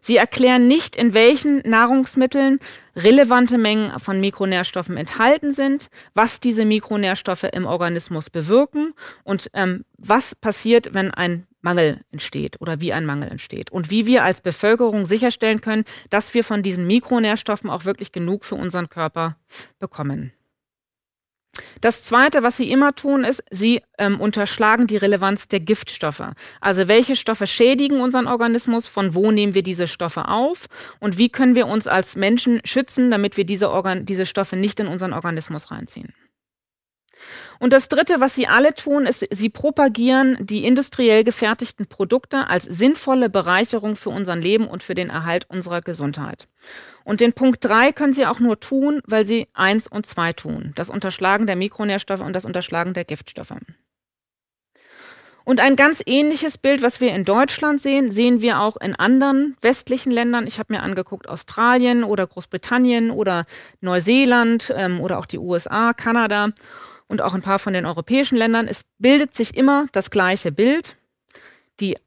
Sie 0.02 0.18
erklären 0.18 0.68
nicht, 0.68 0.98
in 0.98 1.14
welchen 1.14 1.60
Nahrungsmitteln 1.60 2.60
relevante 2.98 3.58
Mengen 3.58 3.98
von 3.98 4.20
Mikronährstoffen 4.20 4.98
enthalten 4.98 5.54
sind, 5.54 5.88
was 6.14 6.42
diese 6.42 6.66
Mikronährstoffe 6.66 7.46
im 7.46 7.66
Organismus 7.66 8.30
bewirken 8.30 8.94
und 9.24 9.50
ähm, 9.54 9.86
was 9.98 10.36
passiert, 10.36 10.94
wenn 10.94 11.10
ein 11.10 11.48
Mangel 11.62 12.02
entsteht 12.12 12.60
oder 12.60 12.82
wie 12.82 12.92
ein 12.92 13.06
Mangel 13.06 13.30
entsteht 13.30 13.72
und 13.72 13.90
wie 13.90 14.06
wir 14.06 14.26
als 14.26 14.42
Bevölkerung 14.42 15.06
sicherstellen 15.06 15.62
können, 15.62 15.86
dass 16.10 16.34
wir 16.34 16.44
von 16.44 16.62
diesen 16.62 16.88
Mikronährstoffen 16.88 17.70
auch 17.70 17.86
wirklich 17.86 18.12
genug 18.12 18.44
für 18.44 18.56
unseren 18.56 18.90
Körper 18.90 19.38
bekommen. 19.80 20.34
Das 21.82 22.04
Zweite, 22.04 22.44
was 22.44 22.58
sie 22.58 22.72
immer 22.72 22.96
tun, 22.96 23.24
ist, 23.24 23.44
sie 23.52 23.82
ähm, 23.98 24.20
unterschlagen 24.20 24.88
die 24.88 24.98
Relevanz 24.98 25.48
der 25.48 25.60
Giftstoffe. 25.60 26.24
Also 26.62 26.88
welche 26.88 27.16
Stoffe 27.16 27.48
schädigen 27.48 28.02
unseren 28.02 28.28
Organismus, 28.28 28.88
von 28.88 29.16
wo 29.16 29.32
nehmen 29.32 29.54
wir 29.54 29.64
diese 29.64 29.88
Stoffe 29.88 30.28
auf 30.28 30.68
und 31.00 31.18
wie 31.18 31.30
können 31.30 31.56
wir 31.56 31.68
uns 31.68 31.88
als 31.88 32.16
Menschen 32.16 32.62
schützen, 32.64 33.12
damit 33.12 33.38
wir 33.38 33.46
diese, 33.46 33.72
Organ 33.72 34.06
diese 34.06 34.26
Stoffe 34.26 34.56
nicht 34.56 34.80
in 34.80 34.88
unseren 34.88 35.14
Organismus 35.14 35.72
reinziehen. 35.72 36.14
Und 37.60 37.74
das 37.74 37.90
Dritte, 37.90 38.20
was 38.20 38.36
sie 38.36 38.48
alle 38.48 38.74
tun, 38.74 39.06
ist, 39.06 39.26
sie 39.32 39.50
propagieren 39.50 40.38
die 40.40 40.66
industriell 40.66 41.24
gefertigten 41.24 41.88
Produkte 41.88 42.48
als 42.48 42.64
sinnvolle 42.64 43.30
Bereicherung 43.30 43.96
für 43.96 44.10
unser 44.10 44.36
Leben 44.36 44.68
und 44.68 44.84
für 44.84 44.96
den 44.96 45.10
Erhalt 45.10 45.46
unserer 45.50 45.82
Gesundheit. 45.82 46.48
Und 47.04 47.22
den 47.22 47.34
Punkt 47.34 47.64
drei 47.64 47.92
können 47.92 48.14
sie 48.14 48.26
auch 48.26 48.40
nur 48.40 48.60
tun, 48.60 49.02
weil 49.06 49.26
sie 49.26 49.48
eins 49.54 49.88
und 49.88 50.06
zwei 50.06 50.34
tun. 50.34 50.74
Das 50.76 50.90
Unterschlagen 50.90 51.48
der 51.48 51.56
Mikronährstoffe 51.56 52.22
und 52.22 52.34
das 52.34 52.46
Unterschlagen 52.46 52.94
der 52.94 53.06
Giftstoffe. 53.06 53.54
Und 55.50 55.60
ein 55.60 55.76
ganz 55.76 56.04
ähnliches 56.06 56.60
Bild, 56.60 56.84
was 56.84 57.02
wir 57.02 57.12
in 57.12 57.26
Deutschland 57.26 57.82
sehen, 57.82 58.12
sehen 58.12 58.44
wir 58.44 58.60
auch 58.60 58.78
in 58.78 58.94
anderen 58.96 59.58
westlichen 59.62 60.12
Ländern. 60.12 60.46
Ich 60.46 60.60
habe 60.60 60.72
mir 60.72 60.84
angeguckt 60.84 61.28
Australien 61.28 62.04
oder 62.04 62.28
Großbritannien 62.28 63.10
oder 63.10 63.46
Neuseeland 63.82 64.72
ähm, 64.78 65.02
oder 65.02 65.18
auch 65.18 65.26
die 65.26 65.40
USA, 65.40 65.94
Kanada 65.94 66.50
und 67.10 67.22
auch 67.22 67.34
ein 67.34 67.42
paar 67.42 67.60
von 67.60 67.74
den 67.74 67.86
europäischen 67.86 68.38
Ländern. 68.38 68.68
Es 68.68 68.86
bildet 69.00 69.34
sich 69.36 69.58
immer 69.58 69.88
das 69.92 70.10
gleiche 70.10 70.54
Bild. 70.54 70.96
Die 71.82 71.98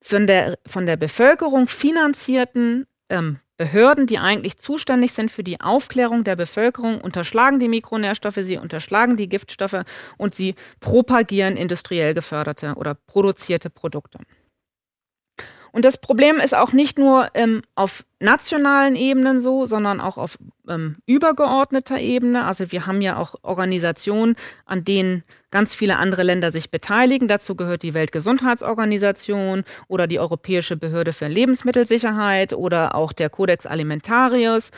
von 0.00 0.26
der, 0.26 0.58
von 0.66 0.86
der 0.86 0.96
Bevölkerung 0.96 1.66
finanzierten 1.68 2.86
ähm, 3.10 3.40
Behörden, 3.58 4.06
die 4.06 4.16
eigentlich 4.16 4.56
zuständig 4.56 5.12
sind 5.12 5.30
für 5.30 5.44
die 5.44 5.60
Aufklärung 5.60 6.24
der 6.24 6.34
Bevölkerung, 6.34 7.02
unterschlagen 7.02 7.60
die 7.60 7.68
Mikronährstoffe, 7.68 8.38
sie 8.40 8.56
unterschlagen 8.56 9.18
die 9.18 9.28
Giftstoffe 9.28 9.84
und 10.16 10.34
sie 10.34 10.54
propagieren 10.80 11.58
industriell 11.58 12.14
geförderte 12.14 12.74
oder 12.76 12.94
produzierte 12.94 13.68
Produkte. 13.68 14.18
Und 15.72 15.84
das 15.84 15.98
Problem 15.98 16.38
ist 16.38 16.54
auch 16.54 16.72
nicht 16.72 16.98
nur 16.98 17.28
ähm, 17.34 17.62
auf 17.74 18.04
nationalen 18.18 18.96
Ebenen 18.96 19.40
so, 19.40 19.66
sondern 19.66 20.00
auch 20.00 20.18
auf 20.18 20.36
ähm, 20.68 20.96
übergeordneter 21.06 21.98
Ebene. 21.98 22.44
Also 22.44 22.70
wir 22.70 22.86
haben 22.86 23.00
ja 23.00 23.16
auch 23.16 23.34
Organisationen, 23.42 24.36
an 24.66 24.84
denen 24.84 25.24
ganz 25.50 25.74
viele 25.74 25.96
andere 25.96 26.22
Länder 26.22 26.50
sich 26.50 26.70
beteiligen. 26.70 27.28
Dazu 27.28 27.54
gehört 27.54 27.82
die 27.82 27.94
Weltgesundheitsorganisation 27.94 29.64
oder 29.88 30.06
die 30.06 30.20
Europäische 30.20 30.76
Behörde 30.76 31.12
für 31.12 31.28
Lebensmittelsicherheit 31.28 32.52
oder 32.52 32.94
auch 32.94 33.12
der 33.12 33.30
Codex 33.30 33.66
Alimentarius, 33.66 34.70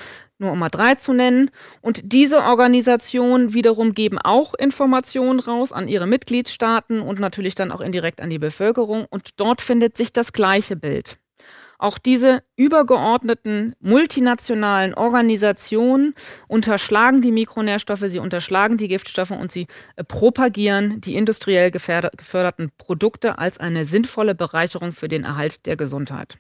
nur 0.43 0.53
um 0.53 0.59
mal 0.59 0.69
drei 0.69 0.97
zu 0.97 1.15
nennen. 1.15 1.51
Und 1.81 2.01
diese 2.05 2.43
Organisationen 2.43 3.55
wiederum 3.55 3.93
geben 3.93 4.19
auch 4.19 4.53
Informationen 4.55 5.41
raus 5.41 5.73
an 5.73 5.89
ihre 5.89 6.07
Mitgliedstaaten 6.07 7.01
und 7.01 7.19
natürlich 7.19 7.55
dann 7.55 7.73
auch 7.73 7.81
indirekt 7.81 8.21
an 8.21 8.29
die 8.29 8.39
Bevölkerung. 8.39 9.07
Und 9.09 9.41
dort 9.41 9.63
findet 9.63 9.97
sich 9.97 10.13
das 10.13 10.33
gleiche 10.33 10.77
Bild. 10.77 11.19
Auch 11.83 11.99
diese 11.99 12.45
übergeordneten 12.55 13.75
multinationalen 13.81 14.95
Organisationen 14.95 16.15
unterschlagen 16.47 17.23
die 17.23 17.33
Mikronährstoffe, 17.33 18.05
sie 18.07 18.21
unterschlagen 18.21 18.77
die 18.77 18.87
Giftstoffe 18.87 19.33
und 19.33 19.51
sie 19.51 19.67
äh, 19.97 20.05
propagieren 20.05 21.01
die 21.01 21.17
industriell 21.17 21.73
geförderten 21.73 22.71
Produkte 22.79 23.39
als 23.39 23.59
eine 23.59 23.85
sinnvolle 23.85 24.37
Bereicherung 24.37 24.93
für 24.93 25.09
den 25.09 25.25
Erhalt 25.25 25.67
der 25.67 25.77
Gesundheit. 25.77 26.39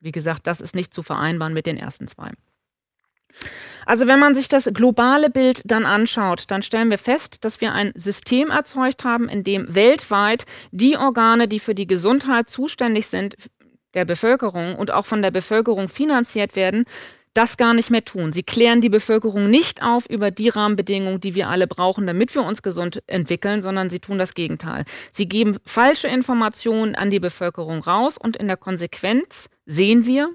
Wie 0.00 0.12
gesagt, 0.12 0.46
das 0.46 0.60
ist 0.60 0.74
nicht 0.74 0.92
zu 0.92 1.02
vereinbaren 1.02 1.54
mit 1.54 1.64
den 1.64 1.78
ersten 1.78 2.06
zwei. 2.06 2.32
Also 3.86 4.06
wenn 4.06 4.18
man 4.18 4.34
sich 4.34 4.48
das 4.48 4.70
globale 4.72 5.30
Bild 5.30 5.62
dann 5.64 5.84
anschaut, 5.84 6.44
dann 6.48 6.62
stellen 6.62 6.90
wir 6.90 6.98
fest, 6.98 7.44
dass 7.44 7.60
wir 7.60 7.72
ein 7.72 7.92
System 7.94 8.50
erzeugt 8.50 9.04
haben, 9.04 9.28
in 9.28 9.44
dem 9.44 9.74
weltweit 9.74 10.46
die 10.72 10.96
Organe, 10.96 11.48
die 11.48 11.60
für 11.60 11.74
die 11.74 11.86
Gesundheit 11.86 12.48
zuständig 12.48 13.06
sind, 13.06 13.36
der 13.94 14.04
Bevölkerung 14.04 14.76
und 14.76 14.90
auch 14.90 15.06
von 15.06 15.22
der 15.22 15.30
Bevölkerung 15.30 15.88
finanziert 15.88 16.56
werden, 16.56 16.84
das 17.34 17.56
gar 17.56 17.74
nicht 17.74 17.90
mehr 17.90 18.04
tun. 18.04 18.32
Sie 18.32 18.44
klären 18.44 18.80
die 18.80 18.88
Bevölkerung 18.88 19.50
nicht 19.50 19.82
auf 19.82 20.08
über 20.08 20.30
die 20.30 20.48
Rahmenbedingungen, 20.48 21.20
die 21.20 21.34
wir 21.34 21.48
alle 21.48 21.66
brauchen, 21.66 22.06
damit 22.06 22.34
wir 22.34 22.44
uns 22.44 22.62
gesund 22.62 23.02
entwickeln, 23.08 23.60
sondern 23.60 23.90
sie 23.90 23.98
tun 23.98 24.18
das 24.18 24.34
Gegenteil. 24.34 24.84
Sie 25.10 25.26
geben 25.26 25.56
falsche 25.66 26.08
Informationen 26.08 26.94
an 26.94 27.10
die 27.10 27.20
Bevölkerung 27.20 27.80
raus 27.80 28.16
und 28.16 28.36
in 28.36 28.46
der 28.46 28.56
Konsequenz 28.56 29.48
sehen 29.66 30.06
wir, 30.06 30.30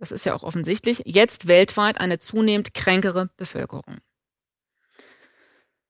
das 0.00 0.10
ist 0.10 0.24
ja 0.24 0.34
auch 0.34 0.42
offensichtlich, 0.42 1.02
jetzt 1.04 1.46
weltweit 1.46 2.00
eine 2.00 2.18
zunehmend 2.18 2.74
kränkere 2.74 3.28
Bevölkerung. 3.36 3.98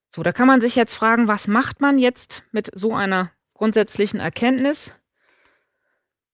So, 0.09 0.21
da 0.21 0.33
kann 0.33 0.47
man 0.47 0.59
sich 0.59 0.75
jetzt 0.75 0.93
fragen, 0.93 1.29
was 1.29 1.47
macht 1.47 1.79
man 1.79 1.97
jetzt 1.97 2.43
mit 2.51 2.69
so 2.73 2.93
einer 2.93 3.31
grundsätzlichen 3.53 4.19
Erkenntnis? 4.19 4.91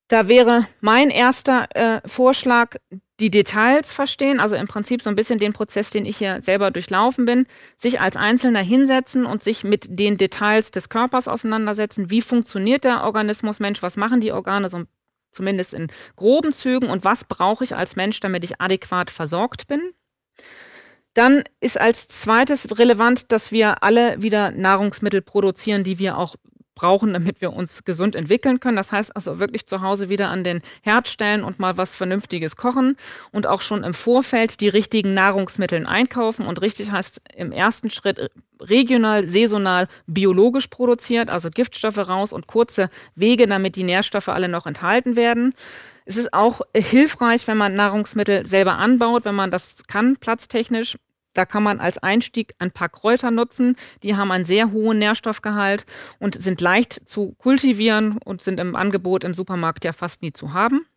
Da 0.08 0.28
wäre 0.28 0.68
mein 0.82 1.12
erster 1.12 1.68
äh, 1.76 2.02
Vorschlag, 2.08 2.78
die 3.20 3.30
Details 3.30 3.92
verstehen, 3.92 4.40
also 4.40 4.56
im 4.56 4.68
Prinzip 4.68 5.02
so 5.02 5.10
ein 5.10 5.16
bisschen 5.16 5.38
den 5.38 5.54
Prozess, 5.54 5.92
den 5.92 6.06
ich 6.06 6.18
hier 6.18 6.42
selber 6.42 6.72
durchlaufen 6.72 7.26
bin, 7.26 7.46
sich 7.76 8.00
als 8.00 8.16
Einzelner 8.16 8.62
hinsetzen 8.62 9.26
und 9.26 9.44
sich 9.44 9.64
mit 9.64 9.88
den 9.90 10.18
Details 10.18 10.72
des 10.72 10.90
Körpers 10.90 11.28
auseinandersetzen. 11.28 12.10
Wie 12.10 12.22
funktioniert 12.22 12.84
der 12.84 13.04
Organismus 13.04 13.60
Mensch? 13.60 13.84
Was 13.84 13.98
machen 13.98 14.22
die 14.22 14.32
Organe 14.32 14.70
so 14.70 14.84
zumindest 15.32 15.74
in 15.74 15.88
groben 16.16 16.52
Zügen 16.52 16.90
und 16.90 17.04
was 17.04 17.24
brauche 17.24 17.64
ich 17.64 17.76
als 17.76 17.96
Mensch, 17.96 18.20
damit 18.20 18.44
ich 18.44 18.60
adäquat 18.62 19.12
versorgt 19.12 19.68
bin? 19.68 19.94
Dann 21.14 21.44
ist 21.60 21.80
als 21.80 22.08
zweites 22.08 22.78
relevant, 22.78 23.32
dass 23.32 23.52
wir 23.52 23.82
alle 23.82 24.22
wieder 24.22 24.52
Nahrungsmittel 24.52 25.22
produzieren, 25.22 25.84
die 25.84 25.98
wir 25.98 26.18
auch 26.18 26.36
brauchen, 26.78 27.12
damit 27.12 27.42
wir 27.42 27.52
uns 27.52 27.84
gesund 27.84 28.16
entwickeln 28.16 28.62
können. 28.62 28.78
Das 28.78 28.94
heißt 28.94 29.16
also 29.16 29.40
wirklich 29.40 29.66
zu 29.66 29.82
Hause 29.82 30.08
wieder 30.08 30.30
an 30.30 30.46
den 30.46 30.62
Herd 30.82 31.10
stellen 31.10 31.44
und 31.44 31.60
mal 31.60 31.78
was 31.78 31.96
Vernünftiges 31.96 32.56
kochen 32.56 32.96
und 33.32 33.48
auch 33.48 33.62
schon 33.62 33.84
im 33.84 33.94
Vorfeld 33.94 34.62
die 34.62 34.70
richtigen 34.70 35.14
Nahrungsmittel 35.14 35.86
einkaufen. 35.86 36.46
Und 36.46 36.62
richtig 36.62 36.92
heißt 36.92 37.22
im 37.36 37.52
ersten 37.52 37.90
Schritt 37.90 38.32
regional, 38.62 39.28
saisonal, 39.28 39.88
biologisch 40.06 40.68
produziert, 40.68 41.30
also 41.30 41.50
Giftstoffe 41.50 41.98
raus 41.98 42.32
und 42.32 42.48
kurze 42.48 42.90
Wege, 43.16 43.48
damit 43.48 43.76
die 43.76 43.84
Nährstoffe 43.84 44.30
alle 44.30 44.48
noch 44.48 44.66
enthalten 44.66 45.16
werden. 45.16 45.54
Es 46.06 46.16
ist 46.16 46.34
auch 46.34 46.62
hilfreich, 46.74 47.48
wenn 47.48 47.58
man 47.58 47.76
Nahrungsmittel 47.76 48.46
selber 48.46 48.78
anbaut, 48.78 49.26
wenn 49.26 49.36
man 49.36 49.52
das 49.52 49.76
kann, 49.88 50.16
platztechnisch. 50.16 50.98
Da 51.38 51.46
kann 51.46 51.62
man 51.62 51.80
als 51.80 52.00
Einstieg 52.00 52.56
ein 52.58 52.72
paar 52.72 52.90
Kräuter 52.90 53.30
nutzen. 53.30 53.76
Die 54.02 54.16
haben 54.16 54.32
einen 54.32 54.46
sehr 54.46 54.72
hohen 54.72 54.98
Nährstoffgehalt 54.98 55.86
und 56.18 56.42
sind 56.42 56.62
leicht 56.62 57.08
zu 57.08 57.36
kultivieren 57.38 58.18
und 58.26 58.42
sind 58.42 58.60
im 58.60 58.76
Angebot 58.76 59.24
im 59.24 59.36
Supermarkt 59.36 59.86
ja 59.86 59.94
fast 59.94 60.24
nie 60.24 60.34
zu 60.34 60.54
haben. 60.54 60.88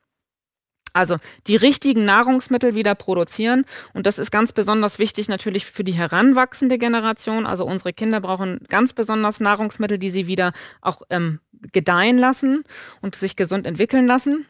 Also 0.94 1.18
die 1.46 1.56
richtigen 1.56 2.06
Nahrungsmittel 2.06 2.74
wieder 2.74 2.94
produzieren. 2.94 3.66
Und 3.92 4.06
das 4.06 4.18
ist 4.18 4.30
ganz 4.30 4.52
besonders 4.52 4.98
wichtig 4.98 5.28
natürlich 5.28 5.66
für 5.66 5.84
die 5.84 5.92
heranwachsende 5.92 6.78
Generation. 6.78 7.44
Also 7.44 7.66
unsere 7.66 7.92
Kinder 7.92 8.20
brauchen 8.20 8.60
ganz 8.68 8.94
besonders 8.94 9.40
Nahrungsmittel, 9.40 9.98
die 9.98 10.10
sie 10.10 10.26
wieder 10.26 10.52
auch 10.80 11.02
ähm, 11.10 11.40
gedeihen 11.72 12.16
lassen 12.16 12.64
und 13.02 13.14
sich 13.14 13.36
gesund 13.36 13.66
entwickeln 13.66 14.06
lassen. 14.06 14.46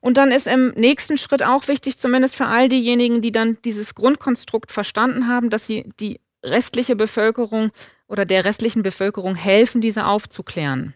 Und 0.00 0.16
dann 0.16 0.32
ist 0.32 0.46
im 0.46 0.70
nächsten 0.70 1.18
Schritt 1.18 1.42
auch 1.42 1.68
wichtig, 1.68 1.98
zumindest 1.98 2.34
für 2.34 2.46
all 2.46 2.68
diejenigen, 2.68 3.20
die 3.20 3.32
dann 3.32 3.58
dieses 3.64 3.94
Grundkonstrukt 3.94 4.72
verstanden 4.72 5.28
haben, 5.28 5.50
dass 5.50 5.66
sie 5.66 5.84
die 6.00 6.20
restliche 6.42 6.96
Bevölkerung 6.96 7.70
oder 8.08 8.24
der 8.24 8.44
restlichen 8.44 8.82
Bevölkerung 8.82 9.34
helfen, 9.34 9.80
diese 9.80 10.06
aufzuklären. 10.06 10.94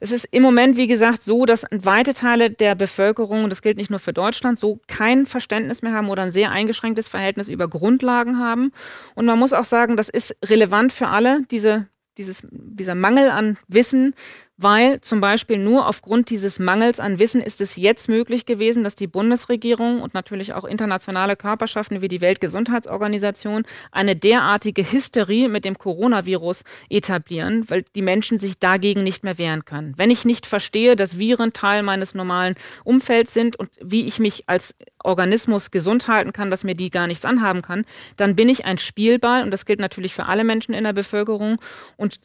Es 0.00 0.10
ist 0.10 0.26
im 0.32 0.42
Moment, 0.42 0.76
wie 0.76 0.86
gesagt, 0.86 1.22
so, 1.22 1.46
dass 1.46 1.64
weite 1.70 2.12
Teile 2.12 2.50
der 2.50 2.74
Bevölkerung, 2.74 3.44
und 3.44 3.50
das 3.50 3.62
gilt 3.62 3.78
nicht 3.78 3.90
nur 3.90 4.00
für 4.00 4.12
Deutschland, 4.12 4.58
so 4.58 4.80
kein 4.86 5.24
Verständnis 5.24 5.80
mehr 5.80 5.92
haben 5.92 6.10
oder 6.10 6.22
ein 6.22 6.30
sehr 6.30 6.50
eingeschränktes 6.50 7.08
Verhältnis 7.08 7.48
über 7.48 7.68
Grundlagen 7.68 8.38
haben. 8.38 8.72
Und 9.14 9.24
man 9.24 9.38
muss 9.38 9.54
auch 9.54 9.64
sagen, 9.64 9.96
das 9.96 10.08
ist 10.10 10.36
relevant 10.44 10.92
für 10.92 11.08
alle, 11.08 11.42
diese, 11.50 11.86
dieses, 12.18 12.42
dieser 12.50 12.94
Mangel 12.94 13.30
an 13.30 13.56
Wissen 13.68 14.14
weil 14.56 15.00
zum 15.00 15.20
Beispiel 15.20 15.58
nur 15.58 15.88
aufgrund 15.88 16.30
dieses 16.30 16.58
Mangels 16.58 17.00
an 17.00 17.18
Wissen 17.18 17.40
ist 17.40 17.60
es 17.60 17.76
jetzt 17.76 18.08
möglich 18.08 18.46
gewesen, 18.46 18.84
dass 18.84 18.94
die 18.94 19.06
Bundesregierung 19.06 20.00
und 20.00 20.14
natürlich 20.14 20.52
auch 20.52 20.64
internationale 20.64 21.36
Körperschaften 21.36 22.02
wie 22.02 22.08
die 22.08 22.20
Weltgesundheitsorganisation 22.20 23.64
eine 23.90 24.14
derartige 24.14 24.90
Hysterie 24.90 25.48
mit 25.48 25.64
dem 25.64 25.76
Coronavirus 25.76 26.62
etablieren, 26.88 27.68
weil 27.68 27.84
die 27.94 28.02
Menschen 28.02 28.38
sich 28.38 28.58
dagegen 28.58 29.02
nicht 29.02 29.24
mehr 29.24 29.38
wehren 29.38 29.64
können. 29.64 29.94
Wenn 29.96 30.10
ich 30.10 30.24
nicht 30.24 30.46
verstehe, 30.46 30.94
dass 30.94 31.18
Viren 31.18 31.52
Teil 31.52 31.82
meines 31.82 32.14
normalen 32.14 32.54
Umfelds 32.84 33.34
sind 33.34 33.56
und 33.56 33.70
wie 33.82 34.06
ich 34.06 34.18
mich 34.18 34.48
als 34.48 34.74
Organismus 35.02 35.70
gesund 35.70 36.08
halten 36.08 36.32
kann, 36.32 36.50
dass 36.50 36.64
mir 36.64 36.74
die 36.74 36.90
gar 36.90 37.06
nichts 37.06 37.24
anhaben 37.24 37.62
kann, 37.62 37.84
dann 38.16 38.36
bin 38.36 38.48
ich 38.48 38.64
ein 38.64 38.78
Spielball 38.78 39.42
und 39.42 39.50
das 39.50 39.66
gilt 39.66 39.80
natürlich 39.80 40.14
für 40.14 40.26
alle 40.26 40.44
Menschen 40.44 40.74
in 40.74 40.84
der 40.84 40.92
Bevölkerung 40.92 41.58
und 41.96 42.20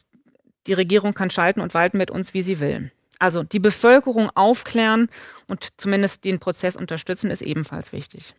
die 0.66 0.72
Regierung 0.72 1.14
kann 1.14 1.30
schalten 1.30 1.60
und 1.60 1.74
walten 1.74 1.98
mit 1.98 2.10
uns, 2.10 2.34
wie 2.34 2.42
sie 2.42 2.60
will. 2.60 2.90
Also 3.18 3.42
die 3.42 3.60
Bevölkerung 3.60 4.30
aufklären 4.34 5.08
und 5.46 5.68
zumindest 5.76 6.24
den 6.24 6.38
Prozess 6.40 6.74
unterstützen, 6.74 7.30
ist 7.30 7.42
ebenfalls 7.42 7.92
wichtig. 7.92 8.34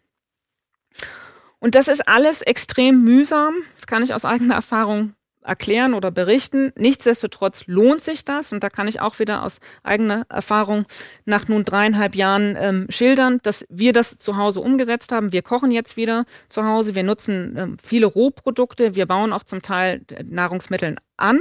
Und 1.59 1.75
das 1.75 1.87
ist 1.87 2.07
alles 2.07 2.41
extrem 2.41 3.03
mühsam. 3.03 3.53
Das 3.75 3.85
kann 3.85 4.01
ich 4.01 4.13
aus 4.13 4.25
eigener 4.25 4.55
Erfahrung 4.55 5.13
erklären 5.43 5.93
oder 5.93 6.11
berichten. 6.11 6.71
Nichtsdestotrotz 6.75 7.63
lohnt 7.67 8.01
sich 8.01 8.25
das. 8.25 8.53
Und 8.53 8.63
da 8.63 8.69
kann 8.69 8.87
ich 8.87 8.99
auch 8.99 9.19
wieder 9.19 9.43
aus 9.43 9.59
eigener 9.83 10.25
Erfahrung 10.29 10.85
nach 11.25 11.47
nun 11.47 11.63
dreieinhalb 11.63 12.15
Jahren 12.15 12.55
ähm, 12.59 12.87
schildern, 12.89 13.39
dass 13.43 13.65
wir 13.69 13.93
das 13.93 14.17
zu 14.17 14.37
Hause 14.37 14.61
umgesetzt 14.61 15.11
haben. 15.11 15.31
Wir 15.31 15.43
kochen 15.43 15.71
jetzt 15.71 15.97
wieder 15.97 16.25
zu 16.49 16.65
Hause. 16.65 16.95
Wir 16.95 17.03
nutzen 17.03 17.55
ähm, 17.57 17.77
viele 17.81 18.07
Rohprodukte. 18.07 18.95
Wir 18.95 19.05
bauen 19.05 19.33
auch 19.33 19.43
zum 19.43 19.61
Teil 19.61 20.01
Nahrungsmittel 20.23 20.97
an. 21.17 21.39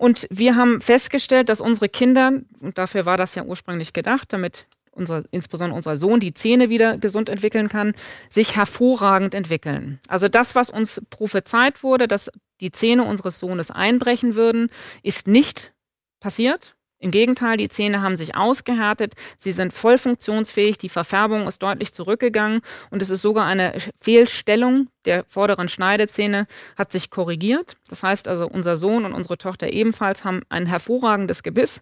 Und 0.00 0.26
wir 0.30 0.56
haben 0.56 0.80
festgestellt, 0.80 1.50
dass 1.50 1.60
unsere 1.60 1.90
Kinder, 1.90 2.32
und 2.60 2.78
dafür 2.78 3.04
war 3.04 3.18
das 3.18 3.34
ja 3.34 3.44
ursprünglich 3.44 3.92
gedacht, 3.92 4.32
damit 4.32 4.66
unser, 4.92 5.24
insbesondere 5.30 5.76
unser 5.76 5.98
Sohn 5.98 6.20
die 6.20 6.32
Zähne 6.32 6.70
wieder 6.70 6.96
gesund 6.96 7.28
entwickeln 7.28 7.68
kann, 7.68 7.92
sich 8.30 8.56
hervorragend 8.56 9.34
entwickeln. 9.34 10.00
Also 10.08 10.28
das, 10.28 10.54
was 10.54 10.70
uns 10.70 11.02
prophezeit 11.10 11.82
wurde, 11.82 12.08
dass 12.08 12.30
die 12.62 12.72
Zähne 12.72 13.04
unseres 13.04 13.38
Sohnes 13.38 13.70
einbrechen 13.70 14.36
würden, 14.36 14.70
ist 15.02 15.28
nicht 15.28 15.74
passiert. 16.18 16.76
Im 17.00 17.10
Gegenteil, 17.10 17.56
die 17.56 17.70
Zähne 17.70 18.02
haben 18.02 18.14
sich 18.14 18.36
ausgehärtet, 18.36 19.14
sie 19.38 19.52
sind 19.52 19.72
voll 19.72 19.96
funktionsfähig, 19.96 20.76
die 20.76 20.90
Verfärbung 20.90 21.48
ist 21.48 21.62
deutlich 21.62 21.94
zurückgegangen 21.94 22.60
und 22.90 23.00
es 23.00 23.08
ist 23.08 23.22
sogar 23.22 23.46
eine 23.46 23.74
Fehlstellung 24.00 24.88
der 25.06 25.24
vorderen 25.28 25.68
Schneidezähne 25.68 26.46
hat 26.76 26.92
sich 26.92 27.10
korrigiert. 27.10 27.76
Das 27.88 28.02
heißt 28.02 28.28
also, 28.28 28.46
unser 28.46 28.76
Sohn 28.76 29.04
und 29.04 29.14
unsere 29.14 29.38
Tochter 29.38 29.72
ebenfalls 29.72 30.24
haben 30.24 30.42
ein 30.50 30.66
hervorragendes 30.66 31.42
Gebiss 31.42 31.80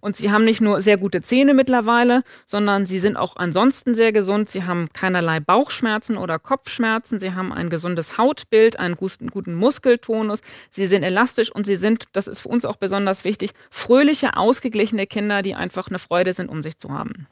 und 0.00 0.14
sie 0.14 0.30
haben 0.30 0.44
nicht 0.44 0.60
nur 0.60 0.80
sehr 0.80 0.96
gute 0.96 1.20
Zähne 1.20 1.54
mittlerweile, 1.54 2.22
sondern 2.46 2.86
sie 2.86 3.00
sind 3.00 3.16
auch 3.16 3.36
ansonsten 3.36 3.94
sehr 3.94 4.12
gesund. 4.12 4.50
Sie 4.50 4.64
haben 4.64 4.88
keinerlei 4.92 5.40
Bauchschmerzen 5.40 6.16
oder 6.16 6.38
Kopfschmerzen. 6.38 7.18
Sie 7.18 7.34
haben 7.34 7.52
ein 7.52 7.70
gesundes 7.70 8.18
Hautbild, 8.18 8.78
einen 8.78 8.96
guten 8.96 9.54
Muskeltonus. 9.54 10.40
Sie 10.70 10.86
sind 10.86 11.02
elastisch 11.02 11.50
und 11.50 11.66
sie 11.66 11.76
sind, 11.76 12.04
das 12.12 12.28
ist 12.28 12.42
für 12.42 12.48
uns 12.48 12.64
auch 12.64 12.76
besonders 12.76 13.24
wichtig, 13.24 13.50
fröhliche, 13.70 14.36
ausgeglichene 14.60 15.06
Kinder, 15.06 15.40
die 15.42 15.54
einfach 15.54 15.88
eine 15.88 15.98
Freude 15.98 16.34
sind, 16.34 16.50
um 16.50 16.62
sich 16.62 16.76
zu 16.76 16.90
haben. 16.90 17.26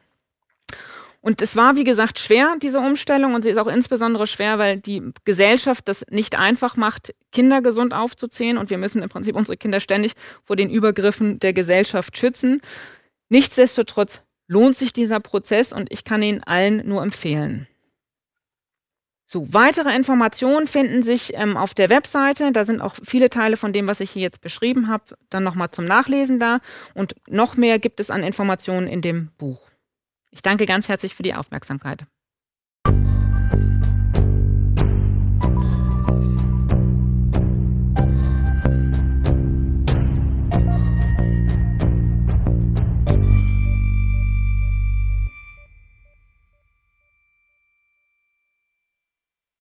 Und 1.21 1.43
es 1.43 1.57
war, 1.57 1.77
wie 1.77 1.85
gesagt, 1.85 2.21
schwer, 2.21 2.57
diese 2.63 2.79
Umstellung. 2.79 3.35
Und 3.35 3.43
sie 3.43 3.51
ist 3.51 3.59
auch 3.59 3.67
insbesondere 3.67 4.27
schwer, 4.27 4.59
weil 4.59 4.79
die 4.79 5.03
Gesellschaft 5.25 5.87
das 5.89 6.05
nicht 6.11 6.37
einfach 6.37 6.77
macht, 6.77 7.15
Kinder 7.33 7.61
gesund 7.61 7.93
aufzuziehen. 7.93 8.57
Und 8.57 8.71
wir 8.71 8.79
müssen 8.79 9.03
im 9.03 9.09
Prinzip 9.09 9.37
unsere 9.37 9.57
Kinder 9.57 9.81
ständig 9.81 10.13
vor 10.45 10.57
den 10.57 10.71
Übergriffen 10.71 11.39
der 11.39 11.53
Gesellschaft 11.53 12.17
schützen. 12.17 12.63
Nichtsdestotrotz 13.29 14.23
lohnt 14.47 14.77
sich 14.77 14.93
dieser 14.93 15.21
Prozess 15.21 15.73
und 15.73 15.93
ich 15.93 16.05
kann 16.05 16.23
ihn 16.23 16.43
allen 16.45 16.89
nur 16.89 17.03
empfehlen. 17.03 17.67
So, 19.31 19.47
weitere 19.53 19.95
Informationen 19.95 20.67
finden 20.67 21.03
sich 21.03 21.33
ähm, 21.35 21.59
auf 21.59 21.75
der 21.75 21.91
Webseite. 21.91 22.51
Da 22.51 22.65
sind 22.65 22.81
auch 22.81 22.95
viele 23.05 23.29
Teile 23.29 23.59
von 23.59 23.75
dem, 23.75 23.87
was 23.87 24.01
ich 24.01 24.11
hier 24.11 24.23
jetzt 24.23 24.41
beschrieben 24.41 24.89
habe, 24.89 25.19
dann 25.29 25.45
nochmal 25.45 25.71
zum 25.71 25.85
Nachlesen 25.85 26.41
da. 26.41 26.61
Und 26.95 27.15
noch 27.29 27.55
mehr 27.55 27.79
gibt 27.79 28.01
es 28.01 28.11
an 28.11 28.23
Informationen 28.23 28.87
in 28.87 29.03
dem 29.03 29.29
Buch. 29.37 29.69
Ich 30.31 30.41
danke 30.41 30.65
ganz 30.65 30.89
herzlich 30.89 31.15
für 31.15 31.23
die 31.23 31.35
Aufmerksamkeit. 31.35 32.07